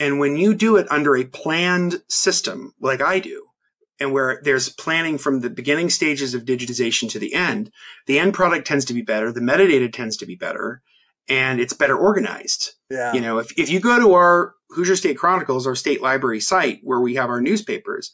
And 0.00 0.18
when 0.18 0.36
you 0.36 0.54
do 0.54 0.76
it 0.76 0.90
under 0.90 1.14
a 1.14 1.24
planned 1.24 2.02
system, 2.08 2.74
like 2.80 3.02
I 3.02 3.20
do, 3.20 3.46
and 4.00 4.12
where 4.12 4.40
there's 4.42 4.70
planning 4.70 5.18
from 5.18 5.40
the 5.40 5.50
beginning 5.50 5.90
stages 5.90 6.34
of 6.34 6.46
digitization 6.46 7.10
to 7.10 7.18
the 7.18 7.34
end, 7.34 7.70
the 8.06 8.18
end 8.18 8.32
product 8.32 8.66
tends 8.66 8.86
to 8.86 8.94
be 8.94 9.02
better. 9.02 9.30
The 9.30 9.40
metadata 9.40 9.92
tends 9.92 10.16
to 10.16 10.26
be 10.26 10.34
better 10.34 10.80
and 11.28 11.60
it's 11.60 11.74
better 11.74 11.96
organized. 11.96 12.72
Yeah. 12.90 13.12
You 13.12 13.20
know, 13.20 13.38
if, 13.38 13.56
if 13.58 13.68
you 13.70 13.78
go 13.78 14.00
to 14.00 14.14
our 14.14 14.54
Hoosier 14.70 14.96
State 14.96 15.18
Chronicles, 15.18 15.66
our 15.66 15.74
state 15.74 16.00
library 16.00 16.40
site 16.40 16.80
where 16.82 17.00
we 17.00 17.16
have 17.16 17.28
our 17.28 17.42
newspapers, 17.42 18.10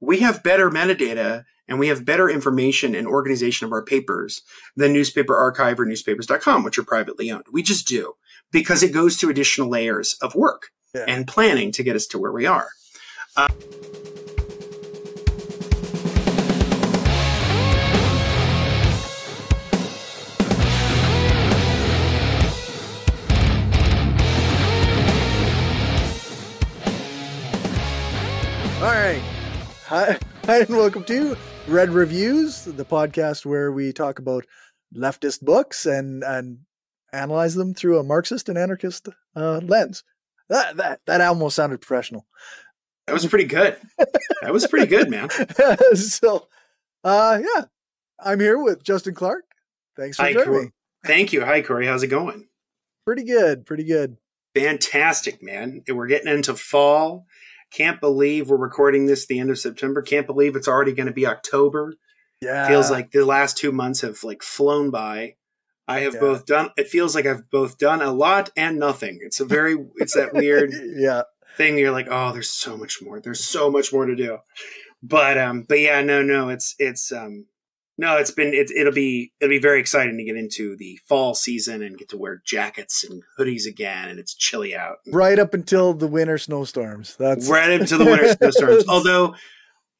we 0.00 0.20
have 0.20 0.42
better 0.42 0.70
metadata 0.70 1.44
and 1.68 1.78
we 1.78 1.88
have 1.88 2.06
better 2.06 2.30
information 2.30 2.94
and 2.94 3.06
organization 3.06 3.66
of 3.66 3.72
our 3.72 3.84
papers 3.84 4.40
than 4.74 4.92
Newspaper 4.92 5.36
Archive 5.36 5.78
or 5.78 5.84
newspapers.com, 5.84 6.64
which 6.64 6.78
are 6.78 6.84
privately 6.84 7.30
owned. 7.30 7.44
We 7.52 7.62
just 7.62 7.86
do 7.86 8.14
because 8.52 8.82
it 8.82 8.92
goes 8.92 9.18
to 9.18 9.28
additional 9.28 9.68
layers 9.68 10.16
of 10.22 10.34
work 10.34 10.70
Yeah. 10.96 11.04
and 11.08 11.26
planning 11.26 11.72
to 11.72 11.82
get 11.82 11.94
us 11.94 12.06
to 12.08 12.18
where 12.18 12.32
we 12.32 12.46
are. 12.46 12.70
All 13.36 13.46
right. 28.80 29.20
Hi, 29.88 30.18
hi, 30.46 30.60
and 30.60 30.70
welcome 30.70 31.04
to 31.04 31.36
Red 31.68 31.90
Reviews, 31.90 32.64
the 32.64 32.86
podcast 32.86 33.44
where 33.44 33.70
we 33.70 33.92
talk 33.92 34.18
about 34.18 34.46
leftist 34.94 35.42
books 35.42 35.84
and 35.84 36.24
and 36.24 36.60
analyze 37.12 37.54
them 37.54 37.74
through 37.74 37.98
a 37.98 38.02
Marxist 38.02 38.48
and 38.48 38.56
anarchist 38.56 39.10
uh, 39.34 39.60
lens. 39.62 40.02
That 40.48 40.76
that 40.76 41.00
that 41.06 41.20
almost 41.20 41.56
sounded 41.56 41.80
professional. 41.80 42.26
That 43.06 43.12
was 43.12 43.26
pretty 43.26 43.44
good. 43.46 43.76
that 44.42 44.52
was 44.52 44.66
pretty 44.66 44.86
good, 44.86 45.08
man. 45.10 45.28
so, 45.94 46.48
uh, 47.04 47.38
yeah, 47.40 47.64
I'm 48.18 48.40
here 48.40 48.60
with 48.60 48.82
Justin 48.82 49.14
Clark. 49.14 49.44
Thanks 49.96 50.16
for 50.16 50.24
Hi, 50.24 50.32
joining 50.32 50.48
Cory. 50.48 50.64
me. 50.66 50.70
Thank 51.04 51.32
you. 51.32 51.44
Hi, 51.44 51.62
Cory. 51.62 51.86
How's 51.86 52.02
it 52.02 52.08
going? 52.08 52.48
Pretty 53.06 53.22
good. 53.24 53.64
Pretty 53.64 53.84
good. 53.84 54.16
Fantastic, 54.56 55.42
man. 55.42 55.82
We're 55.88 56.06
getting 56.08 56.32
into 56.32 56.54
fall. 56.54 57.26
Can't 57.72 58.00
believe 58.00 58.48
we're 58.48 58.56
recording 58.56 59.06
this 59.06 59.26
the 59.26 59.38
end 59.38 59.50
of 59.50 59.58
September. 59.58 60.02
Can't 60.02 60.26
believe 60.26 60.56
it's 60.56 60.68
already 60.68 60.92
going 60.92 61.06
to 61.06 61.12
be 61.12 61.26
October. 61.26 61.94
Yeah. 62.40 62.68
feels 62.68 62.90
like 62.90 63.12
the 63.12 63.24
last 63.24 63.56
two 63.56 63.72
months 63.72 64.02
have 64.02 64.22
like 64.24 64.42
flown 64.42 64.90
by. 64.90 65.36
I 65.88 66.00
have 66.00 66.14
Yeah. 66.14 66.20
both 66.20 66.46
done. 66.46 66.70
It 66.76 66.88
feels 66.88 67.14
like 67.14 67.26
I've 67.26 67.48
both 67.50 67.78
done 67.78 68.02
a 68.02 68.12
lot 68.12 68.50
and 68.56 68.78
nothing. 68.78 69.18
It's 69.22 69.40
a 69.40 69.44
very. 69.44 69.76
It's 69.96 70.14
that 70.14 70.34
weird 70.34 70.72
yeah. 70.96 71.22
thing. 71.56 71.78
You're 71.78 71.92
like, 71.92 72.08
oh, 72.10 72.32
there's 72.32 72.50
so 72.50 72.76
much 72.76 72.98
more. 73.02 73.20
There's 73.20 73.44
so 73.44 73.70
much 73.70 73.92
more 73.92 74.04
to 74.06 74.16
do. 74.16 74.38
But 75.02 75.38
um, 75.38 75.64
but 75.68 75.78
yeah, 75.80 76.02
no, 76.02 76.22
no. 76.22 76.48
It's 76.48 76.74
it's 76.78 77.12
um, 77.12 77.46
no. 77.98 78.16
It's 78.16 78.30
been. 78.32 78.52
It, 78.52 78.70
it'll 78.72 78.92
be 78.92 79.32
it'll 79.40 79.50
be 79.50 79.58
very 79.60 79.78
exciting 79.78 80.16
to 80.16 80.24
get 80.24 80.36
into 80.36 80.74
the 80.76 80.98
fall 81.06 81.34
season 81.34 81.82
and 81.82 81.96
get 81.96 82.08
to 82.08 82.16
wear 82.18 82.42
jackets 82.44 83.04
and 83.04 83.22
hoodies 83.38 83.66
again, 83.66 84.08
and 84.08 84.18
it's 84.18 84.34
chilly 84.34 84.74
out. 84.74 84.96
Right 85.12 85.38
up 85.38 85.54
until 85.54 85.94
the 85.94 86.08
winter 86.08 86.38
snowstorms. 86.38 87.14
That's 87.16 87.48
right 87.48 87.70
into 87.70 87.96
the 87.96 88.04
winter 88.06 88.28
snowstorms. 88.40 88.84
Although 88.88 89.34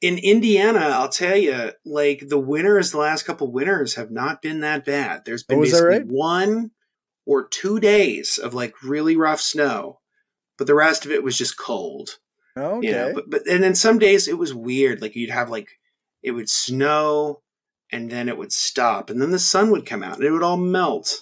in 0.00 0.19
Indiana, 0.19 0.80
I'll 0.80 1.08
tell 1.08 1.36
you, 1.36 1.72
like 1.84 2.28
the 2.28 2.39
winters, 2.39 2.91
the 2.91 2.98
last 2.98 3.25
couple 3.25 3.50
winters 3.50 3.94
have 3.94 4.11
not 4.11 4.42
been 4.42 4.61
that 4.61 4.84
bad. 4.84 5.25
There's 5.25 5.42
been 5.42 5.58
Oh, 5.58 5.62
basically 5.62 5.86
right? 5.89 6.06
one 6.06 6.70
or 7.25 7.48
two 7.48 7.80
days 7.80 8.39
of 8.39 8.55
like 8.55 8.83
really 8.83 9.17
rough 9.17 9.41
snow, 9.41 10.00
but 10.58 10.67
the 10.67 10.74
rest 10.74 11.05
of 11.06 11.11
it 11.12 11.24
was 11.24 11.36
just 11.39 11.58
cold. 11.58 12.19
okay. 12.56 12.86
You 12.86 12.92
know, 12.92 13.12
but 13.14 13.30
but 13.30 13.47
and 13.48 13.62
then 13.62 13.74
some 13.74 13.98
days 13.98 14.28
it 14.28 14.39
was 14.39 14.55
weird. 14.55 15.00
Like 15.02 15.17
you'd 15.17 15.30
have 15.30 15.50
like 15.50 15.70
it 16.22 16.33
would 16.33 16.48
snow 16.48 17.42
and 17.91 18.11
then 18.11 18.28
it 18.28 18.36
would 18.39 18.52
stop 18.52 19.11
and 19.11 19.20
then 19.22 19.30
the 19.30 19.39
sun 19.39 19.70
would 19.70 19.86
come 19.86 20.02
out 20.02 20.17
and 20.17 20.24
it 20.24 20.30
would 20.30 20.42
all 20.42 20.56
melt. 20.56 21.20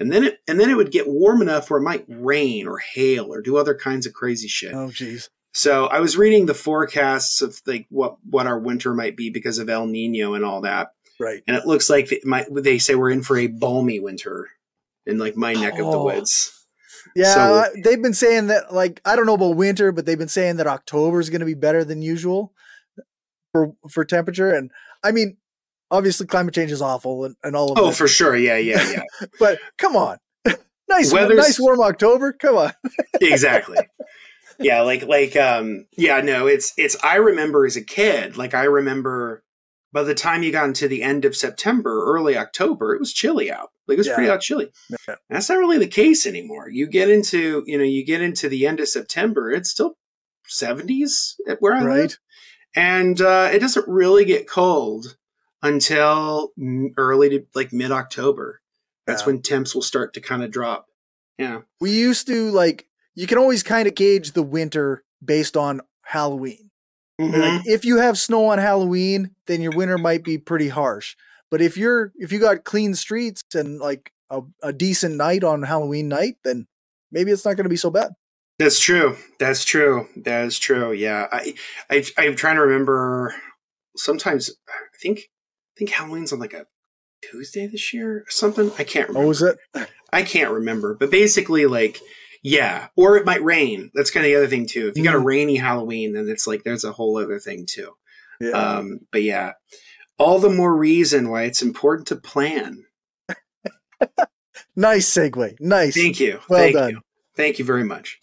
And 0.00 0.12
then 0.12 0.22
it 0.24 0.38
and 0.46 0.60
then 0.60 0.70
it 0.70 0.76
would 0.76 0.92
get 0.92 1.08
warm 1.08 1.40
enough 1.42 1.70
where 1.70 1.80
it 1.80 1.84
might 1.84 2.04
rain 2.08 2.66
or 2.68 2.78
hail 2.78 3.32
or 3.32 3.40
do 3.42 3.56
other 3.56 3.74
kinds 3.74 4.06
of 4.06 4.12
crazy 4.12 4.48
shit. 4.48 4.72
oh, 4.74 4.88
jeez. 4.88 5.28
So 5.54 5.86
I 5.86 6.00
was 6.00 6.16
reading 6.16 6.46
the 6.46 6.54
forecasts 6.54 7.40
of 7.42 7.60
like 7.66 7.86
what 7.90 8.16
what 8.28 8.46
our 8.46 8.58
winter 8.58 8.94
might 8.94 9.16
be 9.16 9.30
because 9.30 9.58
of 9.58 9.68
El 9.68 9.86
Nino 9.86 10.34
and 10.34 10.44
all 10.44 10.60
that, 10.62 10.88
Right. 11.18 11.42
and 11.48 11.56
it 11.56 11.66
looks 11.66 11.88
like 11.90 12.12
it 12.12 12.24
might, 12.24 12.46
they 12.50 12.78
say 12.78 12.94
we're 12.94 13.10
in 13.10 13.22
for 13.22 13.36
a 13.36 13.46
balmy 13.48 13.98
winter 13.98 14.48
in 15.06 15.18
like 15.18 15.36
my 15.36 15.54
neck 15.54 15.72
of 15.74 15.78
the 15.90 15.98
Oh. 15.98 16.04
woods. 16.04 16.54
Yeah, 17.16 17.34
So- 17.34 17.40
uh, 17.54 17.66
they've 17.82 18.02
been 18.02 18.12
saying 18.14 18.48
that. 18.48 18.72
Like, 18.74 19.00
I 19.04 19.16
don't 19.16 19.24
know 19.26 19.34
about 19.34 19.56
winter, 19.56 19.90
but 19.92 20.04
they've 20.04 20.18
been 20.18 20.28
saying 20.28 20.56
that 20.56 20.66
October 20.66 21.18
is 21.20 21.30
going 21.30 21.40
to 21.40 21.46
be 21.46 21.54
better 21.54 21.82
than 21.84 22.02
usual 22.02 22.52
for 23.52 23.72
for 23.90 24.04
temperature. 24.04 24.52
And 24.52 24.70
I 25.02 25.12
mean, 25.12 25.38
obviously, 25.90 26.26
climate 26.26 26.54
change 26.54 26.70
is 26.70 26.82
awful 26.82 27.24
and, 27.24 27.36
and 27.42 27.56
all 27.56 27.72
of 27.72 27.78
Oh, 27.78 27.86
that. 27.86 27.96
for 27.96 28.06
sure, 28.08 28.36
yeah, 28.36 28.58
yeah, 28.58 28.88
yeah, 28.90 29.02
But 29.40 29.58
come 29.78 29.96
on, 29.96 30.18
nice, 30.88 31.12
Weather's- 31.12 31.38
nice 31.38 31.58
warm 31.60 31.80
October. 31.80 32.32
Come 32.34 32.56
on. 32.56 32.72
exactly. 33.20 33.78
Yeah, 34.58 34.80
like 34.82 35.04
like 35.06 35.36
um 35.36 35.86
yeah, 35.96 36.20
no, 36.20 36.46
it's 36.46 36.72
it's 36.76 36.96
I 37.04 37.16
remember 37.16 37.64
as 37.66 37.76
a 37.76 37.84
kid, 37.84 38.36
like 38.36 38.54
I 38.54 38.64
remember 38.64 39.42
by 39.92 40.02
the 40.02 40.14
time 40.14 40.42
you 40.42 40.52
got 40.52 40.66
into 40.66 40.86
the 40.88 41.02
end 41.02 41.24
of 41.24 41.34
September, 41.36 42.04
early 42.06 42.36
October, 42.36 42.94
it 42.94 42.98
was 43.00 43.12
chilly 43.12 43.50
out. 43.50 43.70
Like 43.86 43.94
it 43.94 43.98
was 44.00 44.06
Yeah. 44.08 44.14
pretty 44.16 44.30
out 44.30 44.40
chilly. 44.42 44.70
Yeah. 45.06 45.14
That's 45.30 45.48
not 45.48 45.58
really 45.58 45.78
the 45.78 45.86
case 45.86 46.26
anymore. 46.26 46.68
You 46.68 46.86
get 46.86 47.08
into, 47.08 47.62
you 47.66 47.78
know, 47.78 47.84
you 47.84 48.04
get 48.04 48.20
into 48.20 48.48
the 48.48 48.66
end 48.66 48.80
of 48.80 48.88
September, 48.88 49.50
it's 49.50 49.70
still 49.70 49.96
70s 50.48 51.34
at 51.48 51.60
where 51.60 51.72
I 51.74 51.80
live. 51.80 51.86
Right. 51.88 52.16
And 52.76 53.20
uh, 53.20 53.48
it 53.52 53.60
doesn't 53.60 53.88
really 53.88 54.24
get 54.24 54.48
cold 54.48 55.16
until 55.62 56.52
early 56.96 57.30
to 57.30 57.44
like 57.54 57.72
mid 57.72 57.90
October. 57.90 58.60
That's 59.06 59.22
Yeah. 59.22 59.26
when 59.26 59.42
temps 59.42 59.74
will 59.74 59.82
start 59.82 60.12
to 60.14 60.20
kind 60.20 60.42
of 60.42 60.50
drop. 60.50 60.86
Yeah. 61.38 61.60
We 61.80 61.92
used 61.92 62.26
to 62.26 62.50
like. 62.50 62.86
You 63.18 63.26
can 63.26 63.38
always 63.38 63.64
kind 63.64 63.88
of 63.88 63.96
gauge 63.96 64.32
the 64.32 64.44
winter 64.44 65.02
based 65.24 65.56
on 65.56 65.80
Halloween. 66.02 66.70
Mhm. 67.20 67.36
Like, 67.36 67.66
if 67.66 67.84
you 67.84 67.96
have 67.96 68.16
snow 68.16 68.46
on 68.46 68.58
Halloween, 68.58 69.34
then 69.46 69.60
your 69.60 69.72
winter 69.72 69.98
might 69.98 70.22
be 70.22 70.38
pretty 70.38 70.68
harsh. 70.68 71.16
But 71.50 71.60
if 71.60 71.76
you're 71.76 72.12
if 72.16 72.30
you 72.30 72.38
got 72.38 72.62
clean 72.62 72.94
streets 72.94 73.42
and 73.54 73.80
like 73.80 74.12
a, 74.30 74.42
a 74.62 74.72
decent 74.72 75.16
night 75.16 75.42
on 75.42 75.64
Halloween 75.64 76.06
night, 76.06 76.36
then 76.44 76.68
maybe 77.10 77.32
it's 77.32 77.44
not 77.44 77.56
going 77.56 77.64
to 77.64 77.70
be 77.70 77.76
so 77.76 77.90
bad. 77.90 78.12
That's 78.60 78.78
true. 78.78 79.16
That's 79.40 79.64
true. 79.64 80.06
That 80.16 80.44
is 80.44 80.56
true. 80.56 80.92
Yeah. 80.92 81.26
I, 81.32 81.54
I 81.90 82.04
I'm 82.18 82.36
trying 82.36 82.54
to 82.54 82.62
remember. 82.62 83.34
Sometimes 83.96 84.50
I 84.68 84.96
think 85.02 85.18
I 85.18 85.74
think 85.76 85.90
Halloween's 85.90 86.32
on 86.32 86.38
like 86.38 86.54
a 86.54 86.66
Tuesday 87.22 87.66
this 87.66 87.92
year 87.92 88.18
or 88.18 88.24
something. 88.28 88.70
I 88.78 88.84
can't 88.84 89.08
remember. 89.08 89.26
Oh, 89.26 89.30
is 89.32 89.42
it? 89.42 89.58
I 90.12 90.22
can't 90.22 90.52
remember. 90.52 90.94
But 90.94 91.10
basically, 91.10 91.66
like, 91.66 92.00
yeah, 92.42 92.88
or 92.96 93.16
it 93.16 93.24
might 93.26 93.42
rain. 93.42 93.90
That's 93.94 94.10
kind 94.10 94.24
of 94.26 94.30
the 94.30 94.36
other 94.36 94.46
thing 94.46 94.66
too. 94.66 94.88
If 94.88 94.96
you 94.96 95.04
got 95.04 95.14
a 95.14 95.18
Mhm. 95.18 95.24
rainy 95.24 95.56
Halloween, 95.56 96.12
then 96.12 96.28
it's 96.28 96.46
like 96.46 96.64
there's 96.64 96.84
a 96.84 96.92
whole 96.92 97.18
other 97.18 97.38
thing 97.38 97.66
too. 97.66 97.92
Yeah. 98.40 98.50
Um, 98.50 99.00
but 99.10 99.22
yeah, 99.22 99.52
all 100.18 100.38
the 100.38 100.50
more 100.50 100.76
reason 100.76 101.28
why 101.30 101.42
it's 101.44 101.62
important 101.62 102.06
to 102.08 102.16
plan. 102.16 102.84
nice 104.76 105.08
segue. 105.12 105.56
Nice. 105.60 105.94
Thank 105.94 106.20
you. 106.20 106.40
Well 106.48 106.60
Thank 106.60 106.76
done. 106.76 106.90
you. 106.90 107.00
Thank 107.36 107.58
you 107.58 107.64
very 107.64 107.84
much. 107.84 108.20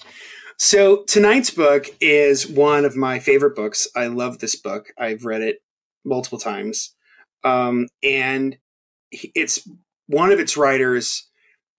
So 0.58 1.04
tonight's 1.04 1.50
book 1.52 1.88
is 2.00 2.48
one 2.48 2.86
of 2.86 2.96
my 2.96 3.20
favorite 3.20 3.56
books. 3.56 3.88
I 3.96 4.08
love 4.08 4.40
this 4.40 4.56
book. 4.56 4.88
I've 4.98 5.26
read 5.26 5.42
it 5.42 5.58
multiple 6.06 6.40
times. 6.40 6.96
Um, 7.44 7.88
and 8.02 8.58
it's 9.12 9.68
one 10.08 10.32
of 10.32 10.40
its 10.40 10.56
writers 10.58 11.30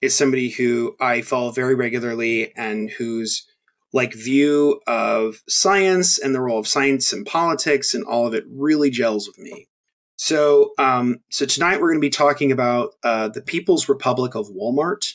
is 0.01 0.15
somebody 0.15 0.51
who 0.51 0.97
I 1.01 1.23
follow 1.23 1.51
very 1.51 1.75
regularly 1.75 2.53
and 2.57 2.91
whose 2.91 3.47
like 3.93 4.13
view 4.13 4.81
of 4.87 5.43
science 5.49 6.19
and 6.19 6.35
the 6.35 6.41
role 6.41 6.59
of 6.59 6.69
science 6.69 7.13
and 7.13 7.25
politics 7.25 7.95
and 7.95 8.05
all 8.05 8.27
of 8.27 8.35
it 8.35 8.45
really 8.51 8.91
gels 8.91 9.27
with 9.27 9.39
me. 9.39 9.69
So, 10.17 10.73
um, 10.79 11.21
so 11.31 11.47
tonight 11.47 11.81
we're 11.81 11.91
going 11.91 12.01
to 12.01 12.07
be 12.07 12.11
talking 12.11 12.51
about 12.51 12.95
uh, 13.03 13.29
the 13.29 13.43
People's 13.43 13.89
Republic 13.89 14.35
of 14.35 14.49
Walmart 14.49 15.15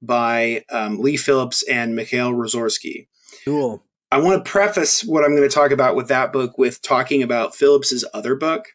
by 0.00 0.64
um, 0.70 0.98
Leigh 0.98 1.16
Phillips 1.16 1.62
and 1.68 1.94
Mikhail 1.94 2.32
Rozworski. 2.32 3.06
Cool. 3.44 3.84
I 4.10 4.18
want 4.18 4.44
to 4.44 4.50
preface 4.50 5.02
what 5.04 5.24
I'm 5.24 5.34
going 5.34 5.48
to 5.48 5.54
talk 5.54 5.70
about 5.70 5.96
with 5.96 6.08
that 6.08 6.32
book 6.32 6.58
with 6.58 6.82
talking 6.82 7.22
about 7.22 7.54
Phillips's 7.54 8.04
other 8.12 8.34
book. 8.34 8.66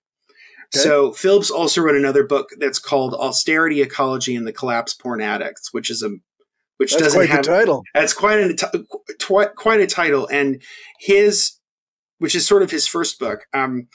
Okay. 0.75 0.83
So 0.83 1.13
Phillips 1.13 1.49
also 1.49 1.81
wrote 1.81 1.95
another 1.95 2.23
book 2.23 2.49
that's 2.57 2.79
called 2.79 3.13
Austerity 3.13 3.81
Ecology 3.81 4.35
and 4.35 4.45
the 4.45 4.53
Collapse 4.53 4.93
Porn 4.93 5.21
Addicts, 5.21 5.73
which 5.73 5.89
is 5.89 6.03
a 6.03 6.09
which 6.77 6.91
That's 6.91 7.05
doesn't 7.05 7.27
have 7.27 7.43
the 7.43 7.51
title. 7.51 7.83
that's 7.93 8.13
quite 8.13 8.39
a 8.39 8.85
twi- 9.19 9.47
quite 9.47 9.81
a 9.81 9.87
title, 9.87 10.27
and 10.31 10.61
his, 10.99 11.53
which 12.19 12.35
is 12.35 12.45
sort 12.45 12.61
of 12.61 12.69
his 12.69 12.87
first 12.87 13.19
book. 13.19 13.45
Um, 13.53 13.87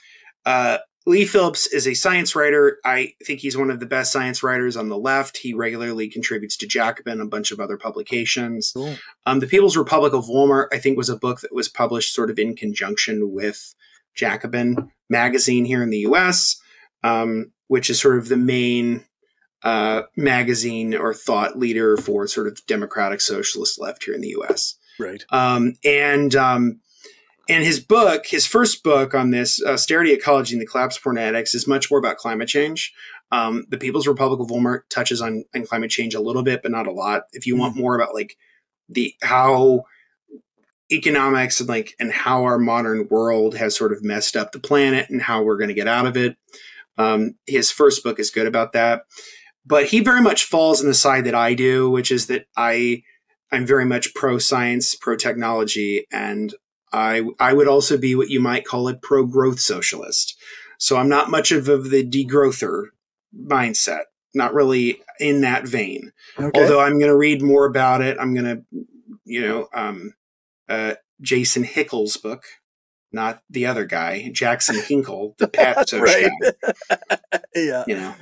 uh, 0.45 0.79
Leigh 1.07 1.25
Phillips 1.25 1.67
is 1.67 1.87
a 1.87 1.95
science 1.95 2.37
writer. 2.37 2.79
I 2.85 3.15
think 3.25 3.41
he's 3.41 3.57
one 3.57 3.71
of 3.71 3.81
the 3.81 3.87
best 3.87 4.13
science 4.13 4.43
writers 4.43 4.77
on 4.77 4.89
the 4.89 4.99
left. 4.99 5.39
He 5.39 5.53
regularly 5.53 6.09
contributes 6.09 6.57
to 6.59 6.67
Jacobin, 6.67 7.15
and 7.15 7.23
a 7.23 7.27
bunch 7.27 7.51
of 7.51 7.61
other 7.61 7.77
publications. 7.77 8.73
Cool. 8.75 8.97
Um, 9.27 9.41
the 9.41 9.47
People's 9.47 9.77
Republic 9.77 10.13
of 10.13 10.27
Walmart, 10.27 10.69
I 10.73 10.79
think, 10.79 10.97
was 10.97 11.09
a 11.09 11.17
book 11.17 11.41
that 11.41 11.55
was 11.55 11.69
published 11.69 12.15
sort 12.15 12.31
of 12.31 12.39
in 12.39 12.55
conjunction 12.57 13.33
with 13.33 13.75
Jacobin 14.15 14.91
magazine 15.09 15.65
here 15.65 15.83
in 15.83 15.91
the 15.91 15.99
U.S., 15.99 16.57
um, 17.02 17.52
which 17.69 17.90
is 17.90 18.00
sort 18.00 18.19
of 18.19 18.28
the 18.28 18.37
main 18.37 19.04
uh, 19.62 20.02
magazine 20.16 20.94
or 20.94 21.14
thought 21.14 21.58
leader 21.58 21.96
for 21.96 22.26
sort 22.26 22.46
of 22.46 22.64
democratic 22.66 23.20
socialist 23.20 23.81
left 23.81 24.04
here 24.04 24.14
in 24.14 24.20
the 24.20 24.28
U.S. 24.28 24.76
Right. 24.99 25.25
Um, 25.31 25.75
and 25.84 26.34
um, 26.34 26.81
and 27.49 27.64
his 27.64 27.81
book, 27.81 28.26
his 28.26 28.46
first 28.46 28.82
book 28.82 29.14
on 29.14 29.31
this, 29.31 29.62
Austerity 29.62 30.12
Ecology 30.12 30.54
and 30.54 30.62
the 30.62 30.66
Collapse 30.66 30.96
of 30.96 31.02
Porn 31.02 31.19
Addicts, 31.19 31.54
is 31.54 31.66
much 31.66 31.90
more 31.90 31.99
about 31.99 32.16
climate 32.16 32.49
change. 32.49 32.93
Um, 33.31 33.64
the 33.69 33.78
People's 33.78 34.06
Republic 34.06 34.40
of 34.40 34.49
Walmart 34.49 34.82
touches 34.90 35.22
on, 35.22 35.44
on 35.54 35.64
climate 35.64 35.90
change 35.90 36.14
a 36.14 36.20
little 36.20 36.43
bit, 36.43 36.62
but 36.62 36.70
not 36.70 36.87
a 36.87 36.93
lot. 36.93 37.22
If 37.32 37.46
you 37.46 37.56
want 37.56 37.76
more 37.76 37.96
about 37.96 38.14
like 38.14 38.37
the 38.88 39.14
how 39.22 39.84
economics 40.93 41.58
and 41.58 41.69
like 41.69 41.94
and 41.99 42.12
how 42.12 42.44
our 42.44 42.58
modern 42.58 43.08
world 43.08 43.56
has 43.56 43.76
sort 43.76 43.93
of 43.93 44.04
messed 44.04 44.37
up 44.37 44.52
the 44.52 44.60
planet 44.60 45.08
and 45.08 45.22
how 45.22 45.43
we're 45.43 45.56
going 45.56 45.69
to 45.69 45.75
get 45.75 45.88
out 45.88 46.06
of 46.06 46.16
it, 46.16 46.37
um, 46.99 47.37
his 47.47 47.71
first 47.71 48.03
book 48.03 48.19
is 48.19 48.31
good 48.31 48.47
about 48.47 48.73
that. 48.73 49.03
But 49.65 49.87
he 49.87 50.00
very 50.00 50.21
much 50.21 50.44
falls 50.44 50.81
on 50.81 50.89
the 50.89 50.94
side 50.94 51.25
that 51.25 51.35
I 51.35 51.55
do, 51.55 51.89
which 51.89 52.11
is 52.11 52.27
that 52.27 52.47
I 52.56 53.03
I'm 53.53 53.67
very 53.67 53.85
much 53.85 54.15
pro 54.15 54.39
science, 54.39 54.94
pro 54.94 55.17
technology, 55.17 56.06
and 56.12 56.55
I 56.93 57.23
I 57.39 57.53
would 57.53 57.69
also 57.69 57.97
be 57.97 58.15
what 58.15 58.31
you 58.31 58.41
might 58.41 58.65
call 58.65 58.89
a 58.89 58.94
pro 58.94 59.25
growth 59.25 59.61
socialist. 59.61 60.37
So 60.79 60.97
I'm 60.97 61.09
not 61.09 61.31
much 61.31 61.53
of, 61.53 61.69
of 61.69 61.91
the 61.91 62.05
degrowther 62.05 62.87
mindset, 63.37 64.03
not 64.35 64.53
really 64.53 65.00
in 65.21 65.43
that 65.43 65.67
vein. 65.69 66.12
Okay. 66.38 66.61
Although 66.61 66.81
I'm 66.81 66.99
going 66.99 67.11
to 67.11 67.17
read 67.17 67.41
more 67.41 67.67
about 67.67 68.03
it. 68.03 68.17
I'm 68.19 68.35
going 68.35 68.45
to, 68.56 68.65
you 69.25 69.43
know, 69.43 69.69
um, 69.73 70.15
uh, 70.69 70.95
Jason 71.21 71.62
Hickel's 71.62 72.17
book, 72.17 72.43
not 73.12 73.43
the 73.50 73.67
other 73.67 73.85
guy, 73.85 74.31
Jackson 74.32 74.81
Hinkle, 74.88 75.35
the 75.38 75.50
social 75.87 76.05
Right. 76.05 76.31
yeah. 77.55 77.85
you 77.87 77.97
know. 77.97 78.14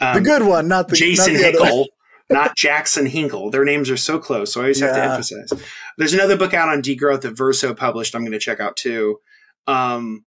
the 0.00 0.06
Um, 0.16 0.22
good 0.22 0.42
one, 0.42 0.68
not 0.68 0.88
the 0.88 0.96
Jason 0.96 1.34
not 1.34 1.52
the 1.52 1.58
other- 1.62 1.84
not 2.30 2.56
Jackson 2.56 3.06
Hinkle. 3.06 3.50
Their 3.50 3.64
names 3.64 3.90
are 3.90 3.96
so 3.96 4.18
close, 4.18 4.52
so 4.52 4.60
I 4.60 4.64
always 4.64 4.80
have 4.80 4.94
to 4.94 5.02
emphasize. 5.02 5.52
There's 5.98 6.14
another 6.14 6.36
book 6.36 6.54
out 6.54 6.68
on 6.68 6.82
degrowth 6.82 7.20
that 7.22 7.36
Verso 7.36 7.74
published. 7.74 8.14
I'm 8.14 8.22
going 8.22 8.32
to 8.32 8.38
check 8.38 8.60
out 8.60 8.76
too, 8.76 9.18
um, 9.66 10.24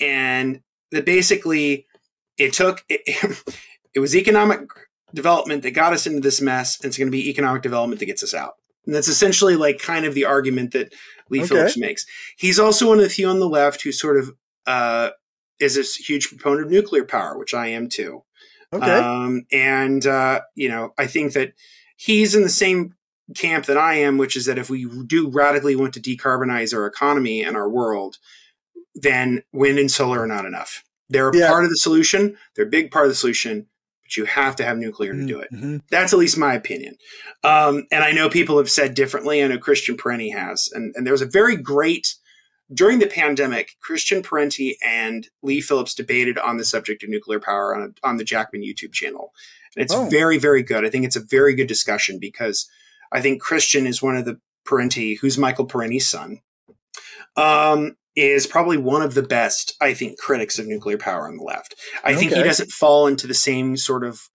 and 0.00 0.60
that 0.90 1.04
basically 1.04 1.86
it 2.38 2.52
took 2.52 2.84
it, 2.88 3.02
it 3.94 4.00
was 4.00 4.16
economic 4.16 4.60
development 5.12 5.62
that 5.62 5.70
got 5.72 5.92
us 5.92 6.06
into 6.06 6.20
this 6.20 6.40
mess, 6.40 6.78
and 6.80 6.86
it's 6.88 6.98
going 6.98 7.08
to 7.08 7.12
be 7.12 7.28
economic 7.30 7.62
development 7.62 8.00
that 8.00 8.06
gets 8.06 8.22
us 8.24 8.34
out. 8.34 8.54
And 8.86 8.94
that's 8.94 9.08
essentially 9.08 9.56
like 9.56 9.78
kind 9.78 10.04
of 10.04 10.14
the 10.14 10.24
argument 10.24 10.72
that 10.72 10.92
Leigh 11.30 11.40
Okay. 11.40 11.48
Phillips 11.48 11.76
makes. 11.76 12.06
He's 12.36 12.58
also 12.58 12.88
one 12.88 12.98
of 12.98 13.04
the 13.04 13.10
few 13.10 13.28
on 13.28 13.40
the 13.40 13.48
left 13.48 13.82
who 13.82 13.92
sort 13.92 14.18
of 14.18 14.32
uh, 14.66 15.10
is 15.60 15.76
a 15.76 15.82
huge 16.02 16.28
proponent 16.28 16.66
of 16.66 16.70
nuclear 16.72 17.04
power, 17.04 17.38
which 17.38 17.54
I 17.54 17.68
am 17.68 17.88
too. 17.88 18.22
Okay. 18.72 18.90
Um, 18.90 19.46
and, 19.52 20.04
uh, 20.06 20.40
you 20.54 20.68
know, 20.68 20.92
I 20.98 21.06
think 21.06 21.32
that 21.34 21.52
he's 21.96 22.34
in 22.34 22.42
the 22.42 22.48
same 22.48 22.94
camp 23.36 23.66
that 23.66 23.78
I 23.78 23.94
am, 23.94 24.18
which 24.18 24.36
is 24.36 24.46
that 24.46 24.58
if 24.58 24.68
we 24.68 24.86
do 25.06 25.28
radically 25.30 25.76
want 25.76 25.94
to 25.94 26.00
decarbonize 26.00 26.74
our 26.74 26.86
economy 26.86 27.42
and 27.42 27.56
our 27.56 27.68
world, 27.68 28.18
then 28.94 29.42
wind 29.52 29.78
and 29.78 29.90
solar 29.90 30.20
are 30.22 30.26
not 30.26 30.44
enough. 30.44 30.84
They're 31.08 31.30
a 31.30 31.36
Yeah. 31.36 31.48
part 31.50 31.64
of 31.64 31.70
the 31.70 31.76
solution, 31.76 32.36
they're 32.54 32.66
a 32.66 32.68
big 32.68 32.90
part 32.90 33.06
of 33.06 33.10
the 33.10 33.16
solution, 33.16 33.66
but 34.04 34.16
you 34.16 34.24
have 34.26 34.54
to 34.56 34.64
have 34.64 34.76
nuclear 34.78 35.12
to 35.14 35.26
do 35.26 35.40
it. 35.40 35.48
Mhm. 35.52 35.80
That's 35.90 36.12
at 36.12 36.18
least 36.18 36.36
my 36.38 36.54
opinion. 36.54 36.96
Um, 37.42 37.86
and 37.90 38.04
I 38.04 38.12
know 38.12 38.28
people 38.28 38.58
have 38.58 38.70
said 38.70 38.94
differently. 38.94 39.42
I 39.42 39.46
know 39.48 39.58
Christian 39.58 39.96
Parenti 39.96 40.30
has. 40.30 40.68
And, 40.72 40.94
and 40.96 41.06
there 41.06 41.12
was 41.12 41.22
a 41.22 41.26
very 41.26 41.56
great, 41.56 42.14
during 42.72 42.98
the 42.98 43.06
pandemic, 43.06 43.76
Christian 43.80 44.22
Parenti 44.22 44.76
and 44.84 45.28
Leigh 45.42 45.60
Phillips 45.62 45.94
debated 45.94 46.38
on 46.38 46.56
the 46.58 46.64
subject 46.64 47.02
of 47.02 47.08
nuclear 47.08 47.40
power 47.40 47.74
on, 47.74 47.94
on 48.02 48.16
the 48.18 48.24
Jacobin 48.24 48.62
YouTube 48.62 48.92
channel. 48.92 49.32
And 49.76 49.82
it's 49.84 49.94
Oh. 49.94 50.08
very, 50.10 50.38
very 50.38 50.62
good. 50.62 50.84
I 50.84 50.90
think 50.90 51.04
it's 51.04 51.16
a 51.16 51.20
very 51.20 51.54
good 51.54 51.66
discussion 51.66 52.18
because 52.20 52.68
I 53.10 53.20
think 53.20 53.40
Christian 53.40 53.86
is 53.86 54.02
one 54.02 54.16
of 54.16 54.24
the 54.24 54.38
Parenti, 54.64 55.14
who's 55.14 55.36
Michael 55.38 55.66
Parenti's 55.66 56.06
son, 56.08 56.40
um, 57.36 57.96
is 58.16 58.46
probably 58.46 58.76
one 58.76 59.02
of 59.02 59.14
the 59.14 59.22
best, 59.22 59.74
I 59.80 59.94
think, 59.94 60.18
critics 60.18 60.58
of 60.58 60.66
nuclear 60.66 60.98
power 60.98 61.26
on 61.26 61.36
the 61.36 61.42
left. 61.42 61.74
I 62.04 62.14
think 62.14 62.32
he 62.32 62.42
doesn't 62.42 62.70
fall 62.70 63.06
into 63.06 63.26
the 63.26 63.34
same 63.34 63.76
sort 63.76 64.04
of 64.04 64.28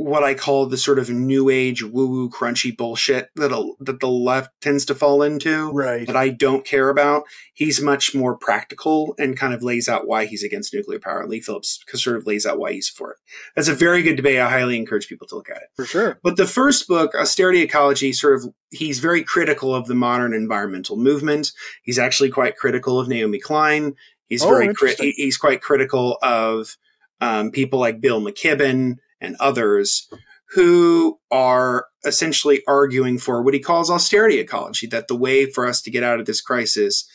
what 0.00 0.22
I 0.22 0.34
call 0.34 0.66
the 0.66 0.76
sort 0.76 1.00
of 1.00 1.10
new 1.10 1.48
age 1.50 1.82
woo 1.82 2.06
woo 2.06 2.30
crunchy 2.30 2.74
bullshit 2.74 3.30
that 3.34 3.50
a, 3.50 3.72
that 3.80 3.98
the 3.98 4.06
left 4.08 4.50
tends 4.60 4.84
to 4.84 4.94
fall 4.94 5.24
into 5.24 5.72
Right. 5.72 6.06
that 6.06 6.14
I 6.14 6.28
don't 6.28 6.64
care 6.64 6.88
about. 6.88 7.24
He's 7.52 7.82
much 7.82 8.14
more 8.14 8.36
practical 8.36 9.16
and 9.18 9.36
kind 9.36 9.52
of 9.52 9.60
lays 9.64 9.88
out 9.88 10.06
why 10.06 10.26
he's 10.26 10.44
against 10.44 10.72
nuclear 10.72 11.00
power. 11.00 11.26
Leigh 11.26 11.40
Phillips 11.40 11.80
sort 11.94 12.16
of 12.16 12.28
lays 12.28 12.46
out 12.46 12.60
why 12.60 12.72
he's 12.74 12.88
for 12.88 13.10
it. 13.10 13.16
That's 13.56 13.66
a 13.66 13.74
very 13.74 14.02
good 14.04 14.14
debate. 14.14 14.38
I 14.38 14.48
highly 14.48 14.76
encourage 14.76 15.08
people 15.08 15.26
to 15.26 15.34
look 15.34 15.50
at 15.50 15.56
it. 15.56 15.68
For 15.74 15.84
sure. 15.84 16.20
But 16.22 16.36
the 16.36 16.46
first 16.46 16.86
book, 16.86 17.16
Austerity 17.16 17.62
Ecology, 17.62 18.12
sort 18.12 18.36
of 18.36 18.54
he's 18.70 19.00
very 19.00 19.24
critical 19.24 19.74
of 19.74 19.88
the 19.88 19.96
modern 19.96 20.32
environmental 20.32 20.96
movement. 20.96 21.50
He's 21.82 21.98
actually 21.98 22.30
quite 22.30 22.56
critical 22.56 23.00
of 23.00 23.08
Naomi 23.08 23.40
Klein. 23.40 23.96
He's 24.28 24.44
Oh, 24.44 24.50
very 24.50 24.72
cri- 24.72 25.14
he's 25.16 25.36
quite 25.38 25.60
critical 25.60 26.18
of 26.22 26.76
um, 27.20 27.50
people 27.50 27.80
like 27.80 28.00
Bill 28.00 28.20
McKibben 28.20 28.98
and 29.20 29.36
others 29.40 30.08
who 30.52 31.18
are 31.30 31.86
essentially 32.04 32.62
arguing 32.66 33.18
for 33.18 33.42
what 33.42 33.54
he 33.54 33.60
calls 33.60 33.90
austerity 33.90 34.38
ecology. 34.38 34.86
That 34.86 35.08
the 35.08 35.16
way 35.16 35.50
for 35.50 35.66
us 35.66 35.82
to 35.82 35.90
get 35.90 36.02
out 36.02 36.20
of 36.20 36.26
this 36.26 36.40
crisis 36.40 37.08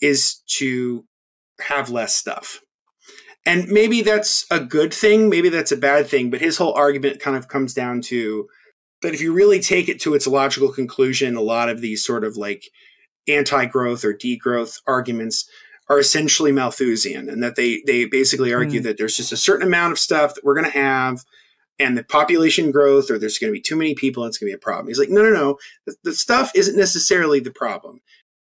is 0.00 0.42
to 0.58 1.04
have 1.60 1.90
less 1.90 2.14
stuff. 2.14 2.60
And 3.44 3.68
maybe 3.68 4.02
that's 4.02 4.44
a 4.50 4.58
good 4.58 4.92
thing, 4.92 5.28
maybe 5.28 5.48
that's 5.48 5.70
a 5.70 5.76
bad 5.76 6.08
thing, 6.08 6.30
but 6.30 6.40
his 6.40 6.58
whole 6.58 6.74
argument 6.74 7.20
kind 7.20 7.36
of 7.36 7.46
comes 7.46 7.72
down 7.72 8.00
to 8.02 8.48
that 9.02 9.14
if 9.14 9.20
you 9.20 9.32
really 9.32 9.60
take 9.60 9.88
it 9.88 10.00
to 10.00 10.14
its 10.14 10.26
logical 10.26 10.72
conclusion, 10.72 11.36
a 11.36 11.40
lot 11.40 11.68
of 11.68 11.80
these 11.80 12.04
sort 12.04 12.24
of 12.24 12.36
like 12.36 12.64
anti 13.28 13.64
growth 13.66 14.04
or 14.04 14.12
degrowth 14.12 14.80
arguments 14.86 15.48
are 15.88 16.00
essentially 16.00 16.50
Malthusian, 16.50 17.28
and 17.28 17.40
that 17.42 17.54
they, 17.54 17.82
they 17.86 18.04
basically 18.04 18.52
argue 18.52 18.80
Hmm. 18.80 18.86
that 18.86 18.98
there's 18.98 19.16
just 19.16 19.32
a 19.32 19.36
certain 19.36 19.66
amount 19.66 19.92
of 19.92 19.98
stuff 20.00 20.34
that 20.34 20.44
we're 20.44 20.54
going 20.54 20.70
to 20.70 20.78
have, 20.78 21.24
and 21.78 21.96
the 21.96 22.04
population 22.04 22.70
growth, 22.70 23.10
or 23.10 23.18
there's 23.18 23.38
going 23.38 23.50
to 23.52 23.56
be 23.56 23.60
too 23.60 23.76
many 23.76 23.94
people, 23.94 24.22
and 24.24 24.30
it's 24.30 24.38
going 24.38 24.50
to 24.50 24.56
be 24.56 24.60
a 24.60 24.64
problem. 24.64 24.88
He's 24.88 24.98
like, 24.98 25.10
no, 25.10 25.22
no, 25.22 25.30
no. 25.30 25.58
The, 25.86 25.94
the 26.04 26.12
stuff 26.14 26.52
isn't 26.54 26.76
necessarily 26.76 27.40
the 27.40 27.50
problem 27.50 28.00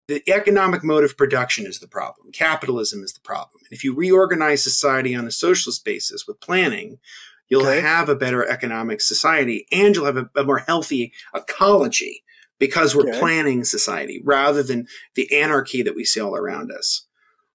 the 0.10 0.22
economic 0.30 0.84
mode 0.84 1.06
of 1.06 1.16
production 1.18 1.66
is 1.66 1.80
the 1.80 1.88
problem. 1.88 2.30
Capitalism 2.34 3.02
is 3.04 3.14
the 3.14 3.22
problem. 3.22 3.64
If 3.72 3.86
you 3.86 3.96
reorganize 3.96 4.62
society 4.62 5.16
on 5.16 5.26
a 5.26 5.32
socialist 5.32 5.86
basis 5.86 6.28
with 6.28 6.42
planning, 6.42 7.00
you'll 7.48 7.66
Okay. 7.66 7.80
have 7.80 8.10
a 8.10 8.16
better 8.16 8.46
economic 8.46 9.00
society 9.00 9.66
and 9.72 9.96
you'll 9.96 10.06
have 10.06 10.18
a, 10.18 10.30
a 10.36 10.44
more 10.44 10.58
healthy 10.60 11.14
ecology 11.34 12.24
because 12.60 12.94
we're 12.94 13.08
Okay. 13.08 13.18
planning 13.20 13.64
society 13.64 14.22
rather 14.26 14.62
than 14.62 14.88
the 15.16 15.34
anarchy 15.34 15.82
that 15.84 15.96
we 15.96 16.04
see 16.04 16.20
all 16.20 16.36
around 16.36 16.70
us. 16.70 17.06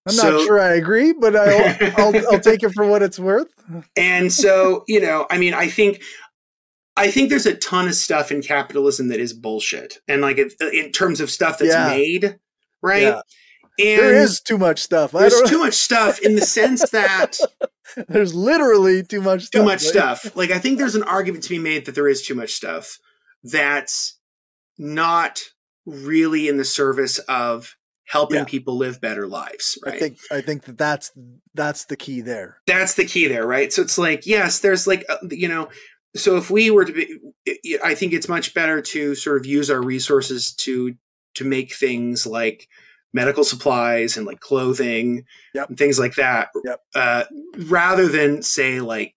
I'm 0.06 0.14
So- 0.14 0.30
not 0.30 0.46
sure 0.46 0.58
I 0.58 0.72
agree, 0.74 1.12
but 1.12 1.36
I'll, 1.36 1.76
I'll 1.98 2.14
I'll 2.32 2.40
take 2.50 2.62
it 2.62 2.72
for 2.72 2.86
what 2.86 3.02
it's 3.02 3.18
worth. 3.18 3.48
And 3.96 4.32
so, 4.32 4.84
you 4.88 5.00
know, 5.00 5.26
I 5.30 5.38
mean, 5.38 5.54
I 5.54 5.68
think 5.68 6.02
I 6.96 7.10
think 7.10 7.28
there's 7.30 7.46
a 7.46 7.54
ton 7.54 7.86
of 7.86 7.94
stuff 7.94 8.32
in 8.32 8.42
capitalism 8.42 9.08
that 9.08 9.20
is 9.20 9.32
bullshit. 9.32 9.98
And 10.08 10.20
like 10.20 10.38
it, 10.38 10.52
in 10.72 10.90
terms 10.90 11.20
of 11.20 11.30
stuff 11.30 11.58
that's 11.58 11.72
Yeah. 11.72 11.88
made, 11.88 12.38
right? 12.82 13.02
Yeah. 13.02 13.20
And 13.80 14.00
there 14.02 14.14
is 14.16 14.40
too 14.40 14.58
much 14.58 14.80
stuff. 14.80 15.14
I 15.14 15.20
there's 15.28 15.48
too 15.48 15.58
much 15.60 15.74
stuff 15.74 16.18
in 16.20 16.34
the 16.34 16.40
sense 16.40 16.90
that 16.90 17.38
there's 18.08 18.34
literally 18.34 19.04
too 19.04 19.20
much 19.20 19.44
stuff. 19.44 19.60
too 19.60 19.64
much 19.64 19.82
right? 19.84 19.90
stuff. 19.92 20.36
Like 20.36 20.50
I 20.50 20.58
think 20.58 20.78
there's 20.78 20.96
an 20.96 21.04
argument 21.04 21.44
to 21.44 21.50
be 21.50 21.60
made 21.60 21.86
that 21.86 21.94
there 21.94 22.08
is 22.08 22.22
too 22.26 22.34
much 22.34 22.50
stuff 22.54 22.98
that's 23.44 24.18
not 24.76 25.40
really 25.86 26.48
in 26.48 26.56
the 26.56 26.64
service 26.64 27.18
of 27.20 27.76
helping 28.08 28.38
Yeah. 28.38 28.44
people 28.44 28.76
live 28.76 29.00
better 29.00 29.26
lives, 29.26 29.78
right? 29.84 29.94
I 29.94 29.98
think 29.98 30.18
I 30.30 30.40
think 30.40 30.64
that 30.64 30.78
that's 30.78 31.12
that's 31.54 31.84
the 31.84 31.96
key 31.96 32.20
there. 32.22 32.58
that's 32.66 32.94
the 32.94 33.04
key 33.04 33.28
there, 33.28 33.46
right? 33.46 33.72
So 33.72 33.82
it's 33.82 33.98
like, 33.98 34.26
yes, 34.26 34.60
there's 34.60 34.86
like, 34.86 35.04
uh, 35.08 35.16
you 35.30 35.46
know, 35.48 35.68
so 36.16 36.36
if 36.36 36.50
we 36.50 36.70
were 36.70 36.84
to 36.86 36.92
be, 36.92 37.18
I 37.84 37.94
think 37.94 38.12
it's 38.14 38.28
much 38.28 38.54
better 38.54 38.80
to 38.80 39.14
sort 39.14 39.36
of 39.38 39.46
use 39.46 39.70
our 39.70 39.82
resources 39.82 40.52
to 40.64 40.94
to 41.34 41.44
make 41.44 41.74
things 41.74 42.26
like 42.26 42.66
medical 43.12 43.44
supplies 43.44 44.16
and 44.16 44.26
like 44.26 44.40
clothing 44.40 45.24
Yep. 45.54 45.68
and 45.68 45.78
things 45.78 45.98
like 45.98 46.14
that, 46.16 46.48
Yep. 46.64 46.80
uh, 46.94 47.24
rather 47.66 48.06
than 48.08 48.42
say 48.42 48.80
like, 48.80 49.14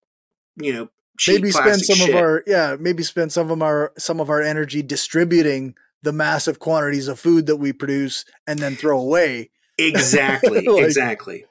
you 0.57 0.73
know, 0.73 0.89
maybe 1.27 1.51
spend 1.51 1.81
some 1.81 1.95
shit. 1.95 2.09
of 2.09 2.15
our 2.15 2.43
yeah, 2.45 2.75
maybe 2.79 3.03
spend 3.03 3.31
some 3.31 3.49
of 3.51 3.61
our 3.61 3.93
some 3.97 4.19
of 4.19 4.29
our 4.29 4.41
energy 4.41 4.81
distributing 4.83 5.75
the 6.03 6.11
massive 6.13 6.59
quantities 6.59 7.07
of 7.07 7.19
food 7.19 7.45
that 7.45 7.57
we 7.57 7.71
produce 7.73 8.25
and 8.47 8.59
then 8.59 8.75
throw 8.75 8.99
away 8.99 9.49
Exactly, 9.77 10.61
Like- 10.67 10.83
exactly. 10.85 11.45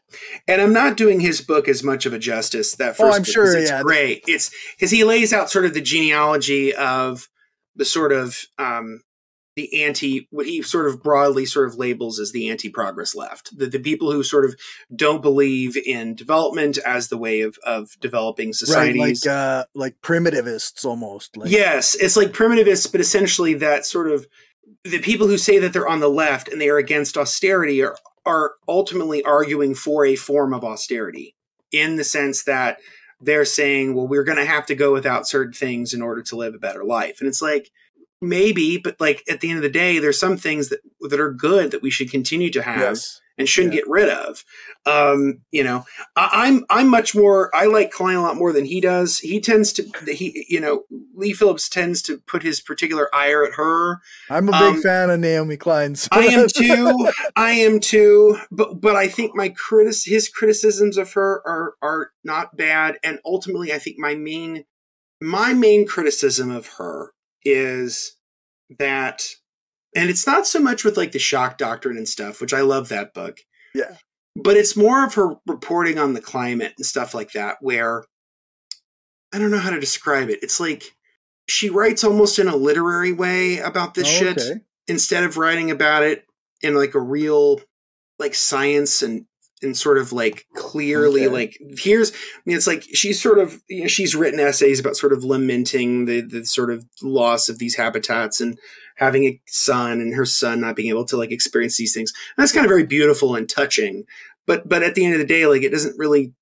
And 0.47 0.61
I'm 0.61 0.73
not 0.73 0.97
doing 0.97 1.21
his 1.21 1.41
book 1.41 1.69
as 1.69 1.83
much 1.83 2.05
of 2.07 2.13
a 2.13 2.19
justice. 2.19 2.75
That 2.77 2.97
first 2.97 3.01
Oh, 3.01 3.17
I'm 3.17 3.23
book, 3.23 3.33
sure, 3.33 3.57
It's 3.57 3.71
yeah. 3.71 3.83
great. 3.83 4.23
It's 4.29 4.51
because 4.77 4.91
he 4.91 5.05
lays 5.05 5.33
out 5.33 5.51
sort 5.51 5.65
of 5.65 5.75
the 5.75 5.81
genealogy 5.81 6.75
of 6.75 7.29
the 7.77 7.85
sort 7.85 8.13
of 8.13 8.39
um, 8.59 9.03
the 9.57 9.85
anti, 9.85 10.29
what 10.31 10.47
he 10.47 10.63
sort 10.63 10.87
of 10.87 11.03
broadly 11.03 11.45
sort 11.45 11.69
of 11.69 11.77
labels 11.77 12.21
as 12.21 12.33
the 12.33 12.51
anti-progress 12.51 13.15
left, 13.15 13.57
the, 13.57 13.67
the 13.67 13.79
people 13.79 14.13
who 14.13 14.23
sort 14.23 14.45
of 14.45 14.55
don't 14.95 15.23
believe 15.23 15.77
in 15.77 16.15
development 16.15 16.79
as 16.79 17.09
the 17.09 17.19
way 17.19 17.41
of 17.41 17.59
of 17.65 17.91
developing 18.01 18.53
societies 18.53 19.27
right, 19.27 19.33
like 19.33 19.37
uh, 19.37 19.65
like 19.75 20.01
primitivists 20.03 20.85
almost. 20.85 21.37
Like, 21.37 21.51
yes, 21.51 21.95
it's 21.95 22.17
like 22.17 22.33
primitivists, 22.33 22.91
but 22.91 23.01
essentially 23.01 23.55
that 23.55 23.85
sort 23.85 24.11
of 24.11 24.27
the 24.85 25.01
people 25.01 25.27
who 25.27 25.39
say 25.39 25.59
that 25.59 25.73
they're 25.73 25.89
on 25.89 26.01
the 26.01 26.09
left 26.09 26.49
and 26.49 26.61
they 26.61 26.69
are 26.69 26.79
against 26.79 27.17
austerity 27.17 27.83
are 27.83 27.97
are 28.25 28.53
ultimately 28.69 29.23
arguing 29.25 29.75
for 29.75 30.05
a 30.05 30.17
form 30.17 30.55
of 30.55 30.65
austerity 30.65 31.35
in 31.73 31.97
the 31.97 32.05
sense 32.05 32.45
that 32.45 32.79
they're 33.21 33.45
saying, 33.45 33.95
well, 33.95 34.09
we're 34.09 34.25
going 34.25 34.39
to 34.39 34.45
have 34.45 34.67
to 34.67 34.75
go 34.75 34.93
without 34.93 35.29
certain 35.29 35.53
things 35.53 35.93
in 35.93 36.03
order 36.03 36.23
to 36.23 36.37
live 36.37 36.55
a 36.55 36.59
better 36.59 36.85
life. 36.85 37.21
And 37.21 37.29
it's 37.29 37.43
like, 37.43 37.71
maybe, 38.21 38.79
but 38.79 39.01
like 39.01 39.23
at 39.29 39.41
the 39.41 39.49
end 39.51 39.59
of 39.59 39.63
the 39.63 39.71
day, 39.71 39.99
there's 39.99 40.19
some 40.21 40.37
things 40.37 40.69
that, 40.69 40.81
that 41.09 41.21
are 41.21 41.33
good 41.33 41.71
that 41.71 41.83
we 41.83 41.91
should 41.91 42.11
continue 42.11 42.51
to 42.51 42.63
have 42.63 42.81
Yes. 42.81 43.21
and 43.39 43.49
shouldn't 43.49 43.73
Yeah. 43.75 43.81
get 43.81 43.89
rid 43.89 44.09
of. 44.11 44.45
Um, 44.87 45.41
you 45.51 45.63
know, 45.65 45.85
I, 46.17 46.29
I'm 46.49 46.65
I'm 46.71 46.89
much 46.89 47.15
more. 47.15 47.55
I 47.55 47.67
like 47.67 47.91
Klein 47.91 48.17
a 48.17 48.23
lot 48.23 48.37
more 48.37 48.53
than 48.53 48.65
he 48.65 48.81
does. 48.81 49.19
He 49.19 49.41
tends 49.41 49.73
to 49.75 49.85
he 50.07 50.47
you 50.49 50.59
know 50.61 50.85
Leigh 51.15 51.33
Phillips 51.35 51.69
tends 51.69 52.01
to 52.03 52.19
put 52.27 52.43
his 52.43 52.61
particular 52.63 53.15
ire 53.15 53.45
at 53.45 53.55
her. 53.55 53.99
I'm 54.31 54.49
a 54.49 54.53
big 54.53 54.77
Um, 54.77 54.83
fan 54.83 55.11
of 55.11 55.21
Naomi 55.21 55.57
Klein. 55.59 55.95
so- 55.97 56.09
I 56.13 56.25
am 56.27 56.49
too. 56.55 57.11
I 57.37 57.53
am 57.53 57.79
too. 57.81 58.39
But 58.51 58.81
but 58.81 58.97
I 58.97 59.07
think 59.09 59.35
my 59.35 59.51
critic 59.51 59.97
his 60.05 60.29
criticisms 60.29 60.97
of 60.97 61.13
her 61.15 61.43
are 61.47 61.75
are 61.83 62.13
not 62.25 62.57
bad. 62.57 62.99
And 63.05 63.19
ultimately, 63.25 63.73
I 63.73 63.79
think 63.79 63.97
my 63.99 64.15
main 64.15 64.65
my 65.21 65.53
main 65.53 65.87
criticism 65.87 66.51
of 66.51 66.67
her 66.79 67.13
is 67.45 68.17
that, 68.79 69.23
and 69.97 70.09
it's 70.11 70.27
not 70.27 70.47
so 70.47 70.61
much 70.61 70.85
with 70.85 70.97
like 70.97 71.13
the 71.13 71.19
shock 71.19 71.59
doctrine 71.59 71.97
and 71.97 72.09
stuff, 72.09 72.41
which 72.41 72.55
I 72.55 72.61
love 72.61 72.89
that 72.89 73.15
book. 73.15 73.39
Yeah. 73.75 73.97
But 74.37 74.57
it's 74.57 74.77
more 74.77 75.05
of 75.05 75.15
her 75.15 75.35
reporting 75.47 75.99
on 75.99 76.15
the 76.15 76.21
climate 76.21 76.75
and 76.77 76.87
stuff 76.87 77.15
like 77.15 77.33
that, 77.33 77.57
where 77.61 78.05
I 79.33 79.39
don't 79.39 79.51
know 79.51 79.59
how 79.59 79.71
to 79.71 79.81
describe 79.81 80.29
it. 80.31 80.39
It's 80.43 80.61
like 80.61 80.85
she 81.49 81.69
writes 81.69 82.05
almost 82.05 82.39
in 82.39 82.49
a 82.49 82.57
literary 82.57 83.13
way 83.13 83.59
about 83.59 83.95
this 83.95 84.07
Oh, 84.07 84.11
shit 84.11 84.39
okay. 84.39 84.61
instead 84.87 85.25
of 85.25 85.37
writing 85.37 85.71
about 85.71 86.05
it 86.05 86.25
in 86.63 86.75
like 86.75 86.95
a 86.95 87.01
real 87.01 87.61
like 88.19 88.35
science 88.35 89.03
and 89.03 89.25
and 89.63 89.77
sort 89.77 89.99
of 89.99 90.13
like 90.13 90.47
clearly 90.55 91.27
Okay. 91.27 91.33
like 91.35 91.59
here's 91.79 92.13
I 92.13 92.17
mean 92.47 92.57
it's 92.57 92.67
like 92.67 92.83
she's 92.93 93.21
sort 93.21 93.39
of 93.39 93.63
you 93.69 93.83
know 93.83 93.87
she's 93.89 94.15
written 94.15 94.41
essays 94.41 94.81
about 94.81 94.97
sort 94.97 95.13
of 95.13 95.23
lamenting 95.25 96.07
the 96.07 96.21
the 96.21 96.45
sort 96.45 96.71
of 96.71 96.87
loss 97.03 97.49
of 97.49 97.59
these 97.59 97.75
habitats 97.77 98.41
and 98.41 98.59
having 98.97 99.25
a 99.25 99.41
son 99.47 100.01
and 100.01 100.15
her 100.15 100.25
son 100.27 100.61
not 100.61 100.77
being 100.77 100.89
able 100.89 101.05
to 101.07 101.17
like 101.17 101.31
experience 101.33 101.77
these 101.77 101.95
things. 101.95 102.13
And 102.37 102.43
that's 102.43 102.53
kind 102.53 102.65
of 102.67 102.71
very 102.71 102.85
beautiful 102.85 103.35
and 103.35 103.49
touching. 103.49 104.05
But 104.47 104.69
but 104.69 104.83
at 104.83 104.95
the 104.95 105.05
end 105.05 105.15
of 105.15 105.21
the 105.21 105.27
day 105.27 105.47
like 105.47 105.63
it 105.63 105.71
doesn't 105.71 105.99
really 105.99 106.33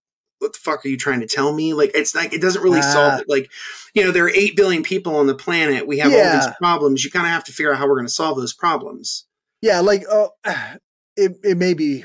what 0.40 0.52
the 0.52 0.58
fuck 0.60 0.84
are 0.84 0.88
you 0.88 0.96
trying 0.96 1.18
to 1.18 1.26
tell 1.26 1.52
me? 1.52 1.74
Like 1.74 1.90
it's 1.94 2.14
like 2.14 2.32
it 2.32 2.40
doesn't 2.40 2.62
really 2.62 2.78
Ah. 2.78 2.92
solve 2.92 3.20
it. 3.22 3.28
Like 3.28 3.50
you 3.94 4.04
know 4.04 4.12
there 4.12 4.24
are 4.24 4.30
8 4.30 4.54
billion 4.54 4.82
people 4.84 5.16
on 5.16 5.26
the 5.26 5.34
planet. 5.34 5.86
We 5.88 5.98
have 5.98 6.12
all 6.12 6.32
these 6.40 6.54
problems. 6.58 7.04
You 7.04 7.10
kind 7.10 7.26
of 7.26 7.32
have 7.32 7.42
to 7.44 7.52
figure 7.52 7.72
out 7.72 7.78
how 7.78 7.88
we're 7.88 7.96
going 7.96 8.06
to 8.06 8.12
solve 8.12 8.36
those 8.38 8.54
problems. 8.54 9.26
Yeah, 9.60 9.80
like 9.80 10.04
uh, 10.08 10.28
it. 11.16 11.32
It 11.42 11.56
may 11.58 11.74
be, 11.74 12.04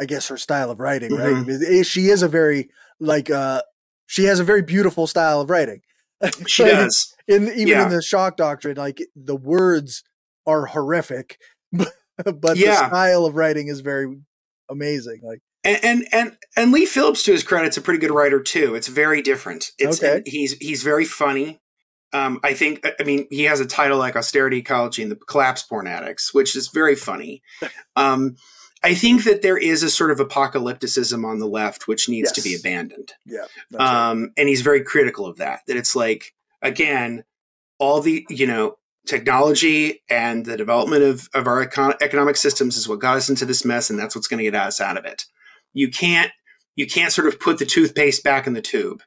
I 0.00 0.06
guess, 0.06 0.28
her 0.28 0.38
style 0.38 0.70
of 0.70 0.80
writing, 0.80 1.14
right? 1.14 1.44
It- 1.46 1.84
She 1.86 2.08
is 2.08 2.22
a 2.22 2.28
very 2.28 2.70
like 2.98 3.30
uh, 3.30 3.62
she 4.06 4.24
has 4.24 4.40
a 4.40 4.44
very 4.44 4.62
beautiful 4.62 5.06
style 5.06 5.40
of 5.40 5.50
writing. 5.50 5.82
She 6.46 6.62
Like, 6.64 6.72
does. 6.72 7.14
In 7.28 7.44
even 7.48 7.68
Yeah. 7.68 7.82
in 7.84 7.90
the 7.90 8.02
shock 8.02 8.36
doctrine, 8.36 8.76
like 8.76 9.00
the 9.14 9.36
words 9.36 10.02
are 10.46 10.66
horrific, 10.66 11.38
but, 11.72 11.92
but 12.24 12.56
the 12.56 12.72
style 12.74 13.24
of 13.26 13.34
writing 13.34 13.68
is 13.68 13.80
very 13.80 14.16
amazing. 14.68 15.20
Like 15.22 15.40
And, 15.64 15.84
and 15.84 16.08
and 16.12 16.36
and 16.56 16.72
Leigh 16.72 16.86
Phillips, 16.86 17.22
to 17.24 17.32
his 17.32 17.42
credit, 17.44 17.68
is 17.68 17.76
a 17.76 17.80
pretty 17.82 18.00
good 18.00 18.10
writer 18.10 18.40
too. 18.42 18.74
It's 18.74 18.88
very 18.88 19.22
different. 19.22 19.70
It's 19.78 20.02
Okay. 20.02 20.22
he's 20.26 20.52
he's 20.54 20.82
very 20.82 21.04
funny. 21.04 21.60
Um, 22.12 22.40
I 22.42 22.54
think 22.54 22.84
I 22.98 23.04
mean 23.04 23.26
he 23.30 23.44
has 23.44 23.60
a 23.60 23.66
title 23.66 23.98
like 23.98 24.16
Austerity 24.16 24.58
Ecology 24.58 25.02
and 25.02 25.12
the 25.12 25.16
Collapse 25.16 25.62
Porn 25.62 25.86
Addicts, 25.86 26.34
which 26.34 26.56
is 26.56 26.68
very 26.68 26.96
funny. 26.96 27.42
Um, 27.96 28.34
I 28.82 28.94
think 28.94 29.24
that 29.24 29.42
there 29.42 29.58
is 29.58 29.82
a 29.82 29.90
sort 29.90 30.10
of 30.10 30.18
apocalypticism 30.18 31.24
on 31.24 31.38
the 31.38 31.46
left 31.46 31.86
which 31.86 32.08
needs 32.08 32.32
to 32.32 32.42
be 32.42 32.54
abandoned. 32.54 33.12
yeah, 33.26 33.44
that's 33.70 33.80
right. 33.80 34.10
um, 34.10 34.32
and 34.36 34.48
he's 34.48 34.62
very 34.62 34.82
critical 34.82 35.26
of 35.26 35.36
that. 35.36 35.60
That 35.66 35.76
it's 35.76 35.94
like 35.94 36.34
again, 36.62 37.24
all 37.78 38.00
the 38.00 38.26
you 38.30 38.46
know 38.46 38.78
technology 39.06 40.02
and 40.08 40.46
the 40.46 40.56
development 40.56 41.02
of 41.02 41.28
of 41.34 41.46
our 41.46 41.66
econ- 41.66 42.00
economic 42.00 42.36
systems 42.36 42.76
is 42.76 42.88
what 42.88 43.00
got 43.00 43.16
us 43.16 43.28
into 43.28 43.44
this 43.44 43.64
mess, 43.64 43.90
and 43.90 43.98
that's 43.98 44.14
what's 44.14 44.28
going 44.28 44.38
to 44.38 44.50
get 44.50 44.54
us 44.54 44.80
out 44.80 44.96
of 44.96 45.04
it. 45.04 45.24
You 45.72 45.90
can't 45.90 46.32
you 46.76 46.86
can't 46.86 47.12
sort 47.12 47.28
of 47.28 47.38
put 47.38 47.58
the 47.58 47.66
toothpaste 47.66 48.24
back 48.24 48.46
in 48.46 48.54
the 48.54 48.62
tube. 48.62 49.02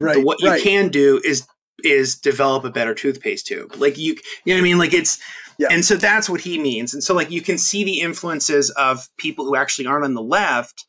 right. 0.00 0.16
But 0.16 0.24
what 0.24 0.40
you 0.40 0.62
can 0.62 0.88
do 0.88 1.20
is 1.24 1.46
is 1.84 2.16
develop 2.16 2.64
a 2.64 2.70
better 2.70 2.94
toothpaste 2.94 3.46
tube. 3.46 3.74
Like 3.76 3.98
you, 3.98 4.16
you 4.44 4.54
know 4.54 4.54
what 4.54 4.60
I 4.60 4.62
mean? 4.62 4.78
Like 4.78 4.94
it's, 4.94 5.18
Yeah. 5.58 5.68
and 5.70 5.84
so 5.84 5.96
that's 5.96 6.28
what 6.28 6.40
he 6.40 6.58
means. 6.58 6.94
And 6.94 7.02
so 7.04 7.14
like 7.14 7.30
you 7.30 7.42
can 7.42 7.58
see 7.58 7.84
the 7.84 8.00
influences 8.00 8.70
of 8.70 9.08
people 9.18 9.44
who 9.44 9.56
actually 9.56 9.86
aren't 9.86 10.04
on 10.04 10.14
the 10.14 10.22
left, 10.22 10.84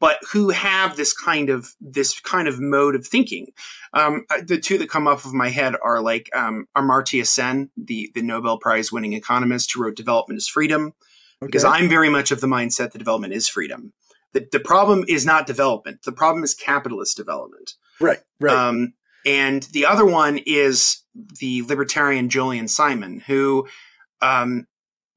but 0.00 0.16
who 0.32 0.48
have 0.50 0.96
this 0.96 1.12
kind 1.12 1.50
of 1.50 1.74
this 1.80 2.18
kind 2.20 2.48
of 2.48 2.58
mode 2.58 2.94
of 2.94 3.06
thinking. 3.06 3.48
Um, 3.92 4.24
uh, 4.30 4.38
the 4.46 4.58
two 4.58 4.78
that 4.78 4.88
come 4.88 5.06
up 5.06 5.24
of 5.26 5.34
my 5.34 5.50
head 5.50 5.74
are 5.84 6.00
like 6.00 6.30
um, 6.34 6.66
Amartya 6.74 7.26
Sen, 7.26 7.68
the 7.76 8.10
the 8.14 8.22
Nobel 8.22 8.56
Prize 8.58 8.90
winning 8.90 9.12
economist 9.12 9.72
who 9.74 9.82
wrote 9.82 9.94
"Development 9.96 10.38
is 10.38 10.48
Freedom," 10.48 10.94
because 11.42 11.64
I'm 11.64 11.90
very 11.90 12.08
much 12.08 12.30
of 12.30 12.40
the 12.40 12.46
mindset 12.46 12.92
that 12.92 12.98
development 12.98 13.34
is 13.34 13.48
freedom. 13.48 13.92
The, 14.32 14.48
the 14.50 14.60
problem 14.60 15.04
is 15.08 15.26
not 15.26 15.46
development. 15.46 16.04
The 16.04 16.12
problem 16.12 16.42
is 16.42 16.54
capitalist 16.54 17.18
development. 17.18 17.74
right, 18.00 18.20
right. 18.40 18.56
Um, 18.56 18.94
and 19.24 19.62
the 19.72 19.86
other 19.86 20.04
one 20.04 20.38
is 20.46 21.02
the 21.14 21.62
libertarian 21.62 22.28
Julian 22.28 22.68
Simon, 22.68 23.20
who 23.26 23.66
um, 24.20 24.66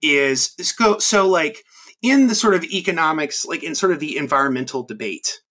is 0.01 0.53
so, 0.59 0.99
so 0.99 1.27
like 1.27 1.63
in 2.01 2.27
the 2.27 2.35
sort 2.35 2.53
of 2.53 2.63
economics, 2.65 3.45
like 3.45 3.63
in 3.63 3.75
sort 3.75 3.91
of 3.91 3.99
the 3.99 4.17
environmental 4.17 4.83
debate, 4.83 5.41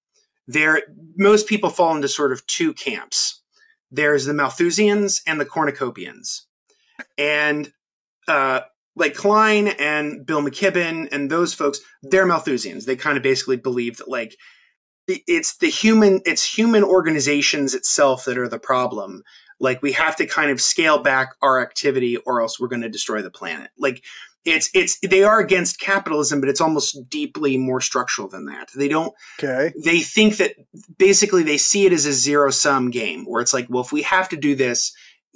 there 0.46 0.82
most 1.16 1.48
people 1.48 1.70
fall 1.70 1.96
into 1.96 2.08
sort 2.08 2.32
of 2.32 2.46
two 2.46 2.72
camps. 2.74 3.42
There's 3.90 4.24
the 4.24 4.32
Malthusians 4.32 5.22
and 5.26 5.40
the 5.40 5.46
Cornucopians, 5.46 6.46
and 7.16 7.72
uh, 8.28 8.60
like 8.96 9.14
Klein 9.14 9.68
and 9.68 10.24
Bill 10.26 10.42
McKibben 10.42 11.08
and 11.12 11.30
those 11.30 11.54
folks, 11.54 11.80
they're 12.02 12.26
Malthusians. 12.26 12.84
They 12.84 12.96
kind 12.96 13.16
of 13.16 13.22
basically 13.22 13.56
believe 13.56 13.96
that 13.98 14.08
like 14.08 14.36
it's 15.06 15.56
the 15.56 15.68
human 15.68 16.20
it's 16.24 16.56
human 16.56 16.84
organizations 16.84 17.74
itself 17.74 18.24
that 18.24 18.38
are 18.38 18.48
the 18.48 18.58
problem. 18.58 19.22
Like 19.60 19.82
we 19.82 19.92
have 19.92 20.16
to 20.16 20.26
kind 20.26 20.50
of 20.50 20.60
scale 20.60 20.98
back 20.98 21.34
our 21.42 21.60
activity 21.60 22.16
or 22.18 22.40
else 22.40 22.58
we're 22.58 22.68
going 22.68 22.82
to 22.82 22.88
destroy 22.88 23.22
the 23.22 23.30
planet. 23.30 23.70
Like 23.78 24.02
it's 24.44 24.68
it's 24.74 24.98
they 25.00 25.22
are 25.22 25.40
against 25.40 25.80
capitalism 25.80 26.40
but 26.40 26.50
it's 26.50 26.60
almost 26.60 27.08
deeply 27.08 27.56
more 27.56 27.80
structural 27.80 28.28
than 28.28 28.46
that. 28.46 28.68
They 28.74 28.88
don't 28.88 29.14
okay. 29.42 29.72
they 29.82 30.00
think 30.00 30.36
that 30.36 30.54
basically 30.98 31.42
they 31.42 31.58
see 31.58 31.86
it 31.86 31.92
as 31.92 32.06
a 32.06 32.12
zero 32.12 32.50
sum 32.50 32.90
game 32.90 33.24
where 33.24 33.40
it's 33.40 33.54
like 33.54 33.66
well 33.68 33.82
if 33.82 33.92
we 33.92 34.02
have 34.02 34.28
to 34.30 34.36
do 34.36 34.54
this 34.54 34.92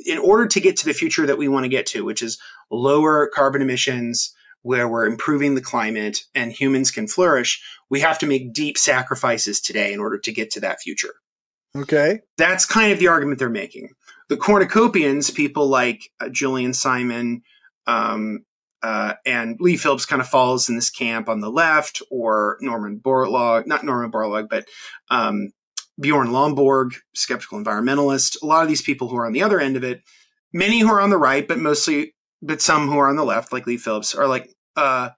in 0.06 0.18
order 0.18 0.46
to 0.46 0.60
get 0.60 0.76
to 0.76 0.84
the 0.84 0.94
future 0.94 1.26
that 1.26 1.38
we 1.38 1.48
want 1.48 1.64
to 1.64 1.68
get 1.68 1.86
to 1.86 2.04
which 2.04 2.22
is 2.22 2.38
lower 2.70 3.28
carbon 3.28 3.62
emissions 3.62 4.34
where 4.62 4.88
we're 4.88 5.06
improving 5.06 5.54
the 5.54 5.60
climate 5.60 6.20
and 6.34 6.52
humans 6.52 6.90
can 6.90 7.06
flourish 7.06 7.62
we 7.90 8.00
have 8.00 8.18
to 8.18 8.26
make 8.26 8.52
deep 8.52 8.76
sacrifices 8.76 9.60
today 9.60 9.92
in 9.92 10.00
order 10.00 10.18
to 10.18 10.32
get 10.32 10.50
to 10.50 10.60
that 10.60 10.80
future 10.80 11.14
Okay. 11.76 12.20
that's 12.36 12.64
kind 12.66 12.92
of 12.92 12.98
the 12.98 13.08
argument 13.08 13.38
they're 13.38 13.50
making. 13.50 13.90
The 14.28 14.36
cornucopians, 14.36 15.30
people 15.30 15.68
like 15.68 16.10
uh, 16.20 16.28
Julian 16.28 16.72
Simon 16.74 17.42
um, 17.86 18.44
uh, 18.82 19.14
and 19.24 19.56
Leigh 19.60 19.76
Phillips, 19.76 20.06
kind 20.06 20.20
of 20.20 20.28
falls 20.28 20.68
in 20.68 20.74
this 20.74 20.90
camp 20.90 21.28
on 21.28 21.40
the 21.40 21.50
left, 21.50 22.02
or 22.10 22.56
Norman 22.60 22.98
Borlaug, 22.98 23.66
not 23.66 23.84
Norman 23.84 24.10
Borlaug, 24.10 24.48
but 24.48 24.66
um, 25.10 25.50
Bjorn 26.00 26.28
Lomborg, 26.28 26.94
skeptical 27.14 27.62
environmentalist. 27.62 28.42
A 28.42 28.46
lot 28.46 28.62
of 28.62 28.68
these 28.68 28.82
people 28.82 29.08
who 29.08 29.16
are 29.16 29.26
on 29.26 29.32
the 29.32 29.42
other 29.42 29.60
end 29.60 29.76
of 29.76 29.84
it, 29.84 30.02
many 30.52 30.80
who 30.80 30.88
are 30.90 31.00
on 31.00 31.10
the 31.10 31.18
right, 31.18 31.46
but 31.46 31.58
mostly, 31.58 32.14
but 32.42 32.60
some 32.60 32.88
who 32.88 32.98
are 32.98 33.08
on 33.08 33.16
the 33.16 33.24
left, 33.24 33.52
like 33.52 33.66
Leigh 33.66 33.76
Phillips, 33.76 34.14
are 34.14 34.28
like, 34.28 34.50
uh, 34.76 35.10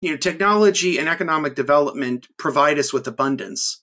you 0.00 0.10
know, 0.10 0.16
technology 0.16 0.98
and 0.98 1.08
economic 1.08 1.54
development 1.54 2.28
provide 2.38 2.78
us 2.78 2.92
with 2.92 3.06
abundance 3.06 3.82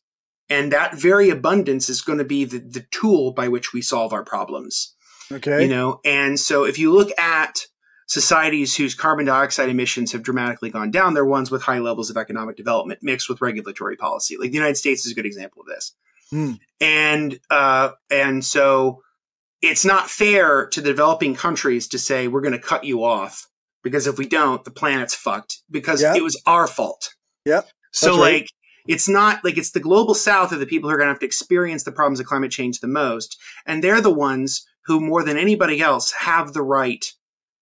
and 0.50 0.72
that 0.72 0.96
very 0.96 1.30
abundance 1.30 1.90
is 1.90 2.02
going 2.02 2.20
to 2.20 2.26
be 2.26 2.46
the, 2.46 2.60
the 2.60 2.86
tool 2.92 3.32
by 3.32 3.48
which 3.48 3.74
we 3.74 3.82
solve 3.82 4.14
our 4.14 4.24
problems 4.24 4.96
Okay. 5.32 5.64
you 5.64 5.68
know 5.68 6.00
and 6.06 6.40
so 6.40 6.64
if 6.64 6.80
you 6.80 6.92
look 6.94 7.12
at 7.20 7.60
societies 8.08 8.76
whose 8.76 8.96
carbon 8.96 9.26
dioxide 9.26 9.70
emissions 9.70 10.14
have 10.14 10.24
dramatically 10.24 10.70
gone 10.70 10.90
down, 10.92 11.14
they're 11.14 11.26
ones 11.26 11.52
with 11.52 11.62
high 11.62 11.80
levels 11.80 12.10
of 12.10 12.18
economic 12.18 12.56
development 12.56 13.00
mixed 13.04 13.30
with 13.30 13.42
regulatory 13.42 13.98
policy. 13.98 14.38
Like 14.38 14.52
the 14.52 14.58
United 14.58 14.78
States 14.78 15.06
is 15.06 15.12
a 15.12 15.16
good 15.16 15.26
example 15.26 15.62
of 15.62 15.68
this. 15.68 15.94
Mm. 16.34 16.60
And 16.82 17.40
uh, 17.50 17.92
and 18.10 18.44
so 18.44 19.04
it's 19.62 19.84
not 19.86 20.10
fair 20.10 20.68
to 20.68 20.82
the 20.82 20.90
developing 20.90 21.36
countries 21.36 21.88
to 21.90 21.98
say 22.00 22.28
we're 22.28 22.42
going 22.42 22.54
to 22.54 22.60
cut 22.60 22.84
you 22.84 23.04
off 23.04 23.48
because 23.84 24.06
if 24.08 24.18
we 24.18 24.28
don't, 24.28 24.64
the 24.64 24.72
planet's 24.72 25.16
fucked 25.16 25.62
because 25.72 26.02
Yep. 26.02 26.16
it 26.18 26.24
was 26.24 26.40
our 26.46 26.68
fault. 26.68 27.14
Yep. 27.46 27.68
So 27.92 28.12
right. 28.12 28.42
like 28.42 28.48
it's 28.88 29.10
not 29.10 29.44
like 29.44 29.58
it's 29.58 29.72
the 29.72 29.80
global 29.80 30.14
south 30.14 30.54
are 30.54 30.58
the 30.58 30.66
people 30.66 30.90
who 30.90 30.94
are 30.96 30.98
going 30.98 31.08
to 31.08 31.14
have 31.14 31.20
to 31.20 31.26
experience 31.26 31.84
the 31.84 31.92
problems 31.92 32.20
of 32.20 32.26
climate 32.26 32.52
change 32.52 32.80
the 32.80 32.88
most 32.88 33.38
and 33.66 33.84
they're 33.84 34.02
the 34.02 34.14
ones 34.14 34.66
who 34.86 35.00
more 35.00 35.24
than 35.24 35.38
anybody 35.38 35.82
else 35.82 36.12
have 36.12 36.54
the 36.54 36.62
right 36.62 37.06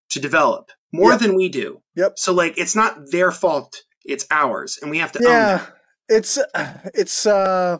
to 0.09 0.19
develop 0.19 0.71
more 0.93 1.11
Yep. 1.11 1.19
than 1.21 1.35
we 1.35 1.49
do. 1.49 1.81
Yep. 1.95 2.13
So 2.19 2.33
like 2.33 2.57
it's 2.57 2.75
not 2.75 3.11
their 3.11 3.31
fault, 3.31 3.83
it's 4.03 4.25
ours 4.31 4.77
and 4.81 4.91
we 4.91 4.97
have 4.99 5.11
to 5.13 5.19
own 5.19 5.25
yeah 5.31 5.57
that. 5.57 5.73
it's 6.09 6.37
it's 6.93 7.25
uh 7.25 7.77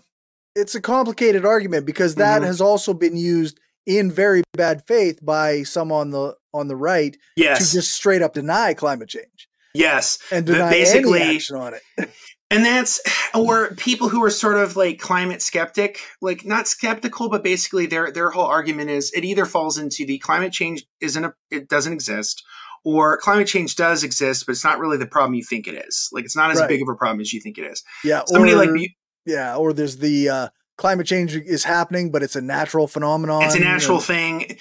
it's 0.55 0.73
a 0.73 0.81
complicated 0.81 1.45
argument 1.45 1.85
because 1.85 2.15
that 2.15 2.41
Mhm. 2.41 2.45
has 2.45 2.61
also 2.61 2.93
been 2.93 3.17
used 3.17 3.59
in 3.85 4.11
very 4.11 4.43
bad 4.53 4.83
faith 4.87 5.19
by 5.23 5.63
some 5.63 5.91
on 5.91 6.11
the 6.11 6.35
on 6.53 6.67
the 6.67 6.75
right 6.75 7.17
Yes. 7.35 7.69
to 7.69 7.77
just 7.77 7.93
straight 7.93 8.21
up 8.21 8.33
deny 8.33 8.73
climate 8.73 9.09
change 9.09 9.47
yes. 9.73 10.17
and 10.31 10.45
deny 10.45 10.69
basically- 10.69 11.21
any 11.21 11.35
action 11.35 11.55
on 11.57 11.73
it 11.73 11.81
And 12.51 12.63
that's 12.63 13.01
or 13.33 13.73
people 13.75 14.07
who 14.07 14.23
are 14.23 14.29
sort 14.29 14.57
of 14.57 14.77
like 14.77 14.99
climate 14.99 15.41
skeptic, 15.41 15.99
like 16.21 16.45
not 16.45 16.67
skeptical, 16.67 17.27
but 17.27 17.43
basically 17.43 17.87
their 17.87 18.11
their 18.11 18.29
whole 18.29 18.45
argument 18.45 18.91
is 18.91 19.11
it 19.13 19.25
either 19.25 19.45
falls 19.45 19.79
into 19.79 20.05
the 20.05 20.19
climate 20.19 20.53
change 20.53 20.85
isn't 21.01 21.25
a 21.25 21.33
it 21.49 21.67
doesn't 21.69 21.91
exist, 21.91 22.43
or 22.83 23.17
climate 23.17 23.47
change 23.47 23.75
does 23.75 24.03
exist, 24.03 24.45
but 24.45 24.51
it's 24.51 24.63
not 24.63 24.77
really 24.77 24.95
the 24.97 25.07
problem 25.07 25.33
you 25.33 25.43
think 25.43 25.67
it 25.67 25.73
is. 25.87 26.07
Like 26.11 26.23
it's 26.23 26.35
not 26.35 26.51
as 26.51 26.59
Right. 26.59 26.69
big 26.69 26.83
of 26.83 26.87
a 26.87 26.93
problem 26.93 27.19
as 27.19 27.33
you 27.33 27.41
think 27.41 27.57
it 27.57 27.63
is. 27.63 27.81
yeah 28.03 28.21
Somebody 28.27 28.53
or, 28.53 28.57
like 28.57 28.91
yeah 29.25 29.55
or 29.55 29.73
there's 29.73 29.97
the 29.97 30.29
uh 30.29 30.47
climate 30.77 31.07
change 31.07 31.35
is 31.35 31.63
happening 31.63 32.11
but 32.11 32.21
it's 32.23 32.35
a 32.35 32.41
natural 32.41 32.87
phenomenon 32.87 33.43
it's 33.43 33.55
a 33.55 33.59
natural 33.59 33.97
and- 33.97 34.05
thing. 34.05 34.57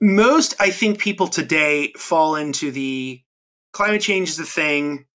Most 0.00 0.54
I 0.60 0.70
think 0.70 0.98
people 0.98 1.28
today 1.28 1.92
fall 1.96 2.36
into 2.36 2.70
the 2.70 3.22
climate 3.72 4.02
change 4.02 4.28
is 4.28 4.38
a 4.38 4.44
thing. 4.44 5.06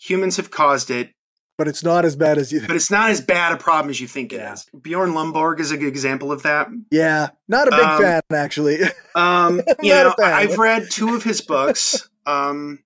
Humans 0.00 0.36
have 0.38 0.50
caused 0.50 0.90
it. 0.90 1.10
but 1.58 1.68
it's 1.68 1.84
not 1.84 2.04
as 2.04 2.16
bad 2.16 2.38
as 2.38 2.50
you 2.50 2.60
but 2.66 2.74
it's 2.74 2.90
not 2.90 3.10
as 3.10 3.20
bad 3.20 3.52
a 3.52 3.56
problem 3.56 3.90
as 3.90 4.00
you 4.00 4.08
think 4.08 4.32
it 4.32 4.40
is. 4.40 4.66
Yeah. 4.72 4.80
Bjorn 4.82 5.10
Lomborg 5.12 5.60
is 5.60 5.70
a 5.70 5.76
good 5.76 5.88
example 5.88 6.32
of 6.32 6.42
that. 6.42 6.68
yeah 6.90 7.28
not 7.46 7.68
a 7.68 7.70
big 7.70 7.80
Um, 7.80 8.02
fan 8.02 8.22
actually 8.32 8.78
Um, 9.14 9.60
you 9.82 9.90
know. 9.92 10.14
I've 10.18 10.58
read 10.58 10.90
two 10.90 11.14
of 11.14 11.22
his 11.22 11.40
books, 11.42 12.08
um, 12.26 12.78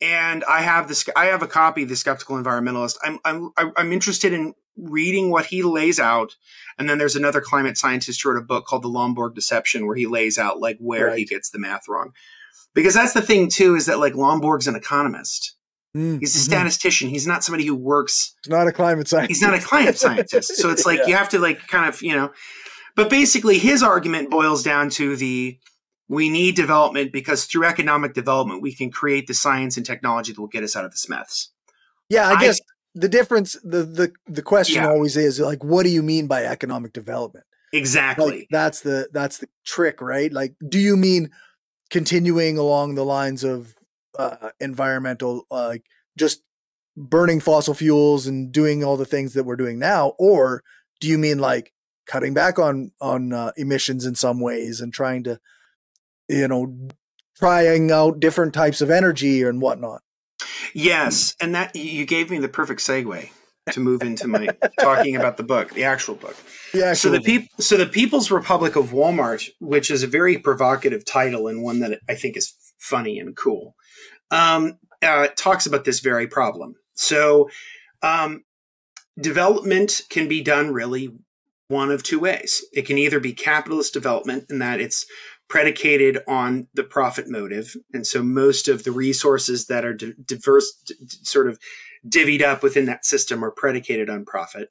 and 0.00 0.42
I 0.44 0.62
have 0.62 0.88
this. 0.88 1.06
I 1.14 1.26
have 1.26 1.42
a 1.42 1.46
copy 1.46 1.82
of 1.82 1.88
the 1.90 1.96
Skeptical 1.96 2.36
Environmentalist. 2.42 2.96
I'm 3.04 3.18
I'm 3.24 3.50
I'm 3.76 3.92
interested 3.92 4.32
in 4.32 4.54
reading 4.76 5.30
what 5.30 5.46
he 5.46 5.62
lays 5.62 5.98
out, 5.98 6.36
and 6.78 6.88
then 6.88 6.98
there's 6.98 7.16
another 7.16 7.40
climate 7.40 7.78
scientist 7.78 8.22
who 8.22 8.30
wrote 8.30 8.38
a 8.38 8.44
book 8.44 8.66
called 8.66 8.82
The 8.82 8.88
Lomborg 8.88 9.34
Deception, 9.34 9.86
where 9.86 9.96
he 9.96 10.06
lays 10.06 10.38
out 10.38 10.60
like 10.60 10.76
where 10.78 11.14
he 11.16 11.24
gets 11.24 11.50
the 11.50 11.58
math 11.58 11.88
wrong. 11.88 12.12
Because 12.74 12.94
that's 12.94 13.14
the 13.14 13.22
thing 13.22 13.48
too, 13.48 13.74
is 13.74 13.86
that 13.86 13.98
like 13.98 14.12
Lomborg's 14.12 14.66
an 14.68 14.76
economist. 14.76 15.54
Mm, 15.96 16.20
He's 16.20 16.36
a 16.36 16.38
mhm. 16.38 16.42
statistician. 16.42 17.08
He's 17.08 17.26
not 17.26 17.42
somebody 17.42 17.64
who 17.64 17.74
works 17.74 18.34
He's 18.44 18.50
not 18.50 18.66
a 18.68 18.72
climate 18.72 19.08
scientist 19.08 19.28
he's 19.30 19.40
not 19.40 19.54
a 19.58 19.62
climate 19.64 19.96
scientist. 19.96 20.56
So 20.56 20.70
it's 20.70 20.84
like 20.86 20.98
Yeah. 20.98 21.06
you 21.06 21.16
have 21.16 21.30
to 21.30 21.38
like 21.38 21.66
kind 21.68 21.88
of, 21.88 22.02
you 22.02 22.14
know, 22.14 22.32
but 22.96 23.08
basically 23.08 23.58
his 23.58 23.82
argument 23.82 24.30
boils 24.30 24.62
down 24.62 24.90
to 24.90 25.16
the 25.16 25.58
we 26.08 26.28
need 26.28 26.54
development 26.54 27.12
because 27.12 27.46
through 27.46 27.64
economic 27.64 28.12
development 28.12 28.60
we 28.60 28.74
can 28.74 28.90
create 28.90 29.26
the 29.26 29.32
science 29.34 29.78
and 29.78 29.86
technology 29.86 30.32
that 30.32 30.40
will 30.40 30.46
get 30.48 30.62
us 30.62 30.76
out 30.76 30.84
of 30.84 30.90
the 30.90 30.98
Smiths. 30.98 31.50
Yeah, 32.10 32.28
I 32.28 32.32
I- 32.34 32.40
guess 32.42 32.60
the 32.96 33.08
difference 33.08 33.52
the 33.62 33.82
the 33.84 34.12
the 34.26 34.42
question 34.42 34.82
Yeah. 34.82 34.88
always 34.88 35.16
is 35.16 35.38
like 35.38 35.62
what 35.62 35.84
do 35.84 35.90
you 35.90 36.02
mean 36.02 36.26
by 36.26 36.44
economic 36.44 36.92
development? 36.92 37.44
Exactly. 37.72 38.38
Like 38.40 38.48
that's 38.50 38.80
the 38.80 39.08
that's 39.12 39.38
the 39.38 39.48
trick, 39.64 40.00
right? 40.00 40.32
Like 40.32 40.54
do 40.66 40.78
you 40.78 40.96
mean 40.96 41.30
continuing 41.90 42.56
along 42.58 42.94
the 42.94 43.04
lines 43.04 43.44
of 43.44 43.74
uh 44.18 44.50
environmental 44.58 45.46
uh, 45.50 45.66
like 45.68 45.84
just 46.16 46.42
burning 46.96 47.38
fossil 47.38 47.74
fuels 47.74 48.26
and 48.26 48.50
doing 48.50 48.82
all 48.82 48.96
the 48.96 49.04
things 49.04 49.34
that 49.34 49.44
we're 49.44 49.56
doing 49.56 49.78
now 49.78 50.14
or 50.18 50.62
do 51.00 51.08
you 51.08 51.18
mean 51.18 51.38
like 51.38 51.74
cutting 52.06 52.32
back 52.32 52.58
on 52.58 52.92
on 53.00 53.34
uh, 53.34 53.52
emissions 53.58 54.06
in 54.06 54.14
some 54.14 54.40
ways 54.40 54.80
and 54.80 54.94
trying 54.94 55.22
to 55.22 55.38
you 56.28 56.48
know 56.48 56.88
trying 57.36 57.90
out 57.90 58.18
different 58.20 58.54
types 58.54 58.80
of 58.80 58.90
energy 58.90 59.42
and 59.42 59.60
whatnot? 59.60 60.00
Yes, 60.74 61.34
and 61.40 61.54
that 61.54 61.74
you 61.76 62.06
gave 62.06 62.30
me 62.30 62.38
the 62.38 62.48
perfect 62.48 62.80
segue 62.80 63.30
to 63.72 63.80
move 63.80 64.02
into 64.02 64.28
my 64.28 64.48
talking 64.80 65.16
about 65.16 65.36
the 65.36 65.42
book, 65.42 65.72
the 65.74 65.84
actual 65.84 66.14
book. 66.14 66.36
Yeah, 66.72 66.92
So 66.94 67.10
the 67.10 67.20
peop- 67.20 67.50
so 67.58 67.76
the 67.76 67.86
People's 67.86 68.30
Republic 68.30 68.76
of 68.76 68.90
Walmart, 68.90 69.48
which 69.60 69.90
is 69.90 70.02
a 70.02 70.06
very 70.06 70.38
provocative 70.38 71.04
title 71.04 71.48
and 71.48 71.62
one 71.62 71.80
that 71.80 71.98
I 72.08 72.14
think 72.14 72.36
is 72.36 72.54
funny 72.78 73.18
and 73.18 73.36
cool, 73.36 73.74
um, 74.30 74.78
uh, 75.02 75.28
talks 75.36 75.66
about 75.66 75.84
this 75.84 76.00
very 76.00 76.26
problem. 76.26 76.74
So 76.94 77.48
um, 78.02 78.44
development 79.20 80.02
can 80.10 80.28
be 80.28 80.42
done 80.42 80.72
really 80.72 81.10
one 81.68 81.90
of 81.90 82.02
two 82.02 82.20
ways. 82.20 82.64
It 82.72 82.86
can 82.86 82.98
either 82.98 83.18
be 83.18 83.32
capitalist 83.32 83.92
development 83.92 84.46
in 84.50 84.60
that 84.60 84.80
it's 84.80 85.04
predicated 85.48 86.18
on 86.26 86.68
the 86.74 86.84
profit 86.84 87.28
motive, 87.28 87.76
and 87.92 88.06
so 88.06 88.22
most 88.22 88.68
of 88.68 88.84
the 88.84 88.92
resources 88.92 89.66
that 89.66 89.84
are 89.84 89.94
di- 89.94 90.14
diverse, 90.24 90.72
d- 90.86 90.94
d- 90.98 91.16
sort 91.22 91.48
of 91.48 91.58
divvied 92.06 92.42
up 92.42 92.62
within 92.62 92.86
that 92.86 93.04
system, 93.04 93.44
are 93.44 93.50
predicated 93.50 94.10
on 94.10 94.24
profit 94.24 94.70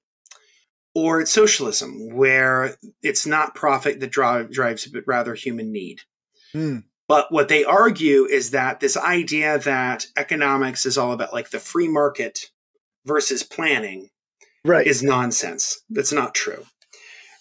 or 0.96 1.20
it's 1.20 1.32
socialism, 1.32 2.16
where 2.16 2.78
it's 3.04 3.28
not 3.28 3.54
profit 3.54 4.00
that 4.00 4.12
drive, 4.12 4.50
drives, 4.50 4.88
but 4.88 5.04
rather 5.06 5.36
human 5.36 5.72
need. 5.72 6.00
Hmm. 6.54 6.80
But 7.08 7.32
what 7.32 7.50
they 7.50 7.66
argue 7.66 8.26
is 8.26 8.52
that 8.52 8.80
this 8.80 8.98
idea 8.98 9.60
that 9.60 10.08
economics 10.18 10.86
is 10.86 10.98
all 10.98 11.12
about 11.12 11.34
like 11.34 11.52
the 11.52 11.60
free 11.60 11.90
market 11.90 12.50
versus 13.06 13.44
planning 13.44 14.10
right. 14.64 14.88
is 14.88 15.04
nonsense. 15.04 15.82
That's 15.90 16.14
not 16.14 16.34
true. 16.34 16.66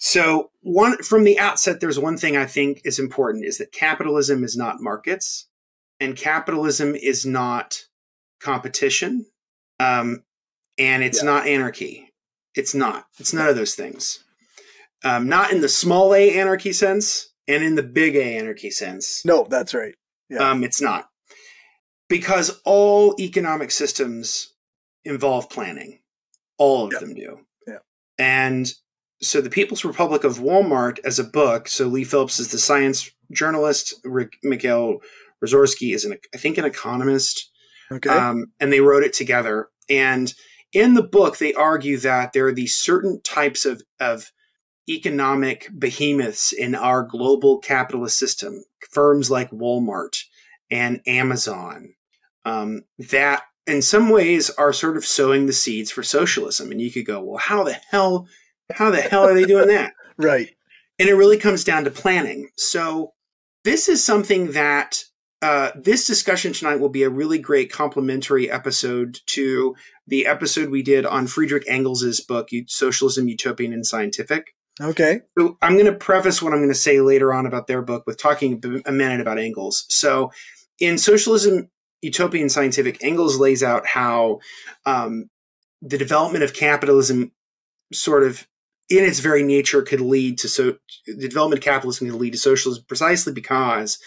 So 0.07 0.51
one 0.61 0.99
from 0.99 1.25
the 1.25 1.39
outset, 1.39 1.81
there's 1.81 1.99
one 1.99 2.19
thing 2.19 2.37
I 2.37 2.45
think 2.45 2.83
is 2.85 2.99
important 2.99 3.47
is 3.47 3.57
that 3.57 3.73
capitalism 3.73 4.45
is 4.45 4.55
not 4.55 4.83
markets, 4.83 5.49
and 5.99 6.15
capitalism 6.15 6.95
is 6.95 7.25
not 7.25 7.87
competition, 8.39 9.25
um, 9.81 10.23
and 10.77 11.03
it's 11.03 11.21
Yeah. 11.23 11.25
not 11.31 11.47
anarchy. 11.47 12.13
It's 12.55 12.75
not. 12.75 13.07
It's 13.19 13.33
none 13.33 13.49
of 13.49 13.57
those 13.57 13.75
things. 13.75 14.23
Um, 15.05 15.27
not 15.27 15.51
in 15.53 15.63
the 15.63 15.71
small 15.71 16.15
a 16.15 16.39
anarchy 16.39 16.75
sense, 16.75 17.33
and 17.49 17.65
in 17.65 17.75
the 17.75 17.83
big 17.83 18.15
A 18.15 18.37
anarchy 18.37 18.71
sense. 18.71 19.25
No, 19.25 19.47
that's 19.49 19.73
right. 19.73 19.95
Yeah. 20.29 20.51
Um, 20.51 20.63
it's 20.65 20.83
not. 20.83 21.09
Because 22.11 22.61
all 22.67 23.15
economic 23.19 23.71
systems 23.71 24.53
involve 25.03 25.49
planning. 25.49 26.03
All 26.59 26.85
of 26.89 26.93
Yep. 26.93 27.01
them 27.01 27.15
do. 27.15 27.47
Yeah. 27.67 27.79
And 28.19 28.71
so 29.21 29.41
the 29.41 29.51
People's 29.51 29.85
Republic 29.85 30.25
of 30.25 30.39
Walmart 30.39 30.99
as 31.05 31.19
a 31.19 31.25
book, 31.25 31.69
so 31.69 31.87
Leigh 31.87 32.05
Phillips 32.05 32.39
is 32.39 32.49
the 32.49 32.59
science 32.59 33.11
journalist, 33.33 33.95
Rick 34.05 34.35
Mikhail 34.43 34.99
Rozworski 35.45 35.95
is 35.95 36.05
an 36.05 36.17
I 36.35 36.39
think 36.39 36.59
an 36.59 36.65
economist. 36.65 37.51
Okay. 37.93 38.11
Um, 38.11 38.47
and 38.61 38.73
they 38.73 38.81
wrote 38.81 39.03
it 39.03 39.13
together. 39.13 39.69
And 39.89 40.33
in 40.73 40.95
the 40.95 41.03
book, 41.03 41.39
they 41.39 41.55
argue 41.55 41.99
that 41.99 42.33
there 42.33 42.47
are 42.47 42.53
these 42.53 42.75
certain 42.75 43.21
types 43.23 43.65
of, 43.65 43.83
of 44.01 44.33
economic 44.89 45.69
behemoths 45.79 46.53
in 46.53 46.75
our 46.75 47.03
global 47.03 47.59
capitalist 47.59 48.19
system, 48.19 48.65
firms 48.91 49.31
like 49.31 49.51
Walmart 49.51 50.17
and 50.71 51.01
Amazon, 51.07 51.95
um, 52.45 52.83
that 53.11 53.43
in 53.67 53.83
some 53.83 54.11
ways 54.11 54.51
are 54.51 54.73
sort 54.73 54.97
of 54.97 55.07
sowing 55.07 55.47
the 55.47 55.53
seeds 55.53 55.91
for 55.91 56.03
socialism. 56.03 56.71
And 56.71 56.81
you 56.81 56.91
could 56.91 57.07
go, 57.07 57.23
well, 57.23 57.39
how 57.39 57.65
the 57.65 57.79
hell, 57.91 58.27
how 58.75 58.91
the 58.91 59.01
hell 59.01 59.29
are 59.29 59.35
they 59.35 59.45
doing 59.45 59.69
that? 59.69 59.93
right. 60.17 60.51
and 60.99 61.09
it 61.09 61.15
really 61.15 61.39
comes 61.39 61.65
down 61.65 61.85
to 61.85 61.91
planning. 61.91 62.51
So 62.57 63.13
this 63.65 63.89
is 63.89 64.05
something 64.05 64.53
that 64.53 65.05
uh, 65.43 65.71
this 65.75 66.07
discussion 66.07 66.53
tonight 66.53 66.81
will 66.81 66.89
be 66.89 67.03
a 67.03 67.11
really 67.11 67.39
great 67.39 67.71
complementary 67.71 68.51
episode 68.51 69.21
to 69.27 69.75
the 70.07 70.27
episode 70.27 70.71
we 70.71 70.83
did 70.83 71.05
on 71.05 71.27
Friedrich 71.27 71.65
Engels's 71.69 72.21
book 72.21 72.49
Socialism, 72.67 73.29
Utopian, 73.29 73.73
and 73.73 73.87
Scientific. 73.87 74.55
Okay. 74.81 75.21
So 75.39 75.57
I'm 75.63 75.75
going 75.75 75.87
to 75.87 75.93
preface 75.93 76.43
what 76.43 76.53
I'm 76.53 76.61
going 76.61 76.71
to 76.71 76.75
say 76.75 77.01
later 77.01 77.33
on 77.33 77.47
about 77.47 77.67
their 77.67 77.83
book 77.83 78.05
with 78.07 78.19
talking 78.19 78.63
a 78.87 78.93
minute 78.93 79.21
about 79.21 79.39
Engels. 79.39 79.85
So 79.89 80.31
in 80.81 80.99
Socialism, 80.99 81.69
Utopian, 82.03 82.45
and 82.45 82.53
Scientific, 82.53 83.03
Engels 83.03 83.39
lays 83.39 83.63
out 83.63 83.87
how 83.87 84.41
um, 84.85 85.31
the 85.81 85.99
development 85.99 86.45
of 86.45 86.55
capitalism 86.55 87.33
sort 87.93 88.25
of 88.25 88.47
in 88.91 89.05
its 89.05 89.21
very 89.21 89.43
nature 89.43 89.83
could 89.83 90.01
lead 90.01 90.39
to 90.39 90.49
so 90.49 90.77
the 91.07 91.29
development 91.29 91.59
of 91.61 91.65
capitalism 91.65 92.09
could 92.11 92.21
lead 92.21 92.33
to 92.33 92.39
socialism 92.39 92.85
precisely 92.87 93.33
because 93.33 93.99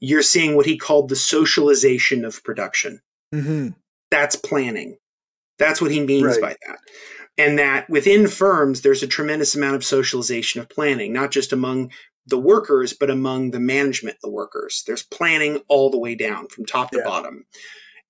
you're 0.00 0.22
seeing 0.22 0.56
what 0.56 0.66
he 0.66 0.76
called 0.76 1.08
the 1.08 1.16
socialization 1.16 2.24
of 2.24 2.42
production. 2.44 3.00
Mm-hmm. 3.34 3.68
That's 4.10 4.36
planning. 4.36 4.98
That's 5.58 5.80
what 5.80 5.90
he 5.90 6.00
means 6.00 6.24
Right. 6.24 6.40
by 6.40 6.56
that. 6.66 6.78
And 7.38 7.58
that 7.58 7.88
within 7.90 8.28
firms, 8.28 8.80
there's 8.80 9.02
a 9.02 9.06
tremendous 9.06 9.54
amount 9.54 9.76
of 9.76 9.84
socialization 9.84 10.60
of 10.60 10.68
planning, 10.68 11.12
not 11.12 11.30
just 11.30 11.52
among 11.52 11.92
the 12.26 12.38
workers, 12.38 12.92
but 12.92 13.10
among 13.10 13.52
the 13.52 13.60
management, 13.60 14.16
the 14.22 14.30
workers. 14.30 14.82
There's 14.86 15.02
planning 15.02 15.60
all 15.68 15.90
the 15.90 15.98
way 15.98 16.14
down 16.14 16.48
from 16.48 16.66
top 16.66 16.90
to 16.90 16.98
Yeah. 16.98 17.04
bottom. 17.04 17.46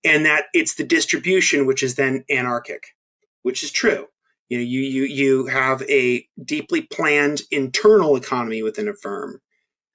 And 0.05 0.25
that 0.27 0.47
it's 0.55 0.75
the 0.75 0.85
distribution 0.85 1.67
which 1.67 1.83
is 1.83 1.97
then 1.97 2.25
anarchic, 2.31 2.95
which 3.43 3.63
is 3.63 3.71
true. 3.71 4.09
You 4.49 4.59
know, 4.59 4.65
you 4.65 4.81
you 4.81 5.03
you 5.05 5.47
have 5.47 5.83
a 5.83 6.27
deeply 6.45 6.83
planned 6.83 7.43
internal 7.51 8.17
economy 8.17 8.63
within 8.63 8.89
a 8.89 8.95
firm, 8.95 9.41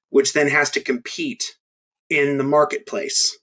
which 0.10 0.34
then 0.34 0.50
has 0.50 0.70
to 0.72 0.82
compete 0.82 1.56
in 2.10 2.38
the 2.38 2.44
marketplace, 2.44 3.38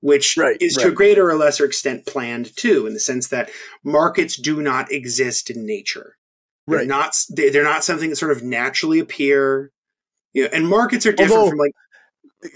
which 0.00 0.36
Right, 0.36 0.56
is 0.60 0.74
to 0.76 0.88
a 0.88 0.92
greater 0.92 1.28
or 1.28 1.34
lesser 1.34 1.64
extent 1.64 2.06
planned 2.06 2.54
too, 2.56 2.86
in 2.86 2.94
the 2.94 3.00
sense 3.00 3.28
that 3.28 3.50
markets 3.82 4.36
do 4.36 4.62
not 4.62 4.92
exist 4.92 5.50
in 5.50 5.66
nature. 5.66 6.16
They're 6.68 6.78
Right. 6.78 6.86
not 6.86 7.16
they- 7.30 7.50
they're 7.50 7.64
not 7.64 7.82
something 7.84 8.10
that 8.10 8.16
sort 8.16 8.30
of 8.32 8.42
naturally 8.44 9.00
appear. 9.00 9.72
You 10.32 10.44
know, 10.44 10.48
and 10.52 10.68
markets 10.68 11.04
are 11.04 11.12
different 11.12 11.32
Although- 11.32 11.50
from 11.50 11.58
like 11.58 11.72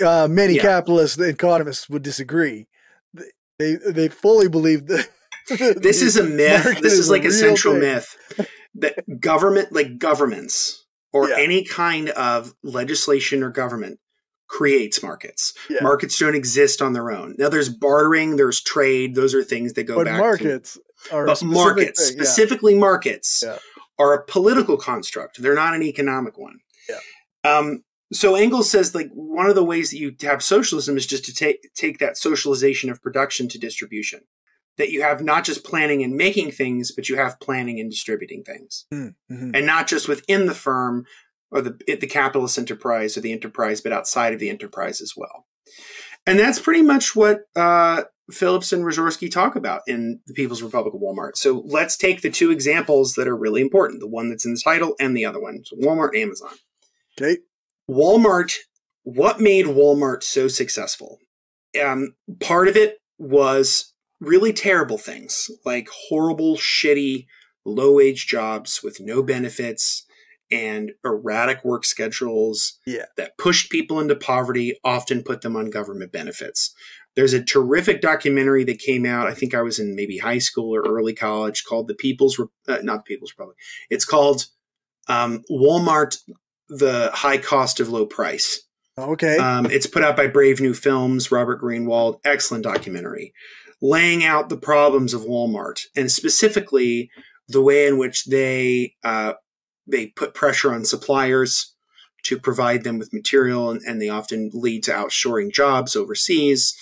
Uh, 0.04 0.28
many 0.30 0.54
Yeah. 0.56 0.62
capitalists, 0.62 1.18
economists 1.18 1.88
would 1.88 2.02
disagree. 2.02 2.66
They, 3.58 3.74
they 3.76 4.08
fully 4.08 4.46
believe 4.46 4.86
that 4.86 5.08
this 5.76 6.02
is 6.02 6.16
a 6.16 6.24
myth. 6.24 6.64
market 6.64 6.82
This 6.82 6.94
is, 6.94 7.10
like 7.10 7.24
a 7.24 7.30
central 7.32 7.74
thing. 7.74 7.82
myth 7.82 8.16
that 8.76 9.20
government, 9.20 9.72
like 9.72 9.98
governments 9.98 10.84
or 11.12 11.28
Yeah. 11.30 11.36
any 11.38 11.64
kind 11.64 12.10
of 12.10 12.54
legislation 12.62 13.42
or 13.42 13.50
government, 13.50 13.98
creates 14.46 15.02
markets. 15.02 15.52
Yeah. 15.68 15.78
Markets 15.82 16.18
don't 16.18 16.34
exist 16.34 16.80
on 16.80 16.92
their 16.94 17.10
own. 17.10 17.34
Now, 17.38 17.48
there's 17.48 17.68
bartering, 17.68 18.36
there's 18.36 18.62
trade. 18.62 19.14
Those 19.14 19.34
are 19.34 19.42
things 19.44 19.74
that 19.74 19.84
go 19.84 19.96
But 19.96 20.04
back. 20.06 20.14
to, 20.14 20.20
markets 20.20 20.78
are 21.12 21.26
but 21.26 21.36
specific 21.36 21.54
markets, 21.64 22.08
thing, 22.08 22.16
yeah. 22.18 22.22
specifically 22.24 22.74
markets, 22.74 23.44
are 23.98 24.14
a 24.14 24.24
political 24.24 24.76
construct. 24.76 25.42
They're 25.42 25.54
not 25.54 25.74
an 25.74 25.82
economic 25.82 26.38
one. 26.38 26.58
Yeah. 26.88 27.00
Um, 27.44 27.84
so 28.12 28.36
Engels 28.36 28.70
says 28.70 28.94
like 28.94 29.10
one 29.12 29.48
of 29.50 29.54
the 29.54 29.64
ways 29.64 29.90
that 29.90 29.98
you 29.98 30.14
have 30.22 30.42
socialism 30.42 30.96
is 30.96 31.06
just 31.06 31.24
to 31.26 31.34
take 31.34 31.58
take 31.74 31.98
that 31.98 32.16
socialization 32.16 32.88
of 32.90 33.02
production 33.02 33.48
to 33.48 33.58
distribution. 33.58 34.20
That 34.78 34.90
you 34.90 35.02
have 35.02 35.22
not 35.22 35.44
just 35.44 35.64
planning 35.64 36.02
and 36.02 36.14
making 36.14 36.52
things, 36.52 36.92
but 36.92 37.08
you 37.08 37.16
have 37.16 37.40
planning 37.40 37.78
and 37.80 37.90
distributing 37.90 38.44
things, 38.44 38.86
Mm, 38.92 39.14
mhm. 39.30 39.50
and 39.54 39.66
not 39.66 39.86
just 39.88 40.08
within 40.08 40.46
the 40.46 40.54
firm 40.54 41.04
or 41.50 41.60
the 41.60 41.76
the 42.00 42.06
capitalist 42.06 42.58
enterprise 42.58 43.16
or 43.16 43.20
the 43.20 43.32
enterprise, 43.32 43.80
but 43.80 43.92
outside 43.92 44.32
of 44.32 44.40
the 44.40 44.50
enterprise 44.50 45.00
as 45.00 45.14
well. 45.16 45.46
And 46.26 46.38
that's 46.38 46.58
pretty 46.58 46.82
much 46.82 47.16
what 47.16 47.42
uh, 47.56 48.04
Phillips 48.30 48.72
and 48.72 48.84
Rozworski 48.84 49.30
talk 49.30 49.56
about 49.56 49.80
in 49.86 50.20
the 50.26 50.34
People's 50.34 50.62
Republic 50.62 50.92
of 50.94 51.00
Walmart. 51.00 51.36
So 51.36 51.62
let's 51.66 51.96
take 51.96 52.20
the 52.20 52.28
two 52.30 52.50
examples 52.50 53.14
that 53.14 53.26
are 53.26 53.36
really 53.36 53.62
important: 53.62 54.00
the 54.00 54.06
one 54.06 54.28
that's 54.28 54.44
in 54.44 54.52
the 54.54 54.60
title 54.62 54.94
and 55.00 55.16
the 55.16 55.24
other 55.24 55.40
one. 55.40 55.62
So 55.64 55.76
Walmart, 55.76 56.10
and 56.12 56.22
Amazon. 56.22 56.50
Okay. 57.20 57.38
Walmart, 57.90 58.54
what 59.04 59.40
made 59.40 59.66
Walmart 59.66 60.22
so 60.22 60.48
successful? 60.48 61.18
Um, 61.82 62.14
part 62.40 62.68
of 62.68 62.76
it 62.76 62.98
was 63.18 63.92
really 64.20 64.52
terrible 64.52 64.98
things 64.98 65.48
like 65.64 65.88
horrible, 66.08 66.56
shitty, 66.56 67.26
low 67.64 67.94
wage 67.94 68.26
jobs 68.26 68.80
with 68.82 68.98
no 69.00 69.22
benefits 69.22 70.04
and 70.50 70.92
erratic 71.04 71.64
work 71.64 71.84
schedules 71.84 72.78
Yeah. 72.86 73.04
that 73.16 73.36
pushed 73.36 73.70
people 73.70 74.00
into 74.00 74.16
poverty, 74.16 74.78
often 74.82 75.22
put 75.22 75.42
them 75.42 75.56
on 75.56 75.70
government 75.70 76.10
benefits. 76.10 76.74
There's 77.16 77.34
a 77.34 77.42
terrific 77.44 78.00
documentary 78.00 78.64
that 78.64 78.78
came 78.78 79.04
out. 79.04 79.26
I 79.26 79.34
think 79.34 79.54
I 79.54 79.60
was 79.62 79.78
in 79.78 79.94
maybe 79.94 80.18
high 80.18 80.38
school 80.38 80.74
or 80.74 80.82
early 80.82 81.14
college 81.14 81.64
called 81.64 81.88
The 81.88 81.94
People's, 81.94 82.38
Re- 82.38 82.46
uh, 82.66 82.78
not 82.82 83.04
The 83.04 83.14
People's 83.14 83.32
Republic. 83.32 83.56
It's 83.90 84.04
called 84.04 84.46
um, 85.08 85.42
Walmart 85.50 86.16
the 86.68 87.10
high 87.12 87.38
cost 87.38 87.80
of 87.80 87.88
low 87.88 88.06
price. 88.06 88.62
Okay. 88.98 89.36
Um, 89.36 89.66
it's 89.66 89.86
put 89.86 90.02
out 90.02 90.16
by 90.16 90.26
Brave 90.28 90.60
New 90.60 90.74
Films, 90.74 91.30
Robert 91.30 91.60
Greenwald. 91.62 92.20
Excellent 92.24 92.64
documentary, 92.64 93.32
laying 93.80 94.24
out 94.24 94.48
the 94.48 94.56
problems 94.56 95.14
of 95.14 95.22
Walmart 95.22 95.82
and 95.96 96.10
specifically 96.10 97.10
the 97.48 97.62
way 97.62 97.86
in 97.86 97.98
which 97.98 98.24
they 98.26 98.94
uh, 99.04 99.34
they 99.86 100.08
put 100.08 100.34
pressure 100.34 100.72
on 100.72 100.84
suppliers 100.84 101.74
to 102.24 102.38
provide 102.38 102.84
them 102.84 102.98
with 102.98 103.12
material, 103.12 103.70
and, 103.70 103.80
and 103.86 104.02
they 104.02 104.08
often 104.08 104.50
lead 104.52 104.82
to 104.84 104.90
outshoring 104.90 105.52
jobs 105.52 105.96
overseas. 105.96 106.76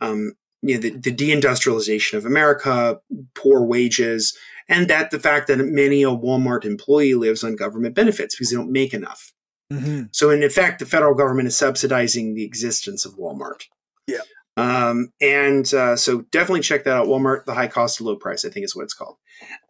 Um, 0.00 0.32
you 0.62 0.74
know, 0.74 0.80
the, 0.80 0.90
the 0.90 1.14
deindustrialization 1.14 2.14
of 2.14 2.24
America, 2.24 2.98
poor 3.34 3.64
wages, 3.64 4.36
and 4.68 4.88
that 4.88 5.10
the 5.10 5.20
fact 5.20 5.46
that 5.46 5.58
many 5.58 6.02
a 6.02 6.08
Walmart 6.08 6.64
employee 6.64 7.14
lives 7.14 7.44
on 7.44 7.54
government 7.54 7.94
benefits 7.94 8.34
because 8.34 8.50
they 8.50 8.56
don't 8.56 8.72
make 8.72 8.92
enough. 8.92 9.32
Mhm. 9.72 10.08
So, 10.12 10.30
in 10.30 10.42
effect, 10.42 10.78
the 10.80 10.86
federal 10.86 11.14
government 11.14 11.48
is 11.48 11.56
subsidizing 11.56 12.34
the 12.34 12.44
existence 12.44 13.04
of 13.04 13.16
Walmart. 13.16 13.64
Yeah. 14.06 14.22
Um, 14.58 15.12
and 15.20 15.72
uh, 15.74 15.96
so, 15.96 16.22
definitely 16.32 16.60
check 16.60 16.84
that 16.84 16.96
out. 16.96 17.06
Walmart, 17.06 17.44
the 17.44 17.54
high 17.54 17.68
cost, 17.68 18.00
low 18.00 18.16
price, 18.16 18.44
I 18.44 18.50
think 18.50 18.64
is 18.64 18.74
what 18.74 18.84
it's 18.84 18.94
called. 18.94 19.16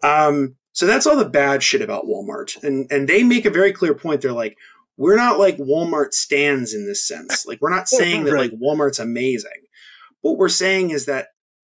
Um, 0.02 0.56
so 0.72 0.86
that's 0.86 1.06
all 1.06 1.16
the 1.16 1.28
bad 1.28 1.62
shit 1.62 1.82
about 1.82 2.04
Walmart, 2.04 2.62
and 2.62 2.86
and 2.90 3.08
they 3.08 3.24
make 3.24 3.44
a 3.44 3.50
very 3.50 3.72
clear 3.72 3.94
point. 3.94 4.20
They're 4.20 4.32
like, 4.32 4.56
we're 4.96 5.16
not 5.16 5.38
like 5.38 5.56
Walmart 5.56 6.12
stands 6.12 6.72
in 6.72 6.86
this 6.86 7.06
sense. 7.06 7.46
Like, 7.46 7.60
we're 7.60 7.74
not 7.74 7.88
saying 7.88 8.24
that 8.24 8.34
like 8.36 8.52
Walmart's 8.52 8.98
amazing. 8.98 9.50
What 10.20 10.38
we're 10.38 10.48
saying 10.48 10.90
is 10.90 11.06
that 11.06 11.28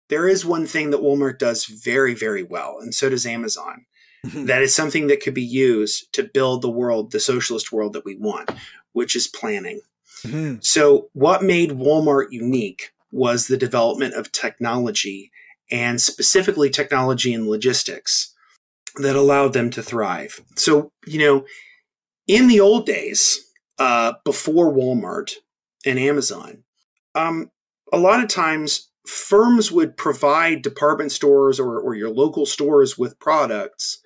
there 0.08 0.28
is 0.28 0.44
one 0.44 0.66
thing 0.66 0.90
that 0.90 1.00
Walmart 1.00 1.38
does 1.38 1.66
very, 1.66 2.14
very 2.14 2.42
well, 2.42 2.78
and 2.80 2.94
so 2.94 3.08
does 3.08 3.26
Amazon 3.26 3.86
that 4.24 4.62
is 4.62 4.74
something 4.74 5.08
that 5.08 5.20
could 5.22 5.34
be 5.34 5.42
used 5.42 6.12
to 6.14 6.22
build 6.22 6.62
the 6.62 6.70
world, 6.70 7.12
the 7.12 7.20
socialist 7.20 7.72
world 7.72 7.92
that 7.92 8.04
we 8.04 8.16
want, 8.16 8.50
which 8.92 9.14
is 9.14 9.26
planning. 9.26 9.80
Mhm. 10.22 10.64
So, 10.64 11.10
what 11.12 11.42
made 11.42 11.72
Walmart 11.72 12.28
unique 12.30 12.92
was 13.14 13.46
the 13.46 13.56
development 13.56 14.14
of 14.14 14.32
technology 14.32 15.30
and 15.70 16.00
specifically 16.00 16.68
technology 16.68 17.32
and 17.32 17.46
logistics 17.46 18.34
that 18.96 19.16
allowed 19.16 19.52
them 19.52 19.70
to 19.70 19.82
thrive. 19.82 20.40
So, 20.56 20.90
you 21.06 21.18
know, 21.18 21.44
in 22.26 22.48
the 22.48 22.60
old 22.60 22.86
days, 22.86 23.40
uh, 23.78 24.14
before 24.24 24.72
Walmart 24.72 25.34
and 25.86 25.98
Amazon, 25.98 26.64
um, 27.14 27.50
a 27.92 27.98
lot 27.98 28.22
of 28.22 28.28
times 28.28 28.90
firms 29.06 29.70
would 29.70 29.96
provide 29.96 30.62
department 30.62 31.12
stores 31.12 31.60
or, 31.60 31.78
or 31.78 31.94
your 31.94 32.10
local 32.10 32.46
stores 32.46 32.98
with 32.98 33.18
products 33.18 34.00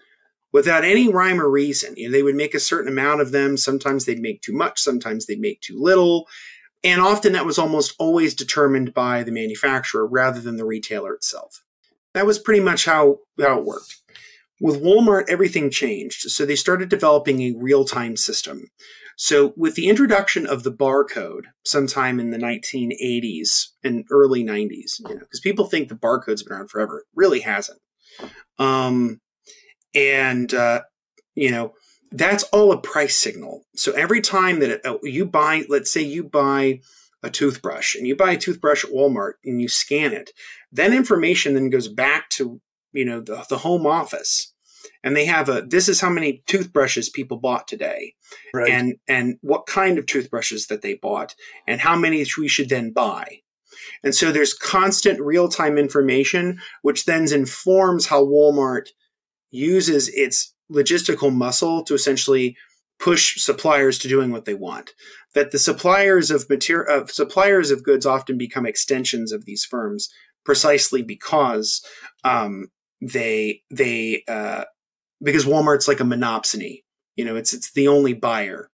without 0.53 0.85
any 0.85 1.09
rhyme 1.09 1.41
or 1.41 1.51
reason. 1.51 1.95
You 1.97 2.09
know, 2.09 2.13
they 2.13 2.23
would 2.23 2.35
make 2.35 2.55
a 2.55 2.61
certain 2.61 2.91
amount 2.91 3.21
of 3.21 3.33
them. 3.33 3.57
Sometimes 3.57 4.05
they'd 4.05 4.21
make 4.21 4.43
too 4.43 4.55
much, 4.55 4.81
sometimes 4.81 5.27
they'd 5.27 5.41
make 5.41 5.61
too 5.61 5.81
little. 5.81 6.27
And 6.85 7.01
often 7.01 7.33
that 7.33 7.47
was 7.47 7.59
almost 7.59 7.95
always 7.99 8.35
determined 8.35 8.95
by 8.95 9.23
the 9.23 9.33
manufacturer 9.33 10.07
rather 10.07 10.41
than 10.41 10.57
the 10.57 10.65
retailer 10.65 11.15
itself. 11.15 11.63
That 12.15 12.27
was 12.27 12.39
pretty 12.39 12.61
much 12.61 12.85
how, 12.85 13.19
how 13.41 13.59
it 13.59 13.65
worked. 13.65 13.97
With 14.61 14.83
Walmart, 14.83 15.25
everything 15.29 15.71
changed. 15.71 16.31
So 16.31 16.45
they 16.45 16.57
started 16.57 16.89
developing 16.89 17.43
a 17.43 17.55
real 17.57 17.85
time 17.85 18.17
system. 18.17 18.71
So, 19.21 19.53
with 19.57 19.75
the 19.75 19.89
introduction 19.89 20.47
of 20.47 20.63
the 20.63 20.71
barcode 20.71 21.47
sometime 21.65 22.21
in 22.21 22.31
the 22.31 22.39
1980s 22.39 23.67
and 23.83 24.05
early 24.13 24.45
90s, 24.45 25.01
you 25.01 25.15
know, 25.15 25.19
because 25.19 25.41
people 25.41 25.65
think 25.65 25.89
the 25.89 25.97
barcode's 25.97 26.45
been 26.45 26.53
around 26.53 26.71
forever, 26.71 27.01
it 27.01 27.07
really 27.17 27.41
hasn't. 27.41 27.81
Um, 28.61 29.21
and 29.93 30.53
uh, 30.55 30.83
you 31.35 31.51
know 31.51 31.73
that's 32.11 32.43
all 32.45 32.73
a 32.73 32.81
price 32.81 33.17
signal. 33.19 33.65
So 33.77 33.93
every 33.93 34.21
time 34.21 34.61
that 34.61 34.85
uh, 34.87 34.99
you 35.03 35.27
buy, 35.27 35.65
let's 35.69 35.93
say 35.93 36.03
you 36.03 36.25
buy 36.25 36.81
a 37.23 37.31
toothbrush 37.31 37.95
and 37.95 38.07
you 38.07 38.17
buy 38.17 38.33
a 38.33 38.39
toothbrush 38.39 38.85
at 38.85 38.91
Walmart 38.93 39.33
and 39.45 39.61
you 39.61 39.69
scan 39.69 40.13
it, 40.13 40.31
that 40.73 40.93
information 40.93 41.55
then 41.55 41.71
goes 41.71 41.89
back 41.89 42.29
to 42.31 42.61
you 42.93 43.05
know 43.05 43.21
the, 43.21 43.45
the 43.49 43.59
home 43.59 43.87
office 43.87 44.53
and 45.03 45.17
they 45.17 45.27
have 45.27 45.49
a 45.49 45.63
this 45.63 45.89
is 45.89 46.01
how 46.01 46.11
many 46.11 46.43
toothbrushes 46.47 47.09
people 47.09 47.37
bought 47.37 47.69
today 47.69 48.15
Right. 48.53 48.71
and 48.71 48.97
and 49.07 49.37
what 49.43 49.67
kind 49.67 49.99
of 49.99 50.07
toothbrushes 50.07 50.67
that 50.67 50.83
they 50.83 50.95
bought 50.95 51.35
and 51.67 51.81
how 51.81 51.97
many 51.97 52.25
we 52.39 52.49
should 52.49 52.69
then 52.69 52.93
buy 52.93 53.41
and 54.03 54.15
so 54.15 54.33
there's 54.33 54.55
constant 54.55 55.21
real-time 55.21 55.79
information 55.79 56.61
which 56.83 57.05
then 57.05 57.31
informs 57.33 58.07
how 58.07 58.25
walmart 58.25 58.89
uses 59.51 60.09
its 60.09 60.55
logistical 60.73 61.35
muscle 61.35 61.83
to 61.85 61.95
essentially 61.95 62.57
push 62.99 63.41
suppliers 63.41 63.99
to 63.99 64.09
doing 64.09 64.31
what 64.33 64.45
they 64.45 64.55
want 64.55 64.93
that 65.35 65.51
the 65.53 65.59
suppliers 65.59 66.31
of 66.31 66.49
material 66.51 67.03
of 67.03 67.11
suppliers 67.11 67.71
of 67.71 67.85
goods 67.85 68.05
often 68.05 68.37
become 68.37 68.67
extensions 68.67 69.33
of 69.33 69.45
these 69.45 69.65
firms 69.65 70.09
precisely 70.45 71.03
because 71.03 71.85
um, 72.25 72.69
they 73.01 73.63
they 73.71 74.25
uh, 74.29 74.65
because 75.23 75.45
Walmart's 75.45 75.89
like 75.89 76.01
a 76.01 76.05
monopsony. 76.05 76.83
You 77.17 77.25
know, 77.25 77.37
it's 77.37 77.53
it's 77.53 77.73
the 77.73 77.89
only 77.89 78.15
buyer 78.15 78.71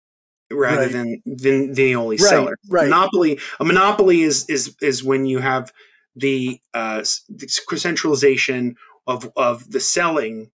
rather 0.51 0.83
Right. 0.83 0.93
than 0.93 1.23
than 1.25 1.73
the 1.73 1.97
only 1.97 2.17
Right, 2.17 2.29
seller. 2.29 2.57
right. 2.69 2.85
Monopoly 2.85 3.41
a 3.59 3.65
monopoly 3.65 4.23
is 4.23 4.49
is 4.51 4.77
is 4.83 5.03
when 5.03 5.25
you 5.25 5.39
have 5.39 5.73
the 6.15 6.61
uh 6.75 7.03
the 7.31 7.49
centralization 7.49 8.77
of 9.07 9.31
of 9.35 9.71
the 9.71 9.81
selling 9.81 10.51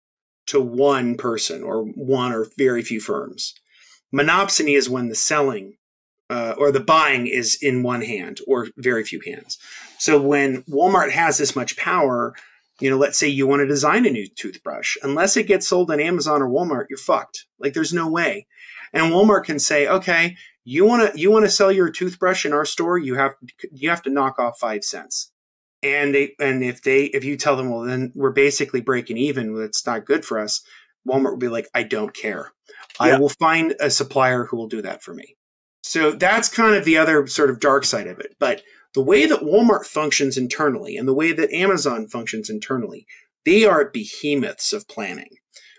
to 0.48 0.60
one 0.60 1.16
person 1.16 1.64
or 1.64 1.84
one 1.84 2.34
or 2.34 2.48
very 2.58 2.82
few 2.82 3.00
firms. 3.00 3.54
Monopsony 4.14 4.78
is 4.78 4.90
when 4.90 5.10
the 5.10 5.16
selling 5.16 5.78
uh, 6.30 6.56
or 6.58 6.72
the 6.72 6.80
buying 6.80 7.28
is 7.28 7.58
in 7.62 7.84
one 7.84 8.02
hand 8.02 8.40
or 8.48 8.68
very 8.78 9.04
few 9.04 9.22
hands. 9.26 9.58
So 9.98 10.22
when 10.22 10.64
Walmart 10.64 11.12
has 11.12 11.38
this 11.38 11.56
much 11.56 11.78
power, 11.78 12.34
you 12.80 12.90
know, 12.90 12.98
let's 12.98 13.18
say 13.18 13.28
you 13.28 13.48
want 13.48 13.62
to 13.62 13.68
design 13.68 14.06
a 14.06 14.10
new 14.10 14.28
toothbrush, 14.28 14.98
unless 15.04 15.38
it 15.38 15.48
gets 15.48 15.68
sold 15.68 15.90
on 15.90 16.00
Amazon 16.00 16.42
or 16.42 16.50
Walmart, 16.50 16.86
you're 16.90 17.00
fucked. 17.00 17.46
Like 17.60 17.74
there's 17.74 17.94
no 17.94 18.08
way. 18.10 18.46
And 18.94 19.12
Walmart 19.12 19.46
can 19.46 19.60
say, 19.60 19.88
okay, 19.88 20.38
you 20.64 20.86
want 20.86 21.14
to 21.14 21.20
you 21.20 21.32
want 21.32 21.46
to 21.46 21.52
sell 21.52 21.72
your 21.72 21.90
toothbrush 21.90 22.46
in 22.46 22.54
our 22.54 22.66
store, 22.66 22.98
you 22.98 23.16
have 23.16 23.36
you 23.72 23.90
have 23.90 24.02
to 24.04 24.10
knock 24.10 24.38
off 24.38 24.60
five 24.60 24.84
cents. 24.84 25.32
And 25.84 26.14
they 26.14 26.34
and 26.40 26.64
if 26.64 26.82
they 26.82 27.06
if 27.06 27.24
you 27.24 27.38
tell 27.38 27.56
them, 27.56 27.70
well, 27.70 27.82
then 27.82 28.12
we're 28.16 28.32
basically 28.32 28.82
breaking 28.82 29.18
even, 29.18 29.56
it's 29.62 29.86
not 29.86 30.06
good 30.06 30.26
for 30.26 30.40
us. 30.40 30.62
Walmart 31.08 31.32
will 31.32 31.38
be 31.38 31.48
like, 31.48 31.68
I 31.74 31.84
don't 31.84 32.14
care. 32.14 32.52
I 33.00 33.18
will 33.18 33.30
find 33.30 33.76
a 33.80 33.90
supplier 33.90 34.46
who 34.46 34.58
will 34.58 34.68
do 34.68 34.82
that 34.82 35.04
for 35.04 35.14
me. 35.14 35.36
So 35.82 36.12
that's 36.12 36.50
kind 36.50 36.76
of 36.76 36.84
the 36.84 36.98
other 36.98 37.28
sort 37.28 37.50
of 37.50 37.60
dark 37.60 37.86
side 37.86 38.08
of 38.08 38.20
it. 38.20 38.36
But 38.40 38.64
the 38.94 39.04
way 39.04 39.26
that 39.26 39.42
Walmart 39.42 39.86
functions 39.86 40.36
internally 40.36 40.98
and 40.98 41.08
the 41.08 41.14
way 41.14 41.32
that 41.32 41.54
Amazon 41.54 42.08
functions 42.08 42.50
internally, 42.50 43.06
they 43.46 43.64
are 43.64 43.90
behemoths 43.90 44.74
of 44.74 44.88
planning. 44.88 45.30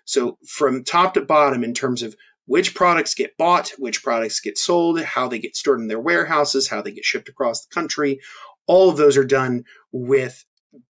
So 0.04 0.38
from 0.46 0.84
top 0.84 1.14
to 1.14 1.20
bottom, 1.20 1.62
in 1.62 1.74
terms 1.74 2.02
of 2.02 2.14
which 2.46 2.74
products 2.74 3.14
get 3.14 3.37
bought, 3.37 3.72
which 3.76 4.02
products 4.02 4.40
get 4.40 4.56
sold, 4.56 5.02
how 5.02 5.28
they 5.28 5.38
get 5.38 5.54
stored 5.54 5.80
in 5.80 5.88
their 5.88 6.00
warehouses, 6.00 6.68
how 6.68 6.80
they 6.80 6.92
get 6.92 7.04
shipped 7.04 7.28
across 7.28 7.66
the 7.66 7.74
country, 7.74 8.20
all 8.68 8.88
of 8.88 8.96
those 8.96 9.16
are 9.16 9.24
done 9.24 9.64
with 9.92 10.44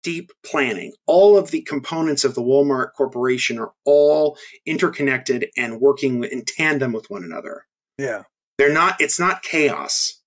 deep 0.04 0.32
planning. 0.46 0.94
All 1.08 1.38
of 1.38 1.52
the 1.52 1.62
components 1.64 2.24
of 2.24 2.36
the 2.36 2.42
Walmart 2.42 2.94
Corporation 2.96 3.58
are 3.60 3.72
all 3.86 4.38
interconnected 4.66 5.48
and 5.58 5.82
working 5.82 6.24
in 6.24 6.44
tandem 6.46 6.94
with 6.94 7.10
one 7.10 7.24
another 7.24 7.66
Yeah. 7.98 8.24
they're 8.58 8.72
not 8.74 9.02
it's 9.02 9.20
not 9.20 9.42
chaos 9.44 10.22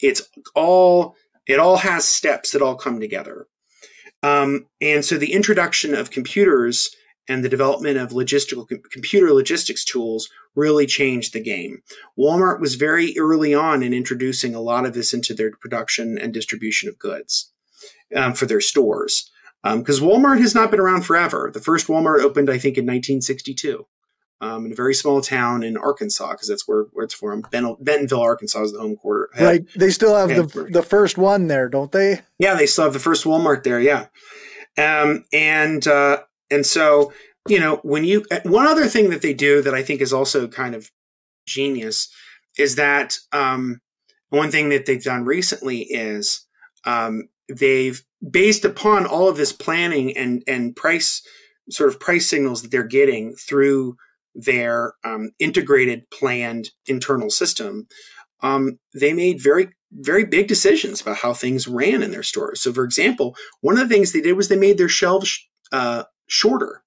it's 0.00 0.22
all 0.54 1.16
it 1.46 1.58
all 1.58 1.76
has 1.78 2.06
steps 2.06 2.52
that 2.52 2.62
all 2.62 2.76
come 2.76 3.00
together 3.00 3.46
um, 4.22 4.66
and 4.80 5.04
so 5.04 5.16
the 5.16 5.32
introduction 5.32 5.94
of 5.94 6.10
computers 6.10 6.90
and 7.30 7.44
the 7.44 7.48
development 7.48 7.96
of 7.96 8.10
logistical 8.10 8.68
com- 8.68 8.82
computer 8.90 9.32
logistics 9.32 9.84
tools 9.84 10.28
really 10.54 10.86
changed 10.86 11.32
the 11.32 11.42
game 11.42 11.82
walmart 12.18 12.60
was 12.60 12.74
very 12.74 13.14
early 13.18 13.54
on 13.54 13.82
in 13.82 13.94
introducing 13.94 14.54
a 14.54 14.60
lot 14.60 14.84
of 14.84 14.94
this 14.94 15.14
into 15.14 15.32
their 15.32 15.52
production 15.60 16.18
and 16.18 16.34
distribution 16.34 16.88
of 16.88 16.98
goods 16.98 17.52
um, 18.14 18.34
for 18.34 18.46
their 18.46 18.60
stores 18.60 19.30
because 19.62 20.00
walmart 20.00 20.40
has 20.40 20.54
not 20.54 20.70
been 20.70 20.80
around 20.80 21.02
forever 21.02 21.50
the 21.52 21.60
first 21.60 21.86
walmart 21.86 22.20
opened 22.20 22.50
i 22.50 22.58
think 22.58 22.76
in 22.76 22.84
1962 22.84 23.86
um, 24.42 24.64
in 24.64 24.72
a 24.72 24.74
very 24.74 24.94
small 24.94 25.20
town 25.20 25.62
in 25.62 25.76
Arkansas, 25.76 26.32
because 26.32 26.48
that's 26.48 26.66
where, 26.66 26.86
where 26.92 27.04
it's 27.04 27.14
from. 27.14 27.42
Ben- 27.50 27.76
Bentonville, 27.78 28.22
Arkansas 28.22 28.62
is 28.62 28.72
the 28.72 28.80
home 28.80 28.96
quarter. 28.96 29.28
Right. 29.38 29.66
They 29.76 29.90
still 29.90 30.16
have 30.16 30.30
the 30.30 30.68
the 30.70 30.82
first 30.82 31.18
one 31.18 31.48
there, 31.48 31.68
don't 31.68 31.92
they? 31.92 32.22
Yeah, 32.38 32.54
they 32.54 32.66
still 32.66 32.84
have 32.84 32.94
the 32.94 33.00
first 33.00 33.24
Walmart 33.24 33.64
there. 33.64 33.80
Yeah, 33.80 34.06
um, 34.78 35.24
and 35.32 35.86
uh, 35.86 36.22
and 36.50 36.64
so 36.66 37.12
you 37.48 37.58
know 37.58 37.76
when 37.82 38.04
you 38.04 38.24
uh, 38.30 38.40
one 38.44 38.66
other 38.66 38.86
thing 38.86 39.10
that 39.10 39.22
they 39.22 39.34
do 39.34 39.62
that 39.62 39.74
I 39.74 39.82
think 39.82 40.00
is 40.00 40.12
also 40.12 40.48
kind 40.48 40.74
of 40.74 40.90
genius 41.46 42.08
is 42.58 42.76
that 42.76 43.16
um, 43.32 43.80
one 44.30 44.50
thing 44.50 44.68
that 44.70 44.86
they've 44.86 45.02
done 45.02 45.24
recently 45.24 45.80
is 45.82 46.46
um, 46.84 47.28
they've 47.48 48.02
based 48.28 48.64
upon 48.64 49.06
all 49.06 49.28
of 49.28 49.36
this 49.36 49.52
planning 49.52 50.16
and 50.16 50.42
and 50.46 50.76
price 50.76 51.22
sort 51.70 51.88
of 51.88 52.00
price 52.00 52.28
signals 52.28 52.62
that 52.62 52.70
they're 52.70 52.84
getting 52.84 53.34
through 53.34 53.96
their 54.34 54.94
um, 55.04 55.30
integrated 55.38 56.08
planned 56.10 56.70
internal 56.86 57.30
system 57.30 57.86
um, 58.42 58.78
they 58.94 59.12
made 59.12 59.42
very 59.42 59.68
very 59.92 60.24
big 60.24 60.46
decisions 60.46 61.00
about 61.00 61.16
how 61.16 61.34
things 61.34 61.66
ran 61.66 62.00
in 62.00 62.12
their 62.12 62.22
stores. 62.22 62.60
So 62.60 62.72
for 62.72 62.84
example 62.84 63.34
one 63.60 63.78
of 63.78 63.88
the 63.88 63.94
things 63.94 64.12
they 64.12 64.20
did 64.20 64.34
was 64.34 64.48
they 64.48 64.56
made 64.56 64.78
their 64.78 64.88
shelves 64.88 65.48
uh, 65.72 66.04
shorter 66.30 66.82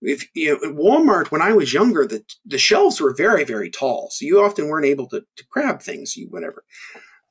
if 0.00 0.26
you 0.34 0.48
know 0.48 0.56
at 0.68 0.76
walmart 0.76 1.30
when 1.30 1.42
i 1.42 1.52
was 1.52 1.72
younger 1.72 2.06
the, 2.06 2.24
the 2.44 2.58
shelves 2.58 3.00
were 3.00 3.14
very 3.14 3.44
very 3.44 3.70
tall 3.70 4.08
so 4.10 4.24
you 4.24 4.40
often 4.42 4.66
weren't 4.68 4.86
able 4.86 5.06
to, 5.08 5.20
to 5.36 5.44
grab 5.50 5.80
things 5.80 6.16
you 6.16 6.26
whatever 6.30 6.64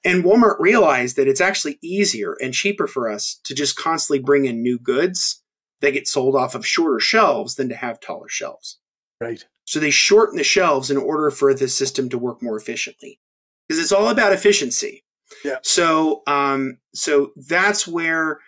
and 0.06 0.24
walmart 0.24 0.60
realized 0.60 1.16
that 1.16 1.28
it's 1.28 1.42
actually 1.42 1.78
easier 1.84 2.34
and 2.42 2.54
cheaper 2.54 2.88
for 2.88 3.10
us 3.10 3.40
to 3.44 3.54
just 3.54 3.76
constantly 3.76 4.24
bring 4.24 4.46
in 4.46 4.62
new 4.62 4.80
goods 4.80 5.44
that 5.82 5.92
get 5.92 6.08
sold 6.08 6.36
off 6.36 6.56
of 6.56 6.66
shorter 6.66 7.00
shelves 7.00 7.56
than 7.56 7.68
to 7.70 7.76
have 7.76 8.00
taller 8.00 8.30
shelves 8.30 8.80
Right. 9.20 9.44
so 9.66 9.80
they 9.80 9.92
shorten 9.92 10.38
the 10.38 10.44
shelves 10.44 10.90
in 10.90 10.98
order 10.98 11.30
for 11.32 11.54
the 11.54 11.68
system 11.68 12.08
to 12.10 12.18
work 12.18 12.42
more 12.42 12.58
efficiently 12.58 13.20
because 13.68 13.82
it's 13.82 13.92
all 13.92 14.10
about 14.10 14.34
efficiency. 14.34 15.04
Yeah. 15.46 15.58
So 15.62 16.24
um 16.28 16.80
so 16.94 17.32
that's 17.36 17.88
where 17.88 18.40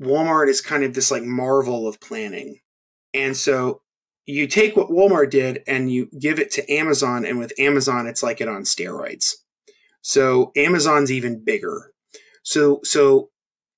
Walmart 0.00 0.48
is 0.48 0.60
kind 0.60 0.84
of 0.84 0.94
this 0.94 1.10
like 1.10 1.22
marvel 1.22 1.86
of 1.86 2.00
planning. 2.00 2.60
And 3.12 3.36
so 3.36 3.82
you 4.26 4.46
take 4.46 4.76
what 4.76 4.90
Walmart 4.90 5.30
did 5.30 5.62
and 5.66 5.92
you 5.92 6.08
give 6.18 6.38
it 6.38 6.50
to 6.52 6.72
Amazon 6.72 7.24
and 7.24 7.38
with 7.38 7.52
Amazon 7.58 8.06
it's 8.06 8.22
like 8.22 8.40
it 8.40 8.48
on 8.48 8.62
steroids. 8.62 9.34
So 10.02 10.52
Amazon's 10.56 11.12
even 11.12 11.44
bigger. 11.44 11.92
So 12.42 12.80
so 12.84 13.30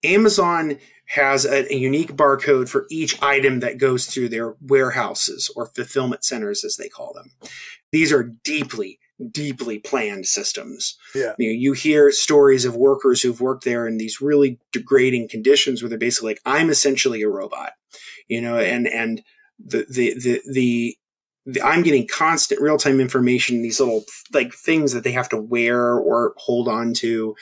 Amazon 0.04 0.78
has 1.06 1.44
a, 1.44 1.70
a 1.72 1.76
unique 1.76 2.14
barcode 2.14 2.68
for 2.68 2.86
each 2.90 3.20
item 3.22 3.60
that 3.60 3.78
goes 3.78 4.06
through 4.06 4.28
their 4.28 4.54
warehouses 4.62 5.50
or 5.54 5.66
fulfillment 5.66 6.24
centers, 6.24 6.64
as 6.64 6.76
they 6.76 6.88
call 6.88 7.12
them. 7.12 7.32
These 7.90 8.12
are 8.12 8.22
deeply, 8.22 8.98
deeply 9.30 9.78
planned 9.78 10.26
systems. 10.26 10.96
Yeah. 11.14 11.34
You, 11.38 11.48
know, 11.48 11.58
you 11.58 11.72
hear 11.72 12.10
stories 12.12 12.64
of 12.64 12.76
workers 12.76 13.22
who've 13.22 13.40
worked 13.40 13.64
there 13.64 13.86
in 13.86 13.98
these 13.98 14.20
really 14.20 14.58
degrading 14.72 15.28
conditions 15.28 15.82
where 15.82 15.88
they're 15.88 15.98
basically 15.98 16.30
like, 16.30 16.40
I'm 16.44 16.70
essentially 16.70 17.22
a 17.22 17.28
robot, 17.28 17.72
you 18.28 18.40
know, 18.40 18.58
and, 18.58 18.86
and 18.86 19.22
the, 19.58 19.86
the, 19.88 20.14
the, 20.18 20.42
the, 20.50 20.96
the 21.46 21.62
I'm 21.62 21.82
getting 21.82 22.06
constant 22.06 22.60
real 22.60 22.78
time 22.78 23.00
information, 23.00 23.62
these 23.62 23.80
little 23.80 24.04
like 24.32 24.54
things 24.54 24.92
that 24.92 25.04
they 25.04 25.12
have 25.12 25.28
to 25.30 25.40
wear 25.40 25.94
or 25.94 26.34
hold 26.36 26.68
on 26.68 26.94
to 26.94 27.34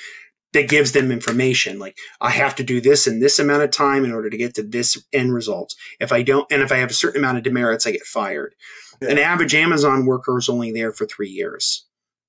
that 0.53 0.69
gives 0.69 0.93
them 0.93 1.13
information. 1.13 1.79
Like 1.79 1.97
I 2.21 2.31
have 2.31 2.57
to 2.57 2.65
do 2.65 2.81
this 2.81 3.07
in 3.07 3.21
this 3.21 3.39
amount 3.39 3.63
of 3.63 3.71
time 3.71 4.05
in 4.05 4.13
order 4.13 4.31
to 4.31 4.37
get 4.37 4.55
to 4.55 4.63
this 4.63 5.03
end 5.13 5.33
result. 5.35 5.75
If 6.01 6.13
I 6.13 6.23
don't, 6.23 6.51
and 6.51 6.63
if 6.63 6.73
I 6.73 6.77
have 6.77 6.91
a 6.91 6.95
certain 6.95 7.21
amount 7.21 7.39
of 7.39 7.45
demerits, 7.45 7.87
I 7.87 7.93
get 7.93 8.03
fired. 8.03 8.55
Yeah. 9.01 9.11
An 9.11 9.19
average 9.19 9.55
Amazon 9.55 10.07
worker 10.07 10.39
is 10.39 10.49
only 10.49 10.73
there 10.73 10.93
for 10.93 11.07
three 11.07 11.29
years. 11.31 11.87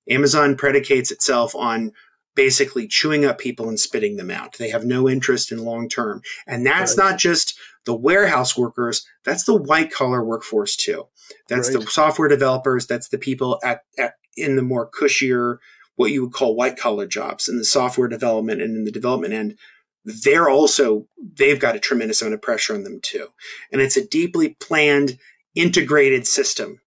Amazon 0.08 0.56
predicates 0.56 1.10
itself 1.10 1.54
on 1.54 1.92
basically 2.34 2.88
chewing 2.88 3.24
up 3.24 3.38
people 3.38 3.68
and 3.68 3.78
spitting 3.78 4.16
them 4.16 4.30
out. 4.30 4.56
They 4.58 4.70
have 4.70 4.84
no 4.84 5.08
interest 5.08 5.52
in 5.52 5.64
long 5.64 5.88
term. 5.88 6.22
And 6.46 6.64
that's 6.64 6.96
Right. 6.96 7.10
not 7.10 7.18
just 7.18 7.54
the 7.84 7.94
warehouse 7.94 8.56
workers, 8.56 9.04
that's 9.24 9.44
the 9.44 9.54
white 9.54 9.92
collar 9.92 10.24
workforce 10.24 10.76
too. 10.76 11.08
That's 11.48 11.68
the 11.70 11.82
software 11.82 12.28
developers, 12.28 12.86
that's 12.86 13.08
the 13.08 13.18
people 13.18 13.60
at, 13.62 13.82
at 13.98 14.14
in 14.36 14.56
the 14.56 14.62
more 14.62 14.88
cushier 14.90 15.58
what 15.96 16.10
you 16.10 16.22
would 16.24 16.32
call 16.32 16.56
white 16.56 16.76
collar 16.78 17.06
jobs 17.06 17.48
in 17.48 17.58
the 17.58 17.64
software 17.64 18.08
development 18.08 18.62
and 18.62 18.74
in 18.76 18.84
the 18.84 18.90
development 18.90 19.34
end 19.34 19.56
they're 20.04 20.48
also 20.48 21.06
they've 21.36 21.60
got 21.60 21.76
a 21.76 21.80
tremendous 21.80 22.20
amount 22.22 22.34
of 22.34 22.42
pressure 22.42 22.74
on 22.74 22.82
them 22.82 22.98
too 23.02 23.28
and 23.70 23.80
it's 23.80 23.96
a 23.96 24.06
deeply 24.06 24.56
planned 24.58 25.18
integrated 25.54 26.26
system 26.26 26.80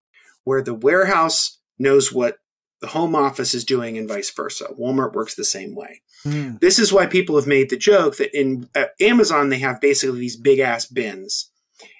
where 0.43 0.61
the 0.61 0.73
warehouse 0.73 1.59
knows 1.77 2.11
what 2.11 2.37
the 2.81 2.87
home 2.87 3.15
office 3.15 3.53
is 3.53 3.65
doing 3.65 3.97
and 3.97 4.07
vice 4.07 4.29
versa. 4.31 4.67
Walmart 4.79 5.13
works 5.13 5.35
the 5.35 5.43
same 5.43 5.75
way. 5.75 6.01
Hmm. 6.23 6.55
this 6.59 6.79
is 6.79 6.91
why 6.91 7.05
people 7.05 7.35
have 7.35 7.45
made 7.45 7.69
the 7.69 7.77
joke 7.77 8.17
that 8.17 8.35
in 8.35 8.67
at 8.73 8.93
amazon 8.99 9.49
they 9.49 9.59
have 9.59 9.79
basically 9.79 10.19
these 10.19 10.37
big 10.37 10.57
ass 10.57 10.87
bins. 10.87 11.51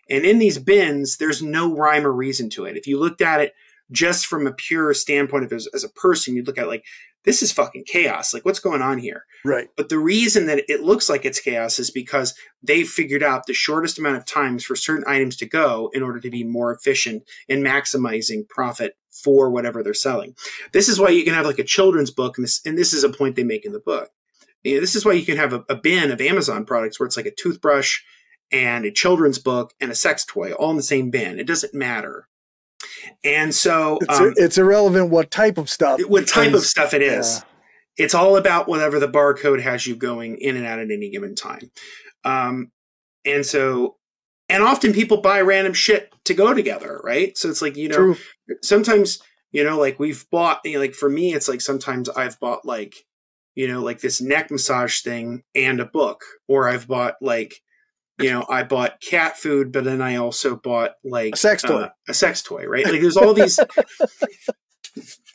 And 0.10 0.26
in 0.26 0.40
these 0.40 0.58
bins 0.58 1.18
there's 1.18 1.44
no 1.44 1.76
rhyme 1.76 2.08
or 2.08 2.12
reason 2.12 2.50
to 2.52 2.66
it. 2.66 2.76
If 2.76 2.88
you 2.88 3.00
looked 3.00 3.22
at 3.22 3.42
it 3.42 3.54
just 3.92 4.26
from 4.26 4.48
a 4.48 4.52
pure 4.52 4.96
standpoint 4.96 5.46
of 5.46 5.54
as, 5.54 5.68
as 5.74 5.84
a 5.84 5.90
person 5.90 6.36
you'd 6.36 6.48
look 6.48 6.58
at 6.58 6.68
like 6.68 6.86
this 7.26 7.42
is 7.42 7.52
fucking 7.52 7.84
chaos 7.86 8.34
like 8.34 8.46
what's 8.46 8.60
going 8.60 8.82
on 8.82 8.98
here 8.98 9.26
Right. 9.44 9.68
but 9.78 9.90
the 9.90 10.00
reason 10.00 10.46
that 10.48 10.64
it 10.70 10.82
looks 10.82 11.10
like 11.10 11.26
it's 11.26 11.40
chaos 11.40 11.80
is 11.80 11.92
because 11.92 12.34
they 12.64 12.84
figured 12.84 13.24
out 13.24 13.46
the 13.46 13.54
shortest 13.54 14.00
amount 14.00 14.18
of 14.18 14.26
times 14.26 14.64
for 14.64 14.76
certain 14.76 15.04
items 15.08 15.36
to 15.38 15.46
go 15.46 15.90
in 15.94 16.02
order 16.04 16.20
to 16.20 16.30
be 16.30 16.44
more 16.44 16.74
efficient 16.74 17.24
in 17.48 17.62
maximizing 17.62 18.48
profit 18.48 18.98
for 19.12 19.50
whatever 19.50 19.82
they're 19.82 19.94
selling. 19.94 20.36
This 20.74 20.90
is 20.90 21.00
why 21.00 21.10
you 21.10 21.24
can 21.24 21.34
have 21.34 21.46
like 21.46 21.60
a 21.60 21.64
children's 21.64 22.12
book, 22.12 22.38
and 22.38 22.44
this 22.44 22.60
and 22.66 22.78
this 22.78 22.92
is 22.92 23.04
a 23.04 23.10
point 23.10 23.36
they 23.36 23.44
make 23.44 23.66
in 23.66 23.72
the 23.72 23.80
book. 23.80 24.10
You 24.64 24.76
know, 24.76 24.82
this 24.82 24.96
is 24.96 25.06
why 25.06 25.14
you 25.14 25.26
can 25.26 25.38
have 25.38 25.54
a, 25.54 25.64
a 25.70 25.76
bin 25.76 26.12
of 26.12 26.20
Amazon 26.20 26.66
products 26.66 27.00
where 27.00 27.06
it's 27.08 27.16
like 27.18 27.26
a 27.28 27.32
toothbrush 27.32 28.00
and 28.52 28.84
a 28.84 28.92
children's 28.92 29.40
book 29.40 29.74
and 29.80 29.92
a 29.92 29.96
sex 29.96 30.26
toy 30.26 30.52
all 30.54 30.72
in 30.72 30.76
the 30.78 30.84
same 30.84 31.12
bin. 31.12 31.40
It 31.40 31.48
doesn't 31.48 31.74
matter. 31.74 32.28
And 33.24 33.54
so 33.54 34.00
It's, 34.02 34.20
um, 34.20 34.34
it's 34.38 34.58
irrelevant 34.58 35.10
what 35.10 35.32
type 35.32 35.58
of 35.58 35.70
stuff. 35.70 36.00
what 36.08 36.28
type 36.28 36.54
of 36.54 36.64
stuff 36.64 36.94
it 36.94 37.02
is. 37.02 37.44
It's 37.98 38.14
all 38.14 38.36
about 38.36 38.68
whatever 38.68 39.00
the 39.00 39.08
barcode 39.08 39.62
has 39.62 39.88
you 39.88 39.96
going 39.96 40.38
in 40.38 40.58
and 40.58 40.66
out 40.66 40.80
at 40.80 40.92
any 40.92 41.10
given 41.10 41.34
time. 41.36 41.72
Um, 42.24 42.72
and 43.24 43.46
so, 43.46 43.96
and 44.50 44.62
often 44.64 44.94
people 44.94 45.22
buy 45.22 45.42
random 45.42 45.74
shit 45.74 46.14
to 46.26 46.34
go 46.34 46.54
together, 46.54 47.00
right? 47.04 47.38
So 47.38 47.50
it's 47.50 47.62
like, 47.62 47.78
you 47.78 47.90
know, 47.90 47.96
True. 47.96 48.18
sometimes, 48.62 49.20
you 49.52 49.64
know, 49.64 49.80
like 49.80 50.00
we've 50.00 50.26
bought, 50.30 50.60
you 50.66 50.74
know, 50.74 50.80
like 50.80 50.94
for 50.94 51.10
me, 51.10 51.34
it's 51.34 51.48
like 51.48 51.62
sometimes 51.62 52.10
I've 52.10 52.40
bought 52.40 52.66
like, 52.66 52.96
you 53.56 53.68
know, 53.68 53.82
like 53.82 54.02
this 54.02 54.22
neck 54.22 54.52
massage 54.52 55.02
thing 55.02 55.44
and 55.56 55.80
a 55.80 55.86
book, 55.86 56.22
or 56.48 56.68
I've 56.68 56.88
bought 56.88 57.16
like, 57.22 57.62
you 58.20 58.30
know, 58.32 58.46
I 58.50 58.64
bought 58.64 59.02
cat 59.02 59.38
food, 59.38 59.72
but 59.72 59.84
then 59.84 60.02
I 60.02 60.16
also 60.16 60.56
bought 60.56 60.92
like 61.04 61.34
A 61.34 61.38
sex 61.38 61.64
toy. 61.64 61.84
uh, 61.84 61.90
a 62.08 62.14
sex 62.14 62.42
toy, 62.42 62.66
right? 62.66 62.86
Like 62.86 63.02
there's 63.02 63.18
all 63.18 63.34
these. 63.34 63.60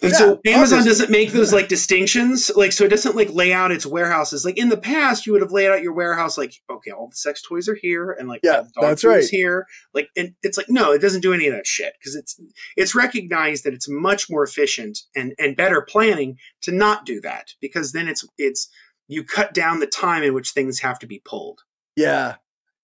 And 0.03 0.13
Yeah, 0.13 0.17
so 0.19 0.41
Amazon 0.47 0.79
obviously. 0.79 0.89
doesn't 0.89 1.11
make 1.11 1.33
those 1.33 1.53
like 1.53 1.69
distinctions, 1.69 2.51
like 2.57 2.73
so 2.73 2.85
it 2.85 2.89
doesn't 2.89 3.15
like 3.15 3.29
lay 3.35 3.53
out 3.53 3.71
its 3.71 3.85
warehouses. 3.85 4.43
Like 4.47 4.57
in 4.57 4.71
the 4.71 4.79
past, 4.79 5.27
you 5.27 5.33
would 5.35 5.43
have 5.43 5.53
laid 5.53 5.69
out 5.69 5.83
your 5.83 5.93
warehouse 5.93 6.39
like, 6.39 6.55
okay, 6.71 6.91
all 6.91 7.09
the 7.11 7.17
sex 7.17 7.43
toys 7.43 7.69
are 7.69 7.75
here, 7.75 8.11
and 8.19 8.27
like 8.27 8.41
Yeah, 8.43 8.63
that's 8.81 9.05
right. 9.05 9.23
here. 9.31 9.67
Like, 9.93 10.09
and 10.17 10.35
it's 10.43 10.57
like 10.57 10.71
no, 10.71 10.93
it 10.93 11.03
doesn't 11.03 11.21
do 11.21 11.35
any 11.35 11.47
of 11.49 11.53
that 11.53 11.67
shit 11.67 11.93
because 12.01 12.15
it's 12.15 12.41
it's 12.79 12.95
recognized 12.95 13.65
that 13.65 13.75
it's 13.75 13.91
much 13.91 14.31
more 14.31 14.43
efficient 14.43 15.01
and 15.15 15.35
and 15.39 15.55
better 15.55 15.83
planning 15.83 16.39
to 16.63 16.73
not 16.73 17.05
do 17.05 17.21
that 17.21 17.49
because 17.61 17.93
then 17.93 18.09
it's 18.09 18.27
it's 18.39 18.71
you 19.07 19.23
cut 19.23 19.53
down 19.53 19.81
the 19.81 19.87
time 19.87 20.23
in 20.23 20.33
which 20.33 20.53
things 20.53 20.81
have 20.81 20.99
to 21.01 21.07
be 21.07 21.21
pulled. 21.23 21.61
Yeah. 21.95 22.37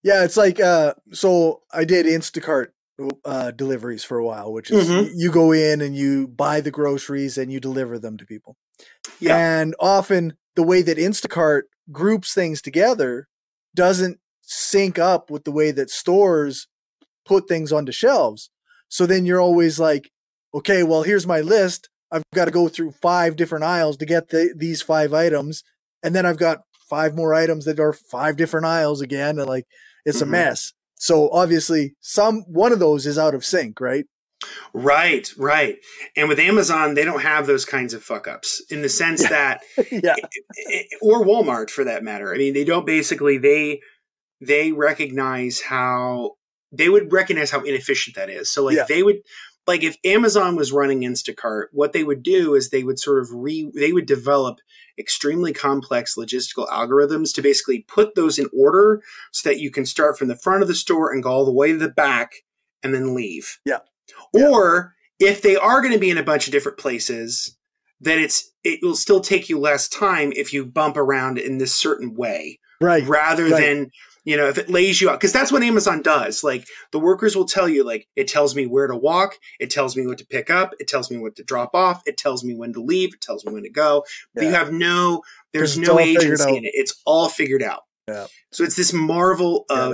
Yeah, 0.07 0.23
it's 0.23 0.37
like 0.37 0.59
uh 0.61 0.93
so 1.11 1.63
I 1.73 1.83
did 1.83 2.05
Instacart 2.05 2.67
uh 3.25 3.51
deliveries 3.51 4.05
for 4.05 4.17
a 4.17 4.25
while, 4.25 4.53
which 4.53 4.71
is 4.71 4.87
Mhm. 4.89 5.11
you 5.15 5.31
go 5.31 5.51
in 5.51 5.81
and 5.81 5.95
you 5.97 6.29
buy 6.29 6.61
the 6.61 6.71
groceries 6.71 7.37
and 7.37 7.51
you 7.51 7.59
deliver 7.59 7.99
them 7.99 8.15
to 8.17 8.25
people. 8.25 8.55
Yeah. 9.19 9.35
And 9.37 9.75
often 9.81 10.37
the 10.55 10.63
way 10.63 10.81
that 10.81 10.97
Instacart 10.97 11.63
groups 11.91 12.33
things 12.33 12.61
together 12.61 13.27
doesn't 13.75 14.19
sync 14.41 14.97
up 14.97 15.29
with 15.29 15.43
the 15.43 15.51
way 15.51 15.71
that 15.71 15.89
stores 15.89 16.67
put 17.25 17.49
things 17.49 17.73
onto 17.73 17.91
shelves. 17.91 18.49
So 18.87 19.05
then 19.05 19.25
you're 19.25 19.41
always 19.41 19.77
like, 19.77 20.09
okay, 20.53 20.83
well, 20.83 21.03
here's 21.03 21.27
my 21.27 21.41
list. 21.41 21.89
I've 22.13 22.23
got 22.33 22.45
to 22.45 22.51
go 22.51 22.69
through 22.69 22.91
five 23.01 23.35
different 23.35 23.65
aisles 23.65 23.97
to 23.97 24.05
get 24.05 24.29
the, 24.29 24.53
these 24.55 24.81
five 24.81 25.13
items. 25.13 25.63
And 26.01 26.15
then 26.15 26.25
I've 26.25 26.37
got 26.37 26.59
five 26.89 27.13
more 27.13 27.33
items 27.33 27.65
that 27.65 27.81
are 27.81 27.91
five 27.91 28.37
different 28.37 28.65
aisles 28.65 29.01
again. 29.01 29.37
And 29.37 29.47
like, 29.49 29.65
it's 30.07 30.19
Mhm. 30.19 30.23
a 30.23 30.25
mess. 30.25 30.73
So 30.95 31.29
obviously, 31.29 31.95
some 32.01 32.41
one 32.47 32.71
of 32.71 32.79
those 32.79 33.05
is 33.05 33.19
out 33.19 33.35
of 33.35 33.45
sync, 33.45 33.79
right? 33.79 34.05
Right, 34.73 35.31
right. 35.37 35.77
And 36.15 36.29
with 36.29 36.39
Amazon, 36.39 36.93
they 36.93 37.03
don't 37.05 37.21
have 37.21 37.47
those 37.47 37.65
kinds 37.65 37.93
of 37.93 38.03
fuck 38.03 38.27
ups 38.27 38.61
in 38.69 38.81
the 38.81 38.89
sense 38.89 39.27
that 39.29 39.61
yeah. 39.91 40.15
or 41.01 41.23
Walmart 41.25 41.69
for 41.69 41.83
that 41.83 42.03
matter. 42.03 42.33
I 42.33 42.37
mean, 42.37 42.53
they 42.53 42.63
don't 42.63 42.85
basically 42.85 43.37
they 43.37 43.81
they 44.41 44.71
recognize 44.71 45.61
how 45.61 46.33
they 46.71 46.89
would 46.89 47.11
recognize 47.11 47.49
how 47.51 47.61
inefficient 47.61 48.15
that 48.15 48.29
is. 48.29 48.49
So 48.51 48.63
like 48.63 48.75
Yeah. 48.77 48.85
they 48.87 49.01
would 49.03 49.21
like 49.65 49.83
if 49.83 49.97
Amazon 50.05 50.55
was 50.55 50.71
running 50.71 51.01
Instacart, 51.01 51.65
what 51.71 51.93
they 51.93 52.03
would 52.03 52.23
do 52.23 52.53
is 52.55 52.69
they 52.69 52.83
would 52.83 52.99
sort 52.99 53.19
of 53.19 53.29
re 53.31 53.69
they 53.75 53.91
would 53.91 54.05
develop 54.05 54.59
extremely 54.97 55.53
complex 55.53 56.15
logistical 56.15 56.67
algorithms 56.69 57.33
to 57.35 57.41
basically 57.41 57.85
put 57.87 58.15
those 58.15 58.39
in 58.39 58.47
order 58.57 59.01
so 59.31 59.49
that 59.49 59.59
you 59.59 59.71
can 59.71 59.85
start 59.85 60.17
from 60.17 60.27
the 60.27 60.35
front 60.35 60.61
of 60.61 60.67
the 60.67 60.75
store 60.75 61.11
and 61.13 61.23
go 61.23 61.29
all 61.29 61.45
the 61.45 61.51
way 61.51 61.71
to 61.71 61.77
the 61.77 61.89
back 61.89 62.33
and 62.83 62.93
then 62.93 63.15
leave. 63.15 63.59
Yeah. 63.65 63.79
Yeah. 64.33 64.49
Or 64.49 64.95
if 65.19 65.41
they 65.41 65.55
are 65.55 65.81
going 65.81 65.93
to 65.93 65.99
be 65.99 66.09
in 66.09 66.17
a 66.17 66.23
bunch 66.23 66.47
of 66.47 66.51
different 66.51 66.77
places, 66.77 67.57
then 67.99 68.19
it's 68.19 68.51
it 68.63 68.79
will 68.81 68.95
still 68.95 69.21
take 69.21 69.49
you 69.49 69.59
less 69.59 69.87
time 69.87 70.31
if 70.35 70.53
you 70.53 70.65
bump 70.65 70.97
around 70.97 71.37
in 71.37 71.57
this 71.57 71.73
certain 71.73 72.13
way 72.13 72.59
Right. 72.79 73.03
rather 73.07 73.45
right. 73.45 73.59
than 73.59 73.91
you 74.27 74.35
know 74.35 74.47
if 74.47 74.57
it 74.57 74.69
lays 74.69 74.99
you 74.99 75.09
out 75.09 75.19
because 75.19 75.31
that's 75.31 75.51
what 75.51 75.63
amazon 75.63 76.01
does 76.01 76.43
like 76.43 76.67
the 76.91 76.99
workers 76.99 77.35
will 77.35 77.45
tell 77.45 77.67
you 77.69 77.83
like 77.83 78.07
it 78.15 78.27
tells 78.27 78.55
me 78.55 78.65
where 78.67 78.85
to 78.87 78.95
walk 78.95 79.39
it 79.59 79.69
tells 79.71 79.95
me 79.95 80.05
what 80.05 80.17
to 80.17 80.25
pick 80.25 80.49
up 80.49 80.73
it 80.79 80.87
tells 80.87 81.09
me 81.09 81.17
what 81.17 81.35
to 81.35 81.43
drop 81.43 81.73
off 81.73 82.01
it 82.05 82.17
tells 82.17 82.43
me 82.43 82.53
when 82.53 82.73
to 82.73 82.81
leave 82.83 83.13
it 83.13 83.21
tells 83.21 83.45
me 83.45 83.53
when 83.53 83.63
to 83.63 83.69
go 83.69 84.03
but 84.35 84.43
you 84.43 84.49
have 84.51 84.71
no 84.71 85.21
there's 85.53 85.77
no 85.77 85.97
agency 85.99 86.57
in 86.57 86.65
it 86.65 86.71
it's 86.73 87.01
all 87.05 87.29
figured 87.29 87.63
out 87.63 87.83
Yeah. 88.07 88.27
so 88.51 88.63
it's 88.65 88.75
this 88.75 88.91
marvel 88.93 89.65
of 89.69 89.93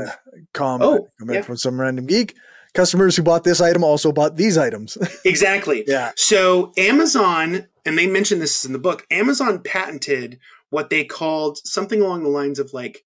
comment, 0.54 0.84
Oh, 0.84 1.08
comment 1.19 1.36
yeah. 1.36 1.41
from 1.43 1.58
some 1.58 1.80
random 1.80 2.08
geek. 2.08 2.36
Customers 2.74 3.15
who 3.15 3.22
bought 3.22 3.43
this 3.43 3.62
item 3.62 3.84
also 3.84 4.12
bought 4.12 4.36
these 4.36 4.58
items. 4.58 4.98
exactly 5.26 5.84
yeah. 5.86 6.12
So 6.15 6.74
Amazon, 6.76 7.67
and 7.86 7.98
they 8.00 8.08
mentioned 8.08 8.41
this 8.41 8.65
in 8.65 8.74
the 8.74 8.80
book, 8.80 9.06
Amazon 9.12 9.60
patented 9.60 10.39
what 10.72 10.89
they 10.89 11.04
called 11.06 11.60
something 11.65 12.02
along 12.02 12.24
the 12.24 12.30
lines 12.30 12.58
of 12.58 12.74
like 12.74 13.04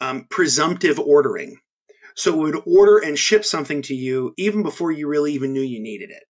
um, 0.00 0.26
presumptive 0.30 0.98
ordering. 0.98 1.58
So 2.14 2.34
it 2.34 2.54
would 2.54 2.62
order 2.66 2.98
and 2.98 3.18
ship 3.18 3.44
something 3.44 3.82
to 3.82 3.94
you 3.94 4.34
even 4.36 4.62
before 4.62 4.90
you 4.90 5.06
really 5.06 5.32
even 5.34 5.52
knew 5.52 5.60
you 5.62 5.80
needed 5.80 6.10
it. 6.10 6.24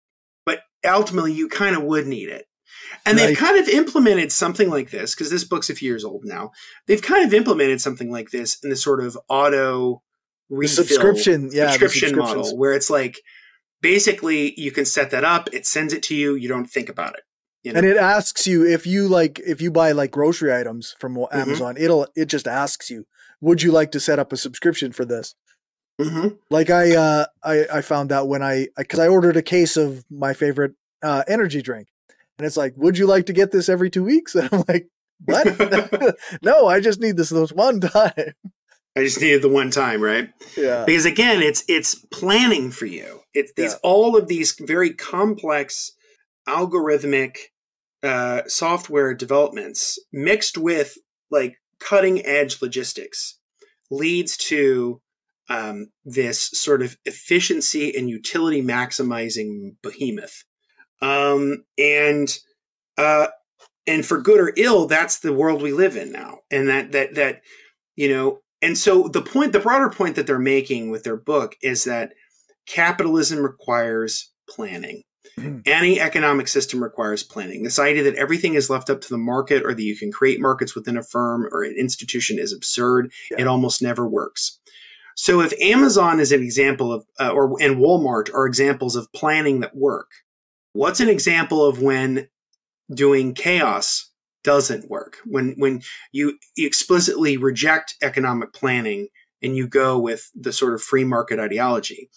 But 0.45 0.59
ultimately, 0.85 1.33
you 1.33 1.47
kind 1.47 1.75
of 1.75 1.83
would 1.83 2.07
need 2.07 2.29
it. 2.29 2.45
And 3.05 3.17
they've 3.17 3.37
kind 3.37 3.57
of 3.57 3.67
implemented 3.69 4.31
something 4.31 4.69
like 4.69 4.91
this 4.91 5.15
because 5.15 5.29
this 5.29 5.43
book's 5.43 5.69
a 5.69 5.75
few 5.75 5.89
years 5.89 6.03
old 6.03 6.23
now. 6.25 6.51
They've 6.87 7.01
kind 7.01 7.25
of 7.25 7.33
implemented 7.33 7.81
something 7.81 8.11
like 8.11 8.29
this 8.31 8.57
in 8.63 8.69
the 8.69 8.75
sort 8.75 9.01
of 9.01 9.17
auto 9.29 10.01
refill 10.49 10.85
subscription, 10.85 11.49
yeah, 11.51 11.71
subscription 11.71 12.17
model 12.17 12.57
where 12.57 12.73
it's 12.73 12.89
like 12.89 13.19
basically 13.81 14.53
you 14.59 14.71
can 14.71 14.85
set 14.85 15.11
that 15.11 15.23
up, 15.23 15.49
it 15.53 15.65
sends 15.65 15.93
it 15.93 16.03
to 16.03 16.15
you, 16.15 16.35
you 16.35 16.47
don't 16.47 16.65
think 16.65 16.89
about 16.89 17.15
it. 17.15 17.23
You 17.63 17.73
know? 17.73 17.79
And 17.79 17.87
it 17.87 17.97
asks 17.97 18.47
you 18.47 18.65
if 18.65 18.85
you 18.85 19.07
like 19.07 19.39
if 19.45 19.61
you 19.61 19.71
buy 19.71 19.91
like 19.91 20.11
grocery 20.11 20.53
items 20.53 20.95
from 20.99 21.15
Mm-hmm. 21.15 21.37
Amazon, 21.37 21.75
it'll 21.77 22.07
it 22.15 22.25
just 22.25 22.47
asks 22.47 22.89
you, 22.89 23.05
would 23.41 23.61
you 23.61 23.71
like 23.71 23.91
to 23.91 23.99
set 23.99 24.19
up 24.19 24.31
a 24.33 24.37
subscription 24.37 24.91
for 24.91 25.05
this? 25.05 25.35
hmm 26.01 26.29
Like 26.49 26.69
I 26.69 26.95
uh 26.95 27.25
I 27.43 27.65
I 27.73 27.81
found 27.81 28.11
out 28.11 28.27
when 28.27 28.43
I 28.43 28.67
because 28.77 28.99
I 28.99 29.07
ordered 29.07 29.37
a 29.37 29.41
case 29.41 29.77
of 29.77 30.05
my 30.09 30.33
favorite 30.33 30.73
uh 31.01 31.23
energy 31.27 31.61
drink, 31.61 31.87
and 32.37 32.45
it's 32.45 32.57
like, 32.57 32.73
would 32.77 32.97
you 32.97 33.07
like 33.07 33.25
to 33.27 33.33
get 33.33 33.51
this 33.51 33.69
every 33.69 33.89
two 33.89 34.03
weeks? 34.03 34.35
And 34.39 34.49
I'm 34.51 34.63
like, 34.67 34.87
what? 35.25 35.47
no, 36.41 36.67
I 36.67 36.79
just 36.79 36.99
need 36.99 37.17
this 37.17 37.29
this 37.29 37.51
one 37.51 37.79
time. 37.81 38.33
I 38.95 39.03
just 39.03 39.21
needed 39.21 39.43
the 39.43 39.49
one 39.49 39.69
time, 39.69 40.01
right? 40.01 40.29
Yeah, 40.55 40.85
Because 40.85 41.05
again, 41.05 41.41
it's 41.43 41.63
it's 41.67 41.95
planning 41.95 42.71
for 42.71 42.85
you. 42.87 43.21
It's 43.33 43.53
these 43.53 43.73
Yeah. 43.73 43.79
all 43.83 44.17
of 44.17 44.27
these 44.27 44.53
very 44.59 44.91
complex 44.93 45.91
algorithmic 46.47 47.37
uh, 48.03 48.41
software 48.47 49.13
developments 49.13 49.99
mixed 50.13 50.57
with 50.57 50.97
like 51.29 51.57
cutting 51.79 52.25
edge 52.25 52.61
logistics 52.61 53.39
leads 53.89 54.37
to 54.37 55.01
um, 55.49 55.87
this 56.03 56.49
sort 56.53 56.81
of 56.81 56.97
efficiency 57.05 57.95
and 57.95 58.09
utility 58.09 58.61
maximizing 58.61 59.75
behemoth. 59.81 60.43
Um, 61.01 61.63
and 61.77 62.35
uh, 62.97 63.27
and 63.85 64.05
for 64.05 64.19
good 64.19 64.39
or 64.39 64.53
ill, 64.57 64.87
that's 64.87 65.19
the 65.19 65.33
world 65.33 65.61
we 65.61 65.71
live 65.71 65.95
in 65.95 66.11
now. 66.11 66.39
And 66.51 66.67
that 66.67 66.91
that 66.91 67.15
that 67.15 67.41
you 67.95 68.09
know, 68.09 68.39
and 68.61 68.77
so 68.77 69.07
the 69.07 69.21
point, 69.21 69.53
the 69.53 69.59
broader 69.59 69.89
point 69.89 70.15
that 70.15 70.27
they're 70.27 70.39
making 70.39 70.91
with 70.91 71.03
their 71.03 71.17
book 71.17 71.55
is 71.61 71.85
that 71.85 72.13
capitalism 72.67 73.39
requires 73.39 74.31
planning. 74.49 75.03
Any 75.65 75.99
economic 75.99 76.47
system 76.47 76.81
requires 76.81 77.21
planning. 77.21 77.61
This 77.61 77.77
idea 77.77 78.03
that 78.03 78.15
everything 78.15 78.55
is 78.55 78.69
left 78.69 78.89
up 78.89 79.01
to 79.01 79.09
the 79.09 79.19
market 79.19 79.63
or 79.63 79.73
that 79.73 79.83
you 79.83 79.95
can 79.95 80.11
create 80.11 80.41
markets 80.41 80.73
within 80.73 80.97
a 80.97 81.03
firm 81.03 81.47
or 81.51 81.63
an 81.63 81.75
institution 81.77 82.39
is 82.39 82.51
absurd. 82.51 83.11
Yeah. 83.29 83.41
It 83.41 83.47
almost 83.47 83.81
never 83.81 84.07
works. 84.07 84.59
So 85.15 85.41
if 85.41 85.53
Amazon 85.59 86.19
is 86.19 86.31
an 86.31 86.41
example 86.41 86.91
of, 86.91 87.05
uh, 87.19 87.29
or 87.29 87.55
and 87.61 87.77
Walmart 87.77 88.33
are 88.33 88.45
examples 88.45 88.95
of 88.95 89.11
planning 89.13 89.59
that 89.59 89.75
work, 89.75 90.09
what's 90.73 90.99
an 90.99 91.09
example 91.09 91.65
of 91.65 91.81
when 91.81 92.29
doing 92.91 93.33
chaos 93.33 94.11
doesn't 94.43 94.89
work? 94.89 95.17
When 95.25 95.55
when 95.57 95.81
you 96.11 96.37
explicitly 96.55 97.37
reject 97.37 97.95
economic 98.01 98.53
planning 98.53 99.07
and 99.41 99.55
you 99.55 99.67
go 99.67 99.99
with 99.99 100.31
the 100.35 100.53
sort 100.53 100.73
of 100.73 100.81
free 100.81 101.03
market 101.03 101.39
ideology, 101.39 102.09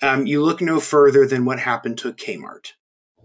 um, 0.00 0.26
you 0.26 0.42
look 0.42 0.60
no 0.60 0.80
further 0.80 1.26
than 1.26 1.44
what 1.44 1.58
happened 1.58 1.98
to 1.98 2.12
Kmart. 2.12 2.72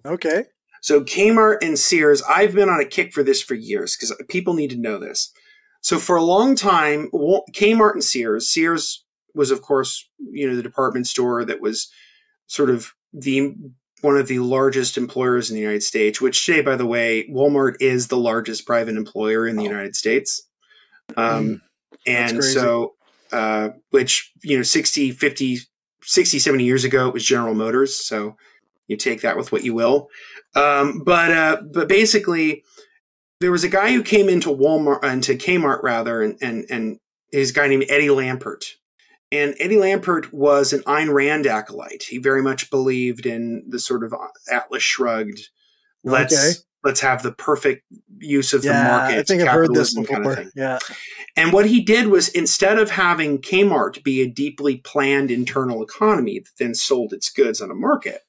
okay. 0.06 0.46
So 0.82 1.02
Kmart 1.02 1.58
and 1.64 1.78
Sears, 1.78 2.22
I've 2.30 2.54
been 2.54 2.70
on 2.70 2.80
a 2.80 2.86
kick 2.86 3.12
for 3.12 3.24
this 3.24 3.42
for 3.42 3.56
years 3.56 3.96
because 3.98 4.16
people 4.30 4.54
need 4.54 4.70
to 4.70 4.78
know 4.78 5.00
this. 5.00 5.32
So 5.82 5.98
for 5.98 6.16
a 6.16 6.24
long 6.24 6.56
time, 6.56 7.10
Kmart 7.12 7.94
and 7.94 8.04
Sears, 8.04 8.50
Sears 8.50 9.04
was 9.34 9.50
of 9.52 9.62
course, 9.62 10.08
you 10.32 10.48
know, 10.48 10.56
the 10.56 10.64
department 10.64 11.08
store 11.08 11.44
that 11.46 11.62
was 11.62 11.92
sort 12.46 12.70
of 12.70 12.94
the 13.12 13.56
one 14.02 14.18
of 14.18 14.28
the 14.28 14.40
largest 14.40 14.98
employers 14.98 15.50
in 15.50 15.56
the 15.56 15.62
United 15.62 15.82
States, 15.84 16.22
which 16.22 16.46
today, 16.46 16.62
by 16.62 16.76
the 16.76 16.86
way, 16.86 17.28
Walmart 17.28 17.76
is 17.82 18.08
the 18.08 18.18
largest 18.18 18.66
private 18.68 18.96
employer 18.96 19.48
in 19.48 19.56
the 19.56 19.64
Oh. 19.64 19.68
United 19.70 19.96
States. 19.96 20.44
Um, 21.18 21.62
That's 22.06 22.32
and 22.34 22.44
so, 22.44 22.94
uh, 23.32 23.70
which, 23.90 24.32
you 24.44 24.56
know, 24.58 24.64
60, 24.64 25.12
50, 25.12 25.60
60, 26.08 26.40
70 26.40 26.64
years 26.64 26.84
ago, 26.86 27.08
it 27.08 27.14
was 27.14 27.26
General 27.26 27.54
Motors. 27.54 27.96
So 27.96 28.36
You 28.88 28.96
take 28.98 29.22
that 29.22 29.38
with 29.38 29.52
what 29.52 29.64
you 29.64 29.74
will. 29.74 30.10
Um, 30.56 31.04
but 31.06 31.32
uh, 31.32 31.62
but 31.74 31.90
basically, 31.90 32.64
there 33.42 33.52
was 33.52 33.66
a 33.66 33.70
guy 33.70 33.92
who 33.92 34.02
came 34.02 34.30
into 34.30 34.50
Walmart, 34.50 35.04
uh, 35.04 35.08
into 35.08 35.34
Kmart 35.34 35.84
rather, 35.84 36.22
and 36.22 36.38
and 36.42 36.66
and 36.70 37.00
is 37.32 37.52
a 37.52 37.54
guy 37.54 37.68
named 37.68 37.86
Eddie 37.90 38.08
Lampert. 38.08 38.64
And 39.30 39.56
Eddie 39.60 39.76
Lampert 39.76 40.32
was 40.32 40.72
an 40.72 40.80
Ayn 40.84 41.14
Rand 41.14 41.46
acolyte. 41.46 42.04
He 42.04 42.18
very 42.18 42.42
much 42.42 42.70
believed 42.72 43.26
in 43.26 43.66
the 43.68 43.78
sort 43.78 44.06
of 44.06 44.14
Atlas 44.50 44.84
Shrugged. 44.84 45.50
Let's 46.06 46.34
okay. 46.34 46.60
Let's 46.88 47.02
have 47.02 47.22
the 47.22 47.34
perfect 47.34 47.84
use 48.18 48.54
of 48.54 48.64
yeah, 48.64 48.72
the 48.72 48.90
market. 48.90 49.20
I 49.20 49.24
think 49.24 49.42
I've 49.42 49.52
heard 49.52 49.74
this 49.74 49.94
before. 49.94 50.16
Kind 50.16 50.26
of 50.26 50.36
thing. 50.36 50.52
Yeah. 50.56 50.80
And 51.36 51.52
what 51.52 51.66
he 51.66 51.82
did 51.82 52.08
was 52.08 52.30
instead 52.30 52.80
of 52.80 52.90
having 52.90 53.40
Kmart 53.40 54.04
be 54.04 54.22
a 54.22 54.28
deeply 54.28 54.78
planned 54.78 55.30
internal 55.30 55.84
economy 55.84 56.40
that 56.40 56.58
then 56.58 56.74
sold 56.74 57.12
its 57.12 57.30
goods 57.30 57.60
on 57.60 57.70
a 57.70 57.76
market, 57.76 58.22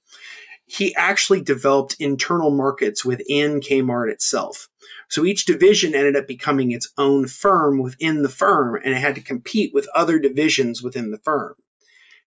he 0.66 0.92
actually 0.96 1.40
developed 1.40 1.94
internal 2.00 2.50
markets 2.50 3.04
within 3.04 3.61
Kmart 3.61 4.11
itself. 4.11 4.68
So 5.09 5.24
each 5.24 5.46
division 5.46 5.94
ended 5.94 6.16
up 6.16 6.26
becoming 6.26 6.72
its 6.72 6.92
own 6.98 7.28
firm 7.28 7.78
within 7.78 8.22
the 8.22 8.28
firm, 8.28 8.74
and 8.84 8.92
it 8.92 8.98
had 8.98 9.14
to 9.14 9.20
compete 9.20 9.72
with 9.72 9.86
other 9.94 10.18
divisions 10.18 10.82
within 10.82 11.12
the 11.12 11.18
firm. 11.18 11.54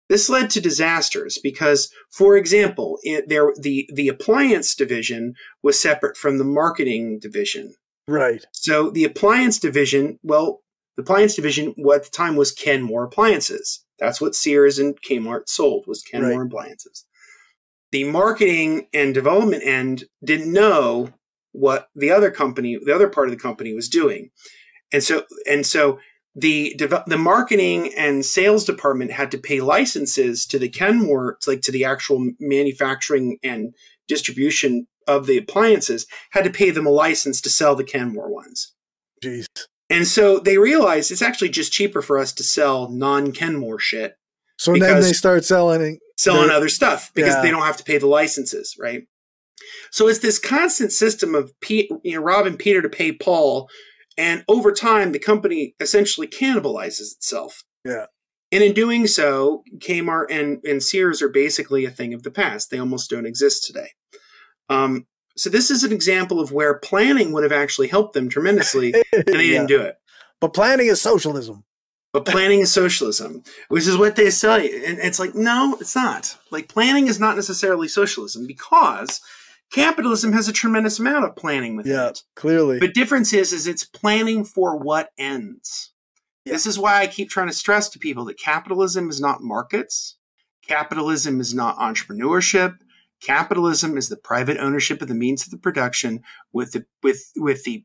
This 0.10 0.28
led 0.28 0.50
to 0.52 0.62
disasters 0.62 1.38
because, 1.38 1.92
for 2.12 2.36
example, 2.36 2.98
it, 3.04 3.30
there 3.30 3.54
the 3.58 3.88
the 3.94 4.08
appliance 4.08 4.76
division 4.76 5.36
was 5.62 5.80
separate 5.80 6.18
from 6.18 6.40
the 6.40 6.44
marketing 6.44 7.20
division. 7.20 7.76
Right. 8.08 8.44
So 8.52 8.90
the 8.90 9.04
appliance 9.04 9.60
division, 9.60 10.18
well, 10.24 10.62
the 10.98 11.04
appliance 11.04 11.36
division 11.36 11.76
at 11.94 12.04
the 12.04 12.10
time 12.12 12.36
was 12.36 12.52
Kenmore 12.52 13.04
Appliances. 13.04 13.86
That's 14.00 14.20
what 14.20 14.36
Sears 14.36 14.80
and 14.80 15.00
Kmart 15.02 15.48
sold 15.48 15.86
was 15.86 16.02
Kenmore 16.02 16.42
right. 16.42 16.48
Appliances. 16.48 17.06
The 17.92 18.06
marketing 18.06 18.88
and 18.94 19.14
development 19.14 19.64
end 19.66 20.06
didn't 20.24 20.52
know 20.52 21.14
what 21.52 21.90
the 21.96 22.12
other 22.12 22.32
company, 22.32 22.78
the 22.84 22.94
other 22.94 23.10
part 23.10 23.28
of 23.28 23.32
the 23.32 23.42
company 23.42 23.74
was 23.74 23.90
doing. 23.90 24.30
And 24.92 25.04
so, 25.04 25.26
and 25.48 25.66
so 25.66 26.00
the, 26.36 26.76
the 27.08 27.18
marketing 27.18 27.94
and 27.98 28.24
sales 28.26 28.64
department 28.64 29.12
had 29.12 29.32
to 29.32 29.38
pay 29.38 29.62
licenses 29.62 30.46
to 30.48 30.60
the 30.60 30.70
Kenmore, 30.70 31.38
like 31.48 31.62
to 31.62 31.72
the 31.72 31.86
actual 31.86 32.32
manufacturing 32.40 33.38
and 33.44 33.74
distribution 34.08 34.88
of 35.08 35.26
the 35.26 35.38
appliances, 35.38 36.06
had 36.32 36.44
to 36.44 36.52
pay 36.52 36.70
them 36.70 36.86
a 36.86 36.92
license 36.92 37.42
to 37.42 37.50
sell 37.50 37.76
the 37.76 37.84
Kenmore 37.84 38.32
ones. 38.32 38.74
Jeez. 39.24 39.48
And 39.90 40.08
so 40.08 40.40
they 40.40 40.58
realized 40.58 41.12
it's 41.12 41.22
actually 41.22 41.50
just 41.50 41.74
cheaper 41.74 42.02
for 42.02 42.20
us 42.20 42.32
to 42.34 42.44
sell 42.44 42.90
non 42.90 43.32
Kenmore 43.32 43.80
shit. 43.80 44.14
So 44.58 44.74
then 44.74 45.02
they 45.02 45.14
start 45.14 45.46
selling 45.46 46.00
selling 46.18 46.50
other 46.50 46.70
stuff 46.70 47.12
because 47.16 47.36
yeah. 47.36 47.42
they 47.42 47.50
don't 47.50 47.64
have 47.64 47.78
to 47.78 47.84
pay 47.84 47.98
the 47.98 48.08
licenses, 48.08 48.76
right? 48.78 49.04
So 49.92 50.08
it's 50.08 50.20
this 50.20 50.38
constant 50.38 50.92
system 50.92 51.34
of 51.34 51.58
Pete, 51.62 51.90
you 52.04 52.16
know, 52.16 52.22
robbing 52.22 52.58
Peter 52.58 52.82
to 52.82 52.90
pay 52.90 53.12
Paul, 53.12 53.70
and 54.20 54.44
over 54.50 54.72
time 54.74 55.14
the 55.14 55.20
company 55.20 55.76
essentially 55.80 56.28
cannibalizes 56.28 57.16
itself. 57.16 57.64
Yeah. 57.86 58.08
And 58.52 58.64
in 58.64 58.74
doing 58.74 59.08
so, 59.08 59.64
Kmart 59.78 60.26
and, 60.30 60.60
and 60.66 60.84
Sears 60.84 61.22
are 61.22 61.30
basically 61.30 61.86
a 61.86 61.90
thing 61.90 62.14
of 62.14 62.24
the 62.24 62.32
past. 62.32 62.70
They 62.70 62.80
almost 62.80 63.10
don't 63.10 63.26
exist 63.26 63.66
today. 63.66 63.92
Um, 64.70 65.08
so 65.38 65.50
this 65.50 65.72
is 65.72 65.84
an 65.84 65.94
example 65.94 66.42
of 66.42 66.52
where 66.52 66.80
planning 66.80 67.32
would 67.32 67.44
have 67.44 67.52
actually 67.54 67.88
helped 67.88 68.14
them 68.14 68.28
tremendously, 68.28 68.94
and 69.14 69.24
they 69.26 69.46
yeah. 69.46 69.52
didn't 69.52 69.68
do 69.68 69.82
it. 69.82 69.96
But 70.42 70.54
planning 70.54 70.88
is 70.88 71.02
socialism. 71.02 71.64
But 72.12 72.26
planning 72.26 72.60
is 72.60 72.72
socialism, 72.72 73.44
which 73.68 73.88
is 73.88 73.96
what 73.96 74.16
they 74.16 74.32
say. 74.32 74.84
And 74.84 74.98
it's 75.00 75.20
like, 75.20 75.36
no, 75.36 75.78
it's 75.80 75.96
not. 75.96 76.36
Like 76.50 76.68
planning 76.68 77.08
is 77.08 77.20
not 77.20 77.36
necessarily 77.36 77.88
socialism 77.88 78.48
because 78.48 79.22
capitalism 79.72 80.34
has 80.34 80.48
a 80.48 80.54
tremendous 80.54 81.00
amount 81.00 81.26
of 81.26 81.36
planning 81.36 81.76
within 81.76 81.94
yeah, 81.94 82.10
it. 82.10 82.24
Clearly. 82.36 82.80
But 82.80 82.88
the 82.88 82.94
difference 82.94 83.34
is 83.34 83.54
is 83.54 83.68
it's 83.68 83.84
planning 83.84 84.44
for 84.44 84.78
what 84.78 85.10
ends. 85.18 85.94
Yeah. 86.46 86.54
This 86.54 86.66
is 86.66 86.80
why 86.80 87.02
I 87.02 87.08
keep 87.08 87.30
trying 87.30 87.48
to 87.48 87.54
stress 87.54 87.90
to 87.90 88.00
people 88.00 88.26
that 88.26 88.40
capitalism 88.40 89.10
is 89.10 89.22
not 89.22 89.42
markets. 89.42 90.18
Capitalism 90.66 91.40
is 91.40 91.54
not 91.54 91.78
entrepreneurship. 91.78 92.78
Capitalism 93.22 93.98
is 93.98 94.08
the 94.08 94.18
private 94.18 94.58
ownership 94.58 95.02
of 95.02 95.08
the 95.08 95.16
means 95.16 95.46
of 95.46 95.52
the 95.52 95.58
production 95.58 96.22
with 96.54 96.72
the 96.72 96.86
with 97.04 97.32
with 97.36 97.64
the 97.64 97.84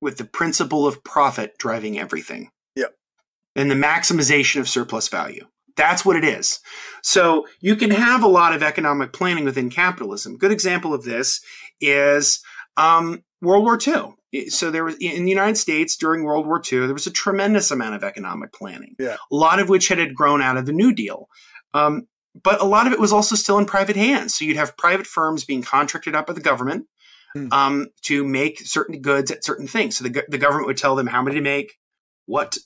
with 0.00 0.16
the 0.16 0.24
principle 0.24 0.86
of 0.86 1.04
profit 1.04 1.56
driving 1.58 1.98
everything. 1.98 2.50
Yep. 2.74 2.96
And 3.54 3.70
the 3.70 3.76
maximization 3.76 4.60
of 4.60 4.68
surplus 4.68 5.08
value. 5.08 5.46
That's 5.76 6.04
what 6.04 6.16
it 6.16 6.24
is. 6.24 6.60
So 7.02 7.46
you 7.60 7.76
can 7.76 7.90
have 7.90 8.22
a 8.22 8.28
lot 8.28 8.54
of 8.54 8.62
economic 8.62 9.12
planning 9.12 9.44
within 9.44 9.70
capitalism. 9.70 10.38
Good 10.38 10.52
example 10.52 10.94
of 10.94 11.04
this 11.04 11.40
is 11.80 12.42
um, 12.76 13.22
World 13.40 13.64
War 13.64 13.78
II. 13.84 14.14
So 14.48 14.70
there 14.70 14.84
was 14.84 14.96
in 14.96 15.24
the 15.24 15.30
United 15.30 15.56
States 15.56 15.96
during 15.96 16.24
World 16.24 16.46
War 16.46 16.60
II, 16.60 16.80
there 16.80 16.94
was 16.94 17.06
a 17.06 17.12
tremendous 17.12 17.70
amount 17.70 17.94
of 17.94 18.04
economic 18.04 18.52
planning. 18.52 18.94
Yeah. 18.98 19.16
A 19.30 19.34
lot 19.34 19.60
of 19.60 19.68
which 19.68 19.88
had, 19.88 20.14
grown 20.14 20.40
out 20.40 20.56
of 20.56 20.64
the 20.64 20.72
New 20.72 20.94
Deal. 20.94 21.28
Um, 21.74 22.06
but 22.40 22.62
a 22.62 22.64
lot 22.64 22.86
of 22.86 22.94
it 22.94 23.00
was 23.00 23.12
also 23.12 23.36
still 23.36 23.58
in 23.58 23.66
private 23.66 23.96
hands. 23.96 24.34
So 24.34 24.44
you'd 24.44 24.56
have 24.56 24.76
private 24.76 25.06
firms 25.06 25.44
being 25.44 25.62
contracted 25.62 26.14
out 26.14 26.26
by 26.26 26.32
the 26.32 26.40
government 26.40 26.86
hmm. 27.34 27.48
um, 27.52 27.88
to 28.02 28.24
make 28.24 28.60
certain 28.60 29.02
goods 29.02 29.30
at 29.30 29.44
certain 29.44 29.66
things. 29.66 29.98
So 29.98 30.04
the, 30.04 30.24
the 30.28 30.38
government 30.38 30.66
would 30.66 30.78
tell 30.78 30.96
them 30.96 31.08
how 31.08 31.20
many 31.20 31.36
to 31.36 31.42
make, 31.42 31.74
what 32.24 32.56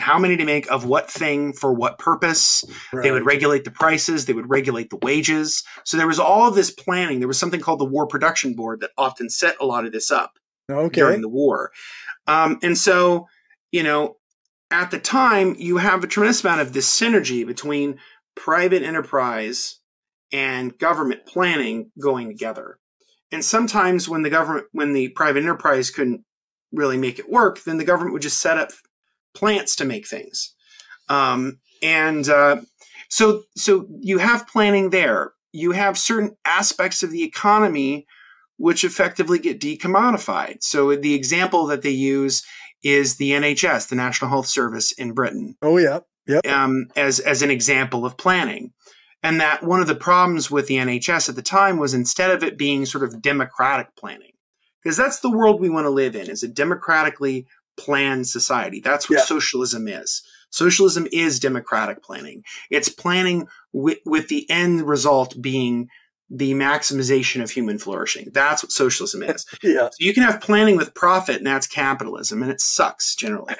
how 0.00 0.18
many 0.18 0.36
to 0.36 0.44
make 0.44 0.70
of 0.70 0.84
what 0.84 1.10
thing 1.10 1.52
for 1.52 1.72
what 1.72 1.98
purpose. 1.98 2.64
Right. 2.92 3.02
They 3.02 3.10
would 3.12 3.26
regulate 3.26 3.64
the 3.64 3.70
prices. 3.70 4.26
They 4.26 4.32
would 4.32 4.50
regulate 4.50 4.90
the 4.90 4.98
wages. 5.02 5.62
So 5.84 5.96
there 5.96 6.06
was 6.06 6.18
all 6.18 6.50
this 6.50 6.70
planning. 6.70 7.20
There 7.20 7.28
was 7.28 7.38
something 7.38 7.60
called 7.60 7.80
the 7.80 7.84
War 7.84 8.06
Production 8.06 8.54
Board 8.54 8.80
that 8.80 8.90
often 8.98 9.30
set 9.30 9.56
a 9.60 9.66
lot 9.66 9.84
of 9.84 9.92
this 9.92 10.10
up 10.10 10.38
okay. 10.70 11.00
during 11.00 11.20
the 11.20 11.28
war. 11.28 11.70
Um, 12.26 12.58
and 12.62 12.76
so, 12.76 13.26
you 13.70 13.82
know, 13.82 14.16
at 14.70 14.90
the 14.90 14.98
time, 14.98 15.54
you 15.58 15.78
have 15.78 16.04
a 16.04 16.06
tremendous 16.06 16.44
amount 16.44 16.60
of 16.60 16.72
this 16.72 16.88
synergy 16.88 17.46
between 17.46 17.98
private 18.34 18.82
enterprise 18.82 19.78
and 20.32 20.76
government 20.78 21.24
planning 21.26 21.90
going 22.00 22.28
together. 22.28 22.78
And 23.32 23.44
sometimes 23.44 24.08
when 24.08 24.22
the 24.22 24.30
government, 24.30 24.66
when 24.72 24.92
the 24.92 25.08
private 25.10 25.42
enterprise 25.42 25.90
couldn't 25.90 26.24
really 26.72 26.98
make 26.98 27.18
it 27.18 27.30
work, 27.30 27.62
then 27.64 27.78
the 27.78 27.84
government 27.84 28.12
would 28.12 28.22
just 28.22 28.40
set 28.40 28.58
up 28.58 28.70
plants 29.38 29.76
to 29.76 29.84
make 29.84 30.06
things. 30.06 30.54
Um, 31.08 31.60
and 31.82 32.28
uh, 32.28 32.62
so, 33.08 33.44
so 33.56 33.86
you 34.00 34.18
have 34.18 34.48
planning 34.48 34.90
there. 34.90 35.32
You 35.52 35.72
have 35.72 35.96
certain 35.96 36.36
aspects 36.44 37.02
of 37.02 37.10
the 37.10 37.22
economy 37.22 38.06
which 38.58 38.84
effectively 38.84 39.38
get 39.38 39.60
decommodified. 39.60 40.62
So 40.62 40.94
the 40.96 41.14
example 41.14 41.66
that 41.66 41.82
they 41.82 41.90
use 41.90 42.44
is 42.82 43.16
the 43.16 43.30
NHS, 43.30 43.88
the 43.88 43.96
National 43.96 44.30
Health 44.30 44.46
Service 44.46 44.92
in 44.92 45.12
Britain. 45.12 45.56
Oh 45.62 45.78
yeah, 45.78 46.00
yep. 46.26 46.46
Um, 46.46 46.88
as 46.96 47.20
as 47.20 47.42
an 47.42 47.50
example 47.50 48.04
of 48.04 48.16
planning, 48.16 48.72
and 49.22 49.40
that 49.40 49.62
one 49.62 49.80
of 49.80 49.86
the 49.86 49.94
problems 49.94 50.50
with 50.50 50.66
the 50.66 50.76
NHS 50.76 51.28
at 51.28 51.36
the 51.36 51.42
time 51.42 51.78
was 51.78 51.94
instead 51.94 52.30
of 52.30 52.42
it 52.42 52.58
being 52.58 52.84
sort 52.84 53.04
of 53.04 53.22
democratic 53.22 53.96
planning, 53.96 54.32
because 54.82 54.96
that's 54.96 55.20
the 55.20 55.30
world 55.30 55.60
we 55.60 55.70
want 55.70 55.86
to 55.86 55.90
live 55.90 56.14
in, 56.14 56.28
is 56.28 56.42
a 56.42 56.48
democratically 56.48 57.46
planned 57.78 58.26
society. 58.26 58.80
That's 58.80 59.08
what 59.08 59.20
yeah. 59.20 59.24
socialism 59.24 59.88
is. 59.88 60.22
Socialism 60.50 61.06
is 61.12 61.38
democratic 61.38 62.02
planning. 62.02 62.42
It's 62.70 62.88
planning 62.88 63.46
with, 63.72 63.98
with 64.04 64.28
the 64.28 64.48
end 64.50 64.82
result 64.88 65.40
being 65.40 65.88
the 66.30 66.52
maximization 66.52 67.42
of 67.42 67.50
human 67.50 67.78
flourishing. 67.78 68.28
That's 68.32 68.62
what 68.62 68.72
socialism 68.72 69.22
is. 69.22 69.46
yeah. 69.62 69.88
So 69.88 69.96
you 69.98 70.12
can 70.12 70.22
have 70.22 70.40
planning 70.40 70.76
with 70.76 70.94
profit, 70.94 71.36
and 71.36 71.46
that's 71.46 71.66
capitalism, 71.66 72.42
and 72.42 72.50
it 72.50 72.60
sucks 72.60 73.14
generally. 73.14 73.54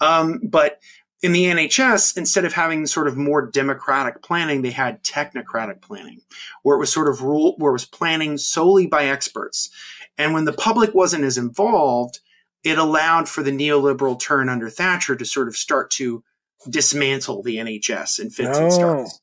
Um, 0.00 0.40
but 0.42 0.80
in 1.22 1.32
the 1.32 1.44
NHS, 1.44 2.16
instead 2.16 2.44
of 2.44 2.52
having 2.52 2.86
sort 2.86 3.08
of 3.08 3.16
more 3.16 3.50
democratic 3.50 4.22
planning, 4.22 4.62
they 4.62 4.70
had 4.70 5.02
technocratic 5.02 5.80
planning, 5.80 6.20
where 6.62 6.76
it 6.76 6.80
was 6.80 6.92
sort 6.92 7.08
of 7.08 7.22
rule, 7.22 7.54
where 7.58 7.70
it 7.70 7.72
was 7.72 7.84
planning 7.84 8.38
solely 8.38 8.86
by 8.86 9.06
experts. 9.06 9.70
And 10.16 10.32
when 10.32 10.44
the 10.44 10.52
public 10.52 10.94
wasn't 10.94 11.24
as 11.24 11.38
involved, 11.38 12.20
it 12.64 12.78
allowed 12.78 13.28
for 13.28 13.42
the 13.42 13.50
neoliberal 13.50 14.18
turn 14.20 14.48
under 14.48 14.68
Thatcher 14.68 15.16
to 15.16 15.24
sort 15.24 15.48
of 15.48 15.56
start 15.56 15.90
to 15.92 16.22
dismantle 16.68 17.42
the 17.42 17.56
NHS 17.56 18.18
in 18.18 18.30
fits 18.30 18.58
and 18.58 18.72
starts. 18.72 19.20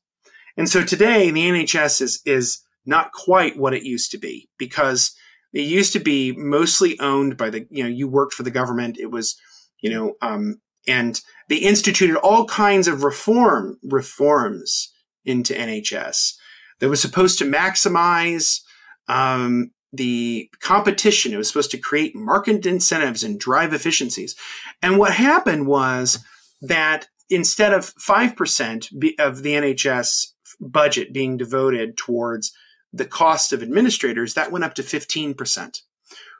And 0.56 0.68
so 0.68 0.82
today 0.82 1.30
the 1.30 1.46
NHS 1.46 2.00
is 2.00 2.22
is 2.24 2.62
not 2.86 3.12
quite 3.12 3.58
what 3.58 3.74
it 3.74 3.82
used 3.82 4.10
to 4.12 4.18
be 4.18 4.48
because 4.58 5.14
it 5.52 5.62
used 5.62 5.92
to 5.92 6.00
be 6.00 6.32
mostly 6.32 6.98
owned 7.00 7.36
by 7.36 7.50
the 7.50 7.66
you 7.70 7.82
know 7.82 7.88
you 7.88 8.08
worked 8.08 8.32
for 8.32 8.42
the 8.42 8.50
government. 8.50 8.98
It 8.98 9.10
was 9.10 9.38
you 9.80 9.90
know 9.90 10.14
um, 10.22 10.60
and 10.86 11.20
they 11.48 11.56
instituted 11.56 12.16
all 12.16 12.46
kinds 12.46 12.88
of 12.88 13.02
reform 13.02 13.78
reforms 13.82 14.92
into 15.24 15.52
NHS 15.52 16.34
that 16.80 16.88
was 16.88 17.00
supposed 17.00 17.38
to 17.38 17.44
maximize 17.44 18.60
um, 19.08 19.72
the 19.96 20.50
competition. 20.60 21.32
It 21.32 21.36
was 21.36 21.48
supposed 21.48 21.70
to 21.72 21.78
create 21.78 22.14
market 22.14 22.66
incentives 22.66 23.22
and 23.22 23.38
drive 23.38 23.72
efficiencies. 23.72 24.34
And 24.82 24.98
what 24.98 25.12
happened 25.12 25.66
was 25.66 26.18
that 26.62 27.08
instead 27.28 27.72
of 27.72 27.94
5% 27.96 29.18
of 29.18 29.42
the 29.42 29.52
NHS 29.52 30.26
budget 30.60 31.12
being 31.12 31.36
devoted 31.36 31.96
towards 31.96 32.52
the 32.92 33.04
cost 33.04 33.52
of 33.52 33.62
administrators, 33.62 34.34
that 34.34 34.52
went 34.52 34.64
up 34.64 34.74
to 34.74 34.82
15%. 34.82 35.80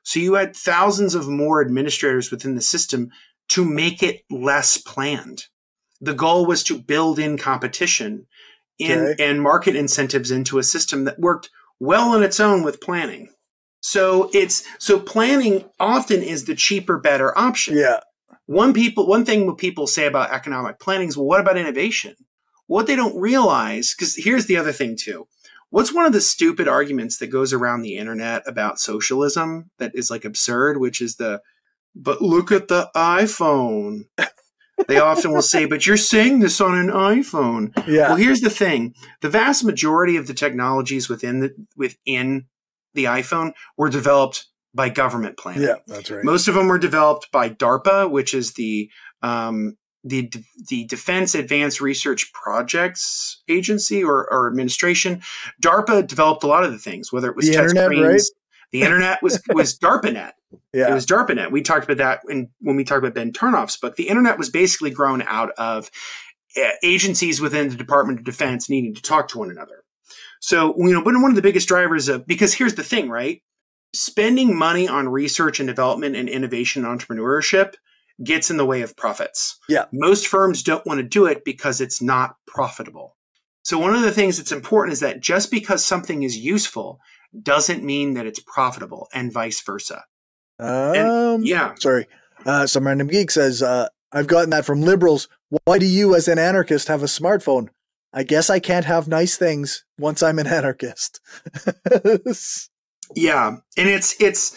So 0.03 0.21
you 0.21 0.35
had 0.35 0.57
thousands 0.57 1.15
of 1.15 1.29
more 1.29 1.61
administrators 1.61 2.31
within 2.31 2.55
the 2.55 2.63
system 2.63 3.11
to 3.49 3.65
make 3.65 4.03
it 4.03 4.23
less 4.31 4.77
planned. 4.77 5.47
The 6.01 6.15
goal 6.15 6.47
was 6.47 6.63
to 6.65 6.79
build 6.79 7.19
in 7.19 7.39
competition 7.39 8.27
in, 8.79 8.99
Okay. 8.99 9.29
and 9.29 9.43
market 9.43 9.75
incentives 9.75 10.31
into 10.31 10.59
a 10.59 10.63
system 10.63 11.05
that 11.05 11.19
worked 11.19 11.51
well 11.81 12.11
on 12.11 12.23
its 12.23 12.39
own 12.41 12.63
with 12.63 12.81
planning. 12.81 13.31
So 13.87 14.31
it's 14.35 14.65
so 14.81 14.99
planning 14.99 15.65
often 15.79 16.21
is 16.21 16.47
the 16.47 16.57
cheaper, 16.57 16.99
better 16.99 17.39
option. 17.39 17.77
Yeah. 17.77 18.01
One 18.47 18.75
people, 18.75 19.07
one 19.07 19.25
thing 19.25 19.47
what 19.47 19.59
people 19.59 19.87
say 19.87 20.07
about 20.07 20.33
economic 20.33 20.81
planning 20.81 21.07
is, 21.07 21.17
well, 21.17 21.27
what 21.27 21.39
about 21.39 21.57
innovation? 21.57 22.17
What 22.67 22.89
they 22.89 22.97
don't 22.97 23.17
realize, 23.17 23.95
because 23.95 24.17
here's 24.17 24.47
the 24.47 24.57
other 24.57 24.73
thing 24.73 24.97
too. 25.01 25.29
What's 25.71 25.95
one 25.95 26.05
of 26.05 26.13
the 26.13 26.21
stupid 26.21 26.67
arguments 26.67 27.19
that 27.19 27.29
goes 27.29 27.53
around 27.53 27.83
the 27.83 27.97
internet 27.97 28.43
about 28.45 28.81
socialism 28.81 29.71
that 29.79 29.93
is 29.95 30.11
like 30.11 30.25
absurd, 30.25 30.81
which 30.81 31.01
is 31.01 31.15
the, 31.15 31.41
but 31.95 32.21
look 32.21 32.51
at 32.51 32.67
the 32.67 32.91
iPhone. 32.97 34.07
they 34.89 34.99
often 34.99 35.31
will 35.31 35.43
say, 35.43 35.65
but 35.65 35.87
you're 35.87 35.97
saying 35.97 36.41
this 36.41 36.61
on 36.61 36.77
an 36.77 36.89
iPhone. 36.89 37.71
Yeah. 37.87 38.09
Well, 38.09 38.17
here's 38.17 38.41
the 38.41 38.51
thing: 38.51 38.95
the 39.21 39.31
vast 39.31 39.63
majority 39.63 40.17
of 40.17 40.27
the 40.27 40.35
technologies 40.35 41.09
within 41.09 41.39
the 41.39 41.55
within 41.77 42.47
the 42.97 43.05
iPhone 43.05 43.53
were 43.77 43.89
developed 43.89 44.47
by 44.75 44.89
government 44.89 45.39
planning. 45.39 45.63
yeah. 45.63 45.77
That's 45.87 46.11
right. 46.11 46.25
Most 46.25 46.49
of 46.49 46.55
them 46.55 46.67
were 46.67 46.79
developed 46.79 47.31
by 47.33 47.49
DARPA, 47.49 48.11
which 48.11 48.35
is 48.35 48.55
the 48.55 48.91
um, 49.23 49.77
the 50.05 50.31
the 50.69 50.85
Defense 50.85 51.35
Advanced 51.35 51.81
Research 51.81 52.33
Projects 52.33 53.43
Agency 53.49 54.03
or, 54.05 54.31
or 54.31 54.49
administration. 54.49 55.23
DARPA 55.63 56.07
developed 56.07 56.43
a 56.45 56.47
lot 56.47 56.65
of 56.65 56.73
the 56.73 56.79
things, 56.79 57.13
whether 57.13 57.31
it 57.31 57.37
was 57.37 57.47
The 57.47 57.55
internet, 57.55 57.85
screens. 57.87 58.05
right? 58.07 58.23
The 58.73 58.83
internet 58.83 59.23
was 59.23 59.41
was 59.49 59.79
DARPANet. 59.79 60.33
yeah. 60.75 60.91
It 60.91 60.95
was 60.95 61.07
DARPANet. 61.07 61.51
We 61.51 61.63
talked 61.63 61.85
about 61.91 61.97
that 61.99 62.21
in, 62.29 62.49
when 62.61 62.77
we 62.77 62.85
talked 62.85 62.99
about 62.99 63.15
Ben 63.15 63.33
Tarnoff's 63.33 63.77
book. 63.79 63.97
The 63.97 64.09
internet 64.09 64.39
was 64.39 64.51
basically 64.51 64.91
grown 64.91 65.23
out 65.23 65.51
of 65.57 65.91
uh, 66.57 66.69
agencies 66.83 67.41
within 67.41 67.69
the 67.71 67.77
Department 67.77 68.19
of 68.19 68.25
Defense 68.25 68.69
needing 68.69 68.95
to 68.95 69.03
talk 69.03 69.29
to 69.29 69.39
one 69.39 69.51
another. 69.51 69.83
So, 70.41 70.75
you 70.79 70.93
know, 70.93 71.03
but 71.03 71.15
one 71.15 71.31
of 71.31 71.37
the 71.37 71.43
biggest 71.43 71.69
drivers 71.69 72.09
of, 72.09 72.27
because 72.27 72.55
here's 72.55 72.75
the 72.75 72.85
thing, 72.85 73.09
right? 73.09 73.43
Spending 73.95 74.57
money 74.57 74.89
on 74.89 75.09
research 75.09 75.61
and 75.61 75.67
development 75.67 76.17
and 76.17 76.29
innovation 76.29 76.85
and 76.85 77.01
entrepreneurship 77.01 77.75
gets 78.23 78.51
in 78.51 78.57
the 78.57 78.67
way 78.67 78.83
of 78.83 78.97
profits. 78.97 79.59
Yeah. 79.69 79.87
Most 79.93 80.27
firms 80.27 80.63
don't 80.63 80.87
want 80.87 80.99
to 80.99 81.07
do 81.07 81.27
it 81.27 81.45
because 81.45 81.81
it's 81.81 82.03
not 82.03 82.37
profitable. 82.47 83.17
So, 83.63 83.79
one 83.79 83.95
of 83.95 84.03
the 84.03 84.13
things 84.13 84.37
that's 84.37 84.53
important 84.53 84.93
is 84.93 85.01
that 85.01 85.21
just 85.21 85.51
because 85.51 85.85
something 85.85 86.23
is 86.23 86.39
useful 86.39 87.01
doesn't 87.43 87.83
mean 87.83 88.15
that 88.15 88.27
it's 88.27 88.41
profitable 88.41 89.09
and 89.13 89.33
vice 89.33 89.61
versa. 89.61 90.05
um, 90.59 91.43
Yeah. 91.43 91.75
Sorry. 91.81 92.07
Uh, 92.45 92.67
some 92.67 92.87
random 92.87 93.09
geek 93.09 93.31
says, 93.31 93.63
uh, 93.63 93.89
I've 94.13 94.29
gotten 94.29 94.51
that 94.51 94.65
from 94.65 94.83
liberals. 94.83 95.29
Why 95.65 95.79
do 95.79 95.87
you, 95.87 96.15
as 96.15 96.29
an 96.29 96.39
anarchist, 96.39 96.89
have 96.89 97.03
a 97.03 97.07
smartphone? 97.07 97.69
I 98.17 98.23
guess 98.25 98.49
I 98.51 98.59
can't 98.61 98.87
have 98.87 99.07
nice 99.07 99.37
things 99.37 99.85
once 99.99 100.23
I'm 100.23 100.39
an 100.41 100.47
anarchist. 100.59 101.21
Yeah, 103.15 103.59
and 103.77 103.89
it's 103.89 104.21
it's 104.21 104.57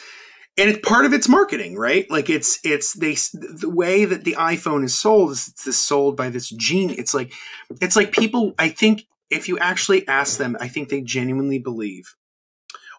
and 0.58 0.70
it's 0.72 0.80
part 0.88 1.06
of 1.06 1.14
its 1.14 1.30
marketing, 1.30 1.76
right? 1.78 2.10
Like 2.10 2.30
it's 2.32 2.60
it's 2.64 2.94
they 2.94 3.14
the 3.14 3.70
way 3.70 4.06
that 4.06 4.24
the 4.24 4.34
iPhone 4.40 4.84
is 4.84 5.00
sold 5.00 5.32
is 5.32 5.54
it's 5.68 5.78
sold 5.78 6.18
by 6.18 6.30
this 6.30 6.50
gene. 6.50 6.90
It's 6.90 7.14
like 7.14 7.32
it's 7.80 7.96
like 7.96 8.12
people. 8.12 8.54
I 8.58 8.70
think 8.70 9.04
if 9.30 9.48
you 9.48 9.60
actually 9.60 10.08
ask 10.08 10.40
them, 10.40 10.58
I 10.60 10.68
think 10.68 10.90
they 10.90 11.02
genuinely 11.02 11.60
believe, 11.60 12.16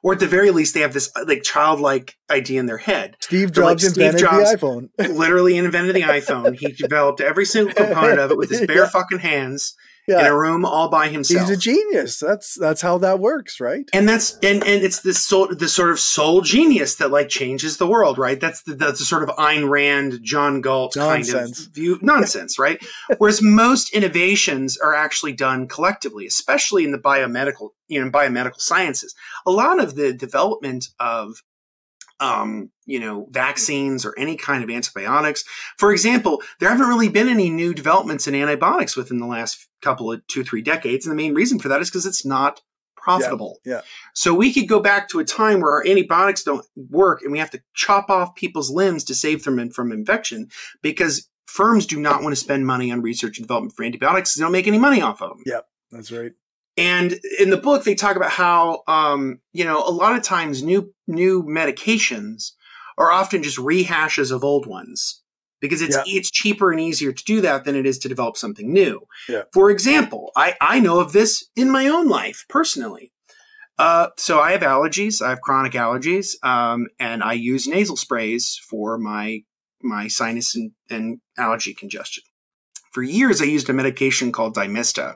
or 0.04 0.12
at 0.12 0.20
the 0.20 0.28
very 0.28 0.52
least, 0.52 0.72
they 0.74 0.80
have 0.82 0.92
this 0.92 1.10
uh, 1.16 1.24
like 1.26 1.42
childlike 1.42 2.14
idea 2.30 2.60
in 2.60 2.66
their 2.66 2.78
head. 2.78 3.16
Steve 3.20 3.52
They're 3.52 3.64
like 3.64 3.78
Jobs 3.78 3.92
Steve 3.94 4.04
invented 4.04 4.20
Jobs- 4.20 4.52
the 4.52 4.56
iPhone. 4.56 4.88
Literally 5.18 5.56
invented 5.56 5.96
the 5.96 6.02
iPhone. 6.02 6.56
He 6.56 6.70
developed 6.70 7.20
every 7.20 7.44
single 7.44 7.74
component 7.74 8.20
of 8.20 8.30
it 8.30 8.36
with 8.36 8.50
his 8.50 8.64
bare 8.64 8.84
Yeah. 8.84 8.88
fucking 8.88 9.18
hands 9.18 9.74
in 10.18 10.26
a 10.26 10.36
room 10.36 10.64
all 10.64 10.88
by 10.88 11.08
himself. 11.08 11.48
He's 11.48 11.56
a 11.56 11.60
genius. 11.60 12.18
That's 12.18 12.54
that's 12.54 12.80
how 12.80 12.98
that 12.98 13.20
works, 13.20 13.60
right? 13.60 13.88
and 13.92 14.08
that's 14.08 14.38
and 14.42 14.64
and 14.64 14.82
it's 14.82 15.00
this 15.00 15.20
sole, 15.20 15.48
the 15.48 15.68
sort 15.68 15.90
of 15.90 16.00
sole 16.00 16.40
genius 16.40 16.96
that 16.96 17.10
like 17.10 17.28
changes 17.28 17.76
the 17.76 17.86
world, 17.86 18.18
right? 18.18 18.40
That's 18.40 18.62
the 18.62 18.74
that's 18.74 18.98
the 18.98 19.04
sort 19.04 19.22
of 19.22 19.30
Ayn 19.36 19.68
Rand, 19.68 20.20
John 20.22 20.60
Galt 20.60 20.96
Nonsense. 20.96 21.32
kind 21.32 21.68
of 21.68 21.74
view 21.74 21.98
nonsense, 22.02 22.58
right? 22.58 22.80
Whereas 23.18 23.42
most 23.42 23.92
innovations 23.92 24.76
are 24.78 24.94
actually 24.94 25.32
done 25.32 25.68
collectively, 25.68 26.26
especially 26.26 26.84
in 26.84 26.92
the 26.92 26.98
biomedical, 26.98 27.70
you 27.88 28.02
know, 28.02 28.10
biomedical 28.10 28.60
sciences. 28.60 29.14
A 29.46 29.50
lot 29.50 29.82
of 29.82 29.94
the 29.94 30.12
development 30.12 30.88
of 30.98 31.42
um, 32.20 32.70
you 32.84 33.00
know, 33.00 33.26
vaccines 33.30 34.04
or 34.04 34.14
any 34.18 34.36
kind 34.36 34.62
of 34.62 34.70
antibiotics. 34.70 35.42
For 35.78 35.90
example, 35.90 36.42
there 36.60 36.68
haven't 36.68 36.88
really 36.88 37.08
been 37.08 37.28
any 37.28 37.50
new 37.50 37.74
developments 37.74 38.28
in 38.28 38.34
antibiotics 38.34 38.96
within 38.96 39.18
the 39.18 39.26
last 39.26 39.66
couple 39.80 40.12
of 40.12 40.24
two, 40.26 40.44
three 40.44 40.62
decades. 40.62 41.06
And 41.06 41.12
the 41.12 41.22
main 41.22 41.34
reason 41.34 41.58
for 41.58 41.68
that 41.68 41.80
is 41.80 41.88
because 41.88 42.06
it's 42.06 42.24
not 42.24 42.60
profitable. 42.96 43.58
yeah. 43.64 43.80
So 44.14 44.34
we 44.34 44.52
could 44.52 44.68
go 44.68 44.80
back 44.80 45.08
to 45.08 45.20
a 45.20 45.24
time 45.24 45.60
where 45.60 45.72
our 45.72 45.86
antibiotics 45.86 46.42
don't 46.42 46.66
work 46.76 47.22
and 47.22 47.32
we 47.32 47.38
have 47.38 47.50
to 47.52 47.62
chop 47.72 48.10
off 48.10 48.34
people's 48.34 48.70
limbs 48.70 49.04
to 49.04 49.14
save 49.14 49.42
them 49.44 49.70
from 49.70 49.90
infection 49.90 50.48
because 50.82 51.28
firms 51.46 51.86
do 51.86 51.98
not 51.98 52.22
want 52.22 52.32
to 52.32 52.40
spend 52.40 52.66
money 52.66 52.92
on 52.92 53.00
research 53.00 53.38
and 53.38 53.46
development 53.46 53.74
for 53.74 53.84
antibiotics. 53.84 54.34
They 54.34 54.42
don't 54.42 54.52
make 54.52 54.66
any 54.66 54.78
money 54.78 55.00
off 55.00 55.22
of 55.22 55.30
them. 55.30 55.42
Yeah, 55.46 55.60
that's 55.90 56.12
right. 56.12 56.32
And 56.76 57.18
in 57.38 57.50
the 57.50 57.56
book, 57.56 57.84
they 57.84 57.94
talk 57.94 58.16
about 58.16 58.30
how, 58.30 58.82
um, 58.86 59.40
you 59.52 59.64
know, 59.64 59.86
a 59.86 59.90
lot 59.90 60.16
of 60.16 60.22
times 60.22 60.62
new 60.62 60.92
new 61.06 61.42
medications 61.42 62.52
are 62.96 63.10
often 63.10 63.42
just 63.42 63.58
rehashes 63.58 64.30
of 64.30 64.44
old 64.44 64.66
ones 64.66 65.22
because 65.60 65.82
it's 65.82 65.96
Yeah. 65.96 66.04
it's 66.06 66.30
cheaper 66.30 66.70
and 66.72 66.80
easier 66.80 67.12
to 67.12 67.24
do 67.24 67.40
that 67.40 67.64
than 67.64 67.74
it 67.74 67.86
is 67.86 67.98
to 68.00 68.08
develop 68.08 68.36
something 68.36 68.72
new. 68.72 69.00
Yeah. 69.28 69.42
For 69.52 69.70
example, 69.70 70.30
I 70.36 70.54
I 70.60 70.80
know 70.80 71.00
of 71.00 71.12
this 71.12 71.48
in 71.56 71.70
my 71.70 71.88
own 71.88 72.08
life 72.08 72.44
personally. 72.48 73.12
Uh, 73.78 74.08
so 74.18 74.40
I 74.40 74.52
have 74.52 74.60
allergies. 74.60 75.22
I 75.22 75.30
have 75.30 75.40
chronic 75.40 75.72
allergies, 75.72 76.34
um, 76.44 76.88
and 76.98 77.22
I 77.22 77.32
use 77.32 77.66
nasal 77.66 77.96
sprays 77.96 78.60
for 78.68 78.98
my 78.98 79.40
my 79.82 80.08
sinus 80.08 80.54
and, 80.54 80.72
and 80.90 81.20
allergy 81.38 81.72
congestion. 81.74 82.22
For 82.92 83.02
years, 83.02 83.40
I 83.40 83.46
used 83.46 83.70
a 83.70 83.72
medication 83.72 84.32
called 84.32 84.54
Dymista, 84.54 85.14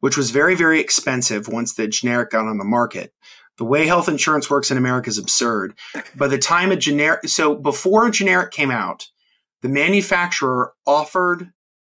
which 0.00 0.16
was 0.16 0.30
very, 0.30 0.54
very 0.54 0.80
expensive 0.80 1.48
once 1.48 1.74
the 1.74 1.88
generic 1.88 2.30
got 2.30 2.46
on 2.46 2.58
the 2.58 2.64
market. 2.64 3.12
The 3.58 3.64
way 3.64 3.86
health 3.86 4.08
insurance 4.08 4.48
works 4.48 4.70
in 4.70 4.78
America 4.78 5.08
is 5.08 5.18
absurd. 5.18 5.74
By 6.16 6.28
the 6.28 6.38
time 6.38 6.70
a 6.70 6.76
generic, 6.76 7.28
so 7.28 7.56
before 7.56 8.06
a 8.06 8.10
generic 8.10 8.52
came 8.52 8.70
out, 8.70 9.08
the 9.62 9.68
manufacturer 9.68 10.72
offered 10.86 11.52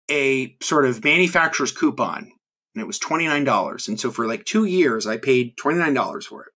a 0.09 0.55
sort 0.61 0.85
of 0.85 1.03
manufacturer's 1.03 1.71
coupon, 1.71 2.31
and 2.73 2.81
it 2.81 2.87
was 2.87 2.99
$29. 2.99 3.87
And 3.87 3.99
so 3.99 4.09
for 4.09 4.25
like 4.25 4.45
two 4.45 4.65
years, 4.65 5.05
I 5.05 5.17
paid 5.17 5.55
$29 5.57 6.23
for 6.23 6.43
it 6.43 6.51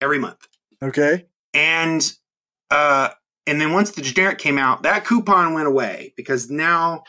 every 0.00 0.20
month. 0.20 0.46
Okay. 0.80 1.26
And 1.52 2.12
uh, 2.70 3.10
and 3.46 3.60
then 3.60 3.72
once 3.72 3.90
the 3.90 4.02
generic 4.02 4.38
came 4.38 4.58
out, 4.58 4.82
that 4.82 5.04
coupon 5.04 5.52
went 5.52 5.68
away 5.68 6.14
because 6.16 6.50
now 6.50 7.04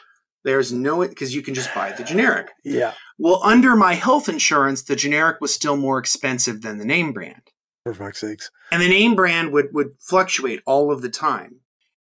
there's 0.46 0.72
no 0.72 1.06
because 1.06 1.36
you 1.36 1.42
can 1.42 1.54
just 1.54 1.74
buy 1.74 1.92
the 1.92 2.04
generic. 2.04 2.52
Yeah. 2.64 2.94
Well, 3.18 3.42
under 3.44 3.76
my 3.76 3.96
health 3.96 4.30
insurance, 4.30 4.84
the 4.84 4.96
generic 4.96 5.42
was 5.42 5.54
still 5.54 5.76
more 5.76 5.98
expensive 5.98 6.62
than 6.62 6.78
the 6.78 6.86
name 6.86 7.12
brand. 7.12 7.42
For 7.84 7.94
fuck's 7.94 8.22
sakes. 8.22 8.50
And 8.72 8.82
the 8.82 8.88
name 8.88 9.16
brand 9.16 9.52
would, 9.52 9.74
would 9.74 9.96
fluctuate 10.00 10.62
all 10.66 10.92
of 10.92 11.02
the 11.02 11.10
time. 11.10 11.62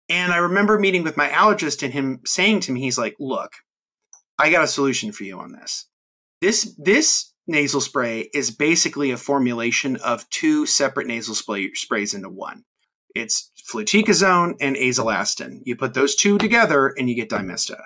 And 0.08 0.32
I 0.32 0.38
remember 0.38 0.78
meeting 0.78 1.04
with 1.04 1.16
my 1.16 1.28
allergist 1.28 1.82
and 1.82 1.92
him 1.92 2.20
saying 2.26 2.60
to 2.60 2.72
me, 2.72 2.80
he's 2.80 2.98
like, 2.98 3.14
look, 3.18 3.52
I 4.38 4.50
got 4.50 4.64
a 4.64 4.68
solution 4.68 5.12
for 5.12 5.24
you 5.24 5.38
on 5.38 5.52
this. 5.52 5.86
This, 6.40 6.74
this 6.76 7.32
nasal 7.46 7.80
spray 7.80 8.28
is 8.34 8.50
basically 8.50 9.10
a 9.10 9.16
formulation 9.16 9.96
of 9.96 10.28
two 10.30 10.66
separate 10.66 11.06
nasal 11.06 11.34
spray, 11.34 11.72
sprays 11.74 12.12
into 12.12 12.28
one. 12.28 12.64
It's 13.14 13.50
fluticasone 13.72 14.54
and 14.60 14.76
azelastine. 14.76 15.60
You 15.64 15.76
put 15.76 15.94
those 15.94 16.16
two 16.16 16.38
together 16.38 16.88
and 16.88 17.08
you 17.08 17.14
get 17.14 17.30
Dymista. 17.30 17.82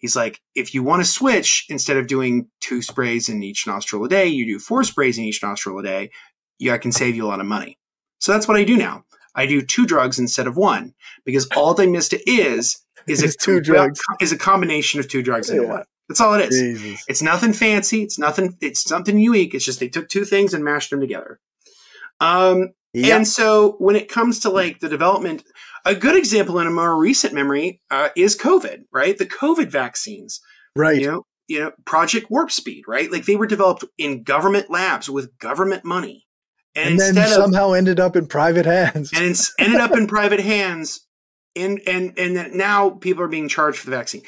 He's 0.00 0.16
like, 0.16 0.40
if 0.54 0.74
you 0.74 0.82
want 0.82 1.02
to 1.04 1.08
switch, 1.08 1.66
instead 1.68 1.96
of 1.96 2.06
doing 2.08 2.48
two 2.60 2.82
sprays 2.82 3.28
in 3.28 3.42
each 3.42 3.66
nostril 3.66 4.04
a 4.04 4.08
day, 4.08 4.26
you 4.26 4.44
do 4.46 4.58
four 4.58 4.82
sprays 4.82 5.16
in 5.18 5.24
each 5.24 5.42
nostril 5.42 5.78
a 5.78 5.82
day. 5.82 6.10
Yeah, 6.58 6.74
I 6.74 6.78
can 6.78 6.90
save 6.92 7.14
you 7.14 7.24
a 7.26 7.28
lot 7.28 7.40
of 7.40 7.46
money. 7.46 7.78
So 8.18 8.32
that's 8.32 8.48
what 8.48 8.56
I 8.56 8.64
do 8.64 8.76
now. 8.76 9.04
I 9.34 9.46
do 9.46 9.62
two 9.62 9.86
drugs 9.86 10.18
instead 10.18 10.46
of 10.46 10.56
one 10.56 10.94
because 11.24 11.46
all 11.56 11.74
Dymista 11.74 12.18
is 12.26 12.82
is 13.06 13.22
Is 13.22 13.34
a 13.34 13.38
two 13.44 13.60
drugs. 13.60 14.00
is 14.20 14.32
a 14.32 14.36
combination 14.38 15.00
of 15.00 15.08
two 15.08 15.22
drugs 15.22 15.48
into 15.50 15.62
Yeah. 15.62 15.68
one. 15.68 15.84
That's 16.08 16.20
all 16.20 16.34
it 16.34 16.50
is. 16.52 16.58
Jesus. 16.80 17.04
It's 17.06 17.22
nothing 17.22 17.52
fancy. 17.52 18.02
It's 18.02 18.18
nothing. 18.18 18.56
It's 18.60 18.82
something 18.82 19.16
unique. 19.18 19.54
It's 19.54 19.64
just 19.64 19.78
they 19.80 19.88
took 19.88 20.08
two 20.08 20.24
things 20.24 20.52
and 20.52 20.64
mashed 20.64 20.90
them 20.90 21.00
together. 21.00 21.38
Um, 22.20 22.70
Yeah. 22.92 23.16
and 23.16 23.28
so 23.28 23.76
when 23.78 23.94
it 23.96 24.08
comes 24.08 24.40
to 24.40 24.50
like 24.50 24.80
the 24.80 24.88
development, 24.88 25.44
a 25.84 25.94
good 25.94 26.16
example 26.16 26.58
in 26.58 26.66
a 26.66 26.70
more 26.70 26.96
recent 26.96 27.34
memory 27.34 27.80
uh, 27.90 28.08
is 28.16 28.36
COVID, 28.36 28.82
right? 28.92 29.16
The 29.16 29.26
COVID 29.26 29.70
vaccines, 29.70 30.40
right. 30.76 31.00
you 31.00 31.06
know, 31.06 31.26
you 31.48 31.60
know, 31.60 31.72
Project 31.84 32.30
Warp 32.30 32.50
Speed, 32.50 32.84
right? 32.86 33.10
Like 33.10 33.24
they 33.24 33.36
were 33.36 33.46
developed 33.46 33.84
in 33.98 34.22
government 34.22 34.70
labs 34.70 35.10
with 35.10 35.36
government 35.38 35.84
money. 35.84 36.26
and, 36.76 37.00
and 37.00 37.16
then 37.16 37.28
somehow 37.28 37.70
of, 37.70 37.76
ended 37.76 37.98
up 37.98 38.14
in 38.14 38.26
private 38.26 38.66
hands. 38.66 39.12
and 39.12 39.24
it's 39.24 39.52
ended 39.58 39.80
up 39.80 39.92
in 39.92 40.06
private 40.06 40.40
hands. 40.40 41.06
And 41.56 41.80
and 41.84 42.16
and 42.16 42.54
now 42.54 42.90
people 42.90 43.24
are 43.24 43.28
being 43.28 43.48
charged 43.48 43.80
for 43.80 43.90
the 43.90 43.96
vaccine, 43.96 44.22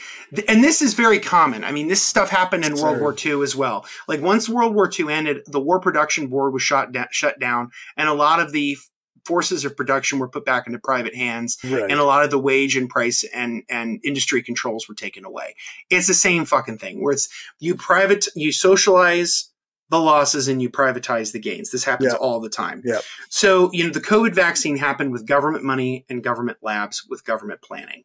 and 0.48 0.64
this 0.64 0.82
is 0.82 0.94
very 0.94 1.20
common. 1.20 1.62
I 1.62 1.70
mean, 1.70 1.86
this 1.86 2.02
stuff 2.02 2.30
happened 2.30 2.64
in 2.64 2.74
World 2.74 2.98
War 2.98 3.14
II 3.16 3.42
as 3.42 3.54
well. 3.54 3.86
Like 4.08 4.20
once 4.20 4.48
World 4.48 4.74
War 4.74 4.90
II 4.92 5.08
ended, 5.08 5.42
the 5.46 5.60
War 5.60 5.78
Production 5.78 6.26
Board 6.26 6.52
was 6.52 6.62
shut 6.62 6.90
down, 6.90 7.06
shut 7.12 7.38
down, 7.38 7.70
and 7.96 8.08
a 8.08 8.12
lot 8.12 8.40
of 8.40 8.50
the 8.50 8.76
forces 9.24 9.64
of 9.64 9.76
production 9.76 10.18
were 10.18 10.28
put 10.28 10.44
back 10.44 10.66
into 10.66 10.78
private 10.78 11.14
hands 11.14 11.58
right. 11.64 11.90
and 11.90 12.00
a 12.00 12.04
lot 12.04 12.24
of 12.24 12.30
the 12.30 12.38
wage 12.38 12.76
and 12.76 12.88
price 12.88 13.24
and 13.34 13.62
and 13.68 14.00
industry 14.04 14.42
controls 14.42 14.88
were 14.88 14.94
taken 14.94 15.24
away. 15.24 15.54
It's 15.90 16.06
the 16.06 16.14
same 16.14 16.44
fucking 16.44 16.78
thing 16.78 17.02
where 17.02 17.12
it's 17.12 17.28
you 17.58 17.74
private 17.74 18.26
you 18.34 18.52
socialize 18.52 19.50
the 19.90 20.00
losses 20.00 20.48
and 20.48 20.62
you 20.62 20.70
privatize 20.70 21.32
the 21.32 21.38
gains. 21.38 21.70
This 21.70 21.84
happens 21.84 22.14
all 22.14 22.40
the 22.40 22.48
time. 22.48 22.82
Yeah. 22.84 23.00
So 23.28 23.70
you 23.72 23.84
know 23.84 23.90
the 23.90 24.00
covid 24.00 24.34
vaccine 24.34 24.76
happened 24.76 25.12
with 25.12 25.26
government 25.26 25.64
money 25.64 26.04
and 26.08 26.22
government 26.22 26.58
labs 26.62 27.04
with 27.08 27.24
government 27.24 27.62
planning. 27.62 28.04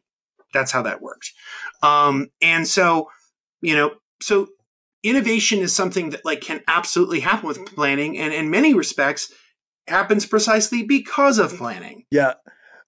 That's 0.54 0.72
how 0.72 0.82
that 0.82 1.02
worked. 1.02 1.32
Um, 1.82 2.28
and 2.40 2.66
so 2.66 3.08
you 3.60 3.74
know 3.74 3.92
so 4.20 4.48
innovation 5.02 5.60
is 5.60 5.74
something 5.74 6.10
that 6.10 6.24
like 6.24 6.40
can 6.40 6.60
absolutely 6.68 7.20
happen 7.20 7.46
with 7.46 7.64
planning 7.66 8.18
and 8.18 8.34
in 8.34 8.50
many 8.50 8.74
respects 8.74 9.32
happens 9.88 10.26
precisely 10.26 10.82
because 10.82 11.38
of 11.38 11.56
planning. 11.56 12.04
Yeah. 12.10 12.34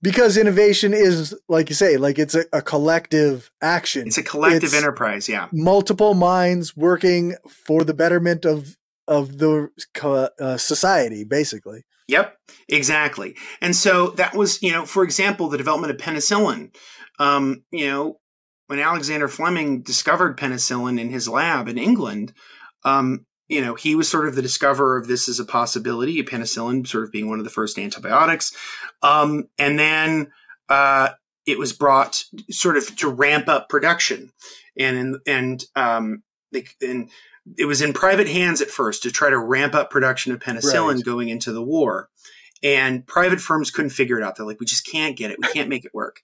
Because 0.03 0.39
innovation 0.39 0.95
is, 0.95 1.39
like 1.49 1.69
you 1.69 1.75
say, 1.75 1.99
like 1.99 2.19
it's 2.19 2.35
a, 2.35 2.45
a 2.53 2.63
collective 2.63 3.51
action. 3.61 4.07
It's 4.07 4.17
a 4.17 4.23
collective 4.23 4.65
it's 4.65 4.75
enterprise, 4.75 5.29
yeah. 5.29 5.49
Multiple 5.53 6.15
minds 6.15 6.75
working 6.75 7.37
for 7.67 7.85
the 7.85 7.93
betterment 7.93 8.47
of 8.47 8.77
of 9.07 9.39
the 9.39 9.69
uh, 10.03 10.57
society, 10.57 11.25
basically. 11.25 11.85
Yep, 12.09 12.37
exactly. 12.69 13.37
And 13.61 13.75
so 13.77 14.09
that 14.11 14.35
was, 14.35 14.63
you 14.63 14.73
know, 14.73 14.87
for 14.87 15.05
example, 15.05 15.49
the 15.49 15.59
development 15.59 15.93
of 15.93 15.99
penicillin. 15.99 16.75
Um, 17.19 17.65
you 17.71 17.87
know, 17.87 18.21
when 18.69 18.79
Alexander 18.79 19.29
Fleming 19.29 19.83
discovered 19.83 20.39
penicillin 20.39 20.99
in 20.99 21.11
his 21.11 21.29
lab 21.29 21.69
in 21.69 21.77
England, 21.77 22.33
um, 22.85 23.27
you 23.51 23.61
know, 23.61 23.75
he 23.75 23.97
was 23.97 24.09
sort 24.09 24.29
of 24.29 24.37
the 24.37 24.43
discoverer 24.43 24.97
of 24.97 25.09
this 25.09 25.29
as 25.29 25.41
a 25.41 25.45
possibility, 25.45 26.23
penicillin 26.23 26.87
sort 26.87 27.03
of 27.03 27.11
being 27.11 27.29
one 27.29 27.41
of 27.41 27.45
the 27.45 27.51
first 27.51 27.81
antibiotics. 27.81 28.57
Um, 29.03 29.49
and 29.59 29.77
then 29.77 30.31
uh, 30.69 31.11
it 31.47 31.59
was 31.59 31.73
brought 31.73 32.23
sort 32.49 32.77
of 32.77 32.95
to 32.99 33.09
ramp 33.09 33.49
up 33.49 33.69
production. 33.69 34.31
And, 34.79 35.17
and, 35.27 35.65
um, 35.75 36.23
they, 36.53 36.67
and 36.81 37.11
it 37.59 37.65
was 37.65 37.83
in 37.83 37.93
private 37.93 38.29
hands 38.29 38.63
at 38.63 38.71
first 38.71 39.03
to 39.03 39.11
try 39.11 39.31
to 39.31 39.39
ramp 39.39 39.75
up 39.75 39.91
production 39.91 40.33
of 40.33 40.39
penicillin 40.39 40.95
right. 40.95 41.05
going 41.05 41.29
into 41.29 41.51
the 41.51 41.63
war. 41.63 42.09
And 42.63 43.05
private 43.05 43.41
firms 43.41 43.73
couldn't 43.73 43.91
figure 43.91 44.17
it 44.17 44.23
out. 44.23 44.37
They're 44.37 44.47
like, 44.47 44.61
we 44.61 44.67
just 44.67 44.87
can't 44.87 45.17
get 45.17 45.33
it. 45.33 45.39
We 45.41 45.49
can't 45.49 45.69
make 45.69 45.85
it 45.85 45.93
work. 45.93 46.21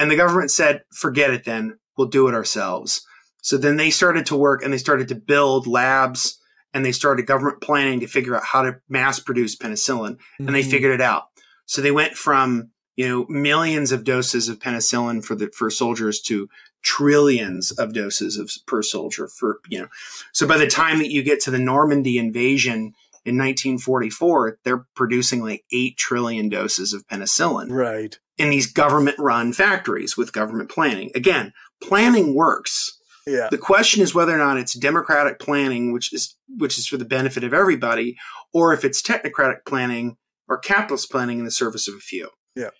And 0.00 0.10
the 0.10 0.16
government 0.16 0.50
said, 0.50 0.82
forget 0.92 1.30
it 1.30 1.44
then. 1.44 1.78
We'll 1.96 2.08
do 2.08 2.26
it 2.26 2.34
ourselves. 2.34 3.06
So 3.40 3.56
then 3.56 3.76
they 3.76 3.90
started 3.90 4.26
to 4.26 4.36
work 4.36 4.64
and 4.64 4.72
they 4.72 4.78
started 4.78 5.06
to 5.08 5.14
build 5.14 5.68
labs 5.68 6.40
and 6.76 6.84
they 6.84 6.92
started 6.92 7.24
government 7.24 7.62
planning 7.62 8.00
to 8.00 8.06
figure 8.06 8.36
out 8.36 8.44
how 8.44 8.60
to 8.60 8.78
mass 8.86 9.18
produce 9.18 9.56
penicillin 9.56 10.16
mm-hmm. 10.16 10.46
and 10.46 10.54
they 10.54 10.60
mm-hmm. 10.60 10.70
figured 10.70 10.92
it 10.92 11.00
out. 11.00 11.28
So 11.64 11.80
they 11.80 11.90
went 11.90 12.12
from, 12.12 12.70
you 12.96 13.08
know, 13.08 13.26
millions 13.30 13.92
of 13.92 14.04
doses 14.04 14.50
of 14.50 14.58
penicillin 14.58 15.24
for 15.24 15.34
the, 15.34 15.50
for 15.56 15.70
soldiers 15.70 16.20
to 16.22 16.50
trillions 16.82 17.70
of 17.72 17.94
doses 17.94 18.36
of 18.36 18.52
per 18.66 18.82
soldier 18.82 19.26
for, 19.26 19.60
you 19.68 19.78
know, 19.78 19.88
so 20.32 20.46
by 20.46 20.58
the 20.58 20.66
time 20.66 20.98
that 20.98 21.10
you 21.10 21.22
get 21.22 21.40
to 21.40 21.50
the 21.50 21.58
Normandy 21.58 22.18
invasion 22.18 22.92
in 23.24 23.38
1944, 23.38 24.58
they're 24.62 24.86
producing 24.94 25.42
like 25.42 25.64
8 25.72 25.96
trillion 25.96 26.50
doses 26.50 26.92
of 26.92 27.08
penicillin. 27.08 27.70
Right. 27.70 28.18
In 28.36 28.50
these 28.50 28.70
government 28.70 29.18
run 29.18 29.54
factories 29.54 30.18
with 30.18 30.34
government 30.34 30.68
planning. 30.68 31.10
Again, 31.14 31.54
planning 31.80 32.34
works 32.34 32.98
yeah. 33.26 33.48
The 33.50 33.58
question 33.58 34.02
is 34.02 34.14
whether 34.14 34.34
or 34.34 34.38
not 34.38 34.58
it's 34.58 34.74
democratic 34.74 35.38
planning, 35.38 35.92
which 35.92 36.12
is 36.12 36.36
which 36.58 36.78
is 36.78 36.86
for 36.86 36.96
the 36.96 37.04
benefit 37.04 37.42
of 37.42 37.52
everybody, 37.52 38.16
or 38.54 38.72
if 38.72 38.84
it's 38.84 39.02
technocratic 39.02 39.64
planning 39.66 40.16
or 40.48 40.58
capitalist 40.58 41.10
planning 41.10 41.40
in 41.40 41.44
the 41.44 41.50
service 41.50 41.88
of 41.88 41.94
a 41.94 41.98
few. 41.98 42.30
Yeah. 42.54 42.70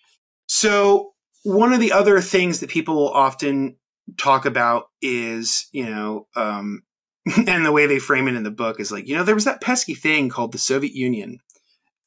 So 0.46 1.14
one 1.42 1.72
of 1.72 1.80
the 1.80 1.92
other 1.92 2.20
things 2.20 2.60
that 2.60 2.70
people 2.70 3.08
often 3.08 3.76
talk 4.16 4.46
about 4.46 4.86
is, 5.02 5.68
you 5.72 5.88
know, 5.88 6.28
um, 6.36 6.82
and 7.46 7.66
the 7.66 7.72
way 7.72 7.86
they 7.86 7.98
frame 7.98 8.28
it 8.28 8.36
in 8.36 8.44
the 8.44 8.50
book 8.52 8.78
is 8.78 8.92
like, 8.92 9.08
you 9.08 9.16
know, 9.16 9.24
there 9.24 9.34
was 9.34 9.44
that 9.44 9.60
pesky 9.60 9.94
thing 9.94 10.28
called 10.28 10.52
the 10.52 10.58
Soviet 10.58 10.92
Union, 10.92 11.40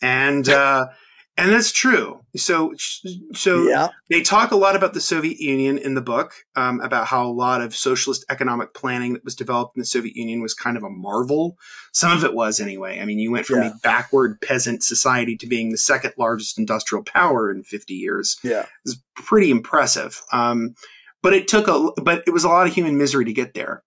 and 0.01 0.47
uh, 0.49 0.87
and 1.39 1.53
that's 1.53 1.71
true. 1.71 2.19
So, 2.35 2.73
so 3.33 3.63
yeah. 3.63 3.87
they 4.09 4.21
talk 4.21 4.51
a 4.51 4.57
lot 4.57 4.75
about 4.75 4.93
the 4.93 4.99
Soviet 4.99 5.39
Union 5.39 5.77
in 5.77 5.93
the 5.95 6.01
book, 6.01 6.33
um, 6.57 6.81
about 6.81 7.07
how 7.07 7.25
a 7.25 7.31
lot 7.31 7.61
of 7.61 7.73
socialist 7.73 8.25
economic 8.29 8.73
planning 8.73 9.13
that 9.13 9.23
was 9.23 9.35
developed 9.35 9.77
in 9.77 9.79
the 9.79 9.85
Soviet 9.85 10.17
Union 10.17 10.41
was 10.41 10.53
kind 10.53 10.75
of 10.75 10.83
a 10.83 10.89
marvel. 10.89 11.57
Some 11.93 12.11
of 12.11 12.25
it 12.25 12.33
was 12.33 12.59
anyway. 12.59 12.99
I 12.99 13.05
mean, 13.05 13.19
you 13.19 13.31
went 13.31 13.45
from 13.45 13.61
yeah. 13.61 13.69
a 13.69 13.77
backward 13.81 14.41
peasant 14.41 14.83
society 14.83 15.37
to 15.37 15.47
being 15.47 15.71
the 15.71 15.77
second 15.77 16.13
largest 16.17 16.59
industrial 16.59 17.05
power 17.05 17.49
in 17.49 17.63
50 17.63 17.93
years. 17.93 18.37
Yeah. 18.43 18.63
It 18.63 18.67
was 18.83 19.01
pretty 19.15 19.49
impressive. 19.49 20.21
Um, 20.33 20.75
but 21.21 21.33
it 21.33 21.47
took 21.47 21.69
a, 21.69 21.89
but 22.01 22.23
it 22.27 22.31
was 22.31 22.43
a 22.43 22.49
lot 22.49 22.67
of 22.67 22.73
human 22.73 22.97
misery 22.97 23.23
to 23.23 23.33
get 23.33 23.53
there. 23.53 23.83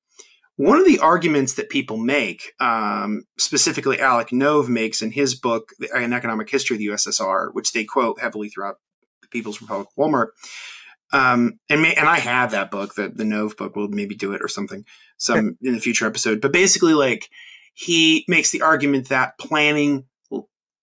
One 0.56 0.78
of 0.78 0.86
the 0.86 0.98
arguments 0.98 1.54
that 1.54 1.70
people 1.70 1.96
make, 1.96 2.52
um, 2.60 3.24
specifically 3.38 3.98
Alec 4.00 4.28
Nove 4.28 4.68
makes 4.68 5.00
in 5.00 5.10
his 5.10 5.34
book, 5.34 5.70
An 5.94 6.12
Economic 6.12 6.50
History 6.50 6.76
of 6.76 6.78
the 6.78 6.88
USSR, 6.88 7.52
which 7.52 7.72
they 7.72 7.84
quote 7.84 8.20
heavily 8.20 8.48
throughout 8.48 8.76
the 9.22 9.28
People's 9.28 9.60
Republic 9.62 9.88
of 9.88 10.04
Walmart, 10.04 10.28
um, 11.12 11.58
and 11.68 11.82
may, 11.82 11.94
and 11.94 12.08
I 12.08 12.18
have 12.18 12.52
that 12.52 12.70
book, 12.70 12.94
the 12.94 13.08
the 13.08 13.24
Nove 13.24 13.56
book. 13.56 13.76
We'll 13.76 13.88
maybe 13.88 14.14
do 14.14 14.32
it 14.32 14.42
or 14.42 14.48
something, 14.48 14.84
some 15.18 15.58
in 15.60 15.74
the 15.74 15.80
future 15.80 16.06
episode. 16.06 16.40
But 16.40 16.52
basically, 16.52 16.94
like 16.94 17.28
he 17.74 18.24
makes 18.28 18.50
the 18.50 18.62
argument 18.62 19.10
that 19.10 19.38
planning 19.38 20.04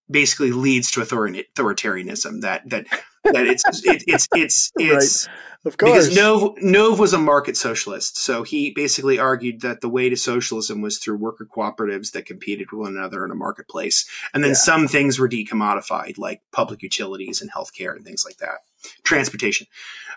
basically 0.10 0.52
leads 0.52 0.92
to 0.92 1.02
authoritarianism. 1.02 2.42
That 2.42 2.70
that 2.70 2.86
that 3.24 3.48
it's 3.48 3.64
it, 3.84 4.04
it's 4.08 4.28
it's 4.36 4.72
it's 4.78 5.28
right. 5.28 5.36
Of 5.66 5.76
course. 5.76 6.08
Because 6.08 6.18
Nove, 6.18 6.58
Nove 6.60 7.00
was 7.00 7.12
a 7.12 7.18
market 7.18 7.58
socialist. 7.58 8.18
So 8.18 8.44
he 8.44 8.72
basically 8.72 9.20
argued 9.20 9.60
that 9.62 9.82
the 9.82 9.90
way 9.90 10.10
to 10.10 10.16
socialism 10.16 10.82
was 10.82 10.98
through 11.00 11.18
worker 11.18 11.46
cooperatives 11.46 12.14
that 12.14 12.26
competed 12.26 12.72
with 12.72 12.80
one 12.80 12.96
another 12.96 13.26
in 13.26 13.32
a 13.32 13.36
marketplace. 13.36 14.10
And 14.34 14.42
then 14.42 14.52
yeah. 14.52 14.58
some 14.58 14.88
things 14.88 15.20
were 15.20 15.28
decommodified, 15.28 16.18
like 16.18 16.42
public 16.54 16.82
utilities 16.82 17.42
and 17.42 17.52
healthcare 17.52 17.94
and 17.94 18.06
things 18.06 18.24
like 18.26 18.38
that, 18.38 18.60
transportation. 19.04 19.68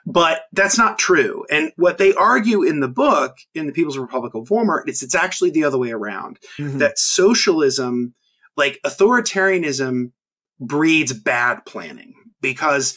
But 0.06 0.44
that's 0.52 0.78
not 0.78 0.98
true. 0.98 1.44
And 1.50 1.72
what 1.76 1.98
they 1.98 2.14
argue 2.14 2.62
in 2.62 2.78
the 2.78 2.88
book, 2.88 3.38
in 3.52 3.66
the 3.66 3.72
People's 3.72 3.98
Republic 3.98 4.34
of 4.34 4.48
Walmart, 4.48 4.88
is 4.88 5.02
it's 5.02 5.14
actually 5.14 5.50
the 5.50 5.64
other 5.64 5.78
way 5.78 5.90
around. 5.90 6.38
Mm-hmm. 6.56 6.78
That 6.78 7.00
socialism, 7.00 8.14
like 8.56 8.78
authoritarianism, 8.86 10.12
breeds 10.60 11.12
bad 11.12 11.66
planning 11.66 12.14
because 12.40 12.96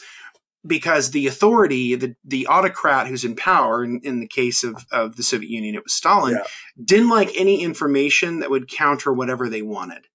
because 0.66 1.10
the 1.10 1.26
authority, 1.26 1.94
the, 1.94 2.14
the 2.24 2.46
autocrat 2.46 3.06
who's 3.06 3.24
in 3.24 3.36
power, 3.36 3.84
in, 3.84 4.00
in 4.02 4.20
the 4.20 4.26
case 4.26 4.64
of, 4.64 4.86
of 4.90 5.16
the 5.16 5.22
Soviet 5.22 5.50
Union, 5.50 5.74
it 5.74 5.84
was 5.84 5.92
Stalin, 5.92 6.34
yeah. 6.34 6.44
didn't 6.82 7.10
like 7.10 7.30
any 7.36 7.62
information 7.62 8.40
that 8.40 8.50
would 8.50 8.68
counter 8.68 9.12
whatever 9.12 9.48
they 9.48 9.62
wanted. 9.62 10.06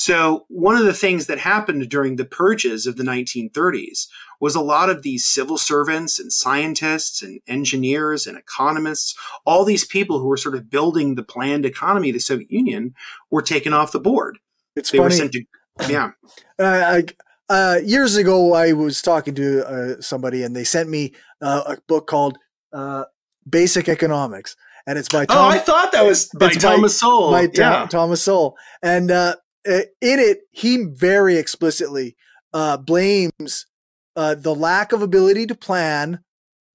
So 0.00 0.46
one 0.48 0.76
of 0.76 0.86
the 0.86 0.94
things 0.94 1.26
that 1.26 1.38
happened 1.38 1.86
during 1.90 2.16
the 2.16 2.24
purges 2.24 2.86
of 2.86 2.96
the 2.96 3.02
1930s 3.02 4.06
was 4.40 4.54
a 4.54 4.60
lot 4.62 4.88
of 4.88 5.02
these 5.02 5.26
civil 5.26 5.58
servants 5.58 6.18
and 6.18 6.32
scientists 6.32 7.22
and 7.22 7.40
engineers 7.46 8.26
and 8.26 8.38
economists, 8.38 9.14
all 9.44 9.62
these 9.62 9.84
people 9.84 10.18
who 10.18 10.26
were 10.26 10.38
sort 10.38 10.54
of 10.54 10.70
building 10.70 11.14
the 11.16 11.22
planned 11.22 11.66
economy 11.66 12.08
of 12.08 12.14
the 12.14 12.20
Soviet 12.20 12.50
Union 12.50 12.94
were 13.30 13.42
taken 13.42 13.74
off 13.74 13.92
the 13.92 14.00
board. 14.00 14.38
It's 14.74 14.90
they 14.90 14.96
funny. 14.96 15.28
To, 15.28 15.44
yeah. 15.88 16.12
Uh, 16.58 17.02
I, 17.02 17.04
uh, 17.50 17.80
years 17.84 18.16
ago, 18.16 18.54
I 18.54 18.72
was 18.72 19.02
talking 19.02 19.34
to 19.34 19.66
uh, 19.66 20.00
somebody, 20.00 20.44
and 20.44 20.54
they 20.54 20.62
sent 20.62 20.88
me 20.88 21.14
uh, 21.42 21.62
a 21.66 21.76
book 21.88 22.06
called 22.06 22.38
uh, 22.72 23.04
Basic 23.48 23.88
Economics, 23.88 24.56
and 24.86 24.96
it's 24.96 25.08
by. 25.08 25.26
Tom, 25.26 25.36
oh, 25.36 25.48
I 25.48 25.58
thought 25.58 25.90
that 25.90 26.04
was 26.04 26.26
by 26.38 26.50
Thomas 26.50 27.00
Sowell. 27.00 27.32
By 27.32 27.48
yeah. 27.52 27.86
Thomas 27.90 28.22
Sowell, 28.22 28.56
and 28.82 29.10
uh, 29.10 29.34
in 29.66 29.90
it, 30.00 30.42
he 30.52 30.84
very 30.84 31.36
explicitly 31.36 32.16
uh, 32.54 32.76
blames 32.76 33.66
the 34.14 34.54
lack 34.56 34.92
of 34.92 35.02
ability 35.02 35.46
to 35.46 35.54
plan 35.56 36.20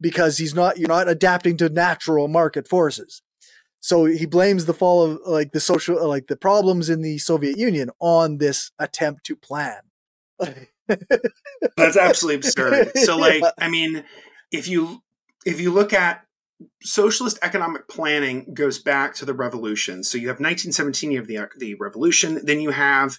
because 0.02 0.38
he's 0.38 0.54
not. 0.54 0.78
You're 0.78 0.90
not 0.90 1.08
adapting 1.08 1.56
to 1.58 1.70
natural 1.70 2.28
market 2.28 2.68
forces. 2.68 3.22
So 3.80 4.06
he 4.06 4.26
blames 4.26 4.66
the 4.66 4.74
fall 4.74 5.04
of 5.04 5.20
like 5.26 5.54
the 5.54 5.60
social, 5.62 6.06
like 6.06 6.28
the 6.28 6.36
problems 6.36 6.90
in 6.90 7.02
the 7.02 7.18
Soviet 7.20 7.58
Union 7.58 7.92
on 8.02 8.40
this 8.40 8.72
attempt 8.78 9.26
to 9.28 9.38
plan. 9.38 9.80
That's 11.78 11.98
absolutely 11.98 12.36
absurd. 12.36 12.92
So 12.96 13.18
like, 13.18 13.42
yeah. 13.42 13.52
I 13.60 13.70
mean, 13.70 14.04
if 14.52 14.68
you 14.68 15.02
if 15.46 15.60
you 15.60 15.72
look 15.72 15.94
at 15.94 16.26
socialist 16.82 17.38
economic 17.42 17.88
planning 17.88 18.54
goes 18.54 18.80
back 18.80 19.14
to 19.16 19.26
the 19.26 19.34
revolution. 19.34 20.04
So 20.04 20.18
you 20.18 20.30
have 20.30 20.36
1917, 20.36 21.12
you 21.12 21.20
have 21.20 21.28
the 21.28 21.40
the 21.58 21.76
revolution, 21.76 22.40
then 22.44 22.62
you 22.62 22.72
have 22.72 23.18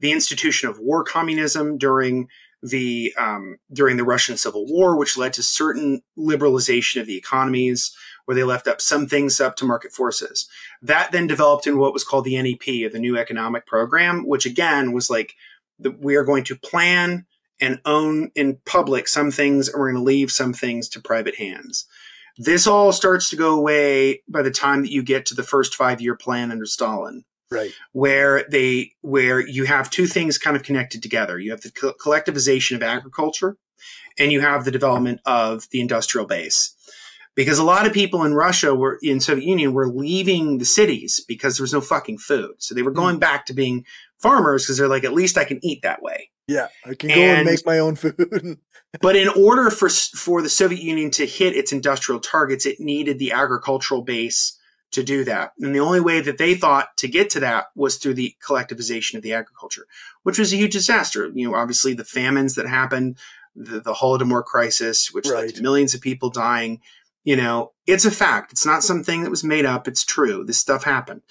the 0.00 0.12
institution 0.12 0.68
of 0.68 0.78
war 0.78 1.04
communism 1.04 1.78
during 1.78 2.28
the 2.62 3.14
um, 3.18 3.58
during 3.72 3.96
the 3.96 4.04
Russian 4.04 4.36
Civil 4.36 4.66
War, 4.66 4.96
which 4.96 5.16
led 5.16 5.32
to 5.34 5.42
certain 5.42 6.02
liberalization 6.18 7.00
of 7.00 7.06
the 7.06 7.16
economies, 7.16 7.94
where 8.24 8.34
they 8.34 8.42
left 8.42 8.66
up 8.66 8.80
some 8.80 9.06
things 9.06 9.40
up 9.40 9.56
to 9.56 9.64
market 9.64 9.92
forces. 9.92 10.48
That 10.82 11.12
then 11.12 11.26
developed 11.26 11.66
in 11.66 11.78
what 11.78 11.92
was 11.92 12.04
called 12.04 12.24
the 12.24 12.40
NEP, 12.40 12.84
or 12.84 12.92
the 12.92 12.98
New 12.98 13.16
Economic 13.16 13.66
Program, 13.66 14.26
which 14.26 14.46
again 14.46 14.92
was 14.92 15.08
like 15.08 15.34
the, 15.78 15.90
we 15.90 16.16
are 16.16 16.24
going 16.24 16.44
to 16.44 16.56
plan 16.56 17.26
and 17.60 17.80
own 17.84 18.30
in 18.34 18.58
public 18.64 19.08
some 19.08 19.30
things, 19.30 19.68
and 19.68 19.80
we're 19.80 19.90
going 19.90 20.02
to 20.02 20.06
leave 20.06 20.30
some 20.30 20.52
things 20.52 20.88
to 20.90 21.00
private 21.00 21.36
hands. 21.36 21.86
This 22.36 22.66
all 22.68 22.92
starts 22.92 23.30
to 23.30 23.36
go 23.36 23.58
away 23.58 24.22
by 24.28 24.42
the 24.42 24.50
time 24.50 24.82
that 24.82 24.92
you 24.92 25.02
get 25.02 25.26
to 25.26 25.34
the 25.34 25.42
first 25.42 25.74
five 25.74 26.00
year 26.00 26.14
plan 26.14 26.52
under 26.52 26.66
Stalin 26.66 27.24
right 27.50 27.72
where 27.92 28.44
they 28.50 28.92
where 29.00 29.46
you 29.46 29.64
have 29.64 29.90
two 29.90 30.06
things 30.06 30.38
kind 30.38 30.56
of 30.56 30.62
connected 30.62 31.02
together 31.02 31.38
you 31.38 31.50
have 31.50 31.60
the 31.62 31.70
co- 31.70 31.94
collectivization 31.94 32.76
of 32.76 32.82
agriculture 32.82 33.56
and 34.18 34.32
you 34.32 34.40
have 34.40 34.64
the 34.64 34.70
development 34.70 35.20
of 35.24 35.68
the 35.70 35.80
industrial 35.80 36.26
base 36.26 36.74
because 37.34 37.58
a 37.58 37.64
lot 37.64 37.86
of 37.86 37.92
people 37.92 38.24
in 38.24 38.34
russia 38.34 38.74
were 38.74 38.98
in 39.02 39.20
soviet 39.20 39.46
union 39.46 39.72
were 39.72 39.88
leaving 39.88 40.58
the 40.58 40.64
cities 40.64 41.24
because 41.26 41.56
there 41.56 41.64
was 41.64 41.72
no 41.72 41.80
fucking 41.80 42.18
food 42.18 42.52
so 42.58 42.74
they 42.74 42.82
were 42.82 42.90
going 42.90 43.16
mm. 43.16 43.20
back 43.20 43.46
to 43.46 43.54
being 43.54 43.84
farmers 44.18 44.64
because 44.64 44.78
they're 44.78 44.88
like 44.88 45.04
at 45.04 45.12
least 45.12 45.38
i 45.38 45.44
can 45.44 45.58
eat 45.62 45.82
that 45.82 46.02
way 46.02 46.30
yeah 46.46 46.68
i 46.84 46.94
can 46.94 47.08
go 47.08 47.14
and, 47.14 47.38
and 47.38 47.46
make 47.46 47.64
my 47.66 47.78
own 47.78 47.94
food 47.94 48.58
but 49.00 49.16
in 49.16 49.28
order 49.28 49.70
for 49.70 49.88
for 49.88 50.42
the 50.42 50.48
soviet 50.48 50.82
union 50.82 51.10
to 51.10 51.26
hit 51.26 51.56
its 51.56 51.72
industrial 51.72 52.20
targets 52.20 52.66
it 52.66 52.80
needed 52.80 53.18
the 53.18 53.32
agricultural 53.32 54.02
base 54.02 54.58
to 54.90 55.02
do 55.02 55.24
that. 55.24 55.52
And 55.60 55.74
the 55.74 55.80
only 55.80 56.00
way 56.00 56.20
that 56.20 56.38
they 56.38 56.54
thought 56.54 56.96
to 56.98 57.08
get 57.08 57.30
to 57.30 57.40
that 57.40 57.66
was 57.74 57.96
through 57.96 58.14
the 58.14 58.34
collectivization 58.46 59.14
of 59.14 59.22
the 59.22 59.34
agriculture, 59.34 59.86
which 60.22 60.38
was 60.38 60.52
a 60.52 60.56
huge 60.56 60.72
disaster. 60.72 61.30
You 61.34 61.50
know, 61.50 61.56
obviously 61.56 61.94
the 61.94 62.04
famines 62.04 62.54
that 62.54 62.66
happened, 62.66 63.18
the, 63.54 63.80
the 63.80 63.94
Holodomor 63.94 64.44
crisis, 64.44 65.12
which 65.12 65.26
right. 65.28 65.46
led 65.46 65.54
to 65.56 65.62
millions 65.62 65.94
of 65.94 66.00
people 66.00 66.30
dying. 66.30 66.80
You 67.24 67.36
know, 67.36 67.72
it's 67.86 68.06
a 68.06 68.10
fact. 68.10 68.52
It's 68.52 68.64
not 68.64 68.82
something 68.82 69.22
that 69.22 69.30
was 69.30 69.44
made 69.44 69.66
up. 69.66 69.86
It's 69.86 70.04
true. 70.04 70.44
This 70.44 70.58
stuff 70.58 70.84
happened. 70.84 71.22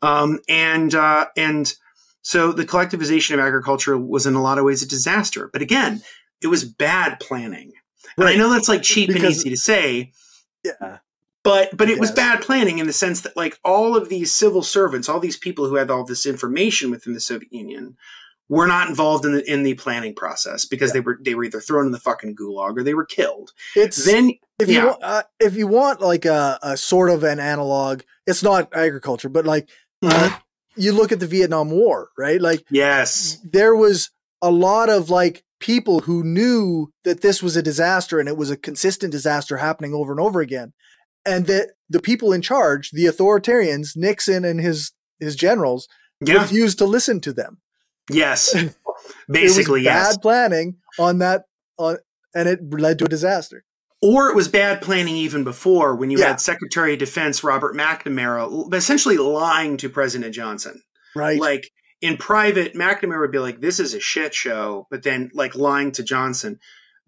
Um, 0.00 0.38
and, 0.48 0.94
uh, 0.94 1.26
and 1.36 1.72
so 2.22 2.52
the 2.52 2.64
collectivization 2.64 3.34
of 3.34 3.40
agriculture 3.40 3.98
was 3.98 4.26
in 4.26 4.34
a 4.34 4.42
lot 4.42 4.58
of 4.58 4.64
ways 4.64 4.82
a 4.82 4.88
disaster. 4.88 5.50
But 5.52 5.62
again, 5.62 6.02
it 6.40 6.46
was 6.46 6.64
bad 6.64 7.20
planning. 7.20 7.72
Right. 8.16 8.26
And 8.26 8.28
I 8.28 8.36
know 8.36 8.50
that's 8.50 8.68
like 8.68 8.82
cheap 8.82 9.08
because, 9.08 9.24
and 9.24 9.32
easy 9.32 9.50
to 9.50 9.56
say. 9.56 10.12
Yeah 10.64 10.98
but 11.42 11.76
but 11.76 11.90
it 11.90 11.98
was 11.98 12.10
bad 12.10 12.40
planning 12.40 12.78
in 12.78 12.86
the 12.86 12.92
sense 12.92 13.22
that 13.22 13.36
like 13.36 13.58
all 13.64 13.96
of 13.96 14.08
these 14.08 14.32
civil 14.32 14.62
servants 14.62 15.08
all 15.08 15.20
these 15.20 15.36
people 15.36 15.68
who 15.68 15.76
had 15.76 15.90
all 15.90 16.04
this 16.04 16.26
information 16.26 16.90
within 16.90 17.14
the 17.14 17.20
soviet 17.20 17.52
union 17.52 17.96
were 18.48 18.66
not 18.66 18.88
involved 18.88 19.24
in 19.24 19.32
the 19.32 19.52
in 19.52 19.62
the 19.62 19.74
planning 19.74 20.14
process 20.14 20.64
because 20.64 20.90
yeah. 20.90 20.94
they 20.94 21.00
were 21.00 21.18
they 21.22 21.34
were 21.34 21.44
either 21.44 21.60
thrown 21.60 21.86
in 21.86 21.92
the 21.92 21.98
fucking 21.98 22.36
gulag 22.36 22.76
or 22.76 22.82
they 22.82 22.94
were 22.94 23.04
killed 23.04 23.52
it's 23.74 24.04
then 24.04 24.32
if 24.58 24.68
yeah. 24.68 24.84
you 24.84 24.90
uh, 25.02 25.22
if 25.40 25.56
you 25.56 25.66
want 25.66 26.00
like 26.00 26.24
a, 26.24 26.58
a, 26.62 26.76
sort 26.76 27.10
of 27.10 27.24
an 27.24 27.40
analog 27.40 28.02
it's 28.26 28.42
not 28.42 28.68
agriculture 28.74 29.28
but 29.28 29.44
like 29.44 29.68
uh, 30.02 30.08
mm-hmm. 30.08 30.34
uh, 30.34 30.38
you 30.76 30.92
look 30.92 31.12
at 31.12 31.20
the 31.20 31.26
vietnam 31.26 31.70
war 31.70 32.08
right 32.16 32.40
like 32.40 32.64
yes 32.70 33.38
there 33.44 33.74
was 33.74 34.10
a 34.40 34.50
lot 34.50 34.88
of 34.88 35.10
like 35.10 35.44
people 35.60 36.00
who 36.00 36.24
knew 36.24 36.92
that 37.04 37.20
this 37.20 37.42
was 37.42 37.56
a 37.56 37.62
disaster 37.62 38.18
and 38.18 38.28
it 38.28 38.36
was 38.36 38.50
a 38.50 38.56
consistent 38.56 39.12
disaster 39.12 39.58
happening 39.58 39.94
over 39.94 40.10
and 40.10 40.20
over 40.20 40.40
again 40.40 40.72
and 41.24 41.46
that 41.46 41.70
the 41.88 42.00
people 42.00 42.32
in 42.32 42.42
charge, 42.42 42.90
the 42.90 43.04
authoritarians, 43.06 43.96
Nixon 43.96 44.44
and 44.44 44.60
his 44.60 44.92
his 45.20 45.36
generals, 45.36 45.88
yeah. 46.20 46.40
refused 46.40 46.78
to 46.78 46.84
listen 46.84 47.20
to 47.20 47.32
them. 47.32 47.58
Yes, 48.10 48.54
basically, 49.28 49.84
bad 49.84 50.06
yes. 50.08 50.18
planning 50.18 50.76
on 50.98 51.18
that, 51.18 51.44
on, 51.78 51.98
and 52.34 52.48
it 52.48 52.60
led 52.72 52.98
to 52.98 53.04
a 53.04 53.08
disaster. 53.08 53.64
Or 54.02 54.28
it 54.28 54.34
was 54.34 54.48
bad 54.48 54.82
planning 54.82 55.16
even 55.16 55.44
before 55.44 55.94
when 55.94 56.10
you 56.10 56.18
yeah. 56.18 56.28
had 56.28 56.40
Secretary 56.40 56.94
of 56.94 56.98
Defense 56.98 57.44
Robert 57.44 57.76
McNamara 57.76 58.74
essentially 58.74 59.16
lying 59.16 59.76
to 59.76 59.88
President 59.88 60.34
Johnson. 60.34 60.82
Right. 61.14 61.38
Like 61.38 61.70
in 62.00 62.16
private, 62.16 62.74
McNamara 62.74 63.20
would 63.20 63.30
be 63.30 63.38
like, 63.38 63.60
this 63.60 63.78
is 63.78 63.94
a 63.94 64.00
shit 64.00 64.34
show, 64.34 64.88
but 64.90 65.04
then 65.04 65.30
like 65.34 65.54
lying 65.54 65.92
to 65.92 66.02
Johnson. 66.02 66.58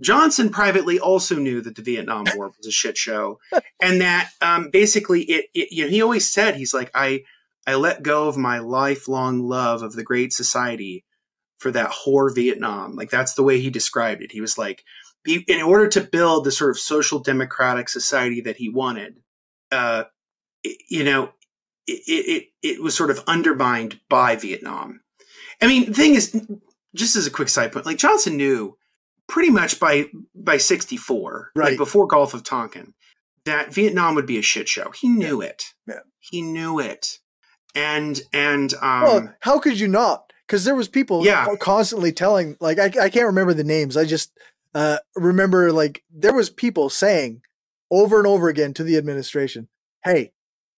Johnson 0.00 0.50
privately 0.50 0.98
also 1.00 1.36
knew 1.36 1.60
that 1.60 1.76
the 1.76 1.82
Vietnam 1.82 2.24
War 2.34 2.52
was 2.56 2.66
a 2.66 2.72
shit 2.72 2.96
show, 2.96 3.38
and 3.82 4.00
that 4.00 4.30
um, 4.40 4.70
basically 4.70 5.22
it, 5.22 5.46
it, 5.54 5.72
You 5.72 5.84
know, 5.84 5.90
he 5.90 6.02
always 6.02 6.30
said 6.30 6.56
he's 6.56 6.74
like 6.74 6.90
I 6.94 7.22
I 7.66 7.74
let 7.74 8.02
go 8.02 8.28
of 8.28 8.36
my 8.36 8.58
lifelong 8.58 9.48
love 9.48 9.82
of 9.82 9.94
the 9.94 10.02
Great 10.02 10.32
Society 10.32 11.04
for 11.58 11.70
that 11.70 11.90
whore 11.90 12.34
Vietnam. 12.34 12.94
Like 12.94 13.10
that's 13.10 13.34
the 13.34 13.42
way 13.42 13.60
he 13.60 13.70
described 13.70 14.22
it. 14.22 14.32
He 14.32 14.40
was 14.40 14.58
like, 14.58 14.84
he, 15.24 15.44
in 15.48 15.62
order 15.62 15.88
to 15.88 16.00
build 16.00 16.44
the 16.44 16.52
sort 16.52 16.70
of 16.70 16.78
social 16.78 17.18
democratic 17.18 17.88
society 17.88 18.40
that 18.42 18.56
he 18.56 18.68
wanted, 18.68 19.20
uh, 19.72 20.04
you 20.62 21.04
know, 21.04 21.32
it, 21.86 22.02
it 22.06 22.44
it 22.62 22.82
was 22.82 22.96
sort 22.96 23.10
of 23.10 23.22
undermined 23.26 24.00
by 24.08 24.36
Vietnam. 24.36 25.00
I 25.60 25.66
mean, 25.66 25.86
the 25.86 25.94
thing 25.94 26.14
is, 26.14 26.40
just 26.94 27.16
as 27.16 27.26
a 27.26 27.30
quick 27.30 27.48
side 27.48 27.72
point, 27.72 27.86
like 27.86 27.98
Johnson 27.98 28.36
knew 28.36 28.76
pretty 29.28 29.50
much 29.50 29.80
by 29.80 30.06
by 30.34 30.56
64, 30.56 31.52
right. 31.54 31.70
like 31.70 31.78
before 31.78 32.06
Gulf 32.06 32.34
of 32.34 32.44
Tonkin, 32.44 32.94
that 33.44 33.72
Vietnam 33.72 34.14
would 34.14 34.26
be 34.26 34.38
a 34.38 34.42
shit 34.42 34.68
show. 34.68 34.90
He 34.90 35.08
knew 35.08 35.42
yeah. 35.42 35.48
it. 35.48 35.64
Yeah. 35.86 35.98
He 36.18 36.42
knew 36.42 36.78
it. 36.78 37.18
And 37.74 38.20
and 38.32 38.72
um 38.74 39.02
well, 39.02 39.34
how 39.40 39.58
could 39.58 39.78
you 39.78 39.88
not? 39.88 40.32
Because 40.46 40.64
there 40.64 40.74
was 40.74 40.88
people 40.88 41.24
yeah. 41.24 41.46
constantly 41.60 42.12
telling 42.12 42.56
like 42.60 42.78
I, 42.78 42.86
I 42.86 43.08
can't 43.08 43.26
remember 43.26 43.54
the 43.54 43.64
names. 43.64 43.96
I 43.96 44.04
just 44.04 44.30
uh 44.74 44.98
remember 45.14 45.72
like 45.72 46.02
there 46.12 46.34
was 46.34 46.50
people 46.50 46.90
saying 46.90 47.42
over 47.90 48.18
and 48.18 48.26
over 48.26 48.48
again 48.48 48.74
to 48.74 48.84
the 48.84 48.96
administration, 48.96 49.68
"Hey, 50.04 50.32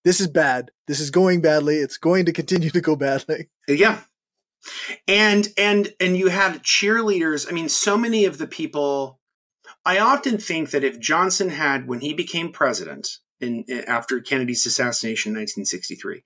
this 0.04 0.20
is 0.20 0.28
bad. 0.28 0.70
This 0.86 1.00
is 1.00 1.10
going 1.10 1.40
badly. 1.40 1.76
It's 1.76 1.98
going 1.98 2.26
to 2.26 2.32
continue 2.32 2.70
to 2.70 2.80
go 2.80 2.96
badly." 2.96 3.48
Yeah 3.68 4.00
and 5.06 5.48
and 5.56 5.94
and 6.00 6.16
you 6.16 6.28
had 6.28 6.62
cheerleaders 6.62 7.46
i 7.48 7.52
mean 7.52 7.68
so 7.68 7.96
many 7.96 8.24
of 8.24 8.38
the 8.38 8.46
people 8.46 9.20
i 9.84 9.98
often 9.98 10.38
think 10.38 10.70
that 10.70 10.84
if 10.84 11.00
johnson 11.00 11.50
had 11.50 11.86
when 11.86 12.00
he 12.00 12.12
became 12.12 12.52
president 12.52 13.08
in, 13.40 13.64
in 13.68 13.84
after 13.84 14.20
kennedy's 14.20 14.66
assassination 14.66 15.30
in 15.30 15.38
1963 15.38 16.22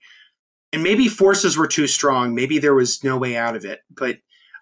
and 0.73 0.83
maybe 0.83 1.07
forces 1.07 1.57
were 1.57 1.67
too 1.67 1.87
strong 1.87 2.33
maybe 2.33 2.59
there 2.59 2.75
was 2.75 3.03
no 3.03 3.17
way 3.17 3.35
out 3.35 3.55
of 3.55 3.65
it 3.65 3.79
but 3.89 4.17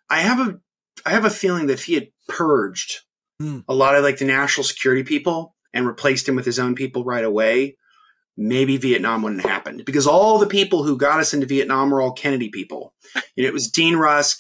i 0.10 0.20
have 0.20 0.40
a 0.40 0.60
i 1.06 1.12
have 1.12 1.26
a 1.26 1.30
feeling 1.30 1.68
that 1.68 1.74
if 1.74 1.86
he 1.86 1.96
had 1.96 2.08
purged 2.30 3.02
mm. 3.42 3.64
a 3.68 3.74
lot 3.74 3.96
of 3.96 4.04
like 4.04 4.18
the 4.18 4.26
national 4.26 4.64
security 4.64 5.04
people 5.04 5.56
and 5.74 5.86
replaced 5.86 6.28
him 6.28 6.36
with 6.36 6.46
his 6.46 6.60
own 6.60 6.76
people 6.76 7.04
right 7.04 7.26
away 7.26 7.76
maybe 8.40 8.78
Vietnam 8.78 9.22
wouldn't 9.22 9.42
have 9.42 9.52
happened 9.52 9.84
because 9.86 10.08
all 10.08 10.40
the 10.40 10.48
people 10.48 10.84
who 10.84 10.98
got 10.98 11.20
us 11.20 11.34
into 11.34 11.46
Vietnam 11.46 11.92
were 11.92 12.02
all 12.02 12.14
Kennedy 12.14 12.50
people. 12.50 12.94
You 13.36 13.44
know, 13.44 13.50
it 13.50 13.54
was 13.54 13.70
Dean 13.70 13.98
Rusk, 13.98 14.40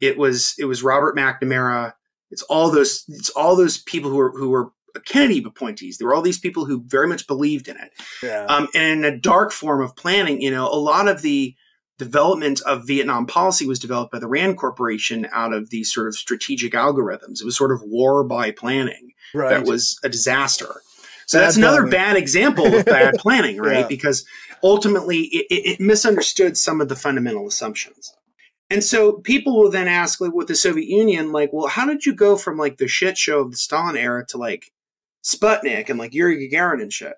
it 0.00 0.16
was 0.16 0.54
it 0.58 0.66
was 0.66 0.82
Robert 0.82 1.16
McNamara, 1.16 1.94
it's 2.30 2.42
all 2.42 2.70
those 2.70 3.04
it's 3.08 3.30
all 3.30 3.56
those 3.56 3.78
people 3.78 4.10
who 4.10 4.16
were 4.16 4.32
who 4.36 4.50
were 4.50 4.70
Kennedy 5.04 5.42
appointees. 5.44 5.98
There 5.98 6.06
were 6.06 6.14
all 6.14 6.22
these 6.22 6.38
people 6.38 6.64
who 6.64 6.84
very 6.86 7.08
much 7.08 7.26
believed 7.26 7.68
in 7.68 7.76
it. 7.76 7.90
Yeah. 8.22 8.46
Um, 8.48 8.68
and 8.74 9.04
in 9.04 9.12
a 9.12 9.18
dark 9.18 9.52
form 9.52 9.82
of 9.82 9.96
planning, 9.96 10.40
you 10.40 10.50
know, 10.50 10.68
a 10.68 10.78
lot 10.78 11.08
of 11.08 11.22
the 11.22 11.54
development 12.00 12.62
of 12.62 12.86
Vietnam 12.86 13.26
policy 13.26 13.66
was 13.66 13.78
developed 13.78 14.10
by 14.10 14.18
the 14.18 14.26
Rand 14.26 14.56
Corporation 14.56 15.28
out 15.32 15.52
of 15.52 15.68
these 15.68 15.92
sort 15.92 16.08
of 16.08 16.16
strategic 16.16 16.72
algorithms. 16.72 17.40
It 17.40 17.44
was 17.44 17.56
sort 17.56 17.72
of 17.72 17.82
war 17.82 18.24
by 18.24 18.50
planning 18.52 19.12
right. 19.34 19.50
that 19.50 19.66
was 19.66 20.00
a 20.02 20.08
disaster. 20.08 20.80
So 21.26 21.38
bad 21.38 21.44
that's 21.44 21.56
another 21.58 21.82
planning. 21.82 21.90
bad 21.90 22.16
example 22.16 22.74
of 22.74 22.84
bad 22.86 23.16
planning, 23.18 23.58
right? 23.58 23.80
Yeah. 23.80 23.86
Because 23.86 24.24
ultimately 24.62 25.24
it, 25.24 25.46
it, 25.50 25.80
misunderstood 25.80 26.56
some 26.56 26.80
of 26.80 26.88
the 26.88 26.96
fundamental 26.96 27.46
assumptions. 27.46 28.14
And 28.70 28.82
so 28.82 29.12
people 29.12 29.60
will 29.60 29.70
then 29.70 29.86
ask, 29.86 30.20
like, 30.20 30.32
with 30.32 30.48
the 30.48 30.54
Soviet 30.54 30.88
Union, 30.88 31.32
like, 31.32 31.52
well, 31.52 31.66
how 31.66 31.86
did 31.86 32.06
you 32.06 32.14
go 32.14 32.36
from 32.36 32.56
like 32.56 32.78
the 32.78 32.88
shit 32.88 33.18
show 33.18 33.40
of 33.40 33.50
the 33.50 33.58
Stalin 33.58 33.96
era 33.96 34.24
to 34.28 34.38
like 34.38 34.72
Sputnik 35.22 35.90
and 35.90 35.98
like 35.98 36.14
Yuri 36.14 36.48
Gagarin 36.48 36.80
and 36.80 36.92
shit? 36.92 37.14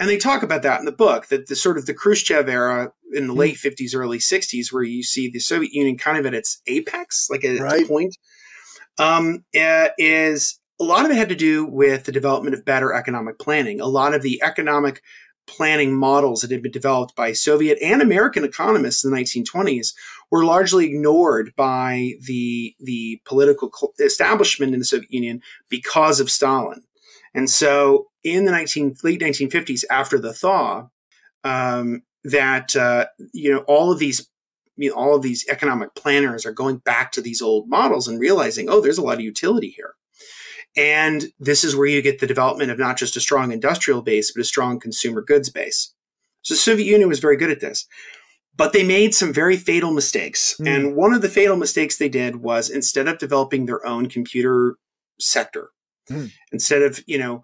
And 0.00 0.08
they 0.08 0.18
talk 0.18 0.42
about 0.42 0.62
that 0.62 0.80
in 0.80 0.84
the 0.84 0.92
book 0.92 1.28
that 1.28 1.46
the 1.46 1.56
sort 1.56 1.78
of 1.78 1.86
the 1.86 1.94
Khrushchev 1.94 2.48
era 2.48 2.92
in 3.16 3.26
the 3.26 3.34
mm. 3.34 3.38
late 3.38 3.56
50s, 3.56 3.94
early 3.94 4.18
60s, 4.18 4.72
where 4.72 4.82
you 4.82 5.02
see 5.02 5.28
the 5.28 5.38
Soviet 5.38 5.72
Union 5.72 5.96
kind 5.96 6.18
of 6.18 6.26
at 6.26 6.34
its 6.34 6.60
apex, 6.66 7.28
like 7.30 7.44
at 7.44 7.58
right. 7.58 7.80
its 7.80 7.88
point, 7.88 8.16
um, 8.98 9.44
uh, 9.58 9.88
is 9.98 10.60
a 10.80 10.84
lot 10.84 11.04
of 11.04 11.10
it 11.10 11.16
had 11.16 11.30
to 11.30 11.34
do 11.34 11.64
with 11.64 12.04
the 12.04 12.12
development 12.12 12.54
of 12.54 12.64
better 12.64 12.92
economic 12.92 13.38
planning. 13.38 13.80
A 13.80 13.86
lot 13.86 14.14
of 14.14 14.22
the 14.22 14.42
economic 14.42 15.02
planning 15.46 15.94
models 15.94 16.40
that 16.40 16.50
had 16.50 16.62
been 16.62 16.72
developed 16.72 17.14
by 17.14 17.32
Soviet 17.32 17.78
and 17.80 18.02
American 18.02 18.44
economists 18.44 19.04
in 19.04 19.10
the 19.10 19.16
1920s 19.16 19.94
were 20.30 20.44
largely 20.44 20.86
ignored 20.86 21.52
by 21.56 22.12
the 22.26 22.74
the 22.80 23.20
political 23.24 23.70
establishment 24.00 24.74
in 24.74 24.80
the 24.80 24.84
Soviet 24.84 25.12
Union 25.12 25.40
because 25.68 26.20
of 26.20 26.30
Stalin. 26.30 26.82
And 27.34 27.50
so, 27.50 28.06
in 28.24 28.44
the 28.46 28.50
19, 28.50 28.96
late 29.04 29.20
1950s, 29.20 29.84
after 29.90 30.18
the 30.18 30.32
thaw, 30.32 30.88
um, 31.44 32.02
that 32.30 32.76
uh, 32.76 33.06
you 33.32 33.52
know 33.52 33.60
all 33.60 33.92
of 33.92 33.98
these 33.98 34.28
you 34.76 34.90
know, 34.90 34.96
all 34.96 35.14
of 35.14 35.22
these 35.22 35.46
economic 35.48 35.94
planners 35.94 36.44
are 36.44 36.52
going 36.52 36.78
back 36.78 37.12
to 37.12 37.20
these 37.20 37.42
old 37.42 37.68
models 37.68 38.06
and 38.06 38.20
realizing, 38.20 38.68
oh, 38.68 38.80
there's 38.80 38.98
a 38.98 39.02
lot 39.02 39.14
of 39.14 39.20
utility 39.20 39.70
here. 39.70 39.94
And 40.76 41.26
this 41.40 41.64
is 41.64 41.74
where 41.74 41.86
you 41.86 42.02
get 42.02 42.18
the 42.18 42.26
development 42.26 42.70
of 42.70 42.78
not 42.78 42.98
just 42.98 43.16
a 43.16 43.20
strong 43.20 43.50
industrial 43.50 44.02
base, 44.02 44.30
but 44.30 44.42
a 44.42 44.44
strong 44.44 44.78
consumer 44.78 45.22
goods 45.22 45.48
base. 45.48 45.94
So 46.42 46.54
the 46.54 46.58
Soviet 46.58 46.86
Union 46.86 47.08
was 47.08 47.20
very 47.20 47.36
good 47.36 47.50
at 47.50 47.60
this. 47.60 47.86
But 48.54 48.72
they 48.72 48.84
made 48.84 49.14
some 49.14 49.32
very 49.32 49.56
fatal 49.56 49.92
mistakes. 49.92 50.56
Mm. 50.60 50.68
And 50.68 50.96
one 50.96 51.12
of 51.12 51.22
the 51.22 51.28
fatal 51.28 51.56
mistakes 51.56 51.96
they 51.96 52.08
did 52.08 52.36
was 52.36 52.70
instead 52.70 53.08
of 53.08 53.18
developing 53.18 53.66
their 53.66 53.86
own 53.86 54.08
computer 54.08 54.76
sector, 55.18 55.70
mm. 56.10 56.30
instead 56.52 56.82
of, 56.82 57.00
you 57.06 57.18
know, 57.18 57.42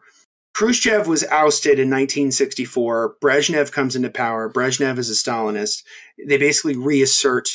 Khrushchev 0.55 1.07
was 1.07 1.25
ousted 1.25 1.79
in 1.79 1.89
1964. 1.89 3.17
Brezhnev 3.23 3.73
comes 3.73 3.97
into 3.97 4.11
power. 4.11 4.51
Brezhnev 4.53 4.99
is 4.99 5.11
a 5.11 5.15
Stalinist. 5.15 5.83
They 6.27 6.37
basically 6.37 6.77
reassert 6.77 7.49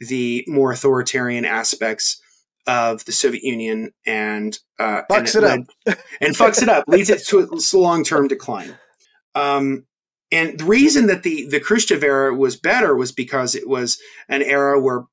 the 0.00 0.44
more 0.46 0.72
authoritarian 0.72 1.44
aspects 1.44 2.20
of 2.66 3.04
the 3.04 3.12
Soviet 3.12 3.42
Union 3.42 3.92
and 4.06 4.58
uh, 4.78 5.02
fucks 5.10 5.10
and 5.10 5.26
it, 5.28 5.34
it 5.34 5.42
led, 5.42 5.60
up 5.88 5.98
and 6.20 6.34
fucks 6.34 6.62
it 6.62 6.68
up, 6.68 6.84
leads 6.88 7.10
it 7.10 7.24
to 7.26 7.40
a 7.40 7.76
long 7.76 8.04
term 8.04 8.28
decline. 8.28 8.76
Um, 9.34 9.86
and 10.32 10.58
the 10.58 10.64
reason 10.64 11.06
that 11.06 11.22
the 11.22 11.46
the 11.48 11.60
Khrushchev 11.60 12.02
era 12.02 12.34
was 12.34 12.56
better 12.56 12.96
was 12.96 13.12
because 13.12 13.54
it 13.54 13.68
was 13.68 13.98
an 14.28 14.42
era 14.42 14.80
where 14.80 15.04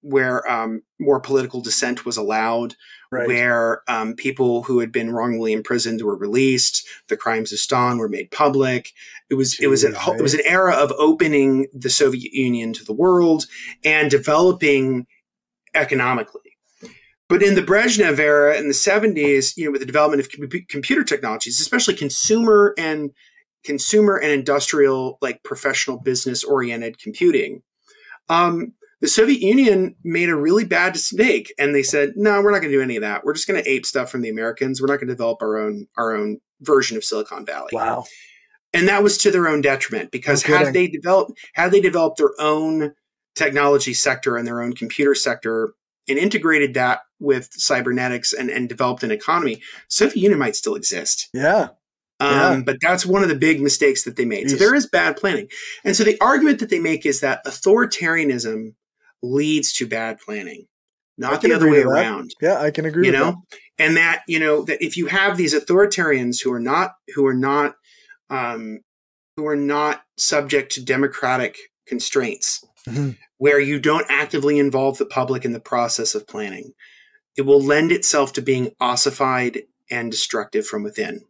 where 0.00 0.50
um, 0.50 0.82
more 0.98 1.20
political 1.20 1.60
dissent 1.60 2.06
was 2.06 2.16
allowed, 2.16 2.74
right. 3.10 3.26
where 3.26 3.82
um, 3.88 4.14
people 4.14 4.62
who 4.62 4.80
had 4.80 4.92
been 4.92 5.10
wrongly 5.10 5.52
imprisoned 5.52 6.02
were 6.02 6.16
released, 6.16 6.86
the 7.08 7.16
crimes 7.16 7.52
of 7.52 7.58
Stalin 7.58 7.98
were 7.98 8.08
made 8.08 8.30
public. 8.30 8.92
It 9.30 9.34
was 9.34 9.56
Jeez, 9.56 9.62
it 9.62 9.66
was 9.68 9.84
a, 9.84 9.92
right. 9.92 10.18
it 10.18 10.22
was 10.22 10.34
an 10.34 10.42
era 10.44 10.74
of 10.74 10.92
opening 10.98 11.66
the 11.72 11.90
Soviet 11.90 12.32
Union 12.32 12.72
to 12.74 12.84
the 12.84 12.92
world 12.92 13.46
and 13.84 14.10
developing 14.10 15.06
economically. 15.74 16.40
But 17.28 17.42
in 17.42 17.56
the 17.56 17.62
Brezhnev 17.62 18.18
era 18.18 18.56
in 18.56 18.68
the 18.68 18.74
70s, 18.74 19.56
you 19.56 19.64
know, 19.64 19.72
with 19.72 19.80
the 19.80 19.86
development 19.86 20.20
of 20.20 20.30
com- 20.30 20.66
computer 20.68 21.02
technologies, 21.02 21.60
especially 21.60 21.94
consumer 21.94 22.72
and 22.78 23.10
consumer 23.64 24.16
and 24.16 24.30
industrial, 24.30 25.18
like 25.20 25.42
professional 25.42 25.98
business 25.98 26.44
oriented 26.44 26.98
computing, 27.00 27.62
um, 28.28 28.72
the 29.06 29.10
Soviet 29.10 29.40
Union 29.40 29.94
made 30.02 30.28
a 30.28 30.34
really 30.34 30.64
bad 30.64 30.94
mistake, 30.94 31.54
and 31.60 31.72
they 31.72 31.84
said, 31.84 32.14
"No, 32.16 32.42
we're 32.42 32.50
not 32.50 32.58
going 32.58 32.72
to 32.72 32.76
do 32.76 32.82
any 32.82 32.96
of 32.96 33.02
that. 33.02 33.24
We're 33.24 33.34
just 33.34 33.46
going 33.46 33.62
to 33.62 33.70
ape 33.70 33.86
stuff 33.86 34.10
from 34.10 34.20
the 34.20 34.28
Americans. 34.28 34.82
We're 34.82 34.88
not 34.88 34.96
going 34.98 35.06
to 35.06 35.14
develop 35.14 35.40
our 35.42 35.58
own 35.58 35.86
our 35.96 36.12
own 36.12 36.40
version 36.60 36.96
of 36.96 37.04
Silicon 37.04 37.46
Valley." 37.46 37.70
Wow. 37.72 38.04
And 38.74 38.88
that 38.88 39.04
was 39.04 39.16
to 39.18 39.30
their 39.30 39.46
own 39.46 39.60
detriment 39.60 40.10
because 40.10 40.46
no 40.48 40.56
had 40.56 40.74
they 40.74 40.88
developed 40.88 41.38
had 41.54 41.70
they 41.70 41.80
developed 41.80 42.18
their 42.18 42.32
own 42.40 42.94
technology 43.36 43.94
sector 43.94 44.36
and 44.36 44.44
their 44.44 44.60
own 44.60 44.72
computer 44.72 45.14
sector 45.14 45.74
and 46.08 46.18
integrated 46.18 46.74
that 46.74 47.02
with 47.20 47.48
cybernetics 47.52 48.32
and, 48.32 48.50
and 48.50 48.68
developed 48.68 49.04
an 49.04 49.12
economy, 49.12 49.62
Soviet 49.86 50.20
Union 50.20 50.40
might 50.40 50.56
still 50.56 50.74
exist. 50.74 51.28
Yeah. 51.32 51.68
Um, 52.18 52.30
yeah. 52.30 52.62
But 52.66 52.78
that's 52.80 53.06
one 53.06 53.22
of 53.22 53.28
the 53.28 53.36
big 53.36 53.60
mistakes 53.60 54.02
that 54.02 54.16
they 54.16 54.24
made. 54.24 54.46
Jeez. 54.46 54.50
So 54.50 54.56
there 54.56 54.74
is 54.74 54.88
bad 54.88 55.16
planning. 55.16 55.46
And 55.84 55.94
so 55.94 56.02
the 56.02 56.20
argument 56.20 56.58
that 56.58 56.70
they 56.70 56.80
make 56.80 57.06
is 57.06 57.20
that 57.20 57.44
authoritarianism 57.44 58.74
leads 59.26 59.72
to 59.74 59.86
bad 59.86 60.18
planning, 60.18 60.66
not 61.18 61.42
the 61.42 61.52
other 61.52 61.70
way 61.70 61.82
around. 61.82 62.32
Yeah, 62.40 62.58
I 62.60 62.70
can 62.70 62.84
agree. 62.84 63.06
You 63.06 63.12
know, 63.12 63.42
that. 63.50 63.58
and 63.78 63.96
that 63.96 64.22
you 64.26 64.38
know 64.38 64.62
that 64.62 64.84
if 64.84 64.96
you 64.96 65.06
have 65.06 65.36
these 65.36 65.54
authoritarians 65.54 66.42
who 66.42 66.52
are 66.52 66.60
not 66.60 66.92
who 67.14 67.26
are 67.26 67.34
not 67.34 67.76
um, 68.30 68.80
who 69.36 69.46
are 69.46 69.56
not 69.56 70.02
subject 70.16 70.72
to 70.72 70.84
democratic 70.84 71.56
constraints, 71.86 72.64
mm-hmm. 72.88 73.10
where 73.38 73.60
you 73.60 73.78
don't 73.78 74.06
actively 74.08 74.58
involve 74.58 74.98
the 74.98 75.06
public 75.06 75.44
in 75.44 75.52
the 75.52 75.60
process 75.60 76.14
of 76.14 76.26
planning, 76.26 76.72
it 77.36 77.42
will 77.42 77.60
lend 77.60 77.92
itself 77.92 78.32
to 78.34 78.42
being 78.42 78.72
ossified 78.80 79.62
and 79.90 80.10
destructive 80.10 80.66
from 80.66 80.82
within. 80.82 81.22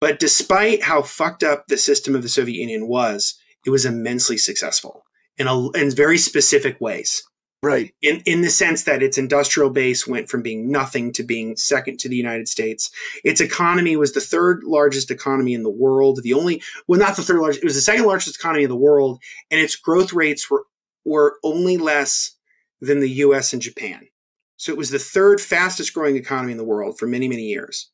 But 0.00 0.18
despite 0.18 0.84
how 0.84 1.02
fucked 1.02 1.42
up 1.42 1.66
the 1.66 1.76
system 1.76 2.14
of 2.14 2.22
the 2.22 2.28
Soviet 2.28 2.58
Union 2.58 2.88
was, 2.88 3.38
it 3.66 3.70
was 3.70 3.84
immensely 3.84 4.38
successful 4.38 5.04
in, 5.38 5.46
a, 5.46 5.70
in 5.70 5.90
very 5.90 6.18
specific 6.18 6.80
ways. 6.80 7.22
Right. 7.62 7.92
In 8.00 8.22
in 8.24 8.40
the 8.40 8.48
sense 8.48 8.84
that 8.84 9.02
its 9.02 9.18
industrial 9.18 9.68
base 9.68 10.06
went 10.06 10.30
from 10.30 10.40
being 10.40 10.70
nothing 10.70 11.12
to 11.12 11.22
being 11.22 11.56
second 11.56 12.00
to 12.00 12.08
the 12.08 12.16
United 12.16 12.48
States. 12.48 12.90
Its 13.22 13.38
economy 13.38 13.96
was 13.96 14.14
the 14.14 14.20
third 14.22 14.64
largest 14.64 15.10
economy 15.10 15.52
in 15.52 15.62
the 15.62 15.70
world. 15.70 16.20
The 16.22 16.32
only 16.32 16.62
well 16.88 16.98
not 16.98 17.16
the 17.16 17.22
third 17.22 17.38
largest, 17.38 17.62
it 17.62 17.66
was 17.66 17.74
the 17.74 17.82
second 17.82 18.06
largest 18.06 18.34
economy 18.34 18.64
in 18.64 18.70
the 18.70 18.76
world, 18.76 19.20
and 19.50 19.60
its 19.60 19.76
growth 19.76 20.14
rates 20.14 20.50
were 20.50 20.64
were 21.04 21.38
only 21.44 21.76
less 21.76 22.34
than 22.80 23.00
the 23.00 23.10
US 23.10 23.52
and 23.52 23.60
Japan. 23.60 24.08
So 24.56 24.72
it 24.72 24.78
was 24.78 24.90
the 24.90 24.98
third 24.98 25.40
fastest 25.40 25.92
growing 25.92 26.16
economy 26.16 26.52
in 26.52 26.58
the 26.58 26.64
world 26.64 26.98
for 26.98 27.06
many, 27.06 27.28
many 27.28 27.44
years. 27.44 27.90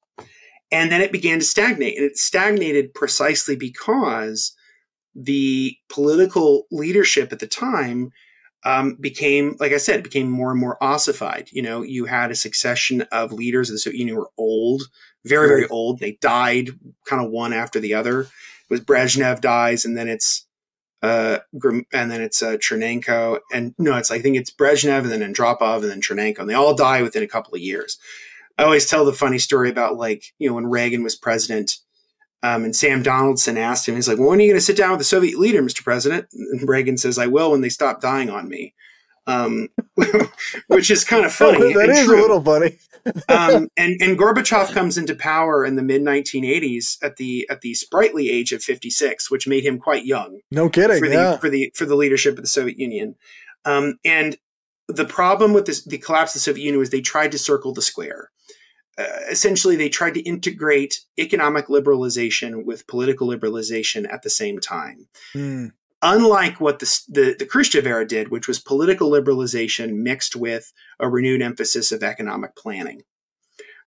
And 0.73 0.91
then 0.91 1.01
it 1.01 1.13
began 1.13 1.39
to 1.39 1.45
stagnate. 1.45 1.97
And 1.97 2.05
it 2.05 2.19
stagnated 2.19 2.95
precisely 2.95 3.57
because 3.57 4.53
the 5.17 5.77
political 5.89 6.67
leadership 6.71 7.33
at 7.33 7.39
the 7.39 7.47
time 7.47 8.13
um, 8.65 8.97
became, 9.01 9.57
like 9.61 9.73
I 9.73 9.79
said, 9.79 10.03
became 10.03 10.29
more 10.29 10.51
and 10.51 10.61
more 10.61 10.83
ossified. 10.83 11.49
You 11.53 11.63
know, 11.63 11.83
you 11.83 12.07
had 12.07 12.31
a 12.31 12.37
succession 12.37 13.03
of 13.13 13.33
leaders 13.33 13.71
of 13.71 13.75
the 13.75 13.79
Soviet 13.79 13.99
Union 13.99 14.17
were 14.17 14.31
old, 14.37 14.83
very, 15.25 15.49
very 15.49 15.69
old. 15.69 16.01
They 16.01 16.19
died 16.21 16.71
kind 17.07 17.25
of 17.25 17.31
one 17.31 17.53
after 17.53 17.81
the 17.81 17.95
other. 17.95 18.23
It 18.23 18.29
was 18.69 18.81
Brezhnev 18.81 19.41
dies, 19.41 19.85
and 19.85 19.97
then 19.97 20.09
it's 20.09 20.47
uh, 21.03 21.39
and 21.93 22.11
then 22.11 22.21
it's 22.21 22.43
uh, 22.43 22.57
Chernenko, 22.57 23.39
and 23.53 23.75
no, 23.79 23.97
it's 23.97 24.11
I 24.11 24.19
think 24.19 24.37
it's 24.37 24.51
Brezhnev, 24.51 25.03
and 25.03 25.11
then 25.11 25.35
Andropov, 25.35 25.83
and 25.83 25.91
then 25.91 26.01
Chernenko, 26.01 26.41
and 26.41 26.51
they 26.51 26.55
all 26.55 26.75
die 26.75 27.03
within 27.03 27.23
a 27.23 27.29
couple 27.29 27.55
of 27.55 27.61
years. 27.61 27.99
I 28.59 28.65
always 28.65 28.89
tell 28.89 29.05
the 29.05 29.13
funny 29.13 29.39
story 29.39 29.71
about 29.71 29.97
like 29.97 30.25
you 30.39 30.49
know 30.49 30.55
when 30.55 30.67
Reagan 30.67 31.03
was 31.05 31.15
president, 31.15 31.77
um, 32.47 32.65
and 32.65 32.77
Sam 32.77 33.03
Donaldson 33.03 33.59
asked 33.59 33.89
him, 33.89 33.97
he's 33.97 34.09
like, 34.09 34.19
well, 34.19 34.29
when 34.29 34.39
are 34.39 34.43
you 34.43 34.51
going 34.51 34.61
to 34.61 34.65
sit 34.65 34.77
down 34.77 34.91
with 34.91 35.01
the 35.01 35.05
Soviet 35.05 35.37
leader, 35.37 35.63
Mr. 35.63 35.83
President? 35.83 36.29
And 36.33 36.69
Reagan 36.69 36.97
says, 36.97 37.19
I 37.19 37.27
will 37.27 37.51
when 37.51 37.61
they 37.61 37.69
stop 37.69 38.01
dying 38.01 38.31
on 38.31 38.49
me. 38.49 38.73
Um, 39.27 39.69
which 40.69 40.89
is 40.89 41.03
kind 41.03 41.25
of 41.25 41.33
funny. 41.35 41.75
that 41.75 41.89
is 41.89 42.05
true. 42.05 42.21
a 42.21 42.23
little 42.23 42.41
funny. 42.41 42.79
um, 43.29 43.69
and, 43.77 44.01
and 44.01 44.17
Gorbachev 44.17 44.73
comes 44.73 44.97
into 44.97 45.17
power 45.17 45.65
in 45.65 45.75
the 45.75 45.83
mid 45.83 46.03
1980s 46.03 46.99
at 47.03 47.17
the 47.17 47.49
at 47.51 47.63
the 47.63 47.75
sprightly 47.75 48.31
age 48.31 48.53
of 48.53 48.63
56, 48.63 49.29
which 49.29 49.49
made 49.49 49.65
him 49.65 49.81
quite 49.81 50.05
young. 50.05 50.39
No 50.53 50.69
kidding. 50.69 51.01
For 51.01 51.09
the 51.09 51.15
yeah. 51.15 51.37
for 51.39 51.51
the 51.51 51.73
for 51.75 51.87
the 51.87 51.97
leadership 51.97 52.37
of 52.37 52.45
the 52.45 52.49
Soviet 52.49 52.79
Union. 52.79 53.17
Um, 53.65 53.99
and 54.05 54.37
the 54.87 55.05
problem 55.05 55.53
with 55.53 55.67
this, 55.67 55.85
the 55.85 55.99
collapse 55.99 56.33
of 56.33 56.35
the 56.35 56.45
Soviet 56.45 56.65
Union 56.65 56.79
was 56.79 56.91
they 56.91 57.01
tried 57.01 57.33
to 57.33 57.39
circle 57.39 57.73
the 57.73 57.83
square. 57.83 58.31
Uh, 58.99 59.05
essentially 59.31 59.77
they 59.77 59.89
tried 59.89 60.15
to 60.15 60.21
integrate 60.21 61.01
economic 61.19 61.67
liberalization 61.67 62.65
with 62.65 62.87
political 62.87 63.29
liberalization 63.29 64.11
at 64.11 64.23
the 64.23 64.31
same 64.31 64.59
time. 64.59 65.09
Mm. 65.35 65.73
Unlike 66.03 66.61
what 66.61 66.79
the, 66.79 67.01
the, 67.09 67.37
the 67.39 67.47
Khrushchev 67.47 67.87
era 67.87 68.07
did, 68.07 68.31
which 68.31 68.49
was 68.49 68.59
political 68.59 69.11
liberalization 69.11 69.97
mixed 69.97 70.37
with 70.37 70.73
a 71.01 71.09
renewed 71.09 71.43
emphasis 71.43 71.91
of 71.93 72.03
economic 72.03 72.55
planning. 72.55 73.03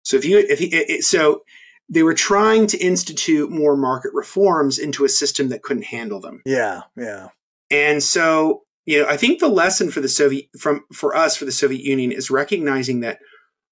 So 0.03 0.18
if 0.18 0.26
you 0.26 0.39
if 0.39 0.60
it, 0.62 1.03
so 1.03 1.43
they 1.89 2.03
were 2.03 2.14
trying 2.14 2.68
to 2.68 2.78
institute 2.78 3.51
more 3.51 3.76
market 3.76 4.12
reforms 4.14 4.78
into 4.78 5.05
a 5.05 5.10
system 5.10 5.49
that 5.49 5.64
couldn't 5.64 5.86
handle 5.86 6.20
them. 6.20 6.41
Yeah, 6.45 6.82
yeah. 6.95 7.30
And 7.72 8.01
so, 8.01 8.64
you 8.86 9.01
know, 9.01 9.07
I 9.07 9.18
think 9.18 9.39
the 9.39 9.47
lesson 9.47 9.91
for 9.91 10.01
the 10.01 10.07
Soviet 10.07 10.49
from 10.57 10.86
for 10.93 11.16
us 11.16 11.36
for 11.36 11.45
the 11.45 11.51
Soviet 11.51 11.82
Union 11.84 12.12
is 12.12 12.32
recognizing 12.32 13.01
that 13.01 13.20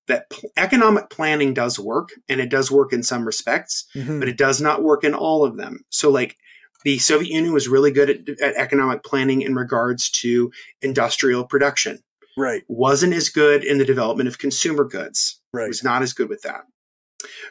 that 0.08 0.32
economic 0.56 1.10
planning 1.10 1.54
does 1.54 1.80
work 1.80 2.10
and 2.30 2.40
it 2.40 2.50
does 2.50 2.72
work 2.72 2.94
in 2.94 3.04
some 3.04 3.26
respects, 3.26 3.86
mm-hmm. 3.96 4.20
but 4.20 4.28
it 4.28 4.38
does 4.38 4.62
not 4.62 4.84
work 4.84 5.04
in 5.04 5.14
all 5.14 5.44
of 5.44 5.58
them. 5.58 5.84
So, 5.90 6.10
like, 6.10 6.38
the 6.84 6.98
Soviet 7.00 7.34
Union 7.34 7.54
was 7.54 7.68
really 7.68 7.92
good 7.92 8.10
at, 8.10 8.40
at 8.40 8.56
economic 8.56 9.04
planning 9.04 9.42
in 9.42 9.56
regards 9.56 10.10
to 10.12 10.52
industrial 10.82 11.44
production. 11.44 12.00
Right. 12.38 12.64
Wasn't 12.68 13.14
as 13.14 13.30
good 13.30 13.64
in 13.64 13.80
the 13.80 13.86
development 13.86 14.30
of 14.30 14.38
consumer 14.38 14.84
goods. 14.86 15.42
Right. 15.52 15.68
Was 15.68 15.84
not 15.84 16.04
as 16.04 16.14
good 16.14 16.30
with 16.30 16.44
that. 16.44 16.62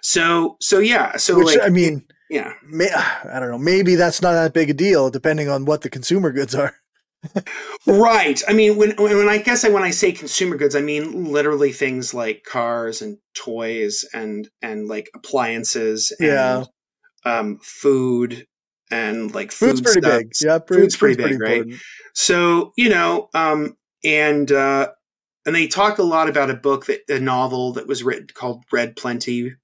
So, 0.00 0.56
so 0.60 0.78
yeah. 0.78 1.16
So, 1.16 1.36
Which, 1.36 1.56
like, 1.56 1.60
I 1.62 1.68
mean, 1.68 2.06
yeah. 2.30 2.54
May, 2.64 2.88
I 2.90 3.40
don't 3.40 3.50
know. 3.50 3.58
Maybe 3.58 3.96
that's 3.96 4.22
not 4.22 4.32
that 4.32 4.54
big 4.54 4.70
a 4.70 4.74
deal, 4.74 5.10
depending 5.10 5.48
on 5.48 5.64
what 5.64 5.82
the 5.82 5.90
consumer 5.90 6.32
goods 6.32 6.54
are 6.54 6.76
right. 7.86 8.42
I 8.48 8.52
mean, 8.52 8.76
when 8.76 8.96
when 8.96 9.28
I 9.28 9.38
guess 9.38 9.64
I, 9.64 9.68
when 9.68 9.82
I 9.82 9.90
say 9.90 10.12
consumer 10.12 10.56
goods, 10.56 10.76
I 10.76 10.80
mean 10.80 11.32
literally 11.32 11.72
things 11.72 12.14
like 12.14 12.44
cars 12.44 13.02
and 13.02 13.18
toys 13.34 14.04
and 14.12 14.48
and 14.62 14.88
like 14.88 15.10
appliances. 15.14 16.12
And, 16.18 16.28
yeah. 16.28 16.64
Um, 17.24 17.58
food 17.60 18.46
and 18.90 19.34
like 19.34 19.50
food's 19.50 19.80
pretty 19.80 20.00
stuff. 20.00 20.18
big. 20.18 20.32
Yeah, 20.40 20.58
food's, 20.58 20.68
food's 20.68 20.96
pretty, 20.96 21.16
pretty 21.16 21.38
big, 21.38 21.42
right? 21.42 21.64
So 22.14 22.72
you 22.76 22.88
know, 22.88 23.28
um, 23.34 23.76
and 24.04 24.50
uh, 24.50 24.90
and 25.44 25.54
they 25.54 25.66
talk 25.66 25.98
a 25.98 26.02
lot 26.02 26.28
about 26.28 26.50
a 26.50 26.54
book 26.54 26.86
that 26.86 27.00
a 27.08 27.20
novel 27.20 27.72
that 27.74 27.86
was 27.86 28.02
written 28.02 28.28
called 28.34 28.64
Red 28.72 28.96
Plenty, 28.96 29.54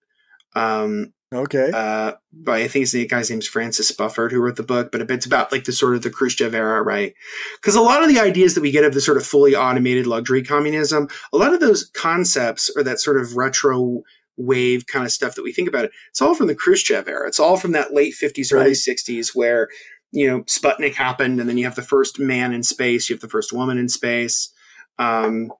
um, 0.54 1.12
Okay. 1.32 1.70
Uh, 1.72 2.12
by 2.32 2.60
I 2.60 2.68
think 2.68 2.90
the 2.90 3.06
guy's 3.06 3.30
name's 3.30 3.46
Francis 3.46 3.90
Spufford 3.90 4.30
who 4.32 4.40
wrote 4.40 4.56
the 4.56 4.62
book, 4.62 4.92
but 4.92 5.00
it's 5.10 5.26
about 5.26 5.50
like 5.52 5.64
the 5.64 5.72
sort 5.72 5.94
of 5.94 6.02
the 6.02 6.10
Khrushchev 6.10 6.54
era, 6.54 6.82
right? 6.82 7.14
Because 7.56 7.74
a 7.74 7.80
lot 7.80 8.02
of 8.02 8.08
the 8.08 8.20
ideas 8.20 8.54
that 8.54 8.60
we 8.60 8.70
get 8.70 8.84
of 8.84 8.92
the 8.94 9.00
sort 9.00 9.16
of 9.16 9.26
fully 9.26 9.54
automated 9.56 10.06
luxury 10.06 10.42
communism, 10.42 11.08
a 11.32 11.36
lot 11.38 11.54
of 11.54 11.60
those 11.60 11.90
concepts 11.94 12.70
or 12.76 12.82
that 12.82 13.00
sort 13.00 13.18
of 13.20 13.36
retro 13.36 14.02
wave 14.36 14.86
kind 14.86 15.04
of 15.04 15.12
stuff 15.12 15.34
that 15.34 15.42
we 15.42 15.52
think 15.52 15.68
about 15.68 15.84
it, 15.84 15.92
it's 16.10 16.20
all 16.22 16.34
from 16.34 16.46
the 16.48 16.54
Khrushchev 16.54 17.08
era. 17.08 17.26
It's 17.28 17.40
all 17.40 17.56
from 17.56 17.72
that 17.72 17.94
late 17.94 18.14
50s, 18.14 18.52
Right. 18.52 18.62
early 18.62 18.72
60s 18.74 19.34
where, 19.34 19.68
you 20.10 20.26
know, 20.26 20.42
Sputnik 20.42 20.94
happened 20.94 21.40
and 21.40 21.48
then 21.48 21.58
you 21.58 21.64
have 21.64 21.76
the 21.76 21.82
first 21.82 22.18
man 22.18 22.52
in 22.52 22.62
space, 22.62 23.08
you 23.08 23.14
have 23.14 23.20
the 23.20 23.28
first 23.28 23.52
woman 23.52 23.78
in 23.78 23.88
space. 23.88 24.52
Um, 24.98 25.50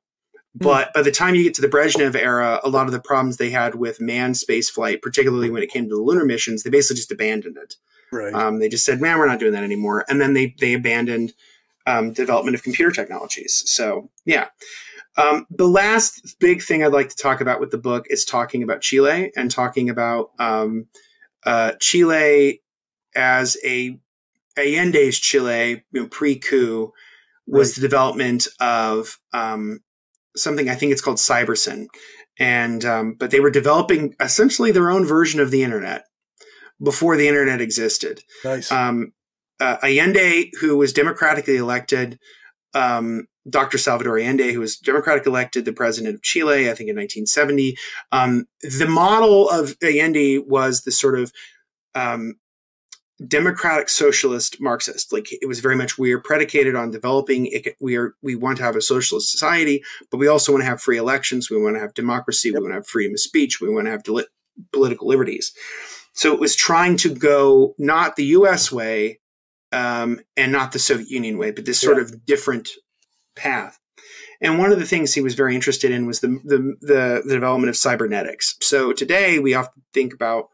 but 0.55 0.93
by 0.93 1.03
the 1.03 1.11
time 1.11 1.35
you 1.35 1.43
get 1.45 1.55
to 1.55 1.63
the 1.63 1.69
Brezhnev 1.69 2.15
era, 2.15 2.61
a 2.63 2.69
lot 2.69 2.87
of 2.87 2.93
the 2.93 3.01
problems 3.01 3.37
they 3.37 3.51
had 3.51 3.75
with 3.75 4.01
manned 4.01 4.37
space 4.37 4.69
flight, 4.69 5.01
particularly 5.03 5.51
when 5.51 5.63
it 5.63 5.71
came 5.71 5.85
to 5.89 5.95
the 5.97 6.03
lunar 6.03 6.25
missions, 6.25 6.63
they 6.63 6.71
basically 6.71 6.97
just 6.97 7.11
abandoned 7.13 7.57
it. 7.57 7.77
right. 8.13 8.35
Um, 8.35 8.59
they 8.59 8.69
just 8.69 8.85
said, 8.85 9.01
"Man, 9.01 9.19
we're 9.19 9.27
not 9.27 9.41
doing 9.41 9.53
that 9.53 9.65
anymore," 9.65 10.05
and 10.09 10.21
then 10.21 10.35
they 10.35 10.55
they 10.61 10.75
abandoned 10.75 11.33
um, 11.87 12.13
development 12.13 12.55
of 12.55 12.63
computer 12.63 12.91
technologies. 12.93 13.63
So 13.67 14.11
yeah. 14.25 14.49
Um, 15.19 15.47
the 15.51 15.69
last 15.69 16.39
big 16.39 16.63
thing 16.63 16.83
I'd 16.83 16.93
like 16.93 17.11
to 17.11 17.17
talk 17.17 17.43
about 17.43 17.61
with 17.61 17.71
the 17.71 17.77
book 17.77 18.07
is 18.09 18.25
talking 18.25 18.63
about 18.63 18.81
Chile 18.81 19.31
and 19.37 19.51
talking 19.51 19.91
about 19.91 20.31
um, 20.39 20.87
uh, 21.45 21.73
Chile 21.81 22.63
as 23.15 23.59
a 23.63 23.99
Allende's 24.57 25.19
Chile, 25.19 25.85
you 25.93 26.01
know, 26.01 26.07
pre-coup, 26.07 26.93
was 27.47 27.69
Right. 27.71 27.75
the 27.75 27.81
development 27.83 28.47
of 28.59 29.19
um, 29.35 29.81
something 30.37 30.69
I 30.69 30.75
think 30.75 30.93
it's 30.93 31.01
called 31.01 31.19
Cybersyn, 31.19 31.87
and 32.39 32.85
um, 32.85 33.15
but 33.19 33.31
they 33.31 33.41
were 33.41 33.51
developing 33.51 34.15
essentially 34.21 34.73
their 34.73 34.91
own 34.91 35.05
version 35.05 35.41
of 35.41 35.51
the 35.51 35.63
internet 35.63 36.05
before 36.83 37.17
the 37.17 37.29
internet 37.29 37.61
existed. 37.61 38.21
nice. 38.45 38.71
Um, 38.71 39.13
uh, 39.61 39.77
Allende, 39.85 40.51
who 40.61 40.77
was 40.77 40.93
democratically 40.93 41.57
elected, 41.57 42.19
um, 42.75 43.27
Dr. 43.49 43.79
Salvador 43.79 44.19
Allende, 44.19 44.53
who 44.53 44.61
was 44.61 44.77
democratically 44.77 45.31
elected 45.31 45.65
the 45.65 45.73
president 45.73 46.15
of 46.15 46.23
Chile, 46.23 46.71
I 46.71 46.75
think 46.75 46.91
in 46.91 46.97
1970. 46.97 47.77
Um, 48.11 48.47
the 48.63 48.89
model 48.89 49.49
of 49.49 49.77
Allende 49.83 50.39
was 50.39 50.83
the 50.83 50.93
sort 50.93 51.19
of 51.19 51.33
um, 51.95 52.35
democratic 53.29 53.89
socialist 53.89 54.61
Marxist. 54.61 55.13
Like 55.13 55.29
it 55.33 55.47
was 55.47 55.61
very 55.61 55.77
much 55.77 55.99
we 55.99 56.13
are 56.13 56.21
predicated 56.21 56.75
on 56.75 56.91
developing. 56.91 57.47
It, 57.47 57.77
we 57.81 57.97
are 57.97 58.15
we 58.23 58.35
want 58.35 58.59
to 58.59 58.65
have 58.65 58.77
a 58.77 58.83
socialist 58.83 59.31
society, 59.31 59.83
but 60.11 60.19
we 60.19 60.29
also 60.29 60.53
want 60.53 60.63
to 60.63 60.67
have 60.67 60.81
free 60.83 60.99
elections. 60.99 61.51
We 61.51 61.61
want 61.61 61.77
to 61.77 61.81
have 61.81 61.95
democracy. 61.95 62.49
Yep. 62.49 62.55
We 62.57 62.63
want 62.63 62.73
to 62.73 62.77
have 62.77 62.87
freedom 62.87 63.15
of 63.15 63.21
speech. 63.21 63.61
We 63.61 63.73
want 63.73 63.87
to 63.87 63.91
have 63.93 64.03
deli- 64.03 64.27
political 64.73 65.09
liberties. 65.09 65.53
So 66.15 66.35
it 66.35 66.41
was 66.41 66.55
trying 66.55 66.97
to 66.99 67.15
go 67.15 67.75
not 67.79 68.17
the 68.17 68.25
U.S. 68.27 68.71
way 68.71 69.21
um, 69.73 70.21
and 70.37 70.53
not 70.53 70.73
the 70.73 70.79
Soviet 70.79 71.09
Union 71.09 71.39
way, 71.39 71.51
but 71.51 71.65
this 71.65 71.81
sort 71.81 71.97
Yeah. 71.97 72.03
of 72.05 72.27
different 72.27 72.71
path. 73.35 73.79
And 74.43 74.59
one 74.59 74.73
of 74.73 74.79
the 74.81 74.87
things 74.87 75.15
he 75.15 75.21
was 75.21 75.35
very 75.37 75.55
interested 75.55 75.91
in 75.93 76.05
was 76.07 76.21
the, 76.21 76.29
the 76.45 76.59
the 76.81 77.23
the 77.25 77.35
development 77.35 77.71
of 77.71 77.77
cybernetics. 77.77 78.57
So 78.61 78.93
today 78.93 79.39
we 79.39 79.55
often 79.55 79.83
think 79.95 80.13
about 80.13 80.49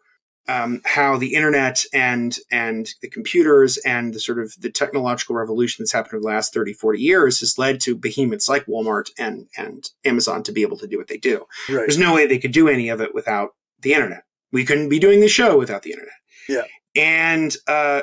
um, 0.49 0.81
how 0.85 1.19
the 1.19 1.35
internet 1.35 1.85
and 1.93 2.39
and 2.51 2.91
the 3.03 3.09
computers 3.09 3.77
and 3.79 4.15
the 4.15 4.21
sort 4.21 4.39
of 4.39 4.55
the 4.59 4.71
technological 4.71 5.37
revolution 5.37 5.83
that's 5.83 5.93
happened 5.93 6.15
over 6.15 6.23
the 6.23 6.27
last 6.27 6.55
30, 6.55 6.73
40 6.73 7.01
years 7.01 7.41
has 7.41 7.59
led 7.59 7.81
to 7.83 7.95
behemoths 7.95 8.49
like 8.49 8.67
Walmart 8.67 9.11
and 9.19 9.47
and 9.57 9.91
Amazon 10.05 10.43
to 10.45 10.53
be 10.53 10.63
able 10.63 10.79
to 10.79 10.87
do 10.87 10.97
what 10.97 11.09
they 11.09 11.19
do. 11.19 11.47
right. 11.69 11.81
There's 11.81 11.99
no 11.99 12.15
way 12.15 12.27
they 12.27 12.39
could 12.39 12.53
do 12.53 12.69
any 12.69 12.89
of 12.89 13.01
it 13.01 13.15
without 13.15 13.51
the 13.81 13.93
internet. 13.93 14.25
We 14.51 14.65
couldn't 14.65 14.89
be 14.89 14.99
doing 14.99 15.21
the 15.21 15.29
show 15.29 15.59
without 15.59 15.83
the 15.83 15.93
internet. 15.93 16.15
Yeah. 16.49 16.65
And 16.97 17.55
uh, 17.67 18.03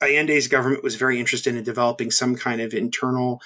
Allende's 0.00 0.46
government 0.46 0.84
was 0.84 0.94
very 0.94 1.18
interested 1.18 1.56
in 1.56 1.64
developing 1.64 2.12
some 2.12 2.36
kind 2.36 2.60
of 2.60 2.72
internal 2.72 3.40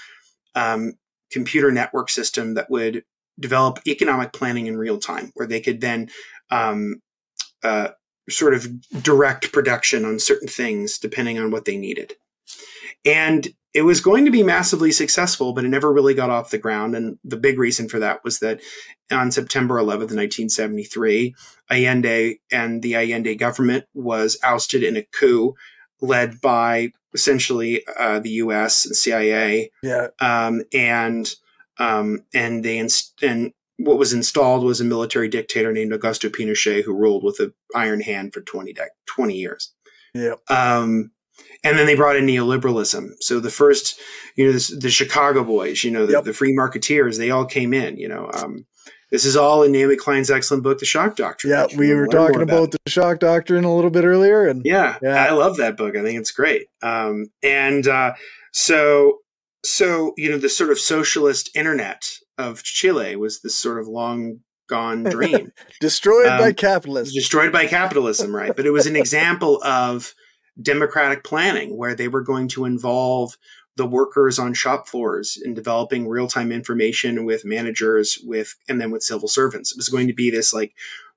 um, 0.54 0.94
computer 1.30 1.72
network 1.72 2.10
system 2.10 2.54
that 2.54 2.70
would 2.70 3.02
develop 3.40 3.80
economic 3.86 4.32
planning 4.32 4.66
in 4.66 4.76
real 4.76 4.98
time, 4.98 5.32
where 5.34 5.46
they 5.46 5.60
could 5.60 5.80
then 5.80 6.10
um, 6.50 7.00
uh, 7.62 7.88
sort 8.28 8.54
of 8.54 8.68
direct 9.02 9.52
production 9.52 10.04
on 10.04 10.18
certain 10.18 10.48
things 10.48 10.98
depending 10.98 11.38
on 11.38 11.50
what 11.50 11.64
they 11.64 11.76
needed. 11.76 12.14
And 13.04 13.48
it 13.72 13.82
was 13.82 14.00
going 14.00 14.24
to 14.24 14.30
be 14.30 14.42
massively 14.42 14.90
successful, 14.90 15.52
but 15.52 15.64
it 15.64 15.68
never 15.68 15.92
really 15.92 16.14
got 16.14 16.30
off 16.30 16.50
the 16.50 16.58
ground. 16.58 16.96
And 16.96 17.18
the 17.22 17.36
big 17.36 17.58
reason 17.58 17.88
for 17.88 17.98
that 17.98 18.24
was 18.24 18.38
that 18.40 18.60
on 19.10 19.30
September 19.30 19.76
11th, 19.76 20.16
1973, 20.16 21.34
Allende 21.70 22.38
and 22.50 22.82
the 22.82 22.94
Allende 22.94 23.34
government 23.34 23.84
was 23.92 24.38
ousted 24.42 24.82
in 24.82 24.96
a 24.96 25.02
coup 25.02 25.54
led 26.00 26.40
by 26.40 26.92
essentially 27.12 27.82
uh, 27.98 28.18
the 28.18 28.30
U.S. 28.30 28.86
and 28.86 28.96
CIA, 28.96 29.70
yeah. 29.82 30.08
um, 30.20 30.62
and 30.72 31.32
um, 31.78 32.24
and 32.32 32.64
they 32.64 32.78
inst- 32.78 33.22
and 33.22 33.52
what 33.78 33.98
was 33.98 34.12
installed 34.12 34.64
was 34.64 34.80
a 34.80 34.84
military 34.84 35.28
dictator 35.28 35.72
named 35.72 35.92
Augusto 35.92 36.30
Pinochet 36.30 36.82
who 36.84 36.94
ruled 36.94 37.22
with 37.24 37.40
an 37.40 37.52
iron 37.74 38.00
hand 38.00 38.32
for 38.32 38.40
20, 38.40 38.72
dec 38.72 38.86
20 39.06 39.34
years. 39.34 39.72
Yeah. 40.14 40.34
Um, 40.48 41.10
and 41.62 41.78
then 41.78 41.86
they 41.86 41.94
brought 41.94 42.16
in 42.16 42.26
neoliberalism. 42.26 43.10
So 43.20 43.38
the 43.40 43.50
first, 43.50 44.00
you 44.36 44.46
know, 44.46 44.52
this, 44.52 44.68
the 44.68 44.90
Chicago 44.90 45.44
boys, 45.44 45.84
you 45.84 45.90
know, 45.90 46.06
the, 46.06 46.12
Yep. 46.14 46.24
the 46.24 46.32
free 46.32 46.54
marketeers, 46.56 47.18
they 47.18 47.30
all 47.30 47.44
came 47.44 47.74
in, 47.74 47.98
you 47.98 48.08
know. 48.08 48.30
Um, 48.32 48.66
this 49.10 49.24
is 49.24 49.36
all 49.36 49.62
in 49.62 49.72
Naomi 49.72 49.96
Klein's 49.96 50.30
excellent 50.30 50.62
book, 50.64 50.78
The 50.78 50.86
Shock 50.86 51.16
Doctrine. 51.16 51.52
Yeah. 51.52 51.66
We 51.76 51.94
were 51.94 52.06
talking 52.08 52.42
about 52.42 52.72
the 52.72 52.78
shock 52.88 53.18
doctrine 53.20 53.64
a 53.64 53.74
little 53.74 53.90
bit 53.90 54.04
earlier, 54.04 54.46
and 54.48 54.62
yeah, 54.64 54.96
Yeah. 55.02 55.22
I 55.24 55.30
love 55.32 55.58
that 55.58 55.76
book. 55.76 55.96
I 55.96 56.02
think 56.02 56.18
it's 56.18 56.32
great. 56.32 56.66
Um, 56.82 57.26
and 57.42 57.86
uh, 57.86 58.14
so, 58.52 59.18
so 59.64 60.12
you 60.16 60.30
know, 60.30 60.38
the 60.38 60.48
sort 60.48 60.70
of 60.70 60.78
socialist 60.78 61.50
internet 61.54 62.04
of 62.38 62.62
Chile 62.62 63.16
was 63.16 63.40
this 63.40 63.54
sort 63.54 63.78
of 63.78 63.86
long 63.86 64.40
gone 64.68 65.02
dream. 65.04 65.52
destroyed 65.80 66.26
by 66.26 66.48
um, 66.48 66.54
capitalism. 66.54 67.14
destroyed 67.14 67.52
by 67.52 67.66
capitalism, 67.66 68.34
right? 68.34 68.54
But 68.54 68.66
it 68.66 68.70
was 68.70 68.86
an 68.86 68.96
example 68.96 69.62
of 69.62 70.14
democratic 70.60 71.22
planning 71.22 71.76
where 71.76 71.94
they 71.94 72.08
were 72.08 72.22
going 72.22 72.48
to 72.48 72.64
involve 72.64 73.36
the 73.76 73.86
workers 73.86 74.38
on 74.38 74.54
shop 74.54 74.88
floors 74.88 75.38
in 75.42 75.52
developing 75.52 76.08
real-time 76.08 76.50
information 76.50 77.26
with 77.26 77.44
managers 77.44 78.18
with 78.24 78.54
and 78.68 78.80
then 78.80 78.90
with 78.90 79.02
civil 79.02 79.28
servants. 79.28 79.70
It 79.70 79.76
was 79.76 79.90
going 79.90 80.06
to 80.06 80.14
be 80.14 80.30
this 80.30 80.54
like 80.54 80.72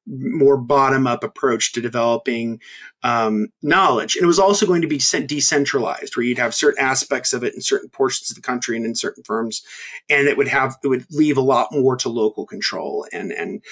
more 0.10 0.58
bottom-up 0.58 1.24
approach 1.24 1.72
to 1.72 1.82
developing 1.82 2.60
um, 3.04 3.48
knowledge. 3.62 4.16
And 4.16 4.24
it 4.24 4.28
was 4.28 4.40
also 4.40 4.66
going 4.66 4.82
to 4.82 4.88
be 4.88 4.98
de- 4.98 5.28
decentralized, 5.28 6.18
where 6.18 6.26
you'd 6.26 6.40
have 6.40 6.56
certain 6.56 6.84
aspects 6.84 7.32
of 7.32 7.44
it 7.44 7.54
in 7.54 7.62
certain 7.62 7.90
portions 7.90 8.30
of 8.30 8.36
the 8.36 8.42
country 8.42 8.76
and 8.76 8.86
in 8.86 8.96
certain 8.96 9.24
firms, 9.24 9.62
and 10.10 10.28
it 10.28 10.36
would 10.36 10.48
have 10.48 10.78
it 10.84 10.88
would 10.88 11.06
leave 11.12 11.38
a 11.38 11.42
lot 11.42 11.72
more 11.72 11.96
to 11.98 12.10
local 12.10 12.46
control. 12.46 13.06
And 13.14 13.32
and 13.32 13.64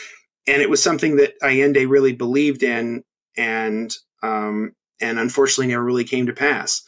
and 0.45 0.61
it 0.61 0.69
was 0.69 0.81
something 0.81 1.17
that 1.17 1.33
Allende 1.41 1.85
really 1.85 2.13
believed 2.13 2.63
in, 2.63 3.03
and 3.35 3.93
um, 4.21 4.73
and 5.01 5.19
unfortunately 5.19 5.67
never 5.67 5.83
really 5.83 6.03
came 6.05 6.27
to 6.27 6.33
pass. 6.33 6.83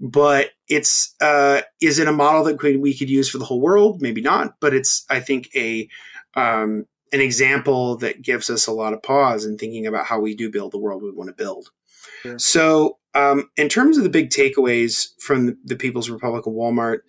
But 0.00 0.50
it's 0.68 1.14
uh, 1.20 1.62
is 1.80 1.98
it 1.98 2.08
a 2.08 2.12
model 2.12 2.44
that 2.44 2.62
we 2.62 2.96
could 2.96 3.10
use 3.10 3.28
for 3.28 3.38
the 3.38 3.44
whole 3.44 3.60
world? 3.60 4.00
Maybe 4.00 4.20
not. 4.20 4.54
But 4.60 4.74
it's 4.74 5.04
I 5.10 5.20
think 5.20 5.48
a 5.54 5.88
um, 6.34 6.86
an 7.12 7.20
example 7.20 7.96
that 7.98 8.22
gives 8.22 8.48
us 8.48 8.66
a 8.66 8.72
lot 8.72 8.92
of 8.92 9.02
pause 9.02 9.44
in 9.44 9.58
thinking 9.58 9.86
about 9.86 10.06
how 10.06 10.20
we 10.20 10.34
do 10.34 10.50
build 10.50 10.72
the 10.72 10.78
world 10.78 11.02
we 11.02 11.10
want 11.10 11.28
to 11.28 11.34
build. 11.34 11.68
Sure. 12.22 12.38
So, 12.38 12.98
um, 13.14 13.50
in 13.56 13.68
terms 13.68 13.98
of 13.98 14.04
the 14.04 14.10
big 14.10 14.30
takeaways 14.30 15.08
from 15.20 15.46
the, 15.46 15.56
the 15.64 15.76
People's 15.76 16.08
Republic 16.08 16.46
of 16.46 16.54
Walmart, 16.54 17.00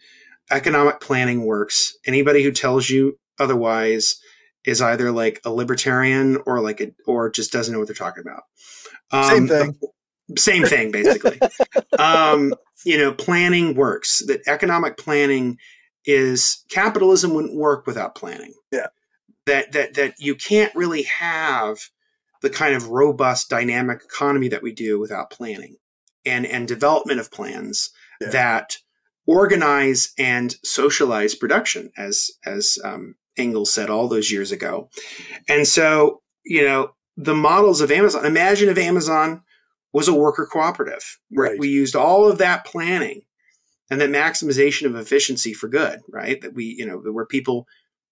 economic 0.52 1.00
planning 1.00 1.46
works. 1.46 1.98
Anybody 2.06 2.44
who 2.44 2.52
tells 2.52 2.90
you 2.90 3.18
otherwise 3.40 4.20
is 4.66 4.82
either 4.82 5.12
like 5.12 5.42
a 5.46 5.52
libertarian 5.52 6.38
or 6.46 6.62
like 6.62 6.82
a 6.82 6.92
or 7.06 7.30
just 7.30 7.52
doesn't 7.52 7.74
know 7.74 7.80
what 7.80 7.88
they're 7.88 7.96
talking 7.96 8.24
about. 8.24 8.44
Um, 9.12 9.24
Same 9.24 9.48
thing. 9.48 9.80
Same 10.38 10.64
thing, 10.64 10.92
basically. 10.92 11.40
um, 12.00 12.54
you 12.86 12.98
know, 12.98 13.14
planning 13.14 13.76
works. 13.76 14.24
That 14.26 14.42
economic 14.48 14.98
planning 14.98 15.58
is 16.06 16.64
capitalism 16.70 17.34
wouldn't 17.34 17.56
work 17.56 17.86
without 17.86 18.16
planning. 18.16 18.54
Yeah. 18.72 18.88
That 19.46 19.72
that 19.74 19.94
that 19.96 20.16
you 20.20 20.36
can't 20.36 20.74
really 20.76 21.04
have 21.04 21.78
the 22.42 22.50
kind 22.50 22.76
of 22.76 22.88
robust 22.90 23.50
dynamic 23.50 24.02
economy 24.04 24.48
that 24.50 24.64
we 24.64 24.72
do 24.74 25.00
without 25.00 25.30
planning 25.30 25.76
and 26.26 26.46
and 26.46 26.68
development 26.68 27.20
of 27.20 27.32
plans 27.32 27.90
Yeah. 28.22 28.30
that 28.30 28.78
organize 29.26 30.14
and 30.18 30.56
socialize 30.64 31.36
production 31.36 31.92
as 31.98 32.32
as 32.46 32.78
um, 32.84 33.16
Engels 33.38 33.74
said 33.74 33.90
all 33.90 34.08
those 34.08 34.32
years 34.32 34.52
ago. 34.52 34.90
And 35.50 35.68
so, 35.68 36.22
you 36.46 36.64
know, 36.64 36.92
the 37.18 37.36
models 37.36 37.82
of 37.82 37.92
Amazon, 37.92 38.26
imagine 38.26 38.70
if 38.70 38.78
Amazon 38.78 39.42
was 39.92 40.08
a 40.08 40.14
worker 40.14 40.48
cooperative, 40.52 41.18
where 41.30 41.52
Right. 41.52 41.60
we 41.60 41.70
used 41.70 41.96
all 41.96 42.28
of 42.30 42.38
that 42.40 42.66
planning 42.66 43.22
and 43.90 44.00
that 44.02 44.10
maximization 44.10 44.86
of 44.88 44.96
efficiency 44.96 45.54
for 45.54 45.68
good, 45.68 46.02
right? 46.10 46.42
That 46.42 46.54
we, 46.54 46.66
you 46.66 46.86
know, 46.86 46.98
where 47.12 47.26
people 47.26 47.68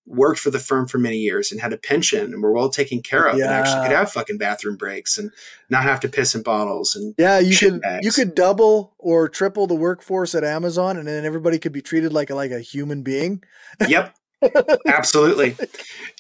worked 0.07 0.39
for 0.39 0.49
the 0.49 0.59
firm 0.59 0.87
for 0.87 0.97
many 0.97 1.17
years 1.17 1.51
and 1.51 1.61
had 1.61 1.71
a 1.71 1.77
pension 1.77 2.33
and 2.33 2.41
were 2.41 2.51
well 2.51 2.69
taken 2.69 3.01
care 3.01 3.27
of 3.27 3.35
and 3.35 3.43
actually 3.43 3.83
could 3.87 3.95
have 3.95 4.11
fucking 4.11 4.37
bathroom 4.37 4.75
breaks 4.75 5.17
and 5.17 5.31
not 5.69 5.83
have 5.83 5.99
to 5.99 6.09
piss 6.09 6.33
in 6.35 6.41
bottles 6.41 6.95
and 6.95 7.13
Yeah, 7.17 7.39
you 7.39 7.55
could 7.55 7.81
bags. 7.81 8.05
you 8.05 8.11
could 8.11 8.33
double 8.35 8.93
or 8.97 9.29
triple 9.29 9.67
the 9.67 9.75
workforce 9.75 10.33
at 10.35 10.43
Amazon, 10.43 10.97
and 10.97 11.07
then 11.07 11.23
everybody 11.23 11.59
could 11.59 11.71
be 11.71 11.81
treated 11.81 12.11
like 12.11 12.29
a, 12.29 12.35
like 12.35 12.51
a 12.51 12.59
human 12.59 13.03
being. 13.03 13.43
yep. 13.87 14.15
Absolutely. 14.87 15.55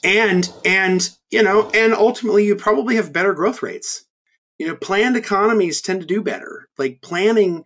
And 0.03 0.51
and 0.63 1.09
you 1.31 1.41
know 1.43 1.69
and 1.73 1.93
ultimately 1.93 2.45
you 2.45 2.55
probably 2.55 2.95
have 2.95 3.11
better 3.11 3.33
growth 3.33 3.63
rates. 3.63 4.05
You 4.59 4.67
know 4.67 4.75
planned 4.75 5.17
economies 5.17 5.81
tend 5.81 6.01
to 6.01 6.07
do 6.07 6.21
better. 6.21 6.67
Like 6.77 7.01
planning 7.01 7.63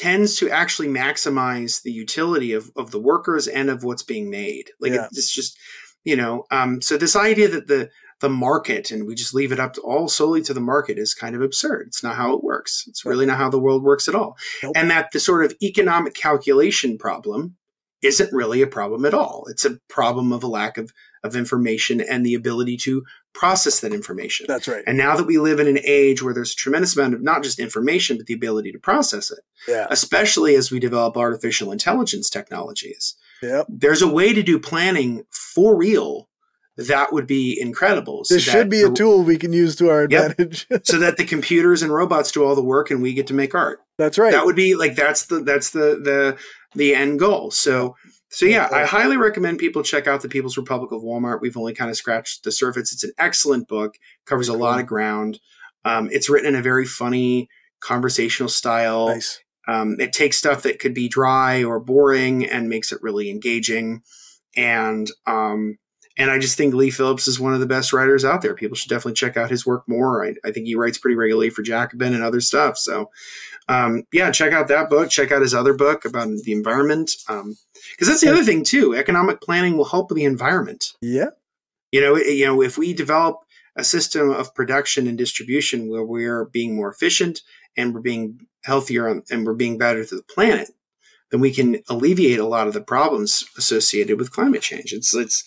tends 0.00 0.36
to 0.36 0.48
actually 0.50 0.88
maximize 0.88 1.82
the 1.82 1.92
utility 1.92 2.52
of, 2.52 2.70
of 2.76 2.90
the 2.90 2.98
workers 3.00 3.46
and 3.46 3.68
of 3.70 3.84
what's 3.84 4.02
being 4.02 4.30
made. 4.30 4.70
Like 4.80 4.92
Yeah. 4.92 5.06
it's 5.12 5.32
just 5.34 5.58
you 6.04 6.16
know 6.16 6.44
um, 6.50 6.80
so 6.80 6.96
this 6.96 7.14
idea 7.16 7.48
that 7.48 7.66
the 7.66 7.90
the 8.20 8.28
market 8.30 8.90
and 8.90 9.06
we 9.06 9.14
just 9.14 9.34
leave 9.34 9.52
it 9.52 9.58
up 9.60 9.72
to 9.74 9.80
all 9.80 10.06
solely 10.08 10.42
to 10.42 10.52
the 10.54 10.60
market 10.60 10.98
is 10.98 11.14
kind 11.14 11.34
of 11.34 11.42
absurd. 11.42 11.86
It's 11.88 12.02
not 12.02 12.16
how 12.16 12.34
it 12.36 12.44
works. 12.44 12.84
It's 12.86 13.04
really 13.06 13.24
not 13.26 13.38
how 13.38 13.48
the 13.50 13.58
world 13.58 13.82
works 13.82 14.08
at 14.08 14.14
all. 14.14 14.36
Nope. 14.62 14.72
and 14.76 14.90
that 14.90 15.10
the 15.12 15.20
sort 15.20 15.44
of 15.44 15.54
economic 15.62 16.14
calculation 16.14 16.98
problem 16.98 17.56
isn't 18.02 18.32
really 18.32 18.60
a 18.62 18.66
problem 18.66 19.04
at 19.06 19.14
all. 19.14 19.46
It's 19.50 19.64
a 19.64 19.78
problem 19.88 20.32
of 20.32 20.42
a 20.42 20.46
lack 20.48 20.76
of 20.78 20.90
of 21.22 21.36
information 21.36 22.00
and 22.00 22.24
the 22.24 22.34
ability 22.34 22.76
to 22.76 23.04
process 23.32 23.80
that 23.80 23.92
information 23.92 24.46
That's 24.48 24.66
right. 24.66 24.82
and 24.86 24.96
now 24.98 25.16
that 25.16 25.26
we 25.26 25.38
live 25.38 25.60
in 25.60 25.68
an 25.68 25.78
age 25.84 26.22
where 26.22 26.34
there's 26.34 26.52
a 26.52 26.56
tremendous 26.56 26.96
amount 26.96 27.14
of 27.14 27.22
not 27.22 27.42
just 27.42 27.58
information 27.60 28.16
but 28.16 28.26
the 28.26 28.34
ability 28.34 28.72
to 28.72 28.78
process 28.78 29.30
it 29.30 29.40
Yeah. 29.68 29.86
especially 29.90 30.54
as 30.56 30.70
we 30.70 30.80
develop 30.80 31.16
artificial 31.16 31.70
intelligence 31.72 32.28
technologies 32.30 33.14
Yep. 33.42 33.66
there's 33.68 34.02
a 34.02 34.08
way 34.08 34.32
to 34.32 34.42
do 34.42 34.58
planning 34.58 35.22
for 35.30 35.76
real 35.76 36.28
that 36.76 37.12
would 37.12 37.26
be 37.26 37.58
incredible 37.60 38.24
so 38.24 38.34
This 38.34 38.44
should 38.44 38.70
be 38.70 38.80
a 38.82 38.90
tool 38.90 39.22
we 39.22 39.36
can 39.36 39.52
use 39.52 39.76
to 39.76 39.90
our 39.90 40.06
Yep. 40.10 40.30
advantage. 40.30 40.66
so 40.84 40.98
that 40.98 41.16
the 41.18 41.24
computers 41.24 41.82
and 41.82 41.92
robots 41.92 42.32
do 42.32 42.42
all 42.44 42.54
the 42.54 42.62
work 42.64 42.90
and 42.90 43.02
we 43.02 43.12
get 43.12 43.26
to 43.28 43.34
make 43.34 43.54
art 43.54 43.80
That's 43.98 44.18
right. 44.18 44.32
that 44.32 44.46
would 44.46 44.56
be 44.56 44.74
like 44.74 44.96
that's 44.96 45.26
the 45.26 45.40
that's 45.40 45.70
the 45.70 46.00
the 46.02 46.36
the 46.74 46.94
end 46.94 47.18
goal 47.18 47.50
so 47.50 47.96
so 48.30 48.46
yeah 48.46 48.68
i 48.72 48.84
highly 48.84 49.16
recommend 49.16 49.58
people 49.58 49.82
check 49.82 50.06
out 50.06 50.22
the 50.22 50.28
people's 50.28 50.56
republic 50.56 50.92
of 50.92 51.02
walmart 51.02 51.40
we've 51.40 51.56
only 51.56 51.74
kind 51.74 51.90
of 51.90 51.96
scratched 51.96 52.44
the 52.44 52.52
surface 52.52 52.92
it's 52.92 53.04
an 53.04 53.12
excellent 53.18 53.68
book 53.68 53.96
covers 54.26 54.48
a 54.48 54.56
lot 54.56 54.80
of 54.80 54.86
ground 54.86 55.40
um, 55.84 56.08
it's 56.12 56.28
written 56.28 56.54
in 56.54 56.58
a 56.58 56.62
very 56.62 56.84
funny 56.84 57.48
conversational 57.80 58.48
style 58.48 59.08
nice. 59.08 59.40
um, 59.68 59.96
it 59.98 60.12
takes 60.12 60.36
stuff 60.36 60.62
that 60.62 60.78
could 60.78 60.94
be 60.94 61.08
dry 61.08 61.62
or 61.64 61.80
boring 61.80 62.44
and 62.44 62.68
makes 62.68 62.92
it 62.92 63.02
really 63.02 63.30
engaging 63.30 64.02
and 64.56 65.10
um, 65.26 65.78
and 66.20 66.30
I 66.30 66.38
just 66.38 66.58
think 66.58 66.74
Leigh 66.74 66.90
Phillips 66.90 67.26
is 67.26 67.40
one 67.40 67.54
of 67.54 67.60
the 67.60 67.66
best 67.66 67.94
writers 67.94 68.26
out 68.26 68.42
there. 68.42 68.54
People 68.54 68.76
should 68.76 68.90
definitely 68.90 69.14
check 69.14 69.38
out 69.38 69.48
his 69.48 69.64
work 69.64 69.84
more. 69.88 70.22
I, 70.22 70.34
I 70.44 70.50
think 70.50 70.66
he 70.66 70.74
writes 70.74 70.98
pretty 70.98 71.16
regularly 71.16 71.48
for 71.48 71.62
Jacobin 71.62 72.12
and 72.12 72.22
other 72.22 72.42
stuff. 72.42 72.76
So, 72.76 73.10
um, 73.68 74.02
yeah, 74.12 74.30
check 74.30 74.52
out 74.52 74.68
that 74.68 74.90
book. 74.90 75.08
Check 75.08 75.32
out 75.32 75.40
his 75.40 75.54
other 75.54 75.72
book 75.72 76.04
about 76.04 76.28
the 76.44 76.52
environment. 76.52 77.12
Because 77.92 78.08
that's 78.08 78.20
the 78.20 78.30
other 78.30 78.44
thing 78.44 78.64
too. 78.64 78.94
Economic 78.94 79.40
planning 79.40 79.76
will 79.76 79.84
help 79.86 80.08
the 80.08 80.24
environment. 80.24 80.92
Yeah. 81.00 81.30
You 81.92 82.00
know, 82.00 82.16
you 82.16 82.46
know, 82.46 82.62
if 82.62 82.78
we 82.78 82.92
develop 82.92 83.38
a 83.76 83.84
system 83.84 84.30
of 84.30 84.54
production 84.54 85.06
and 85.06 85.16
distribution 85.18 85.88
where 85.88 86.04
we're 86.04 86.44
being 86.44 86.76
more 86.76 86.90
efficient 86.90 87.40
and 87.76 87.94
we're 87.94 88.00
being 88.00 88.46
healthier 88.64 89.22
and 89.30 89.46
we're 89.46 89.54
being 89.54 89.78
better 89.78 90.04
to 90.04 90.16
the 90.16 90.22
planet, 90.22 90.70
then 91.30 91.40
we 91.40 91.52
can 91.52 91.78
alleviate 91.88 92.38
a 92.38 92.46
lot 92.46 92.66
of 92.66 92.74
the 92.74 92.80
problems 92.80 93.44
associated 93.56 94.18
with 94.18 94.32
climate 94.32 94.62
change. 94.62 94.92
It's 94.92 95.14
it's 95.14 95.44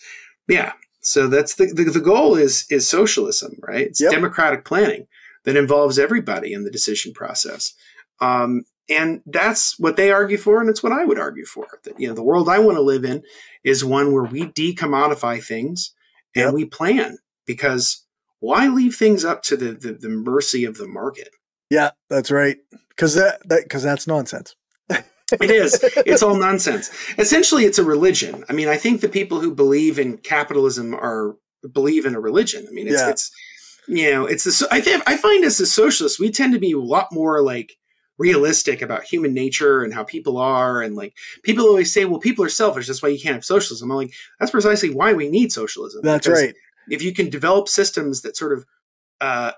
yeah. 0.48 0.74
So 1.02 1.28
that's 1.28 1.56
the 1.56 1.68
the, 1.68 1.84
the 1.84 2.00
goal 2.00 2.36
is 2.36 2.66
is 2.70 2.88
socialism, 2.88 3.58
right? 3.68 3.88
It's 3.88 4.02
Yep. 4.02 4.12
democratic 4.12 4.66
planning 4.66 5.08
that 5.44 5.58
involves 5.58 6.00
everybody 6.00 6.54
in 6.54 6.64
the 6.64 6.72
decision 6.72 7.14
process. 7.14 7.74
Um, 8.22 8.64
and 8.90 9.22
that's 9.26 9.80
what 9.80 9.96
they 9.96 10.12
argue 10.12 10.38
for, 10.38 10.60
and 10.62 10.70
it's 10.70 10.84
what 10.84 10.92
I 10.92 11.06
would 11.06 11.20
argue 11.20 11.46
for. 11.46 11.68
That 11.84 12.00
you 12.00 12.08
know, 12.08 12.14
the 12.14 12.24
world 12.24 12.50
I 12.50 12.60
want 12.60 12.78
to 12.78 12.82
live 12.82 13.06
in 13.06 13.24
is 13.64 13.84
one 13.86 14.12
where 14.14 14.24
we 14.24 14.46
decommodify 14.46 15.44
things 15.44 15.94
and 16.36 16.46
Yep. 16.46 16.54
we 16.54 16.66
plan 16.66 17.18
because 17.46 18.06
why 18.40 18.68
leave 18.68 18.96
things 18.96 19.24
up 19.24 19.42
to 19.44 19.56
the, 19.56 19.72
the, 19.74 19.94
the 19.94 20.10
mercy 20.10 20.66
of 20.66 20.78
the 20.78 20.88
market? 20.88 21.30
Yeah, 21.70 21.92
that's 22.10 22.30
right. 22.32 22.58
Because 22.90 23.16
that 23.16 23.48
that 23.50 23.64
because 23.64 23.84
that's 23.84 24.06
nonsense. 24.08 24.56
It 25.42 25.50
is. 25.50 25.80
It's 26.06 26.22
all 26.22 26.36
nonsense. 26.50 26.92
Essentially, 27.18 27.66
it's 27.66 27.80
a 27.80 27.84
religion. 27.84 28.44
I 28.50 28.54
mean, 28.54 28.68
I 28.68 28.78
think 28.78 29.02
the 29.02 29.10
people 29.10 29.40
who 29.40 29.56
believe 29.56 29.98
in 29.98 30.18
capitalism 30.18 30.94
are 30.94 31.36
believe 31.72 32.06
in 32.06 32.14
a 32.14 32.20
religion. 32.20 32.68
I 32.70 32.72
mean, 32.74 32.88
it's 32.88 33.02
Yeah. 33.02 33.10
it's 33.10 33.32
you 33.88 34.12
know, 34.12 34.26
it's 34.26 34.44
the. 34.44 34.68
I 34.70 34.80
think 34.82 35.02
I 35.08 35.18
find 35.18 35.44
as 35.44 35.60
a 35.60 35.66
socialist, 35.66 36.20
we 36.20 36.30
tend 36.32 36.54
to 36.54 36.60
be 36.60 36.74
a 36.74 36.80
lot 36.80 37.08
more 37.12 37.42
like 37.42 37.78
realistic 38.18 38.82
about 38.82 39.04
human 39.04 39.34
nature 39.34 39.84
and 39.84 39.94
how 39.94 40.04
people 40.04 40.38
are, 40.38 40.82
and 40.82 40.96
like 40.96 41.14
people 41.44 41.66
always 41.66 41.92
say, 41.94 42.06
"Well, 42.06 42.20
people 42.20 42.46
are 42.46 42.50
selfish. 42.50 42.88
That's 42.88 43.02
why 43.02 43.10
you 43.10 43.20
can't 43.20 43.36
have 43.36 43.46
socialism." 43.46 43.90
I'm 43.92 43.98
like, 43.98 44.14
that's 44.40 44.52
precisely 44.52 44.90
why 44.94 45.14
we 45.14 45.30
need 45.30 45.52
socialism. 45.52 46.02
That's 46.04 46.28
right. 46.28 46.54
If 46.90 47.02
you 47.02 47.14
can 47.14 47.30
develop 47.30 47.68
systems 47.70 48.22
that 48.22 48.36
sort 48.38 48.54
of 48.54 48.66
uh, 49.22 49.52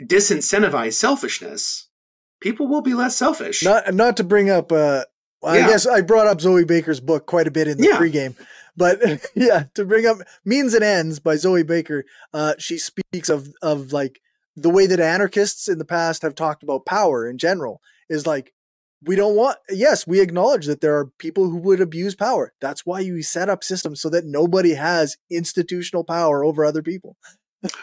disincentivize 0.00 0.94
selfishness, 0.94 1.88
people 2.40 2.66
will 2.68 2.82
be 2.82 2.94
less 2.94 3.16
selfish. 3.16 3.62
Not 3.62 3.94
not 3.94 4.16
to 4.18 4.24
bring 4.24 4.50
up. 4.50 4.72
uh 4.72 5.04
I 5.44 5.58
Yeah. 5.58 5.68
guess 5.68 5.86
I 5.86 6.00
brought 6.00 6.26
up 6.26 6.40
Zoe 6.40 6.64
Baker's 6.64 6.98
book 7.00 7.26
quite 7.26 7.46
a 7.46 7.50
bit 7.52 7.68
in 7.68 7.78
the 7.78 7.84
Yeah. 7.84 7.98
pregame, 7.98 8.34
but 8.76 9.00
yeah, 9.36 9.64
to 9.74 9.84
bring 9.84 10.04
up 10.06 10.18
Means 10.44 10.74
and 10.74 10.82
Ends 10.82 11.20
by 11.20 11.36
Zoe 11.36 11.62
Baker. 11.62 12.04
Uh, 12.34 12.54
she 12.58 12.76
speaks 12.78 13.28
of 13.28 13.52
of 13.62 13.92
like 13.92 14.20
the 14.56 14.70
way 14.70 14.86
that 14.86 14.98
anarchists 14.98 15.68
in 15.68 15.78
the 15.78 15.84
past 15.84 16.22
have 16.22 16.34
talked 16.34 16.62
about 16.64 16.84
power 16.86 17.28
in 17.28 17.38
general 17.38 17.80
is 18.08 18.26
like 18.26 18.52
we 19.06 19.14
don't 19.14 19.36
want. 19.36 19.58
Yes, 19.70 20.06
we 20.06 20.20
acknowledge 20.20 20.66
that 20.66 20.80
there 20.80 20.96
are 20.98 21.06
people 21.18 21.48
who 21.50 21.56
would 21.58 21.80
abuse 21.80 22.14
power. 22.16 22.52
That's 22.60 22.84
why 22.84 22.98
you 23.00 23.22
set 23.22 23.48
up 23.48 23.62
systems 23.62 24.00
so 24.00 24.08
that 24.10 24.24
nobody 24.24 24.74
has 24.74 25.16
institutional 25.30 26.02
power 26.02 26.42
over 26.42 26.64
other 26.64 26.82
people. 26.82 27.16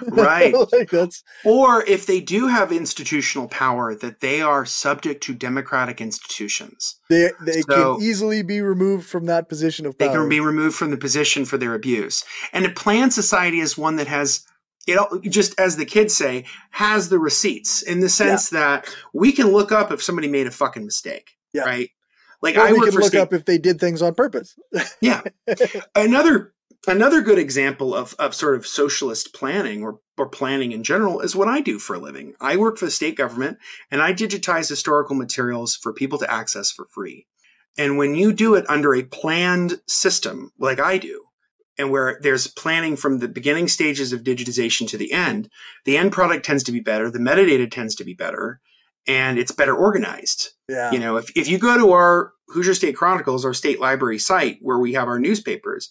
Right. 0.02 0.54
like 0.72 0.90
that's 0.90 1.22
Or 1.44 1.84
if 1.86 2.06
they 2.06 2.22
do 2.22 2.48
have 2.48 2.72
institutional 2.72 3.48
power, 3.50 3.94
that 3.96 4.20
they 4.22 4.42
are 4.42 4.66
subject 4.66 5.22
to 5.24 5.34
democratic 5.34 6.00
institutions. 6.02 6.98
they 7.10 7.32
they 7.46 7.62
So- 7.62 7.96
can 7.96 8.04
easily 8.04 8.42
be 8.42 8.62
removed 8.62 9.06
from 9.08 9.26
that 9.26 9.50
position 9.50 9.86
of 9.86 9.98
They 9.98 10.08
power. 10.08 10.20
can 10.20 10.30
be 10.30 10.40
removed 10.40 10.76
from 10.76 10.92
the 10.92 10.98
position 10.98 11.44
for 11.46 11.58
their 11.58 11.74
abuse. 11.74 12.24
And 12.54 12.66
a 12.66 12.70
planned 12.70 13.14
society 13.14 13.60
is 13.60 13.78
one 13.78 13.98
that 13.98 14.08
has, 14.08 14.46
it 14.88 15.30
just 15.30 15.60
as 15.60 15.78
the 15.78 15.86
kids 15.86 16.16
say, 16.16 16.46
has 16.72 17.10
the 17.10 17.20
receipts 17.20 17.82
in 17.82 18.00
the 18.00 18.10
sense 18.10 18.50
that 18.50 18.88
we 19.14 19.32
can 19.32 19.52
look 19.52 19.72
up 19.72 19.92
if 19.92 20.04
somebody 20.04 20.28
made 20.28 20.48
a 20.48 20.52
fucking 20.52 20.86
mistake. 20.86 21.32
Yeah. 21.54 21.64
Right. 21.64 21.90
Like 22.42 22.58
Or 22.58 22.62
I 22.62 22.74
we 22.74 22.82
can 22.82 22.94
look 22.94 23.06
state, 23.06 23.20
up 23.20 23.34
if 23.34 23.46
they 23.46 23.58
did 23.58 23.80
things 23.80 24.02
on 24.02 24.14
purpose. 24.14 24.56
Yeah. 25.02 25.22
another 25.96 26.54
another 26.88 27.22
good 27.22 27.40
example 27.40 27.96
of, 27.96 28.14
of 28.20 28.36
sort 28.36 28.56
of 28.56 28.68
socialist 28.68 29.34
planning 29.34 29.84
or, 29.84 30.00
or 30.18 30.30
planning 30.30 30.72
in 30.72 30.84
general 30.84 31.20
is 31.22 31.36
what 31.36 31.48
I 31.48 31.62
do 31.62 31.80
for 31.80 31.96
a 31.96 32.00
living. 32.00 32.36
I 32.40 32.58
work 32.58 32.78
for 32.78 32.86
the 32.86 32.92
state 32.92 33.16
government 33.16 33.58
and 33.90 34.02
I 34.02 34.14
digitize 34.14 34.70
historical 34.70 35.16
materials 35.16 35.76
for 35.76 35.94
people 35.94 36.20
to 36.20 36.32
access 36.32 36.72
for 36.72 36.86
free. 36.86 37.26
And 37.78 37.98
when 37.98 38.16
you 38.16 38.32
do 38.32 38.56
it 38.56 38.70
under 38.70 38.94
a 38.94 39.04
planned 39.04 39.82
system 39.88 40.52
like 40.58 40.80
I 40.80 40.98
do, 40.98 41.25
and 41.78 41.92
where 41.92 42.20
there's 42.22 42.48
planning 42.48 42.96
from 42.96 43.20
the 43.20 43.28
beginning 43.28 43.68
stages 43.68 44.14
of 44.14 44.24
digitization 44.24 44.88
to 44.90 44.98
the 44.98 45.12
end, 45.12 45.50
the 45.86 45.98
end 45.98 46.12
product 46.12 46.46
tends 46.46 46.64
to 46.64 46.72
be 46.72 46.80
better, 46.80 47.10
the 47.12 47.20
metadata 47.20 47.70
tends 47.70 47.96
to 47.96 48.04
be 48.04 48.14
better, 48.14 48.60
and 49.08 49.38
it's 49.38 49.52
better 49.52 49.76
organized. 49.76 50.50
Yeah. 50.70 50.92
You 50.92 51.00
know, 51.00 51.18
if, 51.18 51.32
if 51.36 51.48
you 51.48 51.58
go 51.58 51.78
to 51.78 51.92
our 51.92 52.32
Hoosier 52.50 52.74
State 52.74 52.96
Chronicles, 52.96 53.46
our 53.46 53.54
state 53.54 53.80
library 53.80 54.20
site 54.20 54.58
where 54.62 54.80
we 54.80 54.94
have 54.94 55.08
our 55.08 55.20
newspapers, 55.20 55.90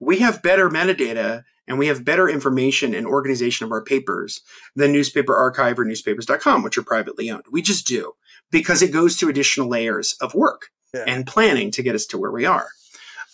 we 0.00 0.18
have 0.18 0.42
better 0.42 0.68
metadata 0.68 1.42
and 1.68 1.78
we 1.78 1.86
have 1.86 2.04
better 2.04 2.28
information 2.28 2.92
and 2.94 3.06
organization 3.06 3.64
of 3.64 3.72
our 3.72 3.82
papers 3.84 4.40
than 4.74 4.92
Newspaper 4.92 5.34
Archive 5.36 5.78
or 5.78 5.84
newspapers.com, 5.84 6.62
which 6.62 6.76
are 6.76 6.82
privately 6.82 7.30
owned. 7.30 7.44
We 7.52 7.62
just 7.62 7.86
do 7.86 8.12
because 8.50 8.82
it 8.82 8.92
goes 8.92 9.16
through 9.16 9.30
additional 9.30 9.68
layers 9.68 10.16
of 10.20 10.34
work 10.34 10.68
Yeah. 10.92 11.04
and 11.06 11.26
planning 11.26 11.70
to 11.72 11.82
get 11.82 11.94
us 11.94 12.04
to 12.06 12.18
where 12.18 12.32
we 12.32 12.44
are. 12.46 12.68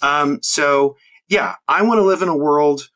Um, 0.02 0.38
so, 0.42 0.96
yeah, 1.28 1.56
I 1.66 1.82
want 1.82 1.98
to 1.98 2.02
live 2.04 2.22
in 2.22 2.28
a 2.28 2.36
world 2.36 2.88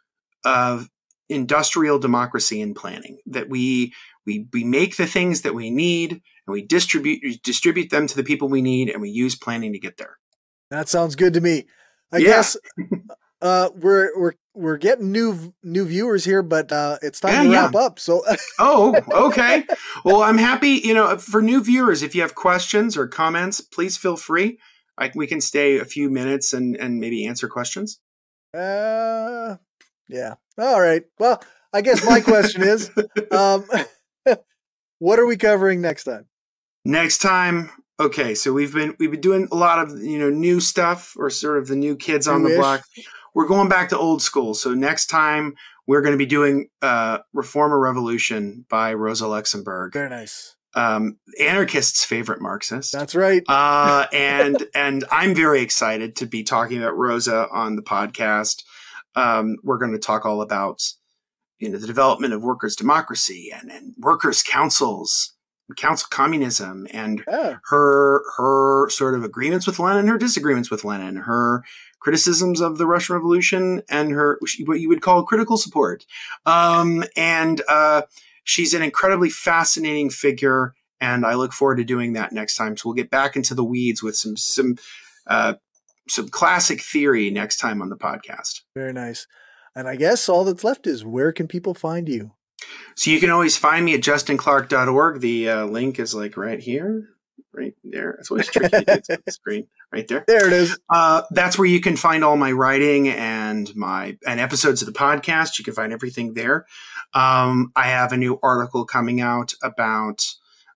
of 0.45 0.89
industrial 1.29 1.99
democracy 1.99 2.61
and 2.61 2.75
planning 2.77 3.19
that 3.27 3.49
we 3.49 3.95
we 4.27 4.47
we 4.53 4.65
make 4.65 4.97
the 4.97 5.07
things 5.07 5.43
that 5.43 5.55
we 5.55 5.71
need 5.71 6.13
and 6.13 6.21
we 6.53 6.63
distribute 6.65 7.21
we 7.23 7.41
distribute 7.43 7.91
them 7.91 8.07
to 8.07 8.17
the 8.17 8.25
people 8.25 8.49
we 8.49 8.63
need 8.63 8.91
and 8.91 9.01
we 9.01 9.11
use 9.11 9.35
planning 9.37 9.73
to 9.73 9.79
get 9.79 9.97
there. 9.97 10.19
That 10.71 10.89
sounds 10.89 11.17
good 11.17 11.35
to 11.35 11.41
me. 11.41 11.67
I 12.13 12.19
Yeah. 12.19 12.27
guess 12.27 12.57
uh, 13.41 13.71
we're 13.75 14.11
we're 14.19 14.33
we're 14.55 14.77
getting 14.77 15.11
new 15.13 15.55
new 15.63 15.85
viewers 15.87 16.25
here, 16.25 16.43
but 16.43 16.71
uh, 16.71 16.99
it's 17.03 17.21
time 17.21 17.33
Yeah, 17.33 17.43
to 17.45 17.51
yeah. 17.51 17.63
wrap 17.65 17.75
up. 17.75 17.99
So 17.99 18.23
Oh, 18.59 18.95
okay. 19.29 19.65
well, 20.05 20.23
I'm 20.23 20.39
happy. 20.39 20.81
You 20.85 20.95
know, 20.95 21.17
for 21.19 21.41
new 21.41 21.63
viewers, 21.63 22.03
if 22.03 22.15
you 22.15 22.23
have 22.23 22.35
questions 22.35 22.97
or 22.97 23.09
comments, 23.09 23.61
please 23.61 23.97
feel 23.97 24.17
free. 24.17 24.59
I, 24.99 25.11
we 25.15 25.27
can 25.27 25.41
stay 25.41 25.79
a 25.79 25.85
few 25.85 26.11
minutes 26.11 26.53
and 26.53 26.77
and 26.77 27.01
maybe 27.01 27.27
answer 27.27 27.49
questions. 27.49 27.99
Uh, 28.55 29.57
yeah. 30.09 30.35
All 30.59 30.81
right. 30.81 31.03
Well, 31.19 31.43
I 31.73 31.81
guess 31.81 32.05
my 32.05 32.21
question 32.21 32.63
is, 32.63 32.91
um, 33.31 33.65
what 34.99 35.19
are 35.19 35.27
we 35.27 35.37
covering 35.37 35.81
next 35.81 36.05
time? 36.05 36.27
Next 36.85 37.19
time, 37.19 37.71
okay. 38.01 38.35
So 38.35 38.53
we've 38.53 38.75
been 38.75 38.95
we've 38.99 39.11
been 39.11 39.21
doing 39.21 39.49
a 39.51 39.55
lot 39.55 39.79
of 39.79 40.03
you 40.03 40.19
know 40.19 40.31
new 40.31 40.61
stuff 40.61 41.15
or 41.17 41.31
sort 41.31 41.59
of 41.59 41.69
the 41.69 41.77
new 41.77 41.97
kids 41.97 42.27
on 42.29 42.43
the 42.43 42.49
New-ish. 42.51 42.61
block. 42.61 42.85
We're 43.35 43.47
going 43.47 43.69
back 43.69 43.89
to 43.91 43.99
old 43.99 44.21
school. 44.21 44.53
So 44.53 44.75
next 44.75 45.07
time 45.07 45.55
we're 45.87 46.03
going 46.03 46.13
to 46.13 46.19
be 46.19 46.27
doing 46.27 46.69
uh, 46.83 47.19
Reform 47.33 47.73
or 47.73 47.81
Revolution 47.81 48.67
by 48.69 48.95
Rosa 48.95 49.27
Luxemburg, 49.27 49.93
Very 49.93 50.11
nice. 50.11 50.57
Um, 50.75 51.19
anarchist's 51.41 52.05
favorite 52.05 52.41
Marxist. 52.41 52.93
That's 52.93 53.15
right. 53.15 53.43
uh, 53.49 54.07
and 54.13 54.67
and 54.75 55.05
I'm 55.11 55.35
very 55.35 55.61
excited 55.63 56.17
to 56.17 56.27
be 56.27 56.43
talking 56.43 56.79
about 56.79 56.97
Rosa 56.97 57.49
on 57.53 57.77
the 57.77 57.83
podcast. 57.83 58.63
Um, 59.15 59.57
we're 59.63 59.79
going 59.79 59.93
to 59.93 59.99
talk 59.99 60.25
all 60.25 60.41
about 60.43 60.83
you 61.59 61.69
know 61.69 61.79
the 61.79 61.87
development 61.87 62.33
of 62.35 62.43
workers' 62.43 62.77
democracy 62.77 63.51
and, 63.55 63.71
and 63.71 63.95
workers' 63.99 64.43
councils, 64.43 65.35
council 65.77 66.09
communism, 66.11 66.87
and 66.91 67.23
Yeah. 67.29 67.57
her 67.71 68.23
her 68.37 68.89
sort 68.91 69.15
of 69.15 69.25
agreements 69.25 69.67
with 69.67 69.79
Lenin, 69.79 70.07
her 70.09 70.19
disagreements 70.19 70.71
with 70.71 70.85
Lenin, 70.85 71.17
her 71.17 71.63
criticisms 72.01 72.61
of 72.61 72.79
the 72.79 72.87
Russian 72.87 73.15
Revolution, 73.15 73.83
and 73.89 74.11
her 74.13 74.39
what 74.65 74.81
you 74.81 74.89
would 74.89 75.03
call 75.03 75.23
critical 75.25 75.57
support. 75.57 76.05
Um, 76.47 77.05
and 77.17 77.61
uh, 77.69 78.03
she's 78.45 78.75
an 78.75 78.83
incredibly 78.83 79.31
fascinating 79.31 80.11
figure, 80.11 80.75
and 81.01 81.25
I 81.27 81.35
look 81.35 81.53
forward 81.53 81.77
to 81.77 81.85
doing 81.85 82.13
that 82.15 82.33
next 82.33 82.57
time. 82.57 82.77
So 82.77 82.89
we'll 82.89 82.95
get 82.95 83.11
back 83.11 83.37
into 83.37 83.55
the 83.55 83.65
weeds 83.65 84.03
with 84.03 84.17
some 84.17 84.37
some 84.37 84.77
uh, 85.27 85.55
some 86.09 86.29
classic 86.29 86.81
theory 86.83 87.31
next 87.31 87.59
time 87.59 87.81
on 87.83 87.89
the 87.89 87.97
podcast. 87.97 88.61
Very 88.75 88.93
nice. 88.93 89.27
And 89.75 89.89
I 89.89 89.97
guess 89.97 90.29
all 90.29 90.45
that's 90.45 90.65
left 90.65 90.87
is 90.87 91.05
where 91.05 91.33
can 91.33 91.49
people 91.49 91.75
find 91.75 92.09
you? 92.09 92.33
So 92.95 93.11
you 93.11 93.21
can 93.21 93.31
always 93.31 93.57
find 93.57 93.85
me 93.85 93.95
at 93.95 94.01
justinclark.org. 94.01 95.21
The 95.21 95.49
uh, 95.49 95.65
link 95.65 95.99
is 95.99 96.15
like 96.15 96.37
right 96.37 96.61
here, 96.61 97.09
right 97.53 97.75
there. 97.83 98.13
It's 98.13 98.31
always 98.31 98.47
tricky 98.49 98.69
to 98.69 98.85
get 98.85 99.05
to 99.05 99.21
the 99.25 99.33
screen, 99.33 99.67
right 99.93 100.07
there. 100.07 100.25
There 100.27 100.47
it 100.47 100.53
is. 100.53 100.79
Uh, 100.89 101.23
that's 101.31 101.59
where 101.59 101.67
you 101.67 101.81
can 101.81 101.97
find 101.97 102.23
all 102.23 102.37
my 102.37 102.53
writing 102.53 103.09
and 103.09 103.75
my 103.75 104.17
and 104.27 104.41
episodes 104.41 104.83
of 104.83 104.87
the 104.87 104.99
podcast. 104.99 105.59
You 105.59 105.65
can 105.65 105.75
find 105.75 105.93
everything 105.93 106.35
there. 106.35 106.67
Um, 107.15 107.73
I 107.77 107.89
have 107.89 108.13
a 108.13 108.17
new 108.17 108.39
article 108.43 108.85
coming 108.85 109.21
out 109.21 109.55
about 109.63 110.25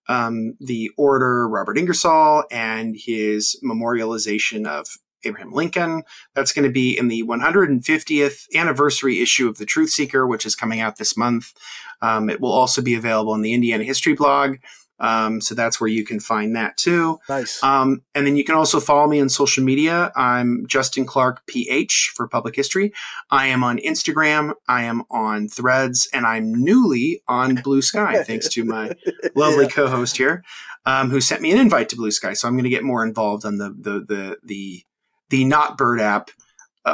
um, 0.08 0.54
the 0.60 0.90
order 0.96 1.48
Robert 1.48 1.78
Ingersoll 1.78 2.44
and 2.50 2.96
his 2.96 3.58
memorialization 3.64 4.66
of 4.66 4.86
Abraham 5.24 5.52
Lincoln. 5.52 6.02
That's 6.34 6.52
going 6.52 6.64
to 6.64 6.72
be 6.72 6.96
in 6.96 7.08
the 7.08 7.24
150th 7.24 8.54
anniversary 8.54 9.20
issue 9.20 9.48
of 9.48 9.58
the 9.58 9.66
Truth 9.66 9.90
Seeker, 9.90 10.26
which 10.26 10.46
is 10.46 10.54
coming 10.54 10.80
out 10.80 10.96
this 10.96 11.16
month. 11.16 11.52
Um, 12.00 12.30
it 12.30 12.40
will 12.40 12.52
also 12.52 12.82
be 12.82 12.94
available 12.94 13.34
in 13.34 13.42
the 13.42 13.54
Indiana 13.54 13.84
History 13.84 14.14
blog. 14.14 14.56
Um, 14.98 15.40
so 15.40 15.54
that's 15.54 15.80
where 15.80 15.88
you 15.88 16.04
can 16.04 16.20
find 16.20 16.56
that 16.56 16.76
too. 16.76 17.18
Nice. 17.28 17.62
Um, 17.62 18.02
and 18.14 18.26
then 18.26 18.36
you 18.36 18.44
can 18.44 18.54
also 18.54 18.80
follow 18.80 19.06
me 19.06 19.20
on 19.20 19.28
social 19.28 19.62
media. 19.62 20.10
I'm 20.16 20.66
Justin 20.66 21.04
Clark 21.04 21.46
PH 21.46 22.12
for 22.14 22.26
Public 22.26 22.56
History. 22.56 22.92
I 23.30 23.48
am 23.48 23.62
on 23.62 23.78
Instagram. 23.78 24.54
I 24.68 24.84
am 24.84 25.02
on 25.10 25.48
Threads, 25.48 26.08
and 26.12 26.26
I'm 26.26 26.54
newly 26.64 27.22
on 27.28 27.56
Blue 27.56 27.82
Sky, 27.82 28.22
thanks 28.26 28.48
to 28.48 28.64
my 28.64 28.92
lovely 29.34 29.64
Yeah. 29.64 29.70
co-host 29.70 30.16
here, 30.16 30.42
um, 30.86 31.10
who 31.10 31.20
sent 31.20 31.42
me 31.42 31.52
an 31.52 31.58
invite 31.58 31.88
to 31.90 31.96
Blue 31.96 32.10
Sky. 32.10 32.32
So 32.32 32.48
I'm 32.48 32.54
going 32.54 32.64
to 32.64 32.70
get 32.70 32.84
more 32.84 33.04
involved 33.04 33.44
on 33.44 33.58
the 33.58 33.68
the 33.78 34.00
the 34.06 34.36
the 34.44 34.82
the 35.28 35.44
Not 35.44 35.76
Bird 35.76 36.00
app 36.00 36.30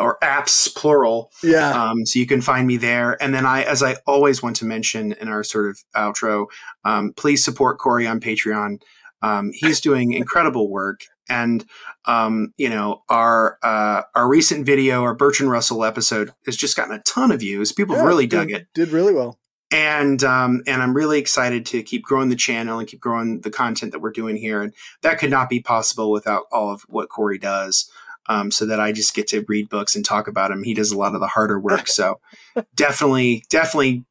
or 0.01 0.19
apps 0.23 0.75
plural. 0.75 1.31
Yeah. 1.43 1.71
Um, 1.91 2.07
so 2.07 2.19
you 2.19 2.27
can 2.27 2.41
find 2.41 2.67
me 2.67 2.77
there. 2.77 3.23
And 3.23 3.35
then 3.35 3.45
I, 3.47 3.63
as 3.63 3.83
I 3.83 3.97
always 4.07 4.43
want 4.43 4.57
to 4.57 4.65
mention 4.65 5.13
in 5.13 5.29
our 5.29 5.45
sort 5.45 5.69
of 5.69 5.79
outro, 5.95 6.47
um, 6.85 7.13
please 7.15 7.45
support 7.45 7.79
Cory 7.79 8.07
on 8.07 8.21
Patreon. 8.21 8.81
Um, 9.23 9.51
he's 9.53 9.81
doing 9.89 10.13
incredible 10.13 10.71
work. 10.71 11.01
And, 11.29 11.65
um, 12.07 12.53
you 12.57 12.69
know, 12.69 13.03
our, 13.09 13.59
uh, 13.63 14.03
our 14.15 14.29
recent 14.29 14.67
video, 14.67 15.03
our 15.03 15.15
Bertrand 15.15 15.51
Russell 15.53 15.85
episode 15.85 16.33
has 16.47 16.57
just 16.57 16.77
gotten 16.77 16.95
a 16.95 17.03
ton 17.03 17.31
of 17.31 17.41
views. 17.41 17.73
People 17.73 17.95
have 17.95 18.05
Yeah, 18.05 18.09
really 18.09 18.27
did- 18.27 18.37
dug 18.37 18.51
it. 18.51 18.67
Did 18.75 18.89
really 18.89 19.15
well. 19.15 19.39
And, 19.71 20.23
um, 20.23 20.63
and 20.67 20.83
I'm 20.83 20.93
really 20.95 21.19
excited 21.19 21.65
to 21.67 21.83
keep 21.83 22.03
growing 22.03 22.29
the 22.29 22.37
channel 22.37 22.79
and 22.79 22.87
keep 22.87 23.01
growing 23.01 23.41
the 23.41 23.51
content 23.51 23.93
that 23.93 24.01
we're 24.01 24.11
doing 24.11 24.37
here. 24.37 24.61
And 24.61 24.75
that 25.01 25.19
could 25.19 25.31
not 25.31 25.49
be 25.49 25.61
possible 25.61 26.11
without 26.11 26.45
all 26.53 26.71
of 26.71 26.83
what 26.89 27.09
Cory 27.09 27.39
does. 27.39 27.91
Um, 28.29 28.53
so 28.53 28.67
that 28.67 28.79
I 28.79 28.93
just 28.93 29.15
get 29.15 29.27
to 29.29 29.45
read 29.49 29.69
books 29.69 29.97
and 29.97 30.05
talk 30.05 30.29
about 30.29 30.53
him. 30.53 30.63
He 30.63 30.75
does 30.75 30.93
a 30.93 30.99
lot 30.99 31.15
of 31.15 31.21
the 31.21 31.27
harder 31.27 31.59
work. 31.59 31.89
So 31.89 32.21
definitely, 32.77 33.45
definitely 33.51 34.05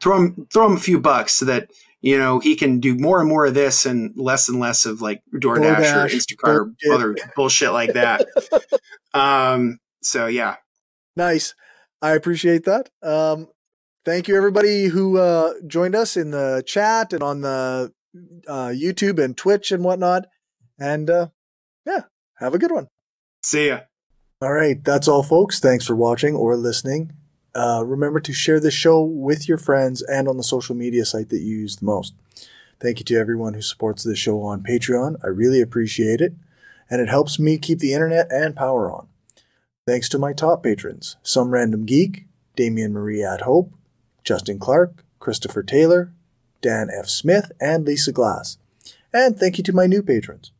throw 0.00 0.18
him, 0.18 0.46
throw 0.52 0.66
him 0.66 0.76
a 0.76 0.80
few 0.80 1.00
bucks 1.00 1.32
so 1.32 1.46
that, 1.46 1.70
you 2.02 2.18
know, 2.18 2.40
he 2.40 2.56
can 2.56 2.78
do 2.78 2.94
more 2.94 3.20
and 3.20 3.28
more 3.28 3.46
of 3.46 3.54
this 3.54 3.86
and 3.86 4.12
less 4.16 4.50
and 4.50 4.60
less 4.60 4.84
of 4.84 5.00
like 5.00 5.22
DoorDash, 5.34 5.56
or 5.56 6.08
DoorDash, 6.08 6.14
Instacart 6.14 6.74
or 6.86 6.94
other 6.94 7.16
bullshit 7.34 7.72
like 7.72 7.94
that. 7.94 8.26
um, 9.14 9.78
so 10.02 10.26
yeah, 10.26 10.56
Nice. 11.18 11.52
I 12.00 12.12
appreciate 12.12 12.64
that. 12.66 12.90
Um, 13.02 13.48
thank 14.04 14.28
you, 14.28 14.36
everybody 14.36 14.84
who 14.84 15.18
uh, 15.18 15.54
joined 15.66 15.96
us 15.96 16.16
in 16.16 16.30
the 16.30 16.62
chat 16.64 17.12
and 17.12 17.24
on 17.24 17.40
the 17.40 17.92
uh, 18.46 18.68
YouTube 18.68 19.22
and 19.22 19.36
Twitch 19.36 19.72
and 19.72 19.82
whatnot. 19.82 20.26
And 20.78 21.10
uh, 21.10 21.26
yeah, 21.84 22.02
have 22.36 22.54
a 22.54 22.58
good 22.58 22.70
one. 22.70 22.86
See 23.48 23.68
ya. 23.68 23.80
All 24.40 24.52
right. 24.52 24.82
That's 24.84 25.08
all, 25.08 25.22
folks. 25.22 25.58
Thanks 25.58 25.86
for 25.86 25.96
watching 25.96 26.36
or 26.36 26.56
listening. 26.56 27.12
Uh, 27.54 27.82
remember 27.84 28.20
to 28.20 28.32
share 28.32 28.60
this 28.60 28.74
show 28.74 29.02
with 29.02 29.48
your 29.48 29.58
friends 29.58 30.02
and 30.02 30.28
on 30.28 30.36
the 30.36 30.44
social 30.44 30.76
media 30.76 31.04
site 31.04 31.30
that 31.30 31.40
you 31.40 31.56
use 31.56 31.76
the 31.76 31.86
most. 31.86 32.14
Thank 32.78 33.00
you 33.00 33.04
to 33.06 33.16
everyone 33.16 33.54
who 33.54 33.62
supports 33.62 34.04
this 34.04 34.18
show 34.18 34.40
on 34.42 34.62
Patreon. 34.62 35.16
I 35.24 35.28
really 35.28 35.60
appreciate 35.60 36.20
it, 36.20 36.34
and 36.88 37.00
it 37.00 37.08
helps 37.08 37.40
me 37.40 37.58
keep 37.58 37.80
the 37.80 37.92
internet 37.92 38.30
and 38.30 38.54
power 38.54 38.92
on. 38.92 39.08
Thanks 39.86 40.08
to 40.10 40.18
my 40.18 40.32
top 40.32 40.62
patrons 40.62 41.16
Some 41.22 41.50
Random 41.50 41.84
Geek, 41.86 42.26
Damian 42.54 42.92
Marie 42.92 43.24
at 43.24 43.40
Hope, 43.40 43.72
Justin 44.22 44.60
Clark, 44.60 45.04
Christopher 45.18 45.64
Taylor, 45.64 46.12
Dan 46.60 46.88
F. 46.96 47.08
Smith, 47.08 47.50
and 47.60 47.84
Lisa 47.84 48.12
Glass. 48.12 48.58
And 49.12 49.36
thank 49.36 49.58
you 49.58 49.64
to 49.64 49.72
my 49.72 49.86
new 49.86 50.02
patrons. 50.02 50.52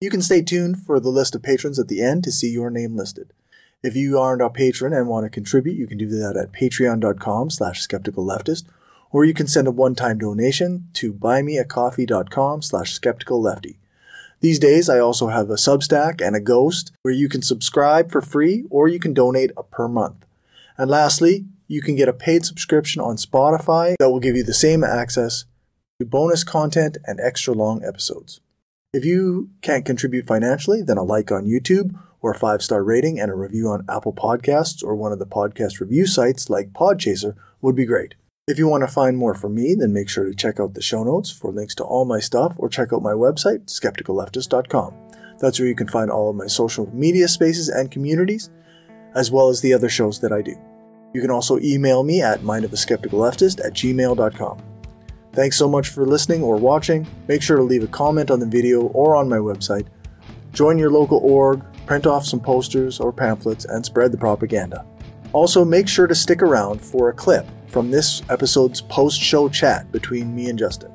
You 0.00 0.08
can 0.08 0.22
stay 0.22 0.40
tuned 0.40 0.82
for 0.82 0.98
the 0.98 1.10
list 1.10 1.34
of 1.34 1.42
patrons 1.42 1.78
at 1.78 1.88
the 1.88 2.00
end 2.00 2.24
to 2.24 2.32
see 2.32 2.48
your 2.48 2.70
name 2.70 2.96
listed. 2.96 3.34
If 3.82 3.94
you 3.94 4.18
aren't 4.18 4.40
a 4.40 4.48
patron 4.48 4.94
and 4.94 5.08
want 5.08 5.26
to 5.26 5.30
contribute, 5.30 5.76
you 5.76 5.86
can 5.86 5.98
do 5.98 6.08
that 6.08 6.38
at 6.38 6.52
patreon.com 6.52 7.50
slash 7.50 7.82
skeptical 7.82 8.24
leftist, 8.24 8.64
or 9.10 9.26
you 9.26 9.34
can 9.34 9.46
send 9.46 9.68
a 9.68 9.70
one-time 9.70 10.16
donation 10.16 10.88
to 10.94 11.12
buymeacoffee.com 11.12 12.62
slash 12.62 12.94
skeptical 12.94 13.42
lefty. 13.42 13.78
These 14.40 14.58
days, 14.58 14.88
I 14.88 15.00
also 15.00 15.28
have 15.28 15.50
a 15.50 15.54
Substack 15.54 16.26
and 16.26 16.34
a 16.34 16.40
Ghost 16.40 16.92
where 17.02 17.12
you 17.12 17.28
can 17.28 17.42
subscribe 17.42 18.10
for 18.10 18.22
free 18.22 18.64
or 18.70 18.88
you 18.88 18.98
can 18.98 19.12
donate 19.12 19.50
per 19.70 19.86
month. 19.86 20.24
And 20.78 20.90
lastly, 20.90 21.44
you 21.68 21.82
can 21.82 21.94
get 21.94 22.08
a 22.08 22.14
paid 22.14 22.46
subscription 22.46 23.02
on 23.02 23.16
Spotify 23.16 23.96
that 23.98 24.08
will 24.08 24.18
give 24.18 24.34
you 24.34 24.44
the 24.44 24.54
same 24.54 24.82
access 24.82 25.44
to 25.98 26.06
bonus 26.06 26.42
content 26.42 26.96
and 27.04 27.20
extra 27.20 27.52
long 27.52 27.84
episodes. 27.84 28.40
If 28.92 29.04
you 29.04 29.50
can't 29.62 29.84
contribute 29.84 30.26
financially, 30.26 30.82
then 30.82 30.96
a 30.96 31.04
like 31.04 31.30
on 31.30 31.46
YouTube 31.46 31.96
or 32.20 32.32
a 32.32 32.38
five 32.38 32.60
star 32.60 32.82
rating 32.82 33.20
and 33.20 33.30
a 33.30 33.36
review 33.36 33.68
on 33.68 33.84
Apple 33.88 34.12
Podcasts 34.12 34.82
or 34.82 34.96
one 34.96 35.12
of 35.12 35.20
the 35.20 35.26
podcast 35.26 35.78
review 35.78 36.06
sites 36.06 36.50
like 36.50 36.72
Podchaser 36.72 37.36
would 37.62 37.76
be 37.76 37.84
great. 37.84 38.16
If 38.48 38.58
you 38.58 38.66
want 38.66 38.82
to 38.82 38.92
find 38.92 39.16
more 39.16 39.34
from 39.36 39.54
me, 39.54 39.76
then 39.78 39.92
make 39.92 40.08
sure 40.08 40.24
to 40.24 40.34
check 40.34 40.58
out 40.58 40.74
the 40.74 40.82
show 40.82 41.04
notes 41.04 41.30
for 41.30 41.52
links 41.52 41.76
to 41.76 41.84
all 41.84 42.04
my 42.04 42.18
stuff 42.18 42.54
or 42.56 42.68
check 42.68 42.92
out 42.92 43.00
my 43.00 43.12
website, 43.12 43.66
skepticalleftist.com. 43.66 44.94
That's 45.38 45.60
where 45.60 45.68
you 45.68 45.76
can 45.76 45.86
find 45.86 46.10
all 46.10 46.30
of 46.30 46.36
my 46.36 46.48
social 46.48 46.92
media 46.92 47.28
spaces 47.28 47.68
and 47.68 47.92
communities, 47.92 48.50
as 49.14 49.30
well 49.30 49.50
as 49.50 49.60
the 49.60 49.72
other 49.72 49.88
shows 49.88 50.18
that 50.18 50.32
I 50.32 50.42
do. 50.42 50.56
You 51.14 51.20
can 51.20 51.30
also 51.30 51.60
email 51.60 52.02
me 52.02 52.22
at 52.22 52.40
mindofaskepticalleftist 52.40 53.64
at 53.64 53.72
gmail.com. 53.72 54.62
Thanks 55.32 55.56
so 55.56 55.68
much 55.68 55.88
for 55.88 56.04
listening 56.04 56.42
or 56.42 56.56
watching. 56.56 57.06
Make 57.28 57.42
sure 57.42 57.56
to 57.56 57.62
leave 57.62 57.84
a 57.84 57.88
comment 57.88 58.30
on 58.30 58.40
the 58.40 58.46
video 58.46 58.82
or 58.88 59.14
on 59.14 59.28
my 59.28 59.36
website. 59.36 59.86
Join 60.52 60.78
your 60.78 60.90
local 60.90 61.18
org, 61.18 61.62
print 61.86 62.06
off 62.06 62.26
some 62.26 62.40
posters 62.40 62.98
or 62.98 63.12
pamphlets, 63.12 63.64
and 63.64 63.84
spread 63.84 64.10
the 64.10 64.18
propaganda. 64.18 64.84
Also, 65.32 65.64
make 65.64 65.86
sure 65.86 66.08
to 66.08 66.14
stick 66.14 66.42
around 66.42 66.80
for 66.80 67.08
a 67.08 67.14
clip 67.14 67.46
from 67.68 67.90
this 67.90 68.22
episode's 68.28 68.80
post 68.80 69.20
show 69.20 69.48
chat 69.48 69.90
between 69.92 70.34
me 70.34 70.50
and 70.50 70.58
Justin. 70.58 70.92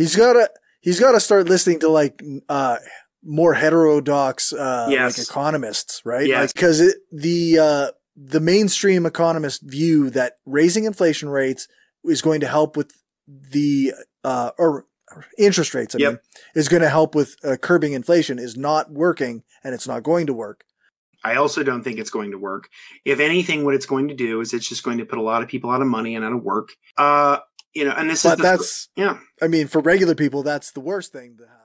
He's 0.00 0.16
got 0.16 0.32
to 0.34 0.50
he's 0.80 0.98
got 1.00 1.12
to 1.12 1.20
start 1.20 1.48
listening 1.48 1.80
to 1.80 1.88
like 1.88 2.22
uh 2.48 2.76
more 3.22 3.54
heterodox 3.54 4.52
uh 4.52 4.88
Yes. 4.90 5.18
like 5.18 5.26
economists, 5.28 6.02
right? 6.04 6.26
Yes. 6.26 6.40
Like 6.40 6.54
cuz 6.54 6.94
the 7.12 7.58
uh 7.58 7.90
the 8.16 8.40
mainstream 8.40 9.06
economist 9.06 9.62
view 9.62 10.10
that 10.10 10.34
raising 10.46 10.84
inflation 10.84 11.28
rates 11.28 11.68
is 12.04 12.22
going 12.22 12.40
to 12.40 12.46
help 12.48 12.76
with 12.76 12.92
the 13.28 13.92
uh 14.24 14.50
or 14.58 14.86
or 15.12 15.24
interest 15.38 15.74
rates, 15.74 15.94
I 15.94 15.98
Yep. 15.98 16.12
mean, 16.12 16.20
is 16.54 16.68
going 16.68 16.82
to 16.82 16.88
help 16.88 17.16
with 17.16 17.34
uh, 17.44 17.56
curbing 17.56 17.94
inflation 17.94 18.38
is 18.38 18.56
not 18.56 18.92
working 18.92 19.42
and 19.64 19.74
it's 19.74 19.88
not 19.88 20.04
going 20.04 20.26
to 20.28 20.32
work. 20.32 20.62
I 21.24 21.34
also 21.34 21.62
don't 21.64 21.82
think 21.82 21.98
it's 21.98 22.10
going 22.10 22.30
to 22.30 22.38
work. 22.38 22.68
If 23.04 23.18
anything, 23.20 23.64
what 23.64 23.74
it's 23.74 23.86
going 23.86 24.06
to 24.08 24.14
do 24.14 24.40
is 24.40 24.54
it's 24.54 24.68
just 24.68 24.84
going 24.84 24.98
to 24.98 25.04
put 25.04 25.18
a 25.18 25.22
lot 25.22 25.42
of 25.42 25.48
people 25.48 25.70
out 25.70 25.82
of 25.82 25.88
money 25.88 26.14
and 26.14 26.24
out 26.24 26.32
of 26.32 26.42
work. 26.44 26.68
Uh, 26.96 27.38
you 27.74 27.84
know, 27.84 27.92
and 27.96 28.10
this 28.10 28.22
But 28.22 28.32
is 28.32 28.36
the, 28.38 28.42
that's 28.42 28.88
yeah. 28.96 29.18
I 29.40 29.48
mean, 29.48 29.66
for 29.68 29.80
regular 29.80 30.14
people, 30.14 30.42
that's 30.42 30.72
the 30.72 30.80
worst 30.80 31.12
thing 31.12 31.36
to 31.38 31.44
happen. 31.44 31.59